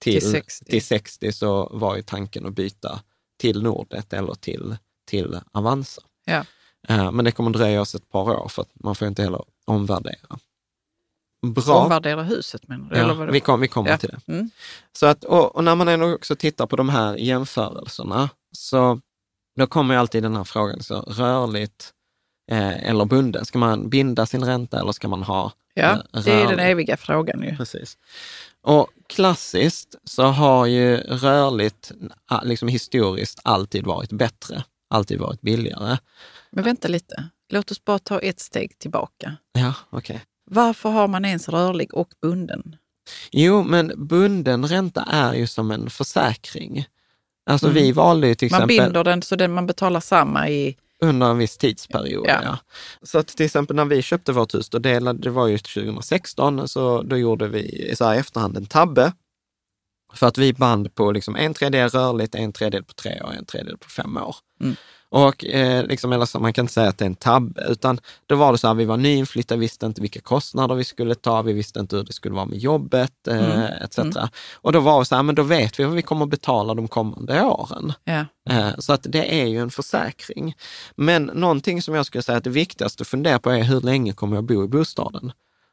till, 0.00 0.20
till, 0.20 0.30
60. 0.30 0.64
till 0.64 0.84
60 0.84 1.32
så 1.32 1.68
var 1.72 1.96
ju 1.96 2.02
tanken 2.02 2.46
att 2.46 2.54
byta 2.54 3.00
till 3.38 3.62
Nordnet 3.62 4.12
eller 4.12 4.34
till, 4.34 4.76
till 5.06 5.40
Avanza. 5.52 6.02
Ja. 6.24 6.44
Eh, 6.88 7.12
men 7.12 7.24
det 7.24 7.32
kommer 7.32 7.50
dröja 7.50 7.80
oss 7.80 7.94
ett 7.94 8.10
par 8.10 8.30
år 8.30 8.48
för 8.48 8.62
att 8.62 8.70
man 8.74 8.94
får 8.94 9.08
inte 9.08 9.22
heller 9.22 9.44
omvärdera. 9.64 10.38
Bra. 11.46 11.74
Omvärdera 11.74 12.22
huset 12.22 12.68
menar 12.68 12.90
du? 12.90 12.98
Ja, 12.98 13.14
vi, 13.14 13.40
kom, 13.40 13.60
vi 13.60 13.68
kommer 13.68 13.90
ja. 13.90 13.98
till 13.98 14.08
det. 14.08 14.32
Mm. 14.32 14.50
Så 14.92 15.06
att, 15.06 15.24
och, 15.24 15.56
och, 15.56 15.64
när 15.64 15.74
man 15.74 15.88
ändå 15.88 16.14
också 16.14 16.36
tittar 16.36 16.66
på 16.66 16.76
de 16.76 16.88
här 16.88 17.16
jämförelserna, 17.16 18.30
så 18.52 19.00
då 19.56 19.66
kommer 19.66 19.94
ju 19.94 20.00
alltid 20.00 20.22
den 20.22 20.36
här 20.36 20.44
frågan, 20.44 20.82
så 20.82 21.00
rörligt 21.00 21.92
eh, 22.50 22.88
eller 22.88 23.04
bunden? 23.04 23.44
Ska 23.44 23.58
man 23.58 23.88
binda 23.88 24.26
sin 24.26 24.44
ränta 24.44 24.80
eller 24.80 24.92
ska 24.92 25.08
man 25.08 25.22
ha 25.22 25.52
Ja, 25.74 26.02
eh, 26.14 26.22
det 26.22 26.32
är 26.32 26.48
den 26.48 26.58
eviga 26.58 26.96
frågan 26.96 27.42
ju. 27.42 27.56
Precis. 27.56 27.98
Och 28.62 28.88
klassiskt 29.06 29.94
så 30.04 30.22
har 30.22 30.66
ju 30.66 30.96
rörligt, 30.96 31.92
liksom 32.42 32.68
historiskt, 32.68 33.40
alltid 33.44 33.84
varit 33.84 34.12
bättre, 34.12 34.64
alltid 34.90 35.18
varit 35.18 35.40
billigare. 35.40 35.98
Men 36.50 36.64
vänta 36.64 36.88
lite. 36.88 37.24
Låt 37.48 37.70
oss 37.70 37.84
bara 37.84 37.98
ta 37.98 38.18
ett 38.18 38.40
steg 38.40 38.78
tillbaka. 38.78 39.36
Ja, 39.52 39.74
okej. 39.90 40.14
Okay. 40.14 40.26
Varför 40.50 40.90
har 40.90 41.08
man 41.08 41.24
ens 41.24 41.48
rörlig 41.48 41.94
och 41.94 42.08
bunden? 42.22 42.76
Jo, 43.30 43.62
men 43.62 43.92
bunden 43.96 44.66
ränta 44.66 45.02
är 45.02 45.34
ju 45.34 45.46
som 45.46 45.70
en 45.70 45.90
försäkring. 45.90 46.86
Alltså 47.46 47.66
mm. 47.66 47.74
vi 47.74 47.92
valde 47.92 48.28
ju 48.28 48.34
till 48.34 48.46
exempel... 48.46 48.76
Man 48.76 48.86
binder 48.86 49.04
den 49.04 49.22
så 49.22 49.36
den 49.36 49.52
man 49.52 49.66
betalar 49.66 50.00
samma 50.00 50.48
i... 50.48 50.76
Under 51.02 51.30
en 51.30 51.38
viss 51.38 51.56
tidsperiod, 51.56 52.24
ja. 52.28 52.40
ja. 52.44 52.58
Så 53.02 53.18
att 53.18 53.28
till 53.28 53.46
exempel 53.46 53.76
när 53.76 53.84
vi 53.84 54.02
köpte 54.02 54.32
vårt 54.32 54.54
hus, 54.54 54.68
då 54.68 54.78
delade, 54.78 55.18
det 55.18 55.30
var 55.30 55.46
ju 55.46 55.58
2016, 55.58 56.68
så 56.68 57.02
då 57.02 57.16
gjorde 57.16 57.48
vi 57.48 57.94
så 57.96 58.04
här 58.04 58.14
i 58.14 58.18
efterhand 58.18 58.56
en 58.56 58.66
tabbe. 58.66 59.12
För 60.14 60.26
att 60.26 60.38
vi 60.38 60.52
band 60.52 60.94
på 60.94 61.12
liksom 61.12 61.36
en 61.36 61.54
tredjedel 61.54 61.88
rörligt, 61.88 62.34
en 62.34 62.52
tredjedel 62.52 62.84
på 62.84 62.92
tre 62.92 63.22
år 63.22 63.32
en 63.38 63.44
tredjedel 63.44 63.78
på 63.78 63.88
fem 63.88 64.16
år. 64.16 64.36
Mm. 64.60 64.76
Och 65.12 65.44
eh, 65.44 65.86
liksom, 65.86 66.12
eller 66.12 66.24
så, 66.24 66.40
man 66.40 66.52
kan 66.52 66.62
inte 66.62 66.72
säga 66.72 66.88
att 66.88 66.98
det 66.98 67.04
är 67.04 67.06
en 67.06 67.14
tabbe, 67.14 67.66
utan 67.68 68.00
då 68.26 68.36
var 68.36 68.52
det 68.52 68.58
så 68.58 68.68
här, 68.68 68.74
vi 68.74 68.84
var 68.84 68.96
nyinflyttade, 68.96 69.60
visste 69.60 69.86
inte 69.86 70.00
vilka 70.00 70.20
kostnader 70.20 70.74
vi 70.74 70.84
skulle 70.84 71.14
ta, 71.14 71.42
vi 71.42 71.52
visste 71.52 71.80
inte 71.80 71.96
hur 71.96 72.04
det 72.04 72.12
skulle 72.12 72.34
vara 72.34 72.46
med 72.46 72.58
jobbet, 72.58 73.28
eh, 73.28 73.54
mm. 73.54 73.84
etc. 73.84 73.98
Mm. 73.98 74.28
Och 74.54 74.72
då 74.72 74.80
var 74.80 74.98
det 74.98 75.04
så 75.04 75.16
här, 75.16 75.22
men 75.22 75.34
då 75.34 75.42
vet 75.42 75.80
vi 75.80 75.84
vad 75.84 75.94
vi 75.94 76.02
kommer 76.02 76.24
att 76.24 76.30
betala 76.30 76.74
de 76.74 76.88
kommande 76.88 77.42
åren. 77.42 77.92
Ja. 78.04 78.24
Eh, 78.50 78.70
så 78.78 78.92
att 78.92 79.06
det 79.08 79.42
är 79.42 79.46
ju 79.46 79.58
en 79.58 79.70
försäkring. 79.70 80.54
Men 80.96 81.22
någonting 81.22 81.82
som 81.82 81.94
jag 81.94 82.06
skulle 82.06 82.22
säga 82.22 82.38
att 82.38 82.44
det 82.44 82.50
viktigaste 82.50 83.02
att 83.02 83.08
fundera 83.08 83.38
på 83.38 83.50
är 83.50 83.62
hur 83.62 83.80
länge 83.80 84.12
kommer 84.12 84.36
jag 84.36 84.44
bo 84.44 84.64
i 84.64 84.68
bostaden? 84.68 85.32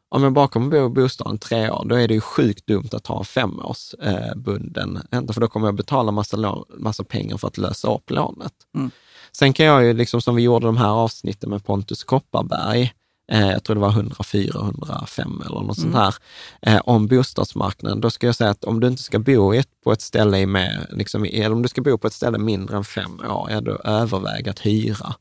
Om 0.09 0.23
jag 0.23 0.33
bara 0.33 0.47
kommer 0.47 0.69
bo 0.69 0.85
i 0.85 0.89
bostaden 0.89 1.37
tre 1.37 1.69
år, 1.69 1.85
då 1.85 1.95
är 1.95 2.07
det 2.07 2.13
ju 2.13 2.21
sjukt 2.21 2.67
dumt 2.67 2.89
att 2.91 3.07
ha 3.07 3.19
en 3.19 3.25
femårsbunden 3.25 4.99
eh, 5.11 5.33
för 5.33 5.41
då 5.41 5.47
kommer 5.47 5.67
jag 5.67 5.75
betala 5.75 6.11
massa, 6.11 6.55
massa 6.77 7.03
pengar 7.03 7.37
för 7.37 7.47
att 7.47 7.57
lösa 7.57 7.93
upp 7.93 8.11
lånet. 8.11 8.53
Mm. 8.75 8.91
Sen 9.31 9.53
kan 9.53 9.65
jag 9.65 9.85
ju, 9.85 9.93
liksom 9.93 10.21
som 10.21 10.35
vi 10.35 10.41
gjorde 10.41 10.65
de 10.65 10.77
här 10.77 10.89
avsnitten 10.89 11.49
med 11.49 11.65
Pontus 11.65 12.03
Kopparberg, 12.03 12.93
eh, 13.31 13.51
jag 13.51 13.63
tror 13.63 13.75
det 13.75 13.81
var 13.81 13.91
104, 13.91 14.59
105 14.61 15.41
eller 15.45 15.61
något 15.61 15.77
mm. 15.77 15.93
sånt 15.93 15.95
här, 15.95 16.15
eh, 16.61 16.81
om 16.85 17.07
bostadsmarknaden. 17.07 18.01
Då 18.01 18.09
ska 18.09 18.25
jag 18.25 18.35
säga 18.35 18.49
att 18.49 18.63
om 18.63 18.79
du 18.79 18.87
inte 18.87 19.03
ska 19.03 19.19
bo 19.19 19.53
ett, 19.53 19.69
på 19.83 19.91
ett 19.91 20.01
ställe 20.01 20.45
med, 20.45 20.87
liksom, 20.89 21.25
eller 21.25 21.53
om 21.53 21.61
du 21.61 21.69
ska 21.69 21.81
bo 21.81 21.97
på 21.97 22.07
ett 22.07 22.13
ställe 22.13 22.37
mindre 22.37 22.77
än 22.77 22.83
fem 22.83 23.19
år, 23.19 23.47
ja, 23.51 23.61
då 23.61 23.77
överväg 23.83 24.49
att 24.49 24.65
hyra. 24.65 25.15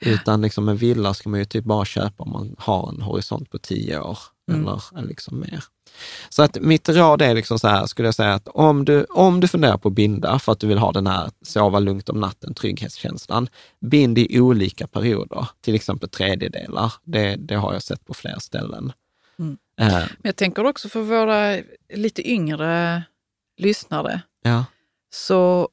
Utan 0.00 0.42
liksom 0.42 0.68
en 0.68 0.76
villa 0.76 1.14
ska 1.14 1.28
man 1.28 1.40
ju 1.40 1.44
typ 1.44 1.64
bara 1.64 1.84
köpa 1.84 2.22
om 2.22 2.30
man 2.30 2.56
har 2.58 2.88
en 2.88 3.02
horisont 3.02 3.50
på 3.50 3.58
tio 3.58 4.00
år 4.00 4.18
mm. 4.50 4.62
eller 4.62 5.08
liksom 5.08 5.40
mer. 5.40 5.64
Så 6.28 6.42
att 6.42 6.60
mitt 6.60 6.88
råd 6.88 7.22
är 7.22 7.34
liksom 7.34 7.58
så 7.58 7.68
här, 7.68 7.86
skulle 7.86 8.08
jag 8.08 8.14
säga 8.14 8.34
att 8.34 8.48
om 8.48 8.84
du, 8.84 9.04
om 9.04 9.40
du 9.40 9.48
funderar 9.48 9.78
på 9.78 9.88
att 9.88 9.94
binda 9.94 10.38
för 10.38 10.52
att 10.52 10.60
du 10.60 10.66
vill 10.66 10.78
ha 10.78 10.92
den 10.92 11.06
här 11.06 11.30
sova 11.42 11.78
lugnt 11.78 12.08
om 12.08 12.20
natten, 12.20 12.54
trygghetskänslan, 12.54 13.48
bind 13.80 14.18
i 14.18 14.40
olika 14.40 14.86
perioder, 14.86 15.48
till 15.60 15.74
exempel 15.74 16.08
tredjedelar. 16.08 16.92
Det, 17.04 17.36
det 17.36 17.54
har 17.54 17.72
jag 17.72 17.82
sett 17.82 18.04
på 18.04 18.14
flera 18.14 18.40
ställen. 18.40 18.92
Mm. 19.38 19.56
Eh. 19.80 19.92
Men 19.92 20.08
jag 20.22 20.36
tänker 20.36 20.66
också 20.66 20.88
för 20.88 21.00
våra 21.00 21.58
lite 21.94 22.30
yngre 22.30 23.02
lyssnare, 23.58 24.20
ja. 24.42 24.64
så 25.10 25.68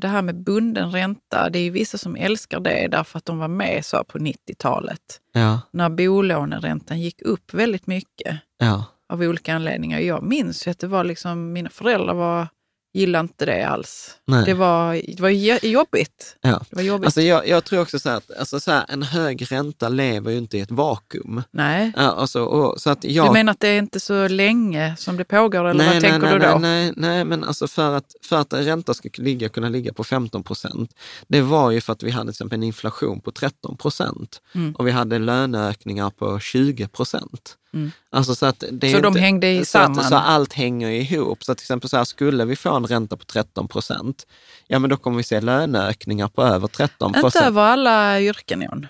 det 0.00 0.08
här 0.08 0.22
med 0.22 0.42
bunden 0.42 0.90
ränta, 0.90 1.50
det 1.50 1.58
är 1.58 1.70
vissa 1.70 1.98
som 1.98 2.16
älskar 2.16 2.60
det 2.60 2.88
därför 2.88 3.18
att 3.18 3.24
de 3.24 3.38
var 3.38 3.48
med 3.48 3.84
så 3.84 4.04
på 4.04 4.18
90-talet. 4.18 5.20
Ja. 5.32 5.60
När 5.70 5.88
bolåneräntan 5.88 7.00
gick 7.00 7.22
upp 7.22 7.54
väldigt 7.54 7.86
mycket. 7.86 8.38
Ja 8.58 8.84
av 9.10 9.22
olika 9.22 9.54
anledningar. 9.54 9.98
Jag 9.98 10.22
minns 10.22 10.66
att 10.66 10.78
det 10.78 10.86
var 10.86 11.04
liksom, 11.04 11.52
mina 11.52 11.70
föräldrar 11.70 12.14
var 12.14 12.48
gillade 12.92 13.22
inte 13.22 13.46
det 13.46 13.62
alls. 13.68 14.16
Det 14.46 14.54
var, 14.54 15.00
det 15.16 15.22
var 15.22 15.30
jobbigt. 15.66 16.36
Ja. 16.40 16.62
Det 16.70 16.76
var 16.76 16.82
jobbigt. 16.82 17.06
Alltså 17.06 17.20
jag, 17.20 17.48
jag 17.48 17.64
tror 17.64 17.80
också 17.80 17.98
så 17.98 18.08
här 18.08 18.16
att 18.16 18.38
alltså 18.38 18.60
så 18.60 18.70
här, 18.70 18.84
en 18.88 19.02
hög 19.02 19.52
ränta 19.52 19.88
lever 19.88 20.30
ju 20.30 20.38
inte 20.38 20.58
i 20.58 20.60
ett 20.60 20.70
vakuum. 20.70 21.42
Nej. 21.50 21.92
Ja, 21.96 22.02
alltså, 22.02 22.44
och, 22.44 22.80
så 22.80 22.90
att 22.90 23.04
jag... 23.04 23.26
Du 23.26 23.32
menar 23.32 23.52
att 23.52 23.60
det 23.60 23.68
är 23.68 23.78
inte 23.78 24.00
så 24.00 24.28
länge 24.28 24.96
som 24.98 25.16
det 25.16 25.24
pågår 25.24 25.64
eller 25.64 25.74
nej, 25.74 25.86
vad 25.86 26.02
nej, 26.02 26.10
tänker 26.10 26.26
nej, 26.26 26.32
du 26.32 26.38
då? 26.38 26.58
Nej, 26.58 26.60
nej, 26.60 26.92
nej, 26.96 27.24
men 27.24 27.44
alltså 27.44 27.68
för 27.68 27.96
att, 27.96 28.14
för 28.22 28.36
att 28.36 28.52
en 28.52 28.64
ränta 28.64 28.94
ska 28.94 29.08
ligga, 29.14 29.48
kunna 29.48 29.68
ligga 29.68 29.92
på 29.92 30.04
15 30.04 30.42
procent, 30.42 30.94
det 31.28 31.40
var 31.40 31.70
ju 31.70 31.80
för 31.80 31.92
att 31.92 32.02
vi 32.02 32.10
hade 32.10 32.24
till 32.24 32.30
exempel 32.30 32.58
en 32.58 32.62
inflation 32.62 33.20
på 33.20 33.32
13 33.32 33.76
procent 33.76 34.40
mm. 34.54 34.74
och 34.74 34.86
vi 34.86 34.90
hade 34.90 35.18
löneökningar 35.18 36.10
på 36.10 36.40
20 36.40 36.88
procent. 36.88 37.56
Mm. 37.74 37.90
Alltså 38.10 38.34
så 38.34 38.46
att 38.46 38.64
det 38.72 38.90
så 38.90 38.96
inte, 38.96 39.00
de 39.00 39.16
hängde 39.16 39.58
så 39.58 39.64
samman? 39.64 39.98
Att, 39.98 40.08
så 40.08 40.14
allt 40.16 40.52
hänger 40.52 40.90
ihop. 40.90 41.44
Så 41.44 41.54
till 41.54 41.62
exempel 41.62 41.90
så 41.90 41.96
här, 41.96 42.04
skulle 42.04 42.44
vi 42.44 42.56
få 42.56 42.76
en 42.76 42.86
ränta 42.86 43.16
på 43.16 43.24
13 43.24 43.68
procent, 43.68 44.26
ja 44.66 44.78
men 44.78 44.90
då 44.90 44.96
kommer 44.96 45.16
vi 45.16 45.22
se 45.22 45.40
löneökningar 45.40 46.28
på 46.28 46.42
över 46.42 46.68
13 46.68 47.12
procent. 47.12 47.34
Inte 47.34 47.46
över 47.46 47.62
alla 47.62 48.20
yrken, 48.20 48.62
John. 48.62 48.86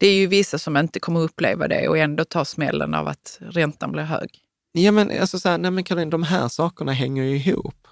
Det 0.00 0.06
är 0.06 0.14
ju 0.14 0.26
vissa 0.26 0.58
som 0.58 0.76
inte 0.76 1.00
kommer 1.00 1.20
uppleva 1.20 1.68
det 1.68 1.88
och 1.88 1.98
ändå 1.98 2.24
ta 2.24 2.44
smällen 2.44 2.94
av 2.94 3.08
att 3.08 3.38
räntan 3.40 3.92
blir 3.92 4.02
hög. 4.02 4.30
Ja 4.72 4.92
men 4.92 5.20
alltså 5.20 5.40
så 5.40 5.48
här, 5.48 5.58
nej 5.58 5.70
men 5.70 5.84
Karin, 5.84 6.10
de 6.10 6.22
här 6.22 6.48
sakerna 6.48 6.92
hänger 6.92 7.24
ju 7.24 7.36
ihop. 7.36 7.88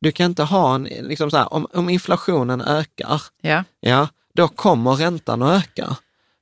Du 0.00 0.12
kan 0.12 0.26
inte 0.26 0.42
ha 0.42 0.74
en, 0.74 0.84
liksom 0.84 1.30
så 1.30 1.36
här, 1.36 1.52
om, 1.54 1.66
om 1.72 1.88
inflationen 1.88 2.60
ökar, 2.60 3.22
ja. 3.40 3.64
Ja, 3.80 4.08
då 4.34 4.48
kommer 4.48 4.92
räntan 4.92 5.42
att 5.42 5.64
öka. 5.64 5.96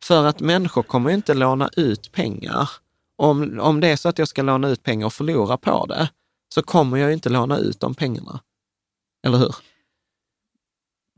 För 0.05 0.25
att 0.27 0.41
människor 0.41 0.83
kommer 0.83 1.11
inte 1.11 1.35
låna 1.35 1.71
ut 1.77 2.13
pengar 2.13 2.71
om, 3.17 3.61
om 3.61 3.81
det 3.81 3.89
är 3.89 3.97
så 3.97 4.09
att 4.09 4.19
jag 4.19 4.29
ska 4.29 4.43
låna 4.43 4.69
ut 4.69 4.83
pengar 4.83 5.07
och 5.07 5.13
förlora 5.13 5.57
på 5.57 5.87
det, 5.87 6.11
så 6.55 6.63
kommer 6.63 6.97
jag 6.97 7.13
inte 7.13 7.29
låna 7.29 7.59
ut 7.59 7.81
de 7.81 7.95
pengarna. 7.95 8.41
Eller 9.27 9.39
hur? 9.39 9.55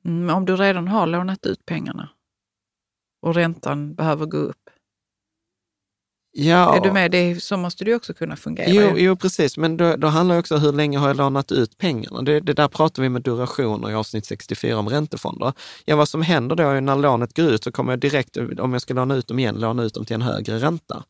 Mm, 0.04 0.36
om 0.36 0.44
du 0.44 0.56
redan 0.56 0.88
har 0.88 1.06
lånat 1.06 1.46
ut 1.46 1.66
pengarna 1.66 2.08
och 3.22 3.34
räntan 3.34 3.94
behöver 3.94 4.26
gå 4.26 4.36
upp. 4.36 4.70
Ja. 6.36 6.76
Är 6.76 6.80
du 6.80 6.92
med? 6.92 7.10
Det, 7.10 7.42
så 7.42 7.56
måste 7.56 7.84
det 7.84 7.94
också 7.94 8.14
kunna 8.14 8.36
fungera. 8.36 8.68
Jo, 8.68 8.92
jo 8.96 9.16
precis, 9.16 9.56
men 9.56 9.76
då, 9.76 9.96
då 9.96 10.06
handlar 10.06 10.34
det 10.34 10.40
också 10.40 10.54
om 10.54 10.60
hur 10.60 10.72
länge 10.72 10.98
har 10.98 11.08
jag 11.08 11.16
lånat 11.16 11.52
ut 11.52 11.78
pengarna? 11.78 12.22
Det, 12.22 12.40
det 12.40 12.52
där 12.52 12.68
pratar 12.68 13.02
vi 13.02 13.08
med 13.08 13.22
durationer 13.22 13.90
i 13.90 13.94
avsnitt 13.94 14.26
64 14.26 14.78
om 14.78 14.88
räntefonder. 14.88 15.52
Ja, 15.84 15.96
vad 15.96 16.08
som 16.08 16.22
händer 16.22 16.56
då 16.56 16.62
är 16.62 16.80
när 16.80 16.96
lånet 16.96 17.36
går 17.36 17.46
ut 17.46 17.64
så 17.64 17.72
kommer 17.72 17.92
jag 17.92 18.00
direkt, 18.00 18.36
om 18.36 18.72
jag 18.72 18.82
ska 18.82 18.94
låna 18.94 19.14
ut 19.14 19.26
dem 19.26 19.38
igen, 19.38 19.60
låna 19.60 19.82
ut 19.82 19.94
dem 19.94 20.04
till 20.04 20.14
en 20.14 20.22
högre 20.22 20.58
ränta. 20.58 21.04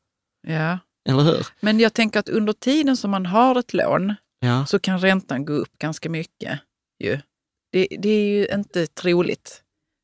Ja. 0.47 0.79
Eller 1.09 1.23
hur? 1.23 1.47
Men 1.61 1.81
jag 1.81 1.95
tänker 1.95 2.21
att 2.21 2.29
under 2.29 2.53
tiden 2.53 2.97
som 2.97 3.11
man 3.11 3.27
har 3.27 3.59
ett 3.59 3.75
lån 3.75 4.15
ja. 4.41 4.67
så 4.67 4.79
kan 4.79 4.99
räntan 4.99 5.45
gå 5.45 5.53
upp 5.53 5.79
ganska 5.79 6.11
mycket. 6.11 6.61
Ju. 7.05 7.19
Det, 7.73 7.87
det 7.99 8.09
är 8.09 8.27
ju 8.27 8.47
inte 8.47 8.87
troligt 8.87 9.63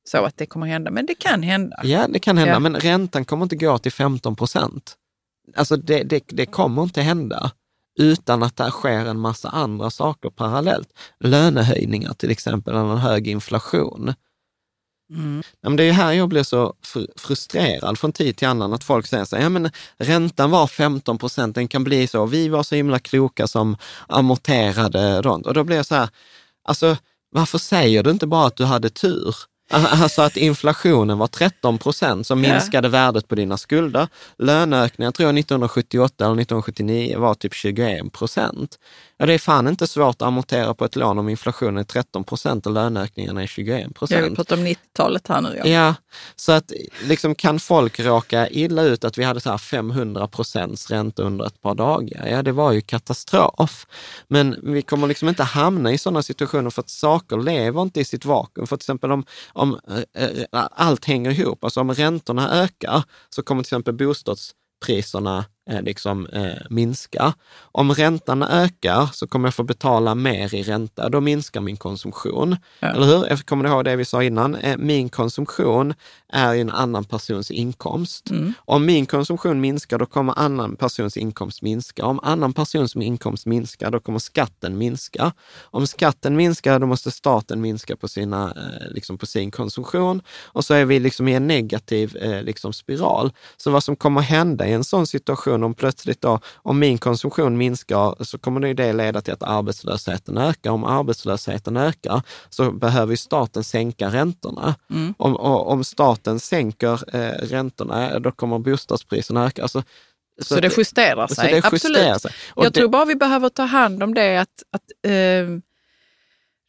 så 0.08 0.24
att 0.24 0.36
det 0.36 0.46
kommer 0.46 0.66
hända, 0.66 0.90
men 0.90 1.06
det 1.06 1.14
kan 1.14 1.42
hända. 1.42 1.76
Ja, 1.84 2.08
det 2.08 2.18
kan 2.18 2.38
hända, 2.38 2.52
ja. 2.52 2.58
men 2.58 2.76
räntan 2.76 3.24
kommer 3.24 3.42
inte 3.42 3.56
gå 3.56 3.78
till 3.78 3.92
15 3.92 4.36
procent. 4.36 4.96
Alltså 5.56 5.76
det, 5.76 6.02
det, 6.02 6.24
det 6.26 6.46
kommer 6.46 6.82
inte 6.82 7.02
hända 7.02 7.52
utan 7.98 8.42
att 8.42 8.56
det 8.56 8.70
sker 8.70 9.06
en 9.06 9.20
massa 9.20 9.48
andra 9.48 9.90
saker 9.90 10.30
parallellt. 10.30 10.88
Lönehöjningar 11.20 12.14
till 12.14 12.30
exempel, 12.30 12.74
eller 12.74 12.92
en 12.92 12.98
hög 12.98 13.28
inflation. 13.28 14.14
Mm. 15.10 15.42
Men 15.62 15.76
det 15.76 15.84
är 15.84 15.92
här 15.92 16.12
jag 16.12 16.28
blir 16.28 16.42
så 16.42 16.74
frustrerad 17.16 17.98
från 17.98 18.12
tid 18.12 18.36
till 18.36 18.48
annan, 18.48 18.72
att 18.72 18.84
folk 18.84 19.06
säger 19.06 19.24
så 19.24 19.36
här, 19.36 19.42
ja 19.42 19.48
men 19.48 19.70
räntan 19.98 20.50
var 20.50 20.66
15 20.66 21.18
procent, 21.18 21.54
den 21.54 21.68
kan 21.68 21.84
bli 21.84 22.06
så, 22.06 22.26
vi 22.26 22.48
var 22.48 22.62
så 22.62 22.74
himla 22.74 22.98
kloka 22.98 23.46
som 23.46 23.76
amorterade 24.06 25.22
runt. 25.22 25.46
Och 25.46 25.54
då 25.54 25.64
blir 25.64 25.76
jag 25.76 25.86
så 25.86 25.94
här, 25.94 26.08
alltså 26.64 26.96
varför 27.30 27.58
säger 27.58 28.02
du 28.02 28.10
inte 28.10 28.26
bara 28.26 28.46
att 28.46 28.56
du 28.56 28.64
hade 28.64 28.90
tur? 28.90 29.34
Alltså 29.72 30.22
att 30.22 30.36
inflationen 30.36 31.18
var 31.18 31.26
13 31.26 31.78
procent 31.78 32.26
som 32.26 32.40
minskade 32.40 32.88
ja. 32.88 32.92
värdet 32.92 33.28
på 33.28 33.34
dina 33.34 33.56
skulder. 33.56 34.08
Löneökningen 34.38 35.12
tror 35.12 35.24
jag 35.28 35.38
1978 35.38 36.24
eller 36.24 36.34
1979 36.34 37.18
var 37.18 37.34
typ 37.34 37.54
21 37.54 38.12
procent. 38.12 38.78
Ja, 39.20 39.26
det 39.26 39.34
är 39.34 39.38
fan 39.38 39.68
inte 39.68 39.86
svårt 39.86 40.14
att 40.14 40.22
amortera 40.22 40.74
på 40.74 40.84
ett 40.84 40.96
lån 40.96 41.18
om 41.18 41.28
inflationen 41.28 41.78
är 41.78 41.84
13 41.84 42.24
procent 42.24 42.66
och 42.66 42.72
löneökningarna 42.72 43.42
är 43.42 43.46
21 43.46 43.94
procent. 43.94 44.26
Jag 44.26 44.36
pratar 44.36 44.56
om 44.56 44.66
90-talet 44.66 45.28
här 45.28 45.40
nu. 45.40 45.60
Ja. 45.64 45.66
ja, 45.66 45.94
så 46.36 46.52
att 46.52 46.72
liksom 47.04 47.34
kan 47.34 47.60
folk 47.60 48.00
råka 48.00 48.48
illa 48.48 48.82
ut 48.82 49.04
att 49.04 49.18
vi 49.18 49.24
hade 49.24 49.40
så 49.40 49.50
här 49.50 49.58
500 49.58 50.28
procents 50.28 50.90
ränta 50.90 51.22
under 51.22 51.46
ett 51.46 51.62
par 51.62 51.74
dagar? 51.74 52.26
Ja, 52.26 52.42
det 52.42 52.52
var 52.52 52.72
ju 52.72 52.80
katastrof. 52.80 53.86
Men 54.28 54.56
vi 54.62 54.82
kommer 54.82 55.06
liksom 55.06 55.28
inte 55.28 55.42
hamna 55.42 55.92
i 55.92 55.98
sådana 55.98 56.22
situationer 56.22 56.70
för 56.70 56.82
att 56.82 56.90
saker 56.90 57.36
lever 57.36 57.82
inte 57.82 58.00
i 58.00 58.04
sitt 58.04 58.24
vakuum. 58.24 58.66
För 58.66 58.76
till 58.76 58.82
exempel 58.82 59.12
om, 59.12 59.24
om 59.52 59.80
äh, 60.14 60.64
allt 60.72 61.04
hänger 61.04 61.30
ihop, 61.30 61.64
alltså 61.64 61.80
om 61.80 61.94
räntorna 61.94 62.62
ökar 62.62 63.02
så 63.30 63.42
kommer 63.42 63.62
till 63.62 63.68
exempel 63.68 63.94
bostadspriserna 63.94 65.44
eh, 65.70 65.82
liksom, 65.82 66.26
eh, 66.26 66.62
minska. 66.70 67.34
Om 67.72 67.92
räntan 67.92 68.42
ökar 68.42 69.10
så 69.12 69.26
kommer 69.26 69.46
jag 69.46 69.54
få 69.54 69.62
betala 69.62 70.14
mer 70.14 70.54
i 70.54 70.62
ränta. 70.62 71.08
Då 71.08 71.20
minskar 71.20 71.60
min 71.60 71.76
konsumtion. 71.76 72.56
Ja. 72.80 72.88
Eller 72.88 73.06
hur? 73.06 73.36
Kommer 73.36 73.64
du 73.64 73.70
ihåg 73.70 73.84
det 73.84 73.96
vi 73.96 74.04
sa 74.04 74.22
innan? 74.22 74.54
Eh, 74.54 74.76
min 74.76 75.08
konsumtion 75.08 75.94
är 76.32 76.54
en 76.54 76.70
annan 76.70 77.04
persons 77.04 77.50
inkomst. 77.50 78.30
Mm. 78.30 78.52
Om 78.58 78.86
min 78.86 79.06
konsumtion 79.06 79.60
minskar, 79.60 79.98
då 79.98 80.06
kommer 80.06 80.38
annan 80.38 80.76
persons 80.76 81.16
inkomst 81.16 81.62
minska. 81.62 82.04
Om 82.06 82.20
annan 82.22 82.52
persons 82.52 82.96
inkomst 82.96 83.46
minskar, 83.46 83.90
då 83.90 84.00
kommer 84.00 84.18
skatten 84.18 84.78
minska. 84.78 85.32
Om 85.62 85.86
skatten 85.86 86.36
minskar, 86.36 86.78
då 86.78 86.86
måste 86.86 87.10
staten 87.10 87.60
minska 87.60 87.96
på, 87.96 88.08
sina, 88.08 88.54
eh, 88.56 88.92
liksom 88.92 89.18
på 89.18 89.26
sin 89.26 89.50
konsumtion. 89.50 90.22
Och 90.44 90.64
så 90.64 90.74
är 90.74 90.84
vi 90.84 91.00
liksom 91.00 91.28
i 91.28 91.34
en 91.34 91.46
negativ 91.46 92.16
eh, 92.16 92.42
liksom 92.42 92.72
spiral. 92.72 93.32
Så 93.56 93.70
vad 93.70 93.84
som 93.84 93.96
kommer 93.96 94.20
hända 94.20 94.68
i 94.68 94.72
en 94.72 94.84
sån 94.84 95.06
situation, 95.06 95.64
om 95.64 95.74
plötsligt 95.74 96.20
då, 96.20 96.38
om 96.54 96.78
min 96.78 96.98
konsumtion 96.98 97.56
minskar, 97.56 98.24
så 98.24 98.38
kommer 98.38 98.60
det, 98.60 98.74
det 98.74 98.92
leda 98.92 99.20
till 99.20 99.32
att 99.32 99.42
arbetslösheten 99.42 100.38
ökar. 100.38 100.70
Om 100.70 100.84
arbetslösheten 100.84 101.76
ökar, 101.76 102.22
så 102.50 102.72
behöver 102.72 103.16
staten 103.16 103.64
sänka 103.64 104.08
räntorna. 104.08 104.74
Mm. 104.90 105.14
Om, 105.18 105.36
om 105.36 105.84
staten 105.84 106.19
sänker 106.40 107.16
eh, 107.16 107.46
räntorna, 107.46 108.18
då 108.18 108.30
kommer 108.30 108.58
bostadspriserna 108.58 109.46
öka. 109.46 109.62
Alltså, 109.62 109.82
så, 110.38 110.54
så 110.54 110.60
det 110.60 110.78
justerar 110.78 111.26
sig? 111.26 111.36
Så 111.36 111.42
det 111.42 111.66
Absolut. 111.66 111.98
Justerar 111.98 112.18
sig. 112.18 112.32
Jag 112.56 112.64
det, 112.64 112.70
tror 112.70 112.88
bara 112.88 113.04
vi 113.04 113.16
behöver 113.16 113.48
ta 113.48 113.62
hand 113.62 114.02
om 114.02 114.14
det 114.14 114.36
att, 114.36 114.62
att 114.72 115.10
eh, 115.10 115.60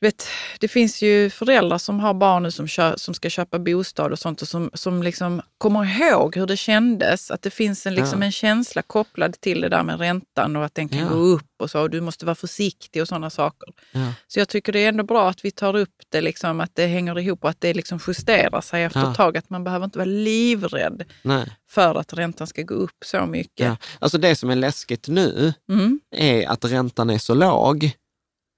vet, 0.01 0.27
det 0.59 0.67
finns 0.67 1.01
ju 1.01 1.29
föräldrar 1.29 1.77
som 1.77 1.99
har 1.99 2.13
barn 2.13 2.51
som, 2.51 2.67
kö, 2.67 2.93
som 2.97 3.13
ska 3.13 3.29
köpa 3.29 3.59
bostad 3.59 4.11
och 4.11 4.19
sånt 4.19 4.41
och 4.41 4.47
som, 4.47 4.69
som 4.73 5.03
liksom 5.03 5.41
kommer 5.57 6.01
ihåg 6.01 6.35
hur 6.35 6.45
det 6.47 6.57
kändes. 6.57 7.31
Att 7.31 7.41
det 7.41 7.49
finns 7.49 7.85
en, 7.85 7.95
liksom 7.95 8.19
Ja. 8.21 8.25
en 8.25 8.31
känsla 8.31 8.81
kopplad 8.81 9.41
till 9.41 9.61
det 9.61 9.69
där 9.69 9.83
med 9.83 9.99
räntan 9.99 10.55
och 10.55 10.65
att 10.65 10.75
den 10.75 10.89
kan 10.89 10.99
Ja. 10.99 11.07
gå 11.09 11.15
upp 11.15 11.45
och 11.59 11.71
så. 11.71 11.81
Och 11.81 11.89
du 11.89 12.01
måste 12.01 12.25
vara 12.25 12.35
försiktig 12.35 13.01
och 13.01 13.07
sådana 13.07 13.29
saker. 13.29 13.69
Ja. 13.91 14.13
Så 14.27 14.39
jag 14.39 14.49
tycker 14.49 14.73
det 14.73 14.79
är 14.79 14.89
ändå 14.89 15.03
bra 15.03 15.29
att 15.29 15.45
vi 15.45 15.51
tar 15.51 15.75
upp 15.75 15.95
det, 16.09 16.21
liksom, 16.21 16.59
att 16.59 16.71
det 16.75 16.87
hänger 16.87 17.19
ihop 17.19 17.43
och 17.43 17.49
att 17.49 17.61
det 17.61 17.73
liksom 17.73 17.99
justerar 18.07 18.61
sig 18.61 18.83
efter 18.83 19.09
ett 19.11 19.15
tag. 19.17 19.37
Att 19.37 19.49
man 19.49 19.63
behöver 19.63 19.85
inte 19.85 19.97
vara 19.97 20.05
livrädd 20.05 21.03
Nej. 21.21 21.45
för 21.69 21.95
att 21.95 22.13
räntan 22.13 22.47
ska 22.47 22.61
gå 22.61 22.73
upp 22.73 22.97
så 23.05 23.25
mycket. 23.25 23.77
Alltså 23.99 24.17
det 24.17 24.35
som 24.35 24.49
är 24.49 24.55
läskigt 24.55 25.07
nu 25.07 25.53
Mm. 25.69 25.99
är 26.15 26.47
att 26.49 26.65
räntan 26.65 27.09
är 27.09 27.17
så 27.17 27.33
låg 27.33 27.91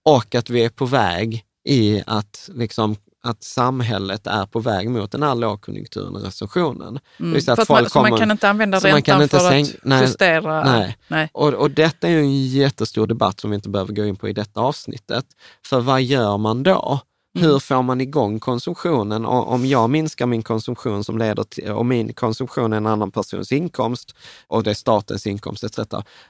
och 0.06 0.36
att 0.36 0.50
vi 0.50 0.64
är 0.66 0.70
på 0.70 0.86
väg 0.86 1.44
i 1.70 2.04
att, 2.08 2.50
liksom, 2.54 2.96
att 3.24 3.44
samhället 3.44 4.28
är 4.28 4.46
på 4.46 4.60
väg 4.60 4.90
mot 4.90 5.12
den 5.12 5.24
här 5.24 5.36
lågkonjunkturen 5.36 6.16
och 6.16 6.22
recessionen. 6.24 7.00
Mm. 7.20 7.38
att 7.38 7.50
att 7.60 7.70
man, 7.70 7.90
så 7.90 8.00
man 8.02 8.06
kommer- 8.06 8.18
kan 8.18 8.32
inte 8.32 8.50
använda 8.50 8.80
räntan 8.80 9.22
inte 9.22 9.40
för 9.40 9.50
sänk- 9.52 9.76
att 9.76 9.84
nej, 9.84 10.02
justera? 10.02 10.64
nej. 10.64 10.98
nej. 11.08 11.30
Och, 11.34 11.54
och 11.54 11.72
detta 11.72 12.08
är 12.10 12.18
en 12.18 12.48
jättestor 12.48 13.08
debatt 13.08 13.40
som 13.40 13.50
vi 13.50 13.56
inte 13.56 13.70
behöver 13.70 13.94
gå 13.94 14.06
in 14.06 14.16
på 14.16 14.30
i 14.30 14.34
detta 14.34 14.60
avsnittet. 14.60 15.26
För 15.66 15.80
vad 15.80 16.02
gör 16.02 16.38
man 16.38 16.64
då? 16.64 17.00
Mm. 17.36 17.48
Hur 17.48 17.60
får 17.60 17.82
man 17.82 18.02
igång 18.02 18.40
konsumtionen? 18.40 19.26
Och 19.26 19.52
om 19.52 19.66
jag 19.66 19.90
minskar 19.90 20.26
min 20.26 20.44
konsumtion 20.44 21.04
som 21.04 21.18
leder 21.18 21.44
till, 21.44 21.72
och 21.72 21.86
min 21.86 22.14
konsumtion 22.14 22.74
är 22.74 22.78
en 22.78 22.86
annan 22.86 23.12
persons 23.12 23.52
inkomst 23.52 24.16
och 24.48 24.64
det 24.64 24.70
är 24.70 24.76
statens 24.76 25.28
inkomst 25.28 25.64
etc. 25.64 25.80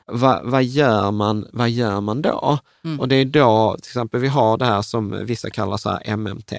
Va, 0.08 0.42
vad, 0.44 0.64
gör 0.64 1.12
man, 1.12 1.48
vad 1.54 1.70
gör 1.70 2.02
man 2.02 2.22
då? 2.22 2.60
Mm. 2.84 3.00
Och 3.00 3.08
det 3.08 3.16
är 3.16 3.26
då, 3.26 3.78
till 3.82 3.90
exempel, 3.90 4.20
vi 4.20 4.28
har 4.28 4.58
det 4.58 4.66
här 4.66 4.82
som 4.82 5.26
vissa 5.26 5.50
kallar 5.50 5.78
så 5.78 6.00
MMT, 6.18 6.54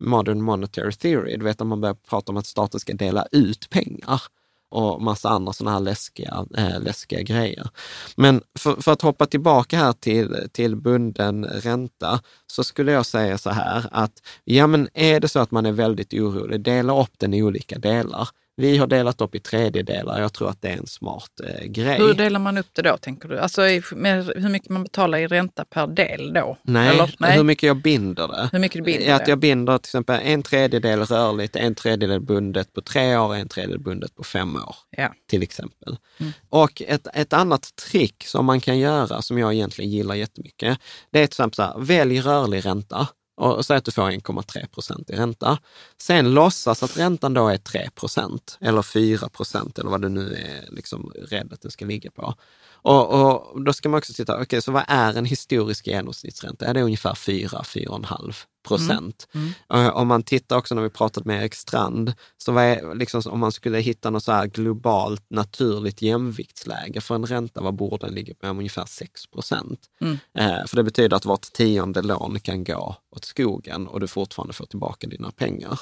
Modern 0.00 0.42
Monetary 0.42 0.92
Theory. 0.92 1.36
Du 1.36 1.44
vet 1.44 1.58
när 1.58 1.66
man 1.66 1.80
börjar 1.80 1.96
prata 2.08 2.32
om 2.32 2.36
att 2.36 2.46
staten 2.46 2.80
ska 2.80 2.92
dela 2.92 3.26
ut 3.32 3.70
pengar 3.70 4.22
och 4.70 5.02
massa 5.02 5.28
andra 5.28 5.52
sådana 5.52 5.76
här 5.76 5.80
läskiga, 5.80 6.46
äh, 6.56 6.80
läskiga 6.80 7.22
grejer. 7.22 7.68
Men 8.16 8.42
för, 8.58 8.82
för, 8.82 8.92
att 8.92 9.02
hoppa 9.02 9.26
tillbaka 9.26 9.78
här 9.78 9.92
till, 9.92 10.48
till 10.52 10.76
bunden 10.76 11.44
ränta 11.44 12.20
så 12.46 12.64
skulle 12.64 12.92
jag 12.92 13.06
säga 13.06 13.38
så 13.38 13.50
här 13.50 13.88
att 13.90 14.12
ja, 14.44 14.66
men 14.66 14.88
är 14.94 15.20
det 15.20 15.28
så 15.28 15.38
att 15.38 15.50
man 15.50 15.66
är 15.66 15.72
väldigt 15.72 16.14
orolig, 16.14 16.60
dela 16.60 17.02
upp 17.02 17.18
den 17.18 17.34
i 17.34 17.42
olika 17.42 17.78
delar. 17.78 18.28
Vi 18.58 18.76
har 18.76 18.86
delat 18.86 19.20
upp 19.20 19.34
i 19.34 19.40
tredjedelar. 19.40 20.20
Jag 20.20 20.32
tror 20.32 20.50
att 20.50 20.62
det 20.62 20.68
är 20.68 20.76
en 20.76 20.86
smart 20.86 21.40
eh, 21.44 21.66
grej. 21.66 21.98
Hur 21.98 22.14
delar 22.14 22.40
man 22.40 22.58
upp 22.58 22.66
det 22.72 22.82
då, 22.82 22.96
tänker 22.96 23.28
du? 23.28 23.38
Alltså 23.38 23.60
med 23.92 24.32
hur 24.36 24.48
mycket 24.48 24.68
man 24.68 24.82
betalar 24.82 25.18
i 25.18 25.26
ränta 25.26 25.64
per 25.64 25.86
del 25.86 26.32
då? 26.32 26.58
Nej, 26.62 26.88
Eller, 26.88 27.14
nej? 27.18 27.36
hur 27.36 27.44
mycket 27.44 27.66
jag 27.66 27.82
binder 27.82 28.28
det. 28.28 28.48
Hur 28.52 28.58
mycket 28.58 28.78
du 28.78 28.82
binder 28.82 29.14
att 29.14 29.28
jag 29.28 29.38
binder 29.38 29.78
till 29.78 29.88
exempel 29.88 30.20
en 30.24 30.42
tredjedel 30.42 31.02
rörligt, 31.02 31.56
en 31.56 31.74
tredjedel 31.74 32.20
bundet 32.20 32.72
på 32.72 32.80
tre 32.80 33.16
år, 33.16 33.34
en 33.34 33.48
tredjedel 33.48 33.80
bundet 33.80 34.14
på 34.14 34.24
fem 34.24 34.56
år. 34.56 34.76
Ja. 34.90 35.14
Till 35.30 35.42
exempel. 35.42 35.96
Mm. 36.20 36.32
Och 36.48 36.82
ett, 36.86 37.06
ett 37.14 37.32
annat 37.32 37.76
trick 37.76 38.24
som 38.26 38.46
man 38.46 38.60
kan 38.60 38.78
göra, 38.78 39.22
som 39.22 39.38
jag 39.38 39.54
egentligen 39.54 39.90
gillar 39.90 40.14
jättemycket, 40.14 40.78
det 41.10 41.18
är 41.18 41.26
till 41.26 41.32
exempel 41.32 41.54
så 41.54 41.62
här, 41.62 41.74
välj 41.78 42.20
rörlig 42.20 42.66
ränta 42.66 43.08
och 43.38 43.66
säg 43.66 43.76
att 43.76 43.84
du 43.84 43.90
får 43.90 44.10
1,3 44.10 44.66
procent 44.66 45.10
i 45.10 45.12
ränta. 45.12 45.58
Sen 45.98 46.34
låtsas 46.34 46.82
att 46.82 46.96
räntan 46.96 47.34
då 47.34 47.48
är 47.48 47.56
3 47.56 47.90
procent 47.94 48.58
eller 48.60 48.82
4 48.82 49.28
procent 49.28 49.78
eller 49.78 49.90
vad 49.90 50.02
du 50.02 50.08
nu 50.08 50.34
är 50.34 50.74
liksom 50.74 51.12
rädd 51.16 51.52
att 51.52 51.60
den 51.60 51.70
ska 51.70 51.84
ligga 51.84 52.10
på. 52.10 52.34
Och, 52.82 53.54
och 53.54 53.62
då 53.62 53.72
ska 53.72 53.88
man 53.88 53.98
också 53.98 54.12
titta, 54.12 54.32
okej, 54.32 54.42
okay, 54.42 54.60
så 54.60 54.72
vad 54.72 54.84
är 54.88 55.18
en 55.18 55.24
historisk 55.24 55.86
genomsnittsränta? 55.86 56.66
Är 56.66 56.74
det 56.74 56.82
ungefär 56.82 57.12
4-4,5 57.12 58.34
procent? 58.68 59.28
Mm. 59.34 59.50
Mm. 59.74 59.94
Om 59.94 60.08
man 60.08 60.22
tittar 60.22 60.56
också 60.56 60.74
när 60.74 60.82
vi 60.82 60.90
pratat 60.90 61.24
med 61.24 61.42
Erik 61.42 61.54
Strand, 61.54 62.12
så 62.38 62.52
vad 62.52 62.64
är, 62.64 62.94
liksom, 62.94 63.22
om 63.26 63.40
man 63.40 63.52
skulle 63.52 63.78
hitta 63.78 64.10
något 64.10 64.24
så 64.24 64.32
här 64.32 64.46
globalt 64.46 65.24
naturligt 65.30 66.02
jämviktsläge 66.02 67.00
för 67.00 67.14
en 67.14 67.26
ränta, 67.26 67.60
vad 67.60 67.74
borde 67.74 68.06
den 68.06 68.14
ligga 68.14 68.34
på? 68.34 68.46
Ungefär 68.46 68.86
6 68.86 69.26
procent. 69.26 69.80
Mm. 70.00 70.18
Eh, 70.38 70.66
för 70.66 70.76
det 70.76 70.84
betyder 70.84 71.16
att 71.16 71.24
vart 71.24 71.52
tionde 71.52 72.02
lån 72.02 72.40
kan 72.40 72.64
gå 72.64 72.96
åt 73.16 73.24
skogen 73.24 73.86
och 73.86 74.00
du 74.00 74.06
fortfarande 74.06 74.54
får 74.54 74.66
tillbaka 74.66 75.06
dina 75.06 75.30
pengar. 75.30 75.80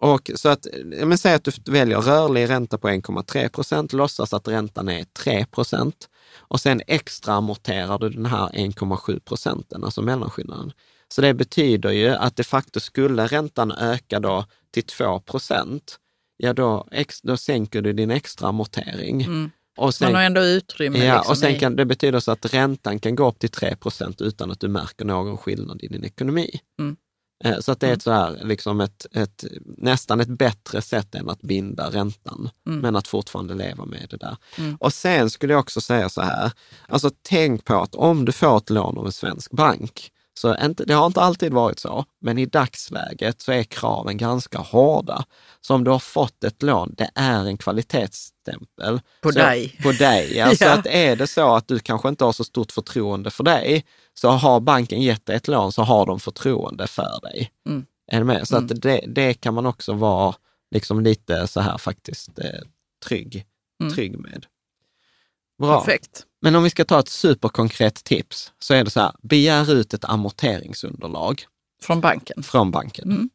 Och 0.00 0.30
så 0.34 0.48
att, 0.48 0.66
men 0.84 1.18
säg 1.18 1.34
att 1.34 1.44
du 1.44 1.52
väljer 1.64 2.00
rörlig 2.00 2.48
ränta 2.48 2.78
på 2.78 2.88
1,3 2.88 3.48
procent, 3.48 3.92
låtsas 3.92 4.34
att 4.34 4.48
räntan 4.48 4.88
är 4.88 5.04
3 5.04 5.46
procent 5.46 6.08
och 6.38 6.60
sen 6.60 6.82
extra 6.86 7.34
amorterar 7.34 7.98
du 7.98 8.08
den 8.08 8.26
här 8.26 8.48
1,7 8.48 9.20
procenten, 9.20 9.84
alltså 9.84 10.02
mellanskillnaden. 10.02 10.72
Så 11.08 11.20
det 11.20 11.34
betyder 11.34 11.90
ju 11.90 12.08
att 12.08 12.36
de 12.36 12.44
facto 12.44 12.80
skulle 12.80 13.26
räntan 13.26 13.72
öka 13.72 14.20
då 14.20 14.44
till 14.70 14.84
2 14.84 15.20
procent, 15.20 15.98
ja 16.36 16.52
då, 16.52 16.86
ex, 16.92 17.22
då 17.22 17.36
sänker 17.36 17.82
du 17.82 17.92
din 17.92 18.10
extra 18.10 18.48
amortering. 18.48 19.22
Mm. 19.22 19.50
Och 19.76 19.94
sen, 19.94 20.06
Man 20.06 20.14
har 20.14 20.22
ändå 20.22 20.40
utrymme. 20.40 21.04
Ja, 21.04 21.14
liksom 21.14 21.30
och 21.30 21.38
sen 21.38 21.58
kan, 21.58 21.76
det 21.76 21.84
betyder 21.84 22.20
så 22.20 22.32
att 22.32 22.54
räntan 22.54 22.98
kan 22.98 23.14
gå 23.14 23.28
upp 23.28 23.38
till 23.38 23.50
3 23.50 23.76
procent 23.76 24.20
utan 24.20 24.50
att 24.50 24.60
du 24.60 24.68
märker 24.68 25.04
någon 25.04 25.38
skillnad 25.38 25.82
i 25.82 25.88
din 25.88 26.04
ekonomi. 26.04 26.60
Mm. 26.78 26.96
Eh, 27.44 27.58
så 27.58 27.72
att 27.72 27.80
det 27.80 27.88
är 27.88 27.92
ett, 27.92 28.02
så 28.02 28.10
här, 28.10 28.40
liksom 28.44 28.80
ett, 28.80 29.06
ett, 29.12 29.44
nästan 29.64 30.20
ett 30.20 30.28
bättre 30.28 30.82
sätt 30.82 31.14
än 31.14 31.28
att 31.28 31.42
binda 31.42 31.90
räntan, 31.90 32.50
mm. 32.66 32.80
men 32.80 32.96
att 32.96 33.08
fortfarande 33.08 33.54
leva 33.54 33.84
med 33.84 34.06
det 34.10 34.16
där. 34.16 34.36
Mm. 34.58 34.76
Och 34.80 34.92
sen 34.92 35.30
skulle 35.30 35.52
jag 35.52 35.60
också 35.60 35.80
säga 35.80 36.08
så 36.08 36.20
här, 36.20 36.52
alltså 36.88 37.10
tänk 37.22 37.64
på 37.64 37.74
att 37.74 37.94
om 37.94 38.24
du 38.24 38.32
får 38.32 38.56
ett 38.56 38.70
lån 38.70 38.98
av 38.98 39.06
en 39.06 39.12
svensk 39.12 39.52
bank, 39.52 40.12
så 40.38 40.56
inte, 40.56 40.84
det 40.84 40.94
har 40.94 41.06
inte 41.06 41.20
alltid 41.20 41.52
varit 41.52 41.78
så, 41.78 42.04
men 42.20 42.38
i 42.38 42.46
dagsläget 42.46 43.40
så 43.40 43.52
är 43.52 43.62
kraven 43.62 44.16
ganska 44.16 44.58
hårda. 44.58 45.24
Så 45.60 45.74
om 45.74 45.84
du 45.84 45.90
har 45.90 45.98
fått 45.98 46.44
ett 46.44 46.62
lån, 46.62 46.94
det 46.96 47.10
är 47.14 47.44
en 47.44 47.58
kvalitetsstämpel. 47.58 49.00
På 49.20 49.32
så, 49.32 49.38
dig? 49.38 49.78
På 49.82 49.92
dig. 49.92 50.40
Alltså 50.46 50.64
ja. 50.64 50.72
att 50.72 50.86
är 50.86 51.16
det 51.16 51.26
så 51.26 51.54
att 51.54 51.68
du 51.68 51.78
kanske 51.78 52.08
inte 52.08 52.24
har 52.24 52.32
så 52.32 52.44
stort 52.44 52.72
förtroende 52.72 53.30
för 53.30 53.44
dig, 53.44 53.84
så 54.14 54.28
har 54.28 54.60
banken 54.60 55.02
gett 55.02 55.26
dig 55.26 55.36
ett 55.36 55.48
lån 55.48 55.72
så 55.72 55.82
har 55.82 56.06
de 56.06 56.20
förtroende 56.20 56.86
för 56.86 57.20
dig. 57.22 57.50
Mm. 57.68 57.86
Är 58.12 58.18
du 58.18 58.24
med? 58.24 58.48
Så 58.48 58.56
mm. 58.56 58.66
att 58.66 58.82
det, 58.82 59.04
det 59.06 59.34
kan 59.34 59.54
man 59.54 59.66
också 59.66 59.92
vara 59.92 60.34
liksom 60.70 61.00
lite 61.00 61.46
så 61.46 61.60
här 61.60 61.78
faktiskt 61.78 62.38
eh, 62.38 62.60
trygg, 63.04 63.46
mm. 63.80 63.94
trygg 63.94 64.18
med. 64.18 64.46
Bra. 65.58 65.80
Perfekt. 65.80 66.26
Men 66.46 66.54
om 66.54 66.62
vi 66.62 66.70
ska 66.70 66.84
ta 66.84 66.98
ett 66.98 67.08
superkonkret 67.08 68.04
tips 68.04 68.52
så 68.58 68.74
är 68.74 68.84
det 68.84 68.90
så 68.90 69.00
här, 69.00 69.12
begär 69.22 69.72
ut 69.72 69.94
ett 69.94 70.04
amorteringsunderlag. 70.04 71.46
Från 71.82 72.00
banken? 72.00 72.42
Från 72.42 72.70
banken. 72.70 73.10
Mm. 73.10 73.30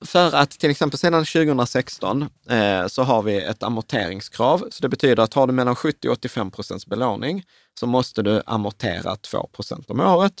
För 0.00 0.34
att 0.34 0.50
till 0.50 0.70
exempel 0.70 0.98
sedan 0.98 1.24
2016 1.24 2.22
eh, 2.48 2.86
så 2.86 3.02
har 3.02 3.22
vi 3.22 3.40
ett 3.42 3.62
amorteringskrav. 3.62 4.68
Så 4.70 4.82
det 4.82 4.88
betyder 4.88 5.22
att 5.22 5.34
har 5.34 5.46
du 5.46 5.52
mellan 5.52 5.76
70 5.76 6.08
och 6.08 6.12
85 6.12 6.50
procents 6.50 6.86
belåning 6.86 7.44
så 7.80 7.86
måste 7.86 8.22
du 8.22 8.42
amortera 8.46 9.16
2 9.16 9.46
procent 9.52 9.90
om 9.90 10.00
året. 10.00 10.34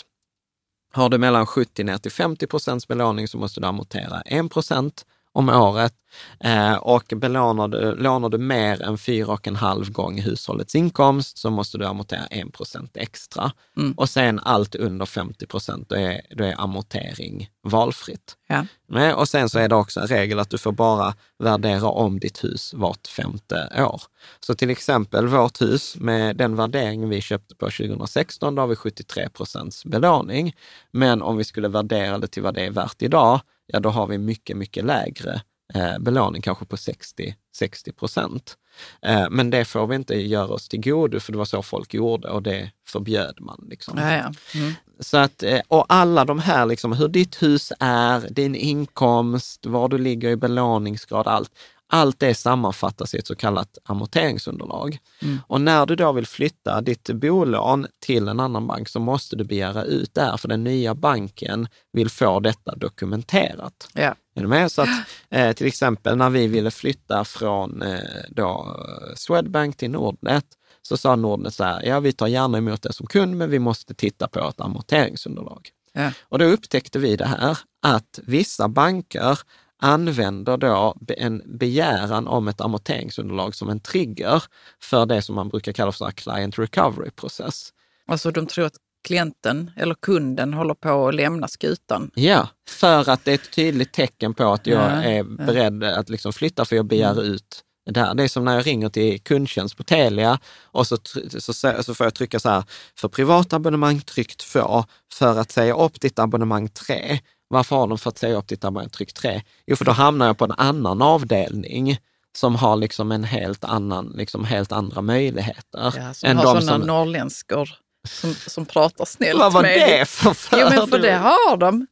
Har 0.92 1.08
du 1.08 1.18
mellan 1.18 1.46
70 1.46 1.84
ner 1.84 1.98
till 1.98 2.12
50 2.12 2.46
procents 2.46 2.88
belåning 2.88 3.28
så 3.28 3.38
måste 3.38 3.60
du 3.60 3.66
amortera 3.66 4.20
1 4.20 4.50
procent 4.50 5.06
om 5.34 5.48
året. 5.48 5.94
Eh, 6.40 6.74
och 6.74 7.12
belånar 7.16 7.68
du, 7.68 7.94
lånar 7.94 8.28
du 8.28 8.38
mer 8.38 8.82
än 8.82 8.98
fyra 8.98 9.32
och 9.32 9.48
en 9.48 9.56
halv 9.56 9.92
gång 9.92 10.20
hushållets 10.20 10.74
inkomst 10.74 11.38
så 11.38 11.50
måste 11.50 11.78
du 11.78 11.86
amortera 11.86 12.26
en 12.26 12.50
procent 12.50 12.96
extra. 12.96 13.52
Mm. 13.76 13.92
Och 13.92 14.08
sen 14.08 14.40
allt 14.40 14.74
under 14.74 15.06
50 15.06 15.46
procent, 15.46 15.88
då 15.88 15.96
är, 15.96 16.20
då 16.30 16.44
är 16.44 16.60
amortering 16.60 17.48
valfritt. 17.62 18.36
Ja. 18.48 18.66
Men, 18.88 19.14
och 19.14 19.28
sen 19.28 19.48
så 19.48 19.58
är 19.58 19.68
det 19.68 19.74
också 19.74 20.00
en 20.00 20.06
regel 20.06 20.38
att 20.38 20.50
du 20.50 20.58
får 20.58 20.72
bara 20.72 21.14
värdera 21.38 21.88
om 21.88 22.20
ditt 22.20 22.44
hus 22.44 22.74
vart 22.74 23.06
femte 23.06 23.68
år. 23.78 24.02
Så 24.40 24.54
till 24.54 24.70
exempel 24.70 25.26
vårt 25.26 25.60
hus 25.60 25.96
med 25.96 26.36
den 26.36 26.56
värderingen 26.56 27.08
vi 27.08 27.20
köpte 27.20 27.54
på 27.54 27.66
2016, 27.66 28.54
då 28.54 28.62
har 28.62 28.66
vi 28.66 28.76
73 28.76 29.28
procents 29.28 29.84
belåning. 29.84 30.56
Men 30.90 31.22
om 31.22 31.36
vi 31.36 31.44
skulle 31.44 31.68
värdera 31.68 32.18
det 32.18 32.26
till 32.26 32.42
vad 32.42 32.54
det 32.54 32.66
är 32.66 32.70
värt 32.70 33.02
idag, 33.02 33.40
ja 33.66 33.80
då 33.80 33.88
har 33.88 34.06
vi 34.06 34.18
mycket, 34.18 34.56
mycket 34.56 34.84
lägre 34.84 35.42
eh, 35.74 35.98
belåning, 35.98 36.42
kanske 36.42 36.64
på 36.64 36.76
60, 36.76 37.34
60 37.56 37.92
procent. 37.92 38.56
Eh, 39.02 39.26
men 39.30 39.50
det 39.50 39.64
får 39.64 39.86
vi 39.86 39.96
inte 39.96 40.14
göra 40.14 40.48
oss 40.48 40.68
till 40.68 40.80
godo, 40.80 41.20
för 41.20 41.32
det 41.32 41.38
var 41.38 41.44
så 41.44 41.62
folk 41.62 41.94
gjorde 41.94 42.28
och 42.28 42.42
det 42.42 42.70
förbjöd 42.86 43.38
man. 43.40 43.66
Liksom. 43.70 43.98
Ja, 43.98 44.12
ja. 44.12 44.32
Mm. 44.60 44.72
Så 45.00 45.16
att, 45.16 45.42
eh, 45.42 45.60
och 45.68 45.86
alla 45.88 46.24
de 46.24 46.38
här, 46.38 46.66
liksom, 46.66 46.92
hur 46.92 47.08
ditt 47.08 47.42
hus 47.42 47.72
är, 47.80 48.28
din 48.30 48.54
inkomst, 48.54 49.66
var 49.66 49.88
du 49.88 49.98
ligger 49.98 50.30
i 50.30 50.36
belåningsgrad, 50.36 51.28
allt. 51.28 51.50
Allt 51.94 52.20
det 52.20 52.34
sammanfattas 52.34 53.14
i 53.14 53.18
ett 53.18 53.26
så 53.26 53.34
kallat 53.34 53.78
amorteringsunderlag. 53.84 54.98
Mm. 55.22 55.40
Och 55.46 55.60
när 55.60 55.86
du 55.86 55.96
då 55.96 56.12
vill 56.12 56.26
flytta 56.26 56.80
ditt 56.80 57.10
bolån 57.10 57.86
till 58.00 58.28
en 58.28 58.40
annan 58.40 58.66
bank 58.66 58.88
så 58.88 59.00
måste 59.00 59.36
du 59.36 59.44
begära 59.44 59.84
ut 59.84 60.14
det 60.14 60.20
här, 60.20 60.36
för 60.36 60.48
den 60.48 60.64
nya 60.64 60.94
banken 60.94 61.68
vill 61.92 62.10
få 62.10 62.40
detta 62.40 62.74
dokumenterat. 62.76 63.88
Ja. 63.92 64.14
Är 64.34 64.42
du 64.42 64.46
med? 64.46 64.72
Så 64.72 64.82
att, 64.82 64.88
eh, 65.30 65.52
till 65.52 65.66
exempel 65.66 66.16
när 66.16 66.30
vi 66.30 66.46
ville 66.46 66.70
flytta 66.70 67.24
från 67.24 67.82
eh, 67.82 67.98
då 68.28 68.76
Swedbank 69.16 69.76
till 69.76 69.90
Nordnet, 69.90 70.44
så 70.82 70.96
sa 70.96 71.16
Nordnet 71.16 71.54
så 71.54 71.64
här, 71.64 71.82
ja 71.86 72.00
vi 72.00 72.12
tar 72.12 72.26
gärna 72.26 72.58
emot 72.58 72.82
det 72.82 72.92
som 72.92 73.06
kund, 73.06 73.36
men 73.36 73.50
vi 73.50 73.58
måste 73.58 73.94
titta 73.94 74.28
på 74.28 74.48
ett 74.48 74.60
amorteringsunderlag. 74.60 75.68
Ja. 75.92 76.10
Och 76.22 76.38
då 76.38 76.44
upptäckte 76.44 76.98
vi 76.98 77.16
det 77.16 77.26
här, 77.26 77.58
att 77.82 78.20
vissa 78.22 78.68
banker 78.68 79.38
använder 79.84 80.56
då 80.56 80.94
en 81.08 81.42
begäran 81.58 82.28
om 82.28 82.48
ett 82.48 82.60
amorteringsunderlag 82.60 83.54
som 83.54 83.68
en 83.68 83.80
trigger 83.80 84.42
för 84.80 85.06
det 85.06 85.22
som 85.22 85.34
man 85.34 85.48
brukar 85.48 85.72
kalla 85.72 85.92
för 85.92 86.10
client 86.10 86.58
recovery 86.58 87.10
process. 87.10 87.72
Alltså 88.06 88.30
de 88.30 88.46
tror 88.46 88.66
att 88.66 88.76
klienten 89.04 89.70
eller 89.76 89.94
kunden 89.94 90.54
håller 90.54 90.74
på 90.74 91.08
att 91.08 91.14
lämna 91.14 91.48
skutan? 91.48 92.10
Ja, 92.14 92.48
för 92.68 93.10
att 93.10 93.24
det 93.24 93.30
är 93.30 93.34
ett 93.34 93.52
tydligt 93.52 93.92
tecken 93.92 94.34
på 94.34 94.44
att 94.44 94.66
jag 94.66 94.82
ja, 94.82 95.02
är 95.02 95.22
beredd 95.22 95.84
att 95.84 96.08
liksom 96.08 96.32
flytta 96.32 96.64
för 96.64 96.76
jag 96.76 96.86
begär 96.86 97.12
mm. 97.12 97.24
ut 97.24 97.64
det 97.90 98.00
här. 98.00 98.14
Det 98.14 98.22
är 98.22 98.28
som 98.28 98.44
när 98.44 98.54
jag 98.54 98.66
ringer 98.66 98.88
till 98.88 99.20
kundtjänst 99.20 99.76
på 99.76 99.82
Telia 99.82 100.38
och 100.62 100.86
så, 100.86 100.96
så, 101.38 101.52
så 101.82 101.94
får 101.94 102.06
jag 102.06 102.14
trycka 102.14 102.40
så 102.40 102.48
här, 102.48 102.64
för 102.96 103.08
privatabonnemang 103.08 104.00
tryck 104.00 104.36
2, 104.36 104.84
för 105.12 105.38
att 105.38 105.50
säga 105.50 105.74
upp 105.74 106.00
ditt 106.00 106.18
abonnemang 106.18 106.68
3. 106.68 107.20
Varför 107.54 107.76
har 107.76 107.86
de 107.86 107.98
fått 107.98 108.18
säga 108.18 108.36
upp 108.36 108.48
ditt 108.48 108.64
abonnemang 108.64 108.90
tryck 108.90 109.12
3? 109.12 109.42
Jo, 109.66 109.76
för 109.76 109.84
då 109.84 109.92
hamnar 109.92 110.26
jag 110.26 110.38
på 110.38 110.44
en 110.44 110.52
annan 110.52 111.02
avdelning 111.02 111.98
som 112.36 112.54
har 112.54 112.76
liksom 112.76 113.12
en 113.12 113.24
helt 113.24 113.64
annan, 113.64 114.12
liksom 114.16 114.44
helt 114.44 114.72
andra 114.72 115.02
möjligheter. 115.02 115.92
Ja, 115.96 116.14
som 116.14 116.28
än 116.28 116.36
har 116.36 116.44
sådana 116.44 116.60
som... 116.60 116.80
norrländskor 116.80 117.70
som, 118.08 118.34
som 118.34 118.66
pratar 118.66 119.04
snällt 119.04 119.38
Vad 119.38 119.52
var 119.52 119.62
med 119.62 119.88
det 119.88 120.08
för 120.08 120.36
Jo, 120.52 120.66
men 120.70 120.88
för 120.88 120.98
det 120.98 121.14
har 121.14 121.56
de. 121.56 121.86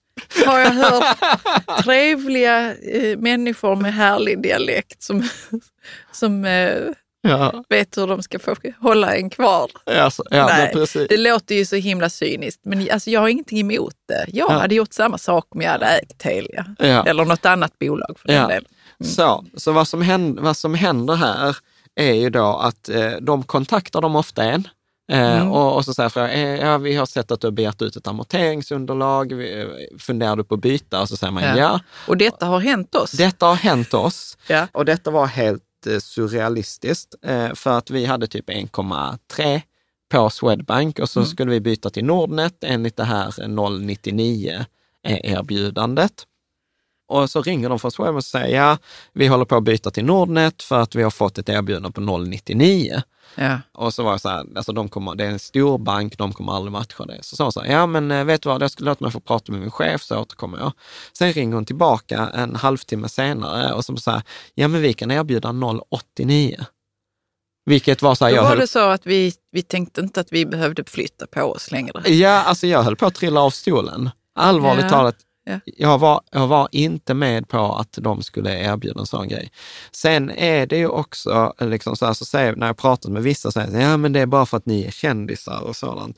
har 0.46 0.58
jag 0.58 0.70
hört 0.70 1.16
trevliga 1.84 2.74
eh, 2.76 3.18
människor 3.18 3.76
med 3.76 3.94
härlig 3.94 4.42
dialekt 4.42 5.02
som, 5.02 5.28
som 6.12 6.44
eh, 6.44 6.74
ja. 7.22 7.64
vet 7.68 7.98
hur 7.98 8.06
de 8.06 8.22
ska 8.22 8.38
få 8.38 8.54
hålla 8.80 9.16
en 9.16 9.30
kvar. 9.30 9.70
Alltså, 9.86 10.24
ja, 10.30 10.46
Nej. 10.46 11.06
Det 11.08 11.16
låter 11.16 11.54
ju 11.54 11.64
så 11.64 11.76
himla 11.76 12.10
cyniskt, 12.10 12.60
men 12.64 12.88
alltså, 12.92 13.10
jag 13.10 13.20
har 13.20 13.28
ingenting 13.28 13.60
emot 13.60 13.94
det. 14.08 14.26
Jag 14.28 14.50
ja. 14.50 14.58
hade 14.58 14.74
gjort 14.74 14.92
samma 14.92 15.18
sak 15.18 15.46
om 15.48 15.60
jag 15.60 15.70
hade 15.70 15.86
ägt 15.86 16.18
Telia 16.18 16.66
ja. 16.78 17.06
eller 17.06 17.24
något 17.24 17.46
annat 17.46 17.78
bolag 17.78 18.18
för 18.18 18.28
den 18.28 18.48
delen. 18.48 18.64
Mm. 19.00 19.12
Så, 19.12 19.44
så 19.56 19.72
vad, 19.72 19.88
som 19.88 20.02
händer, 20.02 20.42
vad 20.42 20.56
som 20.56 20.74
händer 20.74 21.14
här 21.14 21.56
är 21.94 22.12
ju 22.12 22.30
då 22.30 22.56
att 22.56 22.88
eh, 22.88 23.10
de 23.20 23.42
kontaktar 23.42 24.00
dem 24.00 24.16
ofta 24.16 24.44
en 24.44 24.68
Eh, 25.12 25.36
mm. 25.40 25.52
Och, 25.52 25.76
och, 25.76 25.84
så 25.84 25.94
säger 25.94 26.12
jag, 26.14 26.32
eh, 26.32 26.66
ja, 26.66 26.78
vi 26.78 26.94
har 26.94 27.06
sett 27.06 27.30
att 27.30 27.40
du 27.40 27.46
har 27.46 27.52
begärt 27.52 27.82
ut 27.82 27.96
ett 27.96 28.06
amorteringsunderlag, 28.06 29.32
eh, 29.32 29.66
funderar 29.98 30.36
du 30.36 30.44
på 30.44 30.54
att 30.54 30.60
byta? 30.60 31.00
Och 31.00 31.08
så 31.08 31.16
säger 31.16 31.32
man 31.32 31.42
ja. 31.42 31.56
ja. 31.56 31.80
Och 32.08 32.16
detta 32.16 32.46
har 32.46 32.60
hänt 32.60 32.94
oss? 32.94 33.12
Detta 33.12 33.46
har 33.46 33.54
hänt 33.54 33.94
oss. 33.94 34.38
ja. 34.46 34.68
Och 34.72 34.84
detta 34.84 35.10
var 35.10 35.26
helt 35.26 35.62
surrealistiskt, 36.00 37.14
för 37.54 37.78
att 37.78 37.90
vi 37.90 38.04
hade 38.04 38.26
typ 38.26 38.48
1,3 38.48 39.60
på 40.10 40.30
Swedbank 40.30 40.98
och 40.98 41.08
så 41.08 41.20
mm. 41.20 41.30
skulle 41.30 41.50
vi 41.50 41.60
byta 41.60 41.90
till 41.90 42.04
Nordnet 42.04 42.64
enligt 42.64 42.96
det 42.96 43.04
här 43.04 43.48
099 43.78 44.64
erbjudandet. 45.02 46.26
Och 47.08 47.30
så 47.30 47.42
ringer 47.42 47.68
de 47.68 47.78
från 47.78 47.90
Swedbank 47.90 48.16
och 48.16 48.24
säger, 48.24 48.56
ja, 48.56 48.78
vi 49.12 49.26
håller 49.26 49.44
på 49.44 49.56
att 49.56 49.64
byta 49.64 49.90
till 49.90 50.04
Nordnet 50.04 50.62
för 50.62 50.80
att 50.80 50.94
vi 50.94 51.02
har 51.02 51.10
fått 51.10 51.38
ett 51.38 51.48
erbjudande 51.48 51.90
på 51.90 52.00
099. 52.00 53.02
Ja. 53.34 53.58
Och 53.72 53.94
så 53.94 54.02
var 54.02 54.12
det 54.12 54.18
så 54.18 54.28
här, 54.28 54.46
alltså 54.56 54.72
de 54.72 54.88
kommer, 54.88 55.14
det 55.14 55.24
är 55.24 55.30
en 55.30 55.38
stor 55.38 55.78
bank, 55.78 56.18
de 56.18 56.32
kommer 56.32 56.52
aldrig 56.52 56.72
matcha 56.72 57.04
det. 57.04 57.18
Så 57.22 57.36
sa 57.36 57.44
hon 57.44 57.52
så 57.52 57.60
här, 57.60 57.72
ja 57.72 57.86
men 57.86 58.10
eh, 58.10 58.24
vet 58.24 58.42
du 58.42 58.48
vad, 58.48 58.62
jag 58.62 58.70
skulle 58.70 58.90
låta 58.90 59.04
mig 59.04 59.12
få 59.12 59.20
prata 59.20 59.52
med 59.52 59.60
min 59.60 59.70
chef 59.70 60.02
så 60.02 60.18
återkommer 60.18 60.58
jag. 60.58 60.72
Sen 61.18 61.32
ringer 61.32 61.54
hon 61.54 61.64
tillbaka 61.64 62.30
en 62.34 62.56
halvtimme 62.56 63.08
senare 63.08 63.72
och 63.72 63.84
så 63.84 63.96
säger 63.96 64.22
ja 64.54 64.68
men 64.68 64.82
vi 64.82 64.92
kan 64.92 65.10
erbjuda 65.10 65.54
089. 65.90 66.64
Vilket 67.64 68.02
var 68.02 68.14
så 68.14 68.24
här, 68.24 68.36
Då 68.36 68.42
var 68.42 68.48
höll... 68.48 68.58
det 68.58 68.66
så 68.66 68.88
att 68.88 69.06
vi, 69.06 69.32
vi 69.52 69.62
tänkte 69.62 70.00
inte 70.00 70.20
att 70.20 70.32
vi 70.32 70.46
behövde 70.46 70.84
flytta 70.84 71.26
på 71.26 71.42
oss 71.42 71.70
längre. 71.70 72.10
Ja, 72.10 72.42
alltså 72.42 72.66
jag 72.66 72.82
höll 72.82 72.96
på 72.96 73.06
att 73.06 73.14
trilla 73.14 73.40
av 73.40 73.50
stolen. 73.50 74.10
Allvarligt 74.34 74.84
ja. 74.84 74.88
talat, 74.88 75.16
Ja. 75.44 75.60
Jag, 75.64 75.98
var, 75.98 76.20
jag 76.30 76.46
var 76.46 76.68
inte 76.72 77.14
med 77.14 77.48
på 77.48 77.74
att 77.74 77.98
de 78.00 78.22
skulle 78.22 78.60
erbjuda 78.60 79.00
en 79.00 79.06
sån 79.06 79.28
grej. 79.28 79.50
Sen 79.92 80.30
är 80.30 80.66
det 80.66 80.76
ju 80.78 80.88
också, 80.88 81.54
liksom 81.58 81.96
så 81.96 82.06
här, 82.06 82.12
så 82.12 82.24
säger, 82.24 82.56
när 82.56 82.66
jag 82.66 82.76
pratat 82.76 83.12
med 83.12 83.22
vissa, 83.22 83.50
så 83.50 83.60
säger 83.60 83.80
ja 83.80 83.96
men 83.96 84.12
det 84.12 84.20
är 84.20 84.26
bara 84.26 84.46
för 84.46 84.56
att 84.56 84.66
ni 84.66 84.84
är 84.84 84.90
kändisar 84.90 85.60
och 85.60 85.76
sådant. 85.76 86.16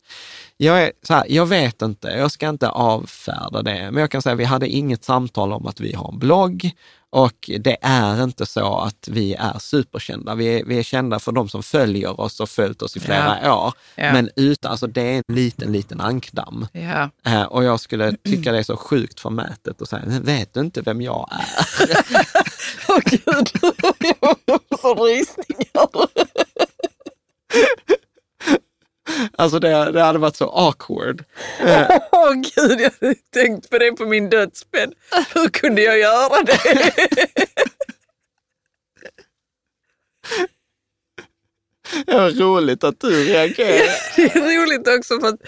Jag, 0.56 0.82
är, 0.82 0.92
så 1.02 1.14
här, 1.14 1.24
jag 1.28 1.46
vet 1.46 1.82
inte, 1.82 2.08
jag 2.08 2.30
ska 2.30 2.48
inte 2.48 2.68
avfärda 2.68 3.62
det, 3.62 3.90
men 3.90 4.00
jag 4.00 4.10
kan 4.10 4.22
säga 4.22 4.32
att 4.32 4.40
vi 4.40 4.44
hade 4.44 4.68
inget 4.68 5.04
samtal 5.04 5.52
om 5.52 5.66
att 5.66 5.80
vi 5.80 5.94
har 5.94 6.12
en 6.12 6.18
blogg 6.18 6.70
och 7.14 7.50
det 7.60 7.76
är 7.80 8.22
inte 8.22 8.46
så 8.46 8.78
att 8.78 9.08
vi 9.10 9.34
är 9.34 9.58
superkända. 9.58 10.34
Vi 10.34 10.46
är, 10.46 10.64
vi 10.64 10.78
är 10.78 10.82
kända 10.82 11.18
för 11.18 11.32
de 11.32 11.48
som 11.48 11.62
följer 11.62 12.20
oss 12.20 12.40
och 12.40 12.48
följt 12.48 12.82
oss 12.82 12.96
i 12.96 13.00
flera 13.00 13.38
ja. 13.42 13.66
år. 13.66 13.72
Ja. 13.94 14.12
Men 14.12 14.30
utan, 14.36 14.70
alltså 14.70 14.86
det 14.86 15.02
är 15.02 15.22
en 15.28 15.34
liten, 15.34 15.72
liten 15.72 16.00
ankdamm. 16.00 16.66
Ja. 16.72 17.10
Eh, 17.26 17.42
och 17.42 17.64
jag 17.64 17.80
skulle 17.80 18.16
tycka 18.16 18.52
det 18.52 18.58
är 18.58 18.62
så 18.62 18.76
sjukt 18.76 19.20
förmätet 19.20 19.82
att 19.82 19.88
säga, 19.88 20.02
vet 20.06 20.54
du 20.54 20.60
inte 20.60 20.80
vem 20.80 21.02
jag 21.02 21.28
är? 21.32 21.66
Åh 22.88 22.96
oh, 22.96 23.00
gud, 23.04 23.50
jag 24.20 24.80
får 24.80 25.06
rysningar. 25.06 26.08
Alltså 29.32 29.58
det, 29.58 29.92
det 29.92 30.02
hade 30.02 30.18
varit 30.18 30.36
så 30.36 30.50
awkward. 30.50 31.24
Åh 32.12 32.30
oh, 32.30 32.32
gud, 32.32 32.80
jag 32.80 32.92
hade 33.00 33.14
tänkt 33.32 33.70
på 33.70 33.78
det 33.78 33.92
på 33.92 34.06
min 34.06 34.30
dödsbädd. 34.30 34.94
Hur 35.34 35.48
kunde 35.48 35.82
jag 35.82 35.98
göra 35.98 36.42
det? 36.42 36.92
Det 42.06 42.14
var 42.14 42.30
roligt 42.30 42.84
att 42.84 43.00
du 43.00 43.24
reagerade. 43.24 43.90
Det 44.16 44.22
är 44.22 44.62
roligt 44.62 44.88
också 44.88 45.20
för 45.20 45.28
att 45.28 45.40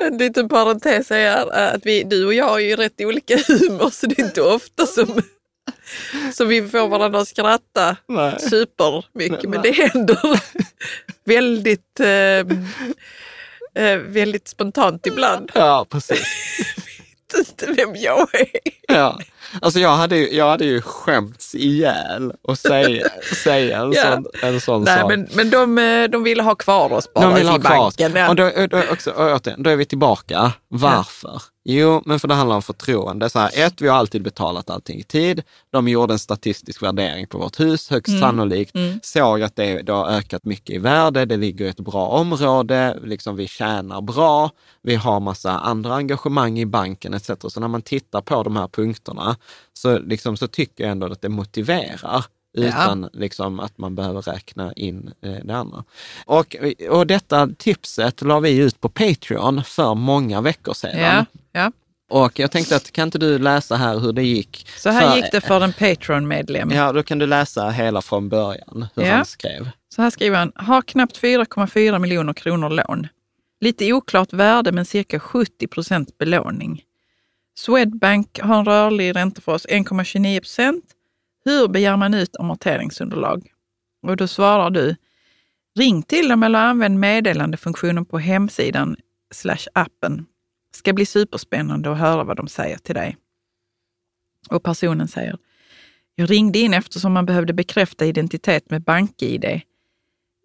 en 0.00 0.18
liten 0.18 0.48
parentes 0.48 1.10
är 1.10 1.52
att 1.52 1.86
vi, 1.86 2.02
du 2.02 2.26
och 2.26 2.34
jag 2.34 2.48
har 2.48 2.58
ju 2.58 2.76
rätt 2.76 3.00
olika 3.00 3.36
humor 3.36 3.90
så 3.90 4.06
det 4.06 4.18
är 4.18 4.24
inte 4.24 4.42
ofta 4.42 4.86
som 4.86 5.22
så 6.34 6.44
vi 6.44 6.68
får 6.68 6.88
varandra 6.88 7.20
att 7.20 7.28
skratta 7.28 7.96
nej. 8.08 8.40
supermycket. 8.40 9.42
Nej, 9.42 9.50
men 9.50 9.62
det 9.62 9.72
händer 9.72 10.40
väldigt, 11.24 12.00
eh, 12.00 12.08
eh, 13.84 13.98
väldigt 13.98 14.48
spontant 14.48 15.06
ibland. 15.06 15.50
Ja, 15.54 15.86
precis. 15.90 16.22
jag 17.32 17.38
vet 17.38 17.48
inte 17.48 17.72
vem 17.82 17.96
jag 17.96 18.34
är. 18.34 18.46
Ja. 18.88 19.18
Alltså 19.60 19.80
jag 19.80 19.96
hade, 19.96 20.16
ju, 20.16 20.36
jag 20.36 20.50
hade 20.50 20.64
ju 20.64 20.82
skämts 20.82 21.54
ihjäl 21.54 22.32
och 22.42 22.58
säga, 22.58 23.08
säga 23.44 23.78
en, 23.80 23.92
ja. 23.92 24.02
sån, 24.02 24.26
en 24.42 24.60
sån 24.60 24.82
Nej, 24.82 25.00
sak. 25.00 25.08
Men, 25.10 25.28
men 25.34 25.50
de, 25.50 25.78
eh, 25.78 26.08
de 26.08 26.22
ville 26.22 26.42
ha 26.42 26.54
kvar 26.54 26.92
oss 26.92 27.12
bara 27.14 27.24
de 27.24 27.34
vill 27.34 27.48
ha 27.48 27.58
kvar 27.58 27.78
banken. 27.78 28.12
Ja. 28.16 28.28
Och 28.28 28.36
då, 28.36 28.50
då, 28.70 28.82
också, 28.92 29.40
då 29.56 29.70
är 29.70 29.76
vi 29.76 29.84
tillbaka. 29.84 30.52
Varför? 30.68 31.42
Jo, 31.64 32.02
men 32.06 32.20
för 32.20 32.28
det 32.28 32.34
handlar 32.34 32.56
om 32.56 32.62
förtroende. 32.62 33.30
Så 33.30 33.38
här, 33.38 33.50
ett, 33.66 33.80
vi 33.80 33.88
har 33.88 33.96
alltid 33.96 34.22
betalat 34.22 34.70
allting 34.70 34.98
i 34.98 35.02
tid. 35.02 35.42
De 35.70 35.88
gjorde 35.88 36.14
en 36.14 36.18
statistisk 36.18 36.82
värdering 36.82 37.26
på 37.26 37.38
vårt 37.38 37.60
hus, 37.60 37.90
högst 37.90 38.08
mm. 38.08 38.20
sannolikt. 38.20 38.74
Mm. 38.74 39.00
Såg 39.02 39.42
att 39.42 39.56
det, 39.56 39.82
det 39.82 39.92
har 39.92 40.08
ökat 40.08 40.44
mycket 40.44 40.76
i 40.76 40.78
värde, 40.78 41.24
det 41.24 41.36
ligger 41.36 41.64
i 41.64 41.68
ett 41.68 41.80
bra 41.80 42.06
område, 42.06 42.98
liksom 43.04 43.36
vi 43.36 43.48
tjänar 43.48 44.00
bra, 44.00 44.50
vi 44.82 44.94
har 44.94 45.20
massa 45.20 45.58
andra 45.58 45.94
engagemang 45.94 46.58
i 46.58 46.66
banken 46.66 47.14
etc. 47.14 47.30
Så 47.48 47.60
när 47.60 47.68
man 47.68 47.82
tittar 47.82 48.20
på 48.20 48.42
de 48.42 48.56
här 48.56 48.68
punkterna 48.68 49.36
så, 49.72 49.98
liksom, 49.98 50.36
så 50.36 50.48
tycker 50.48 50.84
jag 50.84 50.90
ändå 50.90 51.06
att 51.06 51.22
det 51.22 51.28
motiverar 51.28 52.24
utan 52.54 53.02
ja. 53.02 53.08
liksom, 53.12 53.60
att 53.60 53.78
man 53.78 53.94
behöver 53.94 54.22
räkna 54.22 54.72
in 54.72 55.12
eh, 55.20 55.32
det 55.44 55.56
andra. 55.56 55.84
Och, 56.26 56.56
och 56.90 57.06
detta 57.06 57.48
tipset 57.58 58.22
la 58.22 58.40
vi 58.40 58.56
ut 58.56 58.80
på 58.80 58.88
Patreon 58.88 59.64
för 59.64 59.94
många 59.94 60.40
veckor 60.40 60.74
sedan. 60.74 61.00
Ja. 61.00 61.24
Och 62.12 62.38
jag 62.38 62.50
tänkte 62.50 62.76
att 62.76 62.92
kan 62.92 63.08
inte 63.08 63.18
du 63.18 63.38
läsa 63.38 63.76
här 63.76 63.98
hur 63.98 64.12
det 64.12 64.22
gick? 64.22 64.66
Så 64.76 64.90
här 64.90 65.10
för, 65.10 65.16
gick 65.16 65.32
det 65.32 65.40
för 65.40 65.60
en 65.60 65.72
Patreon-medlem. 65.72 66.70
Ja, 66.70 66.92
då 66.92 67.02
kan 67.02 67.18
du 67.18 67.26
läsa 67.26 67.70
hela 67.70 68.02
från 68.02 68.28
början, 68.28 68.86
hur 68.94 69.02
ja. 69.02 69.14
han 69.14 69.24
skrev. 69.24 69.70
Så 69.88 70.02
här 70.02 70.10
skriver 70.10 70.38
han, 70.38 70.52
har 70.54 70.82
knappt 70.82 71.22
4,4 71.22 71.98
miljoner 71.98 72.32
kronor 72.32 72.70
lån. 72.70 73.08
Lite 73.60 73.92
oklart 73.92 74.32
värde 74.32 74.72
men 74.72 74.84
cirka 74.84 75.20
70 75.20 75.66
procent 75.66 76.18
belåning. 76.18 76.82
Swedbank 77.58 78.40
har 78.40 78.58
en 78.58 78.64
rörlig 78.64 79.16
ränta 79.16 79.40
för 79.40 79.52
oss 79.52 79.66
1,29 79.66 80.40
procent. 80.40 80.84
Hur 81.44 81.68
begär 81.68 81.96
man 81.96 82.14
ut 82.14 82.36
amorteringsunderlag? 82.36 83.46
Och 84.06 84.16
då 84.16 84.26
svarar 84.26 84.70
du, 84.70 84.96
ring 85.78 86.02
till 86.02 86.28
dem 86.28 86.42
eller 86.42 86.58
använd 86.58 86.98
meddelandefunktionen 86.98 88.04
på 88.04 88.18
hemsidan 88.18 88.96
slash 89.34 89.66
appen. 89.72 90.26
Ska 90.74 90.92
bli 90.92 91.06
superspännande 91.06 91.92
att 91.92 91.98
höra 91.98 92.24
vad 92.24 92.36
de 92.36 92.48
säger 92.48 92.76
till 92.76 92.94
dig. 92.94 93.16
Och 94.50 94.62
personen 94.62 95.08
säger, 95.08 95.38
jag 96.14 96.30
ringde 96.30 96.58
in 96.58 96.74
eftersom 96.74 97.12
man 97.12 97.26
behövde 97.26 97.52
bekräfta 97.52 98.06
identitet 98.06 98.70
med 98.70 98.82
BankID. 98.82 99.60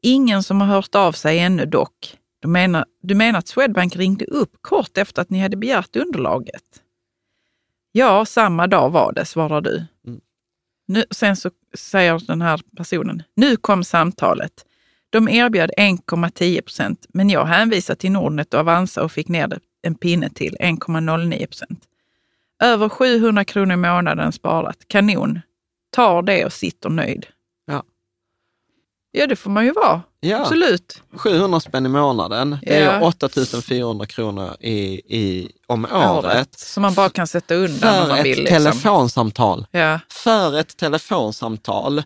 Ingen 0.02 0.44
som 0.44 0.62
har 0.62 0.68
hört 0.68 0.96
av 0.96 1.12
sig 1.12 1.40
ännu 1.40 1.66
dock. 1.66 2.18
Du 2.40 2.48
menar, 2.48 2.86
du 3.02 3.16
menar 3.16 3.40
att 3.40 3.48
Swedbank 3.48 3.96
ringde 3.96 4.26
upp 4.26 4.52
kort 4.62 4.98
efter 4.98 5.22
att 5.22 5.30
ni 5.30 5.40
hade 5.40 5.58
begärt 5.58 5.96
underlaget? 5.96 6.64
Ja, 7.92 8.26
samma 8.26 8.68
dag 8.68 8.90
var 8.90 9.14
det, 9.14 9.26
svarar 9.26 9.62
du. 9.62 9.86
Mm. 10.08 10.22
Nu, 10.88 11.06
sen 11.12 11.36
så 11.36 11.52
säger 11.78 12.28
den 12.28 12.42
här 12.42 12.62
personen, 12.78 13.24
nu 13.36 13.56
kom 13.56 13.84
samtalet. 13.84 14.66
De 15.10 15.30
erbjöd 15.30 15.72
1,10 15.78 16.62
procent, 16.62 17.06
men 17.10 17.30
jag 17.30 17.46
hänvisade 17.46 18.00
till 18.00 18.12
Nordnet 18.12 18.54
och 18.54 18.60
Avanza 18.60 19.04
och 19.04 19.12
fick 19.12 19.28
ner 19.28 19.48
en 19.82 19.96
pinne 19.96 20.30
till 20.30 20.58
1,09 20.60 21.46
procent. 21.46 21.84
Över 22.64 22.90
700 22.90 23.46
kronor 23.46 23.74
i 23.74 23.78
månaden 23.78 24.32
sparat. 24.32 24.78
Kanon. 24.88 25.40
Tar 25.90 26.22
det 26.22 26.46
och 26.46 26.54
sitter 26.54 26.90
nöjd. 26.90 27.26
Ja. 27.66 27.84
Ja, 29.12 29.28
det 29.28 29.36
får 29.36 29.52
man 29.52 29.66
ju 29.66 29.72
vara. 29.72 30.02
Ja. 30.20 30.42
Absolut. 30.42 31.04
700 31.14 31.60
spänn 31.60 31.86
i 31.86 31.90
månaden, 31.90 32.58
det 32.62 32.76
är 32.76 33.04
8400 33.04 34.06
kronor 34.06 34.56
i, 34.60 34.78
i, 35.18 35.52
om 35.68 35.86
året. 35.86 36.26
året. 36.26 36.60
Som 36.60 36.82
man 36.82 36.94
bara 36.94 37.10
kan 37.10 37.28
sätta 37.28 37.56
undan 37.56 37.80
för 37.80 38.04
om 38.04 38.10
man 38.10 38.24
vill. 38.24 38.36
För 38.36 38.42
ett 38.42 38.50
liksom. 38.50 38.64
telefonsamtal. 38.64 39.68
Ja. 39.72 40.00
För 40.10 40.60
ett 40.60 40.78
telefonsamtal 40.78 41.98
eh, 41.98 42.04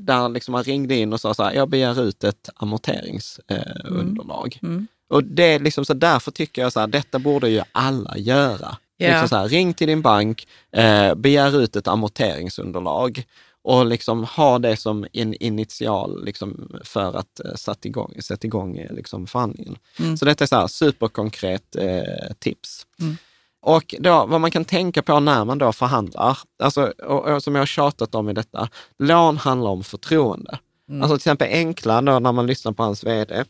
där 0.00 0.28
liksom 0.28 0.52
man 0.52 0.64
ringde 0.64 0.94
in 0.94 1.12
och 1.12 1.20
sa 1.20 1.34
så 1.34 1.42
här, 1.42 1.52
jag 1.52 1.68
begär 1.68 2.02
ut 2.02 2.24
ett 2.24 2.48
amorteringsunderlag. 2.54 4.58
Eh, 4.62 4.68
mm. 4.68 4.76
Mm. 4.76 4.86
Och 5.10 5.24
det 5.24 5.42
är 5.42 5.58
liksom 5.58 5.84
så 5.84 5.94
därför 5.94 6.30
tycker 6.30 6.62
jag 6.62 6.72
så 6.72 6.80
här, 6.80 6.86
detta 6.86 7.18
borde 7.18 7.48
ju 7.48 7.62
alla 7.72 8.18
göra. 8.18 8.76
Yeah. 8.98 9.12
Liksom 9.12 9.28
så 9.28 9.36
här, 9.36 9.48
ring 9.48 9.74
till 9.74 9.86
din 9.86 10.02
bank, 10.02 10.46
eh, 10.72 11.14
begär 11.14 11.60
ut 11.60 11.76
ett 11.76 11.88
amorteringsunderlag 11.88 13.24
och 13.64 13.86
liksom 13.86 14.24
ha 14.24 14.58
det 14.58 14.76
som 14.76 15.06
en 15.12 15.34
initial 15.34 16.24
liksom, 16.24 16.78
för 16.84 17.16
att 17.16 17.40
eh, 17.44 17.54
sätta 17.54 17.88
igång, 17.88 18.22
sätta 18.22 18.46
igång 18.46 18.76
eh, 18.78 18.92
liksom, 18.92 19.26
förhandlingen. 19.26 19.76
Mm. 19.98 20.16
Så 20.16 20.24
detta 20.24 20.44
är 20.44 20.48
så 20.48 20.56
här 20.56 20.66
superkonkret 20.66 21.76
eh, 21.76 22.34
tips. 22.38 22.86
Mm. 23.00 23.16
Och 23.62 23.94
då, 23.98 24.26
vad 24.26 24.40
man 24.40 24.50
kan 24.50 24.64
tänka 24.64 25.02
på 25.02 25.20
när 25.20 25.44
man 25.44 25.58
då 25.58 25.72
förhandlar, 25.72 26.38
alltså, 26.62 26.92
och, 27.06 27.26
och, 27.26 27.42
som 27.42 27.54
jag 27.54 27.60
har 27.62 27.66
tjatat 27.66 28.14
om 28.14 28.28
i 28.28 28.32
detta, 28.32 28.68
lån 28.98 29.36
handlar 29.36 29.70
om 29.70 29.84
förtroende. 29.84 30.58
Mm. 30.88 31.02
Alltså 31.02 31.16
till 31.16 31.20
exempel 31.20 31.48
Enkla, 31.52 32.02
då, 32.02 32.18
när 32.18 32.32
man 32.32 32.46
lyssnar 32.46 32.72
på 32.72 32.82
hans 32.82 33.04
vd, 33.04 33.44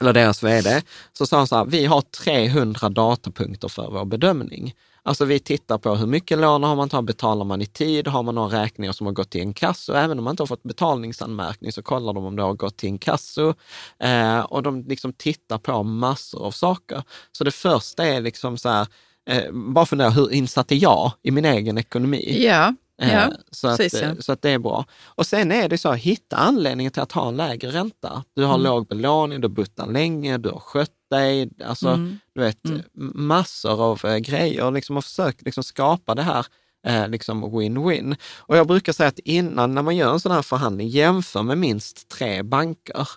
eller 0.00 0.12
deras 0.12 0.42
vd, 0.42 0.82
så 1.12 1.26
sa 1.26 1.36
han 1.36 1.46
så 1.46 1.56
här, 1.56 1.64
vi 1.64 1.86
har 1.86 2.00
300 2.00 2.88
datapunkter 2.88 3.68
för 3.68 3.90
vår 3.90 4.04
bedömning. 4.04 4.74
Alltså 5.06 5.24
vi 5.24 5.38
tittar 5.38 5.78
på 5.78 5.94
hur 5.94 6.06
mycket 6.06 6.38
lån 6.38 6.62
har 6.62 6.76
man 6.76 6.88
tagit, 6.88 7.06
betalar 7.06 7.44
man 7.44 7.62
i 7.62 7.66
tid, 7.66 8.08
har 8.08 8.22
man 8.22 8.34
några 8.34 8.62
räkningar 8.62 8.92
som 8.92 9.06
har 9.06 9.12
gått 9.12 9.30
till 9.30 9.40
inkasso, 9.40 9.92
även 9.92 10.18
om 10.18 10.24
man 10.24 10.30
inte 10.32 10.42
har 10.42 10.46
fått 10.46 10.62
betalningsanmärkning 10.62 11.72
så 11.72 11.82
kollar 11.82 12.12
de 12.12 12.24
om 12.24 12.36
det 12.36 12.42
har 12.42 12.54
gått 12.54 12.76
till 12.76 12.88
inkasso 12.88 13.54
eh, 13.98 14.40
och 14.40 14.62
de 14.62 14.82
liksom 14.82 15.12
tittar 15.12 15.58
på 15.58 15.82
massor 15.82 16.46
av 16.46 16.50
saker. 16.50 17.02
Så 17.32 17.44
det 17.44 17.50
första 17.50 18.06
är 18.06 18.20
liksom 18.20 18.58
så 18.58 18.68
här, 18.68 18.86
eh, 19.30 19.52
bara 19.52 19.86
fundera, 19.86 20.10
hur 20.10 20.32
insatt 20.32 20.72
är 20.72 20.82
jag 20.82 21.12
i 21.22 21.30
min 21.30 21.44
egen 21.44 21.78
ekonomi? 21.78 22.24
Yeah. 22.28 22.72
Eh, 23.02 23.12
ja, 23.12 23.32
så, 23.50 23.68
att, 23.68 23.76
precis, 23.76 24.02
ja. 24.02 24.14
så 24.20 24.32
att 24.32 24.42
det 24.42 24.50
är 24.50 24.58
bra. 24.58 24.84
Och 25.04 25.26
sen 25.26 25.52
är 25.52 25.68
det 25.68 25.78
så, 25.78 25.92
hitta 25.92 26.36
anledningen 26.36 26.92
till 26.92 27.02
att 27.02 27.12
ha 27.12 27.28
en 27.28 27.36
lägre 27.36 27.70
ränta. 27.70 28.24
Du 28.34 28.44
har 28.44 28.54
mm. 28.54 28.64
låg 28.64 28.86
belåning, 28.86 29.40
du 29.40 29.48
har 29.48 29.54
buttat 29.54 29.92
länge, 29.92 30.38
du 30.38 30.50
har 30.50 30.58
skött 30.58 30.90
dig, 31.10 31.50
alltså 31.64 31.88
mm. 31.88 32.18
du 32.34 32.40
vet 32.40 32.64
mm. 32.64 32.82
massor 33.14 33.82
av 33.82 34.00
äh, 34.04 34.16
grejer 34.16 34.70
liksom, 34.70 34.96
och 34.96 35.04
försök 35.04 35.42
liksom, 35.42 35.64
skapa 35.64 36.14
det 36.14 36.22
här 36.22 36.46
äh, 36.86 37.08
liksom 37.08 37.44
win-win. 37.44 38.16
Och 38.38 38.56
jag 38.56 38.66
brukar 38.66 38.92
säga 38.92 39.08
att 39.08 39.18
innan, 39.18 39.74
när 39.74 39.82
man 39.82 39.96
gör 39.96 40.12
en 40.12 40.20
sån 40.20 40.32
här 40.32 40.42
förhandling, 40.42 40.88
jämför 40.88 41.42
med 41.42 41.58
minst 41.58 42.08
tre 42.08 42.42
banker. 42.42 43.08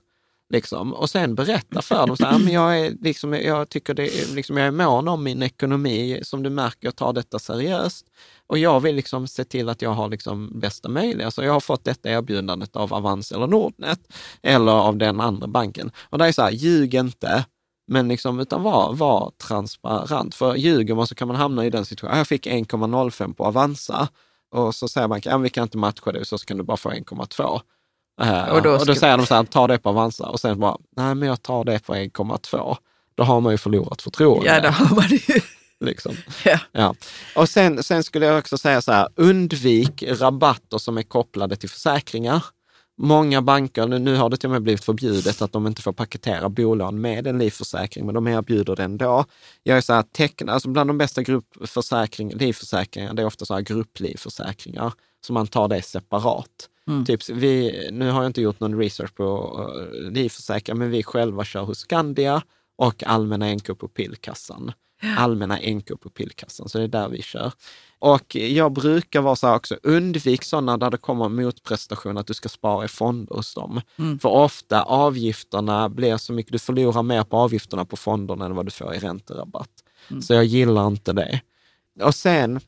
Liksom. 0.50 0.94
Och 0.94 1.10
sen 1.10 1.36
berätta 1.36 1.82
för 1.82 2.08
dem, 2.08 2.18
så 2.18 2.26
här, 2.26 2.36
ah, 2.36 2.38
men 2.38 2.54
jag, 2.54 2.80
är, 2.80 2.96
liksom, 3.02 3.34
jag 3.34 3.70
tycker 3.70 3.94
det 3.94 4.04
är, 4.04 4.36
liksom, 4.36 4.58
jag 4.58 4.68
är 4.68 4.72
mån 4.72 5.08
om 5.08 5.24
min 5.24 5.44
ekonomi, 5.44 6.20
som 6.24 6.44
du 6.44 6.50
märker, 6.50 6.88
jag 6.88 6.96
tar 6.96 7.14
detta 7.14 7.40
seriöst. 7.40 8.06
Och 8.48 8.58
jag 8.58 8.80
vill 8.80 8.96
liksom 8.96 9.28
se 9.28 9.44
till 9.44 9.70
att 9.70 9.82
jag 9.82 9.90
har 9.90 10.10
liksom 10.10 10.60
bästa 10.60 10.90
möjliga. 10.90 11.32
Så 11.32 11.44
jag 11.44 11.54
har 11.54 11.60
fått 11.60 11.84
detta 11.84 12.10
erbjudandet 12.10 12.76
av 12.76 12.94
Avanza 12.94 13.36
eller 13.36 13.48
Nordnet 13.48 14.00
eller 14.42 14.72
av 14.72 14.98
den 14.98 15.22
andra 15.22 15.48
banken. 15.48 15.92
Och 16.10 16.18
det 16.18 16.28
är 16.28 16.32
så 16.32 16.42
här, 16.42 16.52
ljug 16.52 16.94
inte, 16.94 17.46
men 17.88 18.08
liksom, 18.08 18.40
utan 18.40 18.64
var, 18.64 18.94
var 18.94 19.32
transparent. 19.48 20.36
För 20.36 20.56
ljuger 20.56 20.96
man 20.96 21.08
så 21.08 21.16
kan 21.16 21.28
man 21.28 21.38
hamna 21.38 21.66
i 21.66 21.70
den 21.70 21.86
situationen, 21.86 22.16
ah, 22.16 22.18
jag 22.18 22.28
fick 22.28 22.48
1,05 22.48 23.34
på 23.34 23.46
Avanza 23.46 24.10
och 24.52 24.76
så 24.76 24.88
säger 24.88 25.08
banken, 25.08 25.32
ja, 25.32 25.38
vi 25.38 25.50
kan 25.50 25.64
inte 25.64 25.78
matcha 25.78 26.12
det, 26.12 26.26
så 26.26 26.38
kan 26.38 26.58
du 26.58 26.64
bara 26.64 26.78
få 26.78 26.92
1,2. 26.92 27.62
Uh, 28.22 28.50
och, 28.50 28.62
då, 28.62 28.72
och 28.72 28.86
då 28.86 28.96
säger 28.96 29.18
de 29.18 29.26
så 29.26 29.36
här, 29.36 29.44
ta 29.44 29.68
det 29.68 29.78
på 29.78 29.90
Avanza 29.90 30.26
och 30.26 30.40
sen 30.40 30.60
bara, 30.60 30.78
nej 30.96 31.16
men 31.16 31.30
jag 31.30 31.42
tar 31.42 31.64
det 31.64 31.86
på 31.86 31.96
1,2. 31.96 32.78
Då 33.16 33.24
har 33.24 33.42
man 33.42 33.54
ju 33.54 33.58
förlorat 33.58 34.02
förtroende. 34.02 34.48
Ja, 34.48 34.62
det 34.62 34.70
har 34.70 34.96
man 34.96 35.08
ju. 35.10 35.42
Liksom. 35.80 36.16
Yeah. 36.46 36.62
Ja. 36.72 36.96
Och 37.36 37.50
sen, 37.50 37.84
sen 37.84 38.04
skulle 38.04 38.26
jag 38.26 38.40
också 38.40 38.58
säga 38.58 38.82
så 38.82 38.92
här, 38.92 39.08
undvik 39.16 40.04
rabatter 40.08 40.78
som 40.78 40.98
är 40.98 41.04
kopplade 41.04 41.56
till 41.56 41.70
försäkringar. 41.70 42.44
Många 43.00 43.42
banker, 43.42 43.88
nu 43.88 44.16
har 44.16 44.30
det 44.30 44.38
till 44.38 44.48
och 44.48 44.52
med 44.54 44.62
blivit 44.62 44.84
förbjudet 44.84 45.42
att 45.42 45.52
de 45.52 45.68
inte 45.68 45.82
får 45.82 45.94
paketera 45.94 46.50
bolån 46.50 47.02
med 47.02 47.28
en 47.28 47.38
livförsäkring, 47.38 48.06
men 48.06 48.16
de 48.16 48.28
erbjuder 48.28 48.76
det 48.76 48.84
ändå. 48.84 49.26
Jag 49.64 49.78
är 49.78 49.82
så 49.82 49.94
här, 49.94 50.04
teckna, 50.04 50.54
alltså 50.54 50.70
bland 50.70 50.90
de 50.90 50.98
bästa 50.98 51.22
gruppförsäkring, 51.22 52.34
livförsäkringar, 52.34 53.14
det 53.14 53.22
är 53.22 53.26
ofta 53.26 53.46
så 53.46 53.54
här 53.54 53.62
grupplivförsäkringar, 53.62 54.94
så 55.28 55.34
man 55.34 55.48
tar 55.48 55.68
det 55.68 55.82
separat. 55.82 56.70
Mm. 56.88 57.06
Typ, 57.06 57.30
vi, 57.30 57.88
nu 57.92 58.10
har 58.10 58.22
jag 58.22 58.30
inte 58.30 58.42
gjort 58.42 58.60
någon 58.60 58.78
research 58.78 59.16
på 59.16 59.60
livförsäkringar, 60.12 60.80
men 60.80 60.92
vi 60.92 61.04
själva 61.04 61.46
kör 61.46 61.62
hos 61.62 61.80
Skandia 61.80 62.42
och 62.78 63.04
Allmänna 63.04 63.54
NK 63.54 63.80
på 63.80 63.88
Pillkassan 63.88 64.72
allmänna 65.18 65.56
NK 65.56 65.88
på 66.00 66.10
pillkassan. 66.10 66.70
Så 66.70 66.78
det 66.78 66.84
är 66.84 66.88
där 66.88 67.10
vi 67.10 67.22
kör. 67.22 67.52
Och 68.00 68.36
jag 68.36 68.72
brukar 68.72 69.22
vara 69.22 69.36
så 69.36 69.48
här 69.48 69.56
också, 69.56 69.78
undvik 69.84 70.44
sådana 70.44 70.78
där 70.78 70.90
det 70.90 70.98
kommer 70.98 71.30
motprestation 71.30 72.18
att 72.18 72.28
du 72.28 72.34
ska 72.34 72.50
spara 72.50 72.86
i 72.86 72.88
fonder 72.88 73.36
hos 73.36 73.54
dem. 73.54 73.82
Mm. 74.00 74.20
För 74.20 74.30
ofta 74.30 74.84
avgifterna 74.84 75.90
blir 75.90 76.18
så 76.18 76.34
mycket, 76.34 76.52
du 76.52 76.60
förlorar 76.60 77.04
mer 77.04 77.24
på 77.24 77.38
avgifterna 77.38 77.86
på 77.86 77.98
fonderna 77.98 78.46
än 78.46 78.56
vad 78.56 78.66
du 78.66 78.72
får 78.72 78.96
i 78.96 79.00
ränterabatt. 79.00 79.72
Mm. 80.10 80.22
Så 80.22 80.34
jag 80.34 80.46
gillar 80.46 80.88
inte 80.88 81.14
det. 81.14 81.42
Och 82.04 82.16
sen 82.16 82.60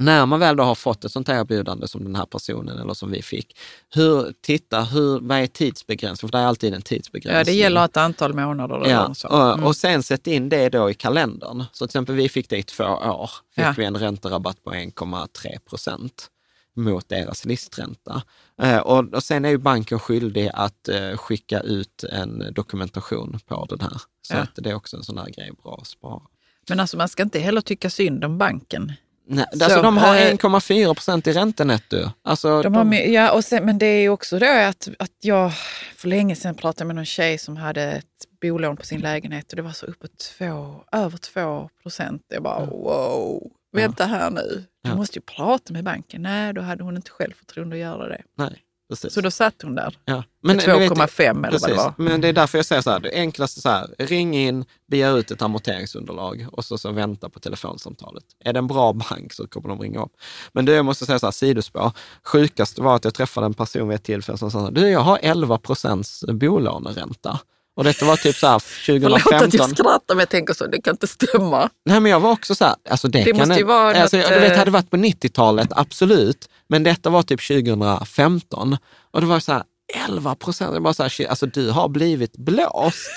när 0.00 0.26
man 0.26 0.40
väl 0.40 0.56
då 0.56 0.64
har 0.64 0.74
fått 0.74 1.04
ett 1.04 1.12
sånt 1.12 1.28
här 1.28 1.40
erbjudande 1.40 1.88
som 1.88 2.04
den 2.04 2.16
här 2.16 2.26
personen 2.26 2.78
eller 2.78 2.94
som 2.94 3.10
vi 3.10 3.22
fick, 3.22 3.58
hur, 3.94 4.32
titta, 4.40 4.82
hur, 4.82 5.20
vad 5.20 5.38
är 5.38 5.46
tidsbegränsningen? 5.46 6.30
För 6.30 6.38
det 6.38 6.42
är 6.42 6.46
alltid 6.46 6.74
en 6.74 6.82
tidsbegränsning. 6.82 7.38
Ja, 7.38 7.44
det 7.44 7.52
gäller 7.52 7.84
ett 7.84 7.96
antal 7.96 8.34
månader. 8.34 8.82
Ja. 8.88 9.14
Mm. 9.30 9.62
Och, 9.62 9.66
och 9.66 9.76
sen 9.76 10.02
sätt 10.02 10.26
in 10.26 10.48
det 10.48 10.68
då 10.68 10.90
i 10.90 10.94
kalendern. 10.94 11.64
Så 11.72 11.86
till 11.86 11.90
exempel 11.90 12.14
vi 12.14 12.28
fick 12.28 12.48
det 12.48 12.58
i 12.58 12.62
två 12.62 12.84
år, 12.84 13.30
fick 13.54 13.64
ja. 13.64 13.74
vi 13.76 13.84
en 13.84 13.96
ränterabatt 13.96 14.64
på 14.64 14.70
1,3 14.70 15.58
procent 15.68 16.30
mot 16.74 17.08
deras 17.08 17.44
listränta. 17.44 18.22
Eh, 18.62 18.78
och, 18.78 19.14
och 19.14 19.22
sen 19.22 19.44
är 19.44 19.48
ju 19.48 19.58
banken 19.58 19.98
skyldig 19.98 20.50
att 20.54 20.88
eh, 20.88 21.16
skicka 21.16 21.60
ut 21.60 22.04
en 22.12 22.52
dokumentation 22.54 23.38
på 23.46 23.66
den 23.68 23.80
här. 23.80 24.00
Så 24.22 24.34
ja. 24.34 24.38
att 24.38 24.50
det 24.54 24.70
är 24.70 24.74
också 24.74 24.96
en 24.96 25.04
sån 25.04 25.18
här 25.18 25.30
grej 25.30 25.50
bra 25.62 25.78
att 25.80 25.86
spara. 25.86 26.22
Men 26.68 26.80
alltså 26.80 26.96
man 26.96 27.08
ska 27.08 27.22
inte 27.22 27.38
heller 27.38 27.60
tycka 27.60 27.90
synd 27.90 28.24
om 28.24 28.38
banken. 28.38 28.92
Nej, 29.30 29.44
alltså 29.62 29.82
de 29.82 29.96
har 29.96 30.16
1,4 30.16 30.88
eh, 30.88 30.94
procent 30.94 31.26
i 31.26 31.32
räntenetto. 31.32 31.96
Alltså, 32.22 32.62
de 32.62 32.72
de... 32.72 32.92
ja, 33.12 33.32
och 33.32 33.44
sen, 33.44 33.64
men 33.64 33.78
det 33.78 33.86
är 33.86 34.08
också 34.08 34.38
då 34.38 34.46
att, 34.46 34.88
att 34.98 35.12
jag 35.20 35.52
för 35.96 36.08
länge 36.08 36.36
sedan 36.36 36.54
pratade 36.54 36.86
med 36.86 36.96
någon 36.96 37.04
tjej 37.04 37.38
som 37.38 37.56
hade 37.56 37.82
ett 37.82 38.04
bolån 38.40 38.76
på 38.76 38.86
sin 38.86 39.00
lägenhet 39.00 39.52
och 39.52 39.56
det 39.56 39.62
var 39.62 39.72
så 39.72 39.86
uppåt 39.86 40.18
två, 40.18 40.84
över 40.92 41.18
2 41.18 41.70
procent. 41.82 42.22
Jag 42.28 42.42
bara 42.42 42.56
mm. 42.56 42.70
wow, 42.70 43.50
vänta 43.72 44.04
här 44.04 44.30
nu. 44.30 44.64
Du 44.82 44.90
ja. 44.90 44.96
måste 44.96 45.18
ju 45.18 45.22
prata 45.22 45.72
med 45.72 45.84
banken. 45.84 46.22
Nej, 46.22 46.52
då 46.52 46.60
hade 46.60 46.84
hon 46.84 46.96
inte 46.96 47.10
självförtroende 47.10 47.76
att 47.76 47.80
göra 47.80 48.08
det. 48.08 48.22
Nej. 48.36 48.62
Precis. 48.88 49.12
Så 49.12 49.20
då 49.20 49.30
satt 49.30 49.62
hon 49.62 49.74
där 49.74 49.96
ja. 50.04 50.22
med 50.42 50.60
2,5 50.60 51.46
eller 51.46 51.58
vad 51.58 51.70
det 51.70 51.76
var. 51.76 51.94
Men 51.96 52.20
det 52.20 52.28
är 52.28 52.32
därför 52.32 52.58
jag 52.58 52.66
säger 52.66 52.82
så 52.82 52.90
här, 52.90 53.00
det 53.00 53.12
enklaste 53.14 53.60
så 53.60 53.68
här, 53.68 53.94
ring 53.98 54.36
in, 54.36 54.64
begär 54.86 55.18
ut 55.18 55.30
ett 55.30 55.42
amorteringsunderlag 55.42 56.46
och 56.52 56.64
så, 56.64 56.78
så 56.78 56.92
vänta 56.92 57.28
på 57.28 57.40
telefonsamtalet. 57.40 58.24
Är 58.44 58.52
det 58.52 58.58
en 58.58 58.66
bra 58.66 58.92
bank 58.92 59.32
så 59.32 59.46
kommer 59.46 59.68
de 59.68 59.80
ringa 59.80 60.02
upp. 60.02 60.12
Men 60.52 60.64
du, 60.64 60.72
jag 60.72 60.84
måste 60.84 61.06
säga 61.06 61.18
så 61.18 61.26
här, 61.26 61.30
sidospår. 61.30 61.92
Sjukast 62.24 62.78
var 62.78 62.96
att 62.96 63.04
jag 63.04 63.14
träffade 63.14 63.46
en 63.46 63.54
person 63.54 63.88
vid 63.88 63.96
ett 63.96 64.04
tillfälle 64.04 64.38
som 64.38 64.50
sa, 64.50 64.70
du 64.70 64.88
jag 64.88 65.00
har 65.00 65.18
11 65.22 65.58
procents 65.58 66.24
bolåneränta. 66.28 67.40
Och 67.78 67.84
detta 67.84 68.04
var 68.04 68.16
typ 68.16 68.36
så 68.36 68.46
här 68.46 68.58
2015. 68.58 69.20
Förlåt 69.22 69.42
att 69.42 69.54
jag 69.54 69.70
skrattar 69.70 70.14
men 70.14 70.18
jag 70.18 70.28
tänker 70.28 70.54
så, 70.54 70.66
det 70.66 70.82
kan 70.82 70.94
inte 70.94 71.06
stämma. 71.06 71.70
Nej 71.84 72.00
men 72.00 72.12
jag 72.12 72.20
var 72.20 72.30
också 72.30 72.54
så 72.54 72.64
här, 72.64 72.74
alltså 72.90 73.08
det, 73.08 73.24
det 73.24 73.30
kan 73.32 73.36
måste 73.48 73.54
ju 73.54 73.64
vara 73.64 74.02
alltså, 74.02 74.16
något, 74.16 74.28
du 74.28 74.40
vet, 74.40 74.56
hade 74.56 74.70
varit 74.70 74.90
på 74.90 74.96
90-talet, 74.96 75.68
absolut. 75.70 76.48
Men 76.68 76.82
detta 76.82 77.10
var 77.10 77.22
typ 77.22 77.48
2015 77.48 78.76
och 79.10 79.20
det 79.20 79.26
var 79.26 79.40
så 79.40 79.52
här 79.52 79.62
11 80.08 80.34
procent. 80.34 80.74
Jag 80.74 80.82
bara 80.82 80.94
så 80.94 81.02
här, 81.02 81.26
alltså 81.28 81.46
du 81.46 81.70
har 81.70 81.88
blivit 81.88 82.36
blåst. 82.36 83.10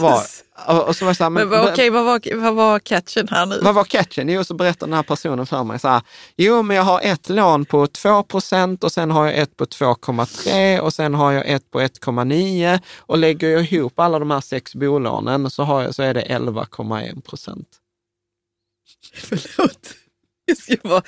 Var, 0.00 0.22
och, 0.88 0.96
så 0.96 1.04
var 1.04 1.14
så 1.14 1.22
här, 1.22 1.30
men, 1.30 1.48
men 1.48 1.60
okej, 1.60 1.72
okay, 1.72 1.90
vad, 1.90 2.04
var, 2.04 2.36
vad 2.36 2.54
var 2.54 2.78
catchen 2.78 3.28
här 3.28 3.46
nu? 3.46 3.58
Vad 3.62 3.74
var 3.74 3.84
catchen? 3.84 4.28
Jo, 4.28 4.44
så 4.44 4.54
berättade 4.54 4.90
den 4.90 4.96
här 4.96 5.02
personen 5.02 5.46
för 5.46 5.64
mig 5.64 5.78
så 5.78 5.88
här, 5.88 6.02
jo 6.36 6.62
men 6.62 6.76
jag 6.76 6.84
har 6.84 7.00
ett 7.00 7.28
lån 7.28 7.64
på 7.64 7.86
2 7.86 8.22
procent 8.22 8.84
och 8.84 8.92
sen 8.92 9.10
har 9.10 9.26
jag 9.26 9.38
ett 9.38 9.56
på 9.56 9.64
2,3 9.64 10.78
och 10.78 10.92
sen 10.92 11.14
har 11.14 11.32
jag 11.32 11.48
ett 11.48 11.70
på 11.70 11.80
1,9 11.80 12.80
och 12.96 13.18
lägger 13.18 13.48
jag 13.48 13.72
ihop 13.72 13.98
alla 13.98 14.18
de 14.18 14.30
här 14.30 14.40
sex 14.40 14.74
bolånen 14.74 15.50
så, 15.50 15.62
har 15.62 15.82
jag, 15.82 15.94
så 15.94 16.02
är 16.02 16.14
det 16.14 16.22
11,1 16.22 17.20
procent. 17.20 17.68
Förlåt. 19.14 19.94
Jag 20.44 20.56
ska 20.56 20.76
bara, 20.88 21.02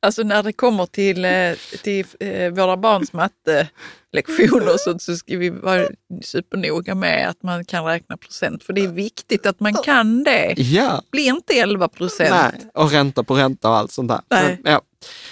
Alltså 0.00 0.22
när 0.22 0.42
det 0.42 0.52
kommer 0.52 0.86
till, 0.86 1.24
eh, 1.24 1.52
till 1.82 2.06
eh, 2.20 2.50
våra 2.50 2.76
barns 2.76 3.12
mattelektioner 3.12 4.76
så, 4.78 4.98
så 4.98 5.16
ska 5.16 5.36
vi 5.36 5.50
vara 5.50 5.88
supernoga 6.22 6.94
med 6.94 7.28
att 7.28 7.42
man 7.42 7.64
kan 7.64 7.84
räkna 7.84 8.16
procent. 8.16 8.64
För 8.64 8.72
det 8.72 8.80
är 8.80 8.88
viktigt 8.88 9.46
att 9.46 9.60
man 9.60 9.74
kan 9.74 10.24
det. 10.24 10.54
Ja. 10.56 11.02
Blir 11.10 11.28
inte 11.28 11.52
11 11.52 11.88
procent. 11.88 12.30
Nej, 12.30 12.70
och 12.74 12.90
ränta 12.90 13.22
på 13.22 13.34
ränta 13.34 13.68
och 13.68 13.76
allt 13.76 13.92
sånt 13.92 14.08
där. 14.08 14.20
Nej. 14.30 14.58
Men, 14.62 14.72
ja. 14.72 14.80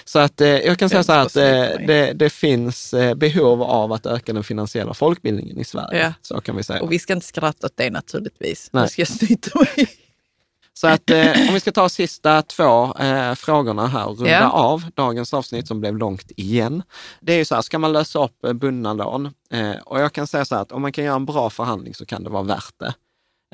Så 0.05 0.19
att 0.19 0.41
eh, 0.41 0.49
jag 0.49 0.79
kan 0.79 0.91
säga 0.91 1.03
så 1.03 1.13
här 1.13 1.27
att 1.27 1.35
det, 1.87 2.13
det, 2.15 2.31
finns 2.31 2.95
eh, 2.95 3.15
behov 3.15 3.63
av 3.63 3.93
att 3.93 4.07
öka 4.07 4.33
den 4.33 4.45
finansiella 4.45 4.95
folkbildningen 4.95 5.59
i 5.59 5.65
Sverige. 5.65 6.03
Ja. 6.03 6.13
Så 6.23 6.41
kan 6.41 6.57
vi 6.57 6.63
säga. 6.63 6.83
Och 6.83 6.93
vi 6.93 6.99
ska 6.99 7.13
inte 7.13 7.27
skratta 7.27 7.67
åt 7.67 7.77
det 7.77 7.91
naturligtvis. 7.91 8.69
Nej. 8.73 8.83
Nu 8.83 8.89
ska 8.89 9.01
jag 9.01 9.09
snyta 9.09 9.59
mig. 9.59 9.89
Så 10.77 10.87
att 10.89 11.11
eh, 11.11 11.49
om 11.49 11.55
vi 11.55 11.61
ska 11.61 11.73
ta 11.73 11.89
sista 11.89 12.43
två 12.43 12.95
eh, 12.95 13.35
frågorna 13.35 13.87
här 13.87 14.07
och 14.07 14.19
runda 14.19 14.31
ja. 14.31 14.51
av 14.51 14.85
dagens 14.95 15.35
avsnitt 15.35 15.69
som 15.69 15.81
blev 15.81 15.97
långt 15.97 16.33
igen. 16.37 16.83
Det 17.21 17.33
är 17.33 17.37
ju 17.37 17.45
så 17.45 17.55
här, 17.55 17.63
ska 17.63 17.79
man 17.79 17.93
lösa 17.93 18.25
upp 18.25 18.45
eh, 18.45 18.53
bundna 18.53 18.93
lån? 18.93 19.31
Eh, 19.51 19.77
och 19.85 20.01
jag 20.01 20.13
kan 20.13 20.27
säga 20.27 20.45
så 20.45 20.55
här 20.55 20.63
att 20.63 20.73
om 20.73 20.83
man 20.83 20.93
kan 20.93 21.05
göra 21.05 21.17
en 21.17 21.27
bra 21.27 21.51
förhandling 21.51 21.95
så 21.95 22.07
kan 22.07 22.25
det 22.25 22.31
vara 22.31 22.43
värt 22.43 22.75
det. 22.79 22.95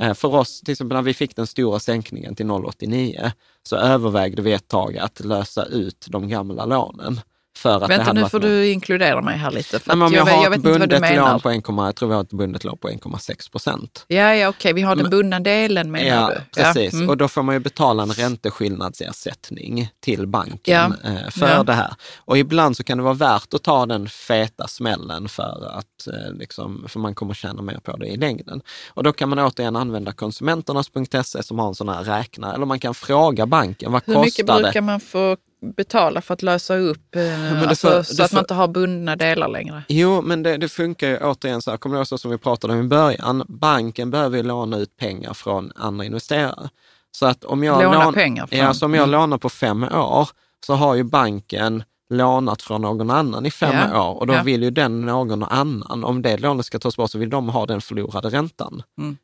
Eh, 0.00 0.14
för 0.14 0.34
oss, 0.34 0.60
till 0.60 0.72
exempel 0.72 0.96
när 0.96 1.02
vi 1.02 1.14
fick 1.14 1.36
den 1.36 1.46
stora 1.46 1.78
sänkningen 1.78 2.34
till 2.34 2.46
0,89 2.46 3.30
så 3.62 3.76
övervägde 3.76 4.42
vi 4.42 4.52
ett 4.52 4.68
tag 4.68 4.98
att 4.98 5.20
lösa 5.20 5.64
ut 5.64 6.06
de 6.10 6.28
gamla 6.28 6.64
lånen. 6.64 7.20
För 7.58 7.80
att 7.84 7.90
Vänta, 7.90 8.12
nu 8.12 8.28
får 8.28 8.40
du 8.40 8.70
inkludera 8.72 9.22
mig 9.22 9.36
här 9.38 9.50
lite. 9.50 9.78
För 9.78 9.96
Nej, 9.96 10.06
om 10.06 10.12
jag, 10.14 10.28
jag, 10.28 10.32
har 10.34 10.42
jag 10.44 10.50
vet 10.50 10.58
ett 10.58 10.64
inte 10.66 10.68
vad 10.70 10.80
du 10.80 10.86
bundet 10.86 11.00
menar. 11.00 11.30
lån 11.32 11.40
på 11.40 11.50
1, 11.50 11.62
jag 11.86 11.96
tror 11.96 12.08
vi 12.08 12.14
har 12.14 12.22
ett 12.22 12.30
bundet 12.32 12.64
lån 12.64 12.78
på 12.78 12.88
1,6 12.88 13.50
procent. 13.52 14.04
Ja, 14.08 14.34
ja 14.34 14.48
okej, 14.48 14.72
vi 14.72 14.82
har 14.82 14.96
den 14.96 15.10
bundna 15.10 15.40
delen 15.40 15.90
menar 15.90 16.06
Ja, 16.20 16.30
du? 16.54 16.62
precis. 16.62 16.92
Ja, 16.92 16.98
mm. 16.98 17.10
Och 17.10 17.16
då 17.16 17.28
får 17.28 17.42
man 17.42 17.54
ju 17.54 17.58
betala 17.58 18.02
en 18.02 18.12
ränteskillnadsersättning 18.12 19.88
till 20.00 20.26
banken 20.26 20.94
Ja. 21.04 21.10
eh, 21.10 21.30
för 21.30 21.48
Ja. 21.48 21.62
det 21.62 21.72
här. 21.72 21.94
Och 22.18 22.38
ibland 22.38 22.76
så 22.76 22.84
kan 22.84 22.98
det 22.98 23.04
vara 23.04 23.14
värt 23.14 23.54
att 23.54 23.62
ta 23.62 23.86
den 23.86 24.08
feta 24.08 24.66
smällen 24.68 25.28
för 25.28 25.68
att 25.78 26.06
eh, 26.06 26.32
liksom, 26.34 26.84
för 26.88 27.00
man 27.00 27.14
kommer 27.14 27.34
tjäna 27.34 27.62
mer 27.62 27.78
på 27.82 27.96
det 27.96 28.06
i 28.06 28.16
längden. 28.16 28.60
Och 28.88 29.02
då 29.02 29.12
kan 29.12 29.28
man 29.28 29.38
återigen 29.38 29.76
använda 29.76 30.12
konsumenternas.se 30.12 31.42
som 31.42 31.58
har 31.58 31.68
en 31.68 31.74
sån 31.74 31.88
här 31.88 32.04
räknare, 32.04 32.54
eller 32.54 32.66
man 32.66 32.80
kan 32.80 32.94
fråga 32.94 33.46
banken, 33.46 33.92
vad 33.92 34.02
Hur 34.06 34.14
kostar 34.14 34.24
mycket 34.24 34.46
det? 34.46 34.62
brukar 34.62 34.80
man 34.80 35.00
få 35.00 35.36
betala 35.76 36.20
för 36.20 36.34
att 36.34 36.42
lösa 36.42 36.76
upp, 36.76 37.16
eh, 37.16 37.20
det 37.22 37.66
alltså, 37.68 37.88
får- 37.88 38.02
så 38.02 38.22
att 38.22 38.30
får- 38.30 38.36
man 38.36 38.42
inte 38.42 38.54
har 38.54 38.68
bundna 38.68 39.16
delar 39.16 39.48
längre? 39.48 39.82
Jo, 39.88 40.22
men 40.22 40.42
det, 40.42 40.56
det 40.56 40.68
funkar 40.68 41.08
ju 41.08 41.18
återigen 41.18 41.62
så 41.62 41.70
här, 41.70 41.78
kommer 41.78 41.96
du 41.96 41.98
ihåg 42.00 42.06
så 42.06 42.18
som 42.18 42.30
vi 42.30 42.38
pratade 42.38 42.72
om 42.72 42.80
i 42.80 42.82
början, 42.88 43.44
banken 43.48 44.10
behöver 44.10 44.36
ju 44.36 44.42
låna 44.42 44.76
ut 44.76 44.96
pengar 44.96 45.34
från 45.34 45.72
andra 45.76 46.04
investerare. 46.04 46.68
Så 47.12 47.26
att 47.26 47.44
om 47.44 47.64
jag, 47.64 47.82
Låna 47.82 48.04
lån- 48.04 48.14
pengar 48.14 48.46
från- 48.46 48.58
ja, 48.58 48.74
så 48.74 48.84
om 48.86 48.94
jag 48.94 49.02
mm. 49.02 49.10
lånar 49.20 49.38
på 49.38 49.48
fem 49.48 49.82
år 49.84 50.28
så 50.66 50.74
har 50.74 50.94
ju 50.94 51.02
banken 51.04 51.82
lånat 52.10 52.62
från 52.62 52.82
någon 52.82 53.10
annan 53.10 53.46
i 53.46 53.50
fem 53.50 53.74
Ja, 53.92 54.10
år 54.10 54.18
och 54.18 54.26
då 54.26 54.34
ja. 54.34 54.42
vill 54.42 54.62
ju 54.62 54.70
den 54.70 55.00
någon 55.00 55.42
annan, 55.42 56.04
om 56.04 56.22
det 56.22 56.38
lånet 56.38 56.66
ska 56.66 56.78
tas 56.78 56.96
bort 56.96 57.10
så 57.10 57.18
vill 57.18 57.30
de 57.30 57.48
ha 57.48 57.66
den 57.66 57.80
förlorade 57.80 58.28
räntan. 58.28 58.82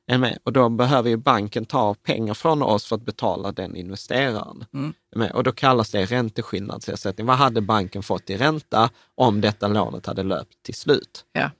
Mm. 0.08 0.34
Och 0.44 0.52
då 0.52 0.68
behöver 0.68 1.10
ju 1.10 1.16
banken 1.16 1.64
ta 1.64 1.94
pengar 1.94 2.34
från 2.34 2.62
oss 2.62 2.86
för 2.86 2.96
att 2.96 3.02
betala 3.02 3.52
den 3.52 3.76
investeraren. 3.76 4.64
Mm. 4.74 5.30
Och 5.34 5.44
då 5.44 5.52
kallas 5.52 5.90
det 5.90 6.04
ränteskillnadsersättning. 6.04 7.26
Vad 7.26 7.36
hade 7.36 7.60
banken 7.60 8.02
fått 8.02 8.30
i 8.30 8.36
ränta 8.36 8.90
om 9.14 9.40
detta 9.40 9.68
lånet 9.68 10.06
hade 10.06 10.22
löpt 10.22 10.62
till 10.62 10.74
slut? 10.74 11.24
Ja. 11.32 11.50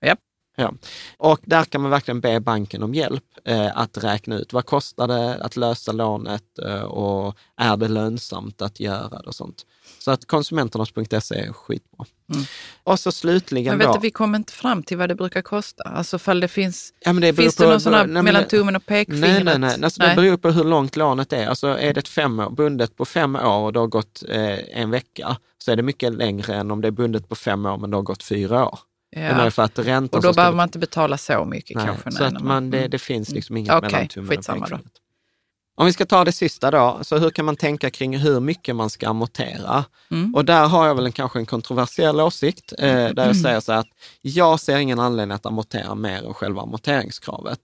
Är. 0.00 0.16
Ja. 0.62 0.72
Och 1.16 1.40
där 1.42 1.64
kan 1.64 1.80
man 1.80 1.90
verkligen 1.90 2.20
be 2.20 2.40
banken 2.40 2.82
om 2.82 2.94
hjälp 2.94 3.24
eh, 3.44 3.78
att 3.78 4.04
räkna 4.04 4.38
ut 4.38 4.52
vad 4.52 4.66
kostar 4.66 5.08
det 5.08 5.34
att 5.34 5.56
lösa 5.56 5.92
lånet 5.92 6.58
eh, 6.66 6.82
och 6.82 7.36
är 7.56 7.76
det 7.76 7.88
lönsamt 7.88 8.62
att 8.62 8.80
göra 8.80 9.08
det 9.08 9.26
och 9.28 9.34
sånt. 9.34 9.66
Så 9.98 10.10
att 10.10 10.26
konsumenternas.se 10.26 11.34
är 11.34 11.52
skitbra. 11.52 12.06
Mm. 12.34 12.44
Och 12.84 13.00
så 13.00 13.12
slutligen 13.12 13.78
Men 13.78 13.86
vet 13.86 13.94
du, 13.94 14.00
vi 14.00 14.10
kommer 14.10 14.38
inte 14.38 14.52
fram 14.52 14.82
till 14.82 14.96
vad 14.98 15.08
det 15.08 15.14
brukar 15.14 15.42
kosta. 15.42 15.84
Alltså 15.84 16.18
fall 16.18 16.40
det 16.40 16.48
finns, 16.48 16.92
ja, 17.00 17.12
det 17.12 17.34
finns 17.34 17.56
det 17.56 17.64
på- 17.64 17.70
någon 17.70 17.80
sån 17.80 17.94
här 17.94 18.06
nej, 18.06 18.22
mellan 18.22 18.42
det- 18.42 18.48
tummen 18.48 18.76
och 18.76 18.86
pekfingret? 18.86 19.44
Nej, 19.44 19.44
nej, 19.44 19.58
nej. 19.58 19.84
Alltså, 19.84 20.02
Det 20.02 20.14
beror 20.16 20.36
på 20.36 20.50
hur 20.50 20.64
långt 20.64 20.96
lånet 20.96 21.32
är. 21.32 21.46
Alltså, 21.46 21.66
är 21.66 21.94
det 21.94 22.00
ett 22.00 22.08
fem 22.08 22.40
år, 22.40 22.50
bundet 22.50 22.96
på 22.96 23.04
fem 23.04 23.36
år 23.36 23.58
och 23.64 23.72
det 23.72 23.78
har 23.78 23.86
gått 23.86 24.22
eh, 24.28 24.58
en 24.80 24.90
vecka, 24.90 25.36
så 25.58 25.72
är 25.72 25.76
det 25.76 25.82
mycket 25.82 26.14
längre 26.14 26.54
än 26.54 26.70
om 26.70 26.80
det 26.80 26.88
är 26.88 26.92
bundet 26.92 27.28
på 27.28 27.34
fem 27.34 27.66
år 27.66 27.76
men 27.78 27.90
det 27.90 27.96
har 27.96 28.02
gått 28.02 28.22
fyra 28.22 28.66
år. 28.66 28.78
Ja. 29.16 29.50
för 29.50 29.62
att 29.62 29.78
räntan 29.78 30.18
Och 30.18 30.22
då 30.24 30.32
behöver 30.32 30.56
man 30.56 30.68
inte 30.68 30.78
betala 30.78 31.18
så 31.18 31.44
mycket 31.44 31.76
Nej, 31.76 31.86
kanske. 31.86 32.12
så 32.12 32.18
nej, 32.18 32.26
att 32.36 32.42
man, 32.42 32.70
det, 32.70 32.78
mm. 32.78 32.90
det 32.90 32.98
finns 32.98 33.28
liksom 33.30 33.56
inget 33.56 33.72
Okej, 33.74 33.90
mellan 33.92 34.08
tummen 34.08 34.28
och 34.30 34.34
då. 34.36 34.52
pekfingret. 34.52 34.84
Om 35.74 35.86
vi 35.86 35.92
ska 35.92 36.06
ta 36.06 36.24
det 36.24 36.32
sista 36.32 36.70
då, 36.70 36.98
så 37.02 37.18
hur 37.18 37.30
kan 37.30 37.44
man 37.44 37.56
tänka 37.56 37.90
kring 37.90 38.18
hur 38.18 38.40
mycket 38.40 38.76
man 38.76 38.90
ska 38.90 39.08
amortera? 39.08 39.84
Mm. 40.10 40.34
Och 40.34 40.44
där 40.44 40.66
har 40.68 40.86
jag 40.86 40.94
väl 40.94 41.06
en, 41.06 41.12
kanske 41.12 41.38
en 41.38 41.46
kontroversiell 41.46 42.20
åsikt, 42.20 42.72
eh, 42.78 43.08
där 43.08 43.26
jag 43.26 43.36
säger 43.36 43.60
så 43.60 43.72
här 43.72 43.78
att 43.78 43.88
jag 44.20 44.60
ser 44.60 44.76
ingen 44.78 44.98
anledning 44.98 45.34
att 45.34 45.46
amortera 45.46 45.94
mer 45.94 46.26
än 46.26 46.34
själva 46.34 46.62
amorteringskravet. 46.62 47.60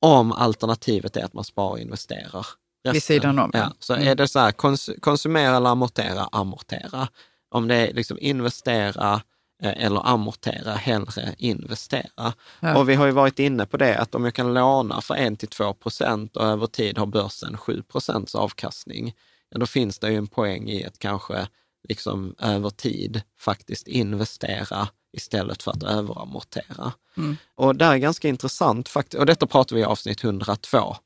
Om 0.00 0.32
alternativet 0.32 1.16
är 1.16 1.24
att 1.24 1.34
man 1.34 1.44
sparar 1.44 1.70
och 1.70 1.78
investerar. 1.78 2.46
resten. 2.84 2.92
Vid 2.92 3.02
sidan 3.02 3.38
om, 3.38 3.50
ja. 3.54 3.72
Så 3.78 3.94
Mm. 3.94 4.08
är 4.08 4.14
det 4.14 4.28
så 4.28 4.38
här, 4.38 4.52
kons 4.52 4.90
konsumera 5.00 5.56
eller 5.56 5.70
amortera, 5.70 6.28
amortera. 6.32 7.08
Om 7.50 7.68
det 7.68 7.74
är 7.74 7.94
liksom 7.94 8.18
investera 8.20 9.20
eller 9.62 10.06
amortera, 10.06 10.74
hellre 10.74 11.34
investera. 11.38 12.32
Ja. 12.60 12.78
Och 12.78 12.88
vi 12.88 12.94
har 12.94 13.06
ju 13.06 13.12
varit 13.12 13.38
inne 13.38 13.66
på 13.66 13.76
det, 13.76 13.98
att 13.98 14.14
om 14.14 14.24
jag 14.24 14.34
kan 14.34 14.54
låna 14.54 15.00
för 15.00 15.14
1-2 15.14 15.72
procent 15.72 16.36
och 16.36 16.46
över 16.46 16.66
tid 16.66 16.98
har 16.98 17.06
börsen 17.06 17.56
7 17.56 17.82
procents 17.82 18.34
avkastning, 18.34 19.14
ja, 19.50 19.58
då 19.58 19.66
finns 19.66 19.98
det 19.98 20.10
ju 20.10 20.16
en 20.16 20.26
poäng 20.26 20.70
i 20.70 20.84
att 20.84 20.98
kanske 20.98 21.46
liksom 21.88 22.34
över 22.38 22.70
tid 22.70 23.22
faktiskt 23.38 23.88
investera 23.88 24.88
istället 25.12 25.62
för 25.62 25.70
att 25.70 25.82
överamortera. 25.82 26.92
Mm. 27.16 27.36
Och 27.54 27.76
det 27.76 27.84
är 27.84 27.96
ganska 27.96 28.28
intressant, 28.28 28.96
och 29.18 29.26
detta 29.26 29.46
pratar 29.46 29.76
vi 29.76 29.82
i 29.82 29.84
avsnitt 29.84 30.24
102, 30.24 30.78
eh, 30.78 30.96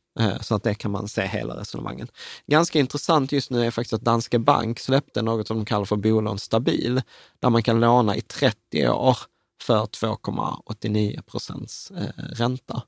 så 0.40 0.54
att 0.54 0.62
det 0.62 0.74
kan 0.74 0.90
man 0.90 1.08
se 1.08 1.26
hela 1.26 1.60
resonemangen. 1.60 2.08
Ganska 2.46 2.78
intressant 2.78 3.32
just 3.32 3.50
nu 3.50 3.66
är 3.66 3.70
faktiskt 3.70 3.92
att 3.92 4.00
Danske 4.00 4.38
Bank 4.38 4.78
släppte 4.78 5.22
något 5.22 5.46
som 5.46 5.56
de 5.56 5.64
kallar 5.64 5.84
för 5.84 5.96
bolån 5.96 6.38
stabil, 6.38 7.02
där 7.40 7.50
man 7.50 7.62
kan 7.62 7.80
låna 7.80 8.16
i 8.16 8.20
30 8.20 8.88
år 8.88 9.16
för 9.62 9.84
2,89 9.84 11.22
procents 11.22 11.90
eh, 11.90 12.22
ränta. 12.32 12.82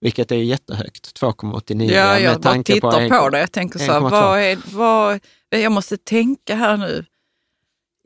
Vilket 0.00 0.32
är 0.32 0.36
jättehögt, 0.36 1.20
2,89 1.20 1.92
Ja, 1.92 2.18
jag 2.18 2.32
med 2.32 2.42
tanke 2.42 2.72
tittar 2.72 3.08
på, 3.08 3.16
på, 3.16 3.28
det. 3.28 3.38
Jag 3.38 3.52
tänker 3.52 3.78
så 3.78 3.92
här, 3.92 4.00
1,2. 4.00 4.10
vad 4.10 4.40
är, 4.40 4.58
vad, 4.74 5.20
jag 5.50 5.72
måste 5.72 5.96
tänka 5.96 6.54
här 6.54 6.76
nu. 6.76 7.04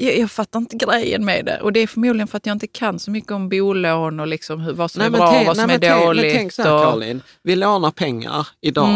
Jag, 0.04 0.18
jag 0.18 0.30
fattar 0.30 0.58
inte 0.58 0.76
grejen 0.76 1.24
med 1.24 1.44
det. 1.44 1.60
Och 1.60 1.72
det 1.72 1.80
är 1.80 1.86
förmodligen 1.86 2.28
för 2.28 2.36
att 2.36 2.46
jag 2.46 2.54
inte 2.54 2.66
kan 2.66 2.98
så 2.98 3.10
mycket 3.10 3.32
om 3.32 3.48
bolån 3.48 4.20
och 4.20 4.26
liksom 4.26 4.60
hur, 4.60 4.72
vad 4.72 4.90
som 4.90 5.02
är 5.02 5.10
bra 5.10 5.40
och 5.40 5.46
vad 5.46 5.56
som 5.56 5.66
nej, 5.66 5.76
är 5.76 5.80
men 5.80 6.06
dåligt. 6.06 6.24
Men 6.24 6.34
tänk 6.34 6.52
så 6.52 6.62
här, 6.62 6.74
och, 6.74 6.82
Caroline, 6.82 7.22
vi 7.42 7.56
lånar 7.56 7.90
pengar 7.90 8.48
idag 8.60 8.88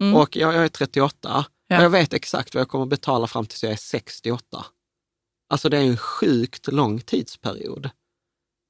Mm, 0.00 0.12
mm. 0.12 0.22
och 0.22 0.36
jag, 0.36 0.54
jag 0.54 0.64
är 0.64 0.68
38 0.68 1.44
Ja. 1.68 1.78
och 1.78 1.84
jag 1.84 1.90
vet 1.90 2.12
exakt 2.12 2.54
vad 2.54 2.60
jag 2.60 2.68
kommer 2.68 2.86
betala 2.86 3.26
fram 3.26 3.46
tills 3.46 3.62
jag 3.62 3.72
är 3.72 3.76
68. 3.76 4.66
Alltså 5.50 5.68
det 5.68 5.76
är 5.76 5.82
en 5.82 5.96
sjukt 5.96 6.72
lång 6.72 7.00
tidsperiod. 7.00 7.90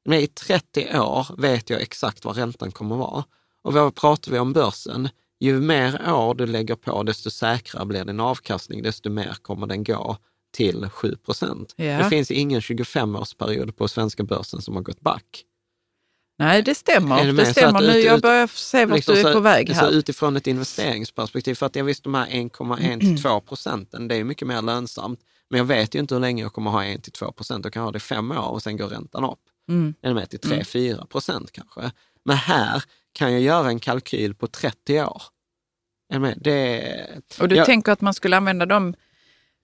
Men 0.04 0.18
i 0.18 0.26
30 0.26 0.98
år 0.98 1.26
vet 1.38 1.70
jag 1.70 1.80
exakt 1.80 2.24
vad 2.24 2.36
räntan 2.36 2.72
kommer 2.72 2.96
vara. 2.96 3.24
Och 3.62 3.72
vad 3.72 3.94
pratar 3.94 4.32
vi 4.32 4.38
om 4.38 4.52
börsen? 4.52 5.08
Ju 5.40 5.60
mer 5.60 6.12
år 6.12 6.34
du 6.34 6.46
lägger 6.46 6.74
på, 6.74 7.02
desto 7.02 7.30
säkrare 7.30 7.86
blir 7.86 8.04
din 8.04 8.20
avkastning, 8.20 8.82
desto 8.82 9.10
mer 9.10 9.36
kommer 9.42 9.66
den 9.66 9.84
gå 9.84 10.16
till 10.58 10.88
7 10.90 11.16
procent. 11.16 11.74
Ja. 11.76 11.84
Det 11.98 12.04
finns 12.10 12.30
ingen 12.30 12.60
25-årsperiod 12.60 13.72
på 13.72 13.88
svenska 13.88 14.22
börsen 14.22 14.62
som 14.62 14.74
har 14.74 14.82
gått 14.82 15.00
back. 15.00 15.44
Nej, 16.38 16.62
det 16.62 16.70
Är 16.70 16.74
stämmer. 16.74 17.32
Det 17.32 17.46
Så 17.46 17.52
stämmer 17.52 17.80
nu. 17.80 17.98
ut- 17.98 18.04
Jag 18.04 18.20
börjar 18.20 18.46
se 18.46 18.86
vart 18.86 18.96
Liksom 18.96 19.14
du 19.14 19.20
är 19.20 19.24
så- 19.24 19.32
på 19.32 19.40
väg 19.40 19.68
Så 19.68 19.74
här. 19.74 19.90
utifrån 19.90 20.36
ett 20.36 20.46
investeringsperspektiv, 20.46 21.54
för 21.54 21.66
att 21.66 21.76
jag 21.76 21.84
visste 21.84 22.02
de 22.02 22.14
här 22.14 22.26
1,1 22.30 23.00
till 23.00 23.22
2 23.22 23.40
procenten, 23.40 24.08
det 24.08 24.14
är 24.16 24.24
mycket 24.24 24.48
mer 24.48 24.62
lönsamt. 24.62 25.20
Men 25.50 25.58
jag 25.58 25.64
vet 25.64 25.94
ju 25.94 25.98
inte 25.98 26.14
hur 26.14 26.20
länge 26.20 26.42
jag 26.42 26.52
kommer 26.52 26.70
ha 26.70 26.84
1 26.84 27.02
till 27.02 27.12
2 27.12 27.32
procent. 27.32 27.64
Jag 27.64 27.72
kan 27.72 27.82
ha 27.82 27.90
det 27.92 27.96
i 27.96 28.00
fem 28.00 28.30
år 28.30 28.48
och 28.50 28.62
sen 28.62 28.76
går 28.76 28.88
räntan 28.88 29.24
upp. 29.24 29.38
Mm. 29.68 29.94
Eller 30.02 30.14
med 30.14 30.30
till 30.30 30.40
3-4 30.40 31.06
procent 31.06 31.52
kanske. 31.52 31.90
Men 32.24 32.36
här 32.36 32.82
kan 33.12 33.32
jag 33.32 33.40
göra 33.40 33.68
en 33.68 33.80
kalkyl 33.80 34.34
på 34.34 34.46
30 34.46 35.02
år. 35.02 35.22
Är? 36.14 36.34
Det, 36.36 37.22
Och 37.40 37.48
du 37.48 37.56
jag, 37.56 37.66
tänker 37.66 37.92
att 37.92 38.00
man 38.00 38.14
skulle 38.14 38.36
använda 38.36 38.66
de 38.66 38.94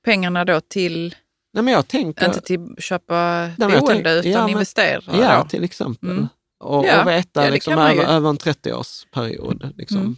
pengarna 0.04 0.44
då 0.44 0.60
till, 0.60 1.14
nej, 1.54 1.64
men 1.64 1.74
jag 1.74 1.88
tänker, 1.88 2.26
inte 2.26 2.40
till 2.40 2.60
att 2.76 2.84
köpa 2.84 3.50
jag 3.58 3.70
boende 3.80 3.86
tänk- 3.86 4.06
utan 4.06 4.32
ja, 4.32 4.40
men- 4.40 4.50
investera? 4.50 5.02
Ja, 5.20 5.42
då? 5.42 5.48
till 5.48 5.64
exempel. 5.64 6.10
Mm. 6.10 6.28
Och, 6.64 6.86
Ja, 6.86 7.02
och 7.02 7.08
veta 7.08 7.40
ja, 7.40 7.46
det 7.46 7.50
liksom 7.52 7.72
över, 7.78 8.04
över 8.04 8.30
en 8.30 8.38
30-årsperiod. 8.38 9.72
Liksom. 9.76 9.96
Mm. 9.98 10.16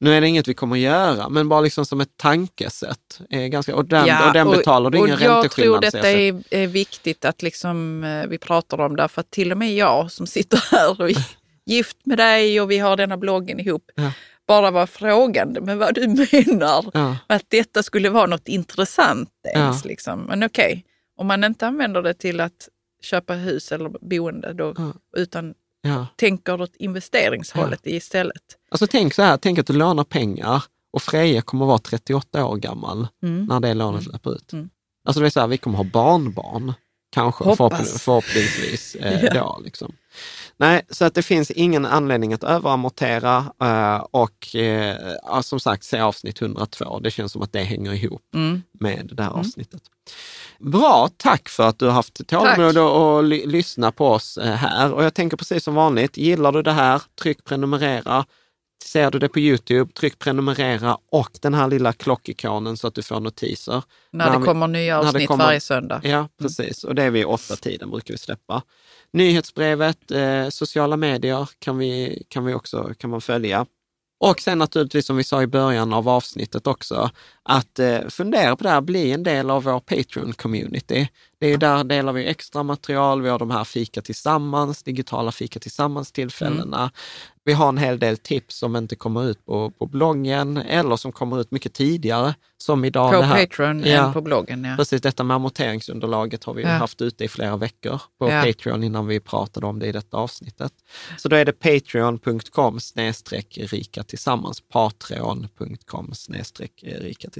Nu 0.00 0.14
är 0.14 0.20
det 0.20 0.26
inget 0.28 0.48
vi 0.48 0.54
kommer 0.54 0.76
att 0.76 0.82
göra, 0.82 1.28
men 1.28 1.48
bara 1.48 1.60
liksom 1.60 1.86
som 1.86 2.00
ett 2.00 2.16
tankesätt. 2.16 3.20
Är 3.30 3.46
ganska, 3.46 3.76
och 3.76 3.84
den, 3.84 4.06
Ja, 4.06 4.26
och 4.26 4.32
den 4.32 4.50
betalar 4.50 4.90
du 4.90 4.98
och 4.98 5.08
ingen 5.08 5.20
Jag 5.20 5.50
tror 5.50 5.80
detta 5.80 6.10
är, 6.10 6.42
är 6.50 6.66
viktigt 6.66 7.24
att 7.24 7.42
liksom, 7.42 8.04
eh, 8.04 8.26
vi 8.28 8.38
pratar 8.38 8.80
om 8.80 8.96
därför 8.96 9.20
att 9.20 9.30
till 9.30 9.52
och 9.52 9.58
med 9.58 9.74
jag 9.74 10.10
som 10.12 10.26
sitter 10.26 10.62
här 10.70 11.00
och 11.00 11.10
är 11.10 11.16
gift 11.66 11.96
med 12.04 12.18
dig 12.18 12.60
och 12.60 12.70
vi 12.70 12.78
har 12.78 12.96
denna 12.96 13.16
bloggen 13.16 13.60
ihop, 13.60 13.90
Ja. 13.94 14.12
Bara 14.48 14.70
var 14.70 14.86
frågande 14.86 15.60
med 15.60 15.78
vad 15.78 15.94
du 15.94 16.08
menar. 16.32 16.84
Ja. 16.94 17.16
Att 17.26 17.44
detta 17.48 17.82
skulle 17.82 18.10
vara 18.10 18.26
något 18.26 18.48
intressant 18.48 19.30
ens. 19.54 19.84
Ja. 19.84 19.88
Liksom. 19.88 20.20
Men 20.20 20.42
okej, 20.42 20.84
om 21.16 21.26
man 21.26 21.44
inte 21.44 21.66
använder 21.66 22.02
det 22.02 22.14
till 22.14 22.40
att 22.40 22.68
köpa 23.02 23.34
hus 23.34 23.72
eller 23.72 23.88
boende 24.00 24.52
då, 24.52 24.74
Ja. 24.76 24.92
utan 25.16 25.54
Ja. 25.82 26.06
tänker 26.16 26.60
åt 26.60 26.76
investeringshållet 26.76 27.80
istället. 27.84 28.42
Alltså 28.70 28.86
tänk 28.86 29.14
så 29.14 29.22
här, 29.22 29.36
tänk 29.36 29.58
att 29.58 29.66
du 29.66 29.72
lånar 29.72 30.04
pengar 30.04 30.62
och 30.90 31.02
Freja 31.02 31.42
kommer 31.42 31.66
vara 31.66 31.78
38 31.78 32.46
år 32.46 32.56
gammal 32.56 33.06
Mm. 33.22 33.44
när 33.44 33.60
det 33.60 33.74
lånet 33.74 34.06
löper 34.06 34.34
ut. 34.34 34.52
Mm. 34.52 34.70
Alltså 35.04 35.20
det 35.20 35.26
är 35.26 35.30
så 35.30 35.40
här, 35.40 35.46
vi 35.46 35.58
kommer 35.58 35.76
ha 35.76 35.84
barnbarn, 35.84 36.72
kanske, 37.12 37.44
Hoppas. 37.44 37.70
förhopp- 37.80 37.98
förhoppningsvis 37.98 38.94
eh, 38.94 39.24
Ja. 39.24 39.34
då. 39.34 39.60
Liksom. 39.64 39.92
Nej, 40.60 40.82
så 40.90 41.04
att 41.04 41.14
det 41.14 41.22
finns 41.22 41.50
ingen 41.50 41.86
anledning 41.86 42.32
att 42.32 42.44
överamortera 42.44 43.52
eh, 43.62 44.04
och 44.10 44.56
eh, 44.56 45.40
som 45.42 45.60
sagt, 45.60 45.84
se 45.84 45.98
avsnitt 46.00 46.42
102. 46.42 46.98
Det 46.98 47.10
känns 47.10 47.32
som 47.32 47.42
att 47.42 47.52
det 47.52 47.62
hänger 47.62 47.92
ihop 47.92 48.22
Mm. 48.34 48.62
med 48.80 49.10
det 49.12 49.22
här 49.22 49.30
avsnittet. 49.30 49.82
Bra, 50.58 51.08
tack 51.16 51.48
för 51.48 51.68
att 51.68 51.78
du 51.78 51.84
har 51.86 51.92
haft 51.92 52.26
tålamod 52.28 52.78
och, 52.78 53.16
och 53.16 53.24
ly- 53.24 53.46
lyssna 53.46 53.92
på 53.92 54.06
oss 54.08 54.36
eh, 54.38 54.54
här. 54.54 54.92
Och 54.92 55.04
jag 55.04 55.14
tänker 55.14 55.36
precis 55.36 55.64
som 55.64 55.74
vanligt, 55.74 56.16
gillar 56.16 56.52
du 56.52 56.62
det 56.62 56.72
här, 56.72 57.02
tryck 57.22 57.44
prenumerera. 57.44 58.24
Ser 58.84 59.10
du 59.10 59.18
det 59.18 59.28
på 59.28 59.38
YouTube, 59.38 59.92
tryck 59.92 60.18
prenumerera 60.18 60.98
och 61.12 61.30
den 61.40 61.54
här 61.54 61.68
lilla 61.68 61.92
klockikonen 61.92 62.76
så 62.76 62.86
att 62.86 62.94
du 62.94 63.02
får 63.02 63.20
notiser. 63.20 63.82
När, 64.10 64.30
när 64.30 64.38
det 64.38 64.46
kommer 64.46 64.68
nya 64.68 64.98
avsnitt 64.98 65.28
kommer, 65.28 65.44
varje 65.44 65.60
söndag. 65.60 66.00
Ja, 66.04 66.16
mm. 66.16 66.28
precis. 66.40 66.84
Och 66.84 66.94
det 66.94 67.02
är 67.02 67.10
vid 67.10 67.24
åtta 67.24 67.56
tiden 67.56 67.90
brukar 67.90 68.14
vi 68.14 68.18
släppa. 68.18 68.62
Nyhetsbrevet, 69.12 70.10
eh, 70.10 70.48
sociala 70.48 70.96
medier 70.96 71.48
kan, 71.58 71.78
vi, 71.78 72.22
kan, 72.28 72.44
vi 72.44 72.54
också, 72.54 72.94
kan 72.98 73.10
man 73.10 73.20
följa. 73.20 73.66
Och 74.20 74.40
sen 74.40 74.58
naturligtvis, 74.58 75.06
som 75.06 75.16
vi 75.16 75.24
sa 75.24 75.42
i 75.42 75.46
början 75.46 75.92
av 75.92 76.08
avsnittet 76.08 76.66
också, 76.66 77.10
att 77.50 77.78
eh, 77.78 78.00
fundera 78.08 78.56
på 78.56 78.64
det 78.64 78.70
här, 78.70 78.80
bli 78.80 79.12
en 79.12 79.22
del 79.22 79.50
av 79.50 79.62
vår 79.62 79.80
Patreon-community. 79.80 81.08
Det 81.40 81.52
är 81.52 81.58
där 81.58 81.84
delar 81.84 82.12
vi 82.12 82.26
extra 82.26 82.62
material, 82.62 83.22
vi 83.22 83.28
har 83.28 83.38
de 83.38 83.50
här 83.50 83.64
fika 83.64 84.02
tillsammans, 84.02 84.82
digitala 84.82 85.32
fika 85.32 85.60
tillsammans-tillfällena. 85.60 86.78
Mm. 86.78 86.90
Vi 87.44 87.52
har 87.52 87.68
en 87.68 87.78
hel 87.78 87.98
del 87.98 88.16
tips 88.16 88.58
som 88.58 88.76
inte 88.76 88.96
kommer 88.96 89.24
ut 89.24 89.46
på, 89.46 89.70
på 89.70 89.86
bloggen 89.86 90.56
eller 90.56 90.96
som 90.96 91.12
kommer 91.12 91.40
ut 91.40 91.50
mycket 91.50 91.74
tidigare. 91.74 92.34
Som 92.60 92.84
idag. 92.84 93.12
På 93.12 93.22
här, 93.22 93.46
Patreon 93.46 93.82
ja, 93.84 94.06
än 94.06 94.12
på 94.12 94.20
bloggen. 94.20 94.64
Ja. 94.64 94.76
Precis, 94.76 95.02
detta 95.02 95.24
med 95.24 95.34
amorteringsunderlaget 95.34 96.44
har 96.44 96.54
vi 96.54 96.62
ja. 96.62 96.68
haft 96.68 97.00
ute 97.00 97.24
i 97.24 97.28
flera 97.28 97.56
veckor 97.56 98.00
på 98.18 98.30
ja. 98.30 98.42
Patreon 98.42 98.84
innan 98.84 99.06
vi 99.06 99.20
pratade 99.20 99.66
om 99.66 99.78
det 99.78 99.86
i 99.86 99.92
detta 99.92 100.16
avsnittet. 100.16 100.72
Så 101.18 101.28
då 101.28 101.36
är 101.36 101.44
det 101.44 101.52
patreon.com 101.52 102.80
snedstreck 102.80 103.58
rika 103.60 104.02
tillsammans, 104.02 104.62
patreon.com 104.72 106.14
snedstreck 106.14 106.84
rika 106.84 107.30
tillsammans. 107.30 107.37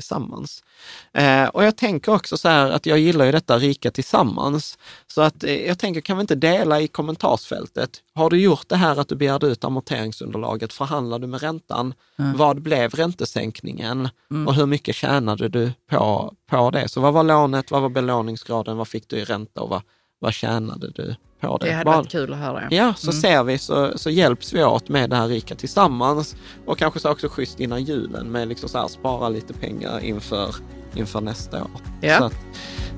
Eh, 1.12 1.44
och 1.44 1.64
jag 1.64 1.76
tänker 1.76 2.14
också 2.14 2.36
så 2.36 2.48
här 2.48 2.70
att 2.70 2.86
jag 2.86 2.98
gillar 2.98 3.24
ju 3.24 3.32
detta 3.32 3.58
rika 3.58 3.90
tillsammans. 3.90 4.78
Så 5.06 5.22
att 5.22 5.44
eh, 5.44 5.66
jag 5.66 5.78
tänker, 5.78 6.00
kan 6.00 6.16
vi 6.16 6.20
inte 6.20 6.34
dela 6.34 6.80
i 6.80 6.88
kommentarsfältet? 6.88 7.90
Har 8.14 8.30
du 8.30 8.40
gjort 8.40 8.68
det 8.68 8.76
här 8.76 9.00
att 9.00 9.08
du 9.08 9.14
begärde 9.16 9.46
ut 9.46 9.64
amorteringsunderlaget? 9.64 10.72
Förhandlade 10.72 11.26
du 11.26 11.30
med 11.30 11.40
räntan? 11.40 11.94
Mm. 12.18 12.36
Vad 12.36 12.62
blev 12.62 12.90
räntesänkningen? 12.90 14.08
Mm. 14.30 14.48
Och 14.48 14.54
hur 14.54 14.66
mycket 14.66 14.94
tjänade 14.94 15.48
du 15.48 15.72
på, 15.90 16.34
på 16.50 16.70
det? 16.70 16.88
Så 16.88 17.00
vad 17.00 17.12
var 17.12 17.24
lånet? 17.24 17.70
Vad 17.70 17.82
var 17.82 17.88
belåningsgraden? 17.88 18.76
Vad 18.76 18.88
fick 18.88 19.08
du 19.08 19.16
i 19.16 19.24
ränta 19.24 19.60
och 19.60 19.68
vad, 19.68 19.82
vad 20.18 20.34
tjänade 20.34 20.90
du 20.90 21.16
på 21.40 21.58
det? 21.58 21.66
Det 21.66 21.72
hade 21.72 21.90
varit 21.90 22.10
kul 22.10 22.32
att 22.32 22.38
höra. 22.38 22.68
Ja, 22.70 22.94
så 22.96 23.10
mm. 23.10 23.20
ser 23.20 23.44
vi 23.44 23.58
så, 23.58 23.98
så 23.98 24.10
hjälps 24.10 24.52
vi 24.52 24.64
åt 24.64 24.88
med 24.88 25.10
det 25.10 25.16
här 25.16 25.28
Rika 25.28 25.54
tillsammans. 25.54 26.36
Och 26.66 26.78
kanske 26.78 27.00
så 27.00 27.10
också 27.10 27.28
schysst 27.28 27.60
innan 27.60 27.84
julen 27.84 28.32
med 28.32 28.48
liksom 28.48 28.68
så 28.68 28.78
här, 28.78 28.88
spara 28.88 29.28
lite 29.28 29.52
pengar 29.54 30.00
inför, 30.04 30.54
inför 30.94 31.20
nästa 31.20 31.62
år. 31.62 31.70
Ja. 32.00 32.24
Att, 32.24 32.34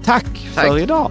tack, 0.04 0.26
tack 0.54 0.68
för 0.68 0.78
idag! 0.78 1.10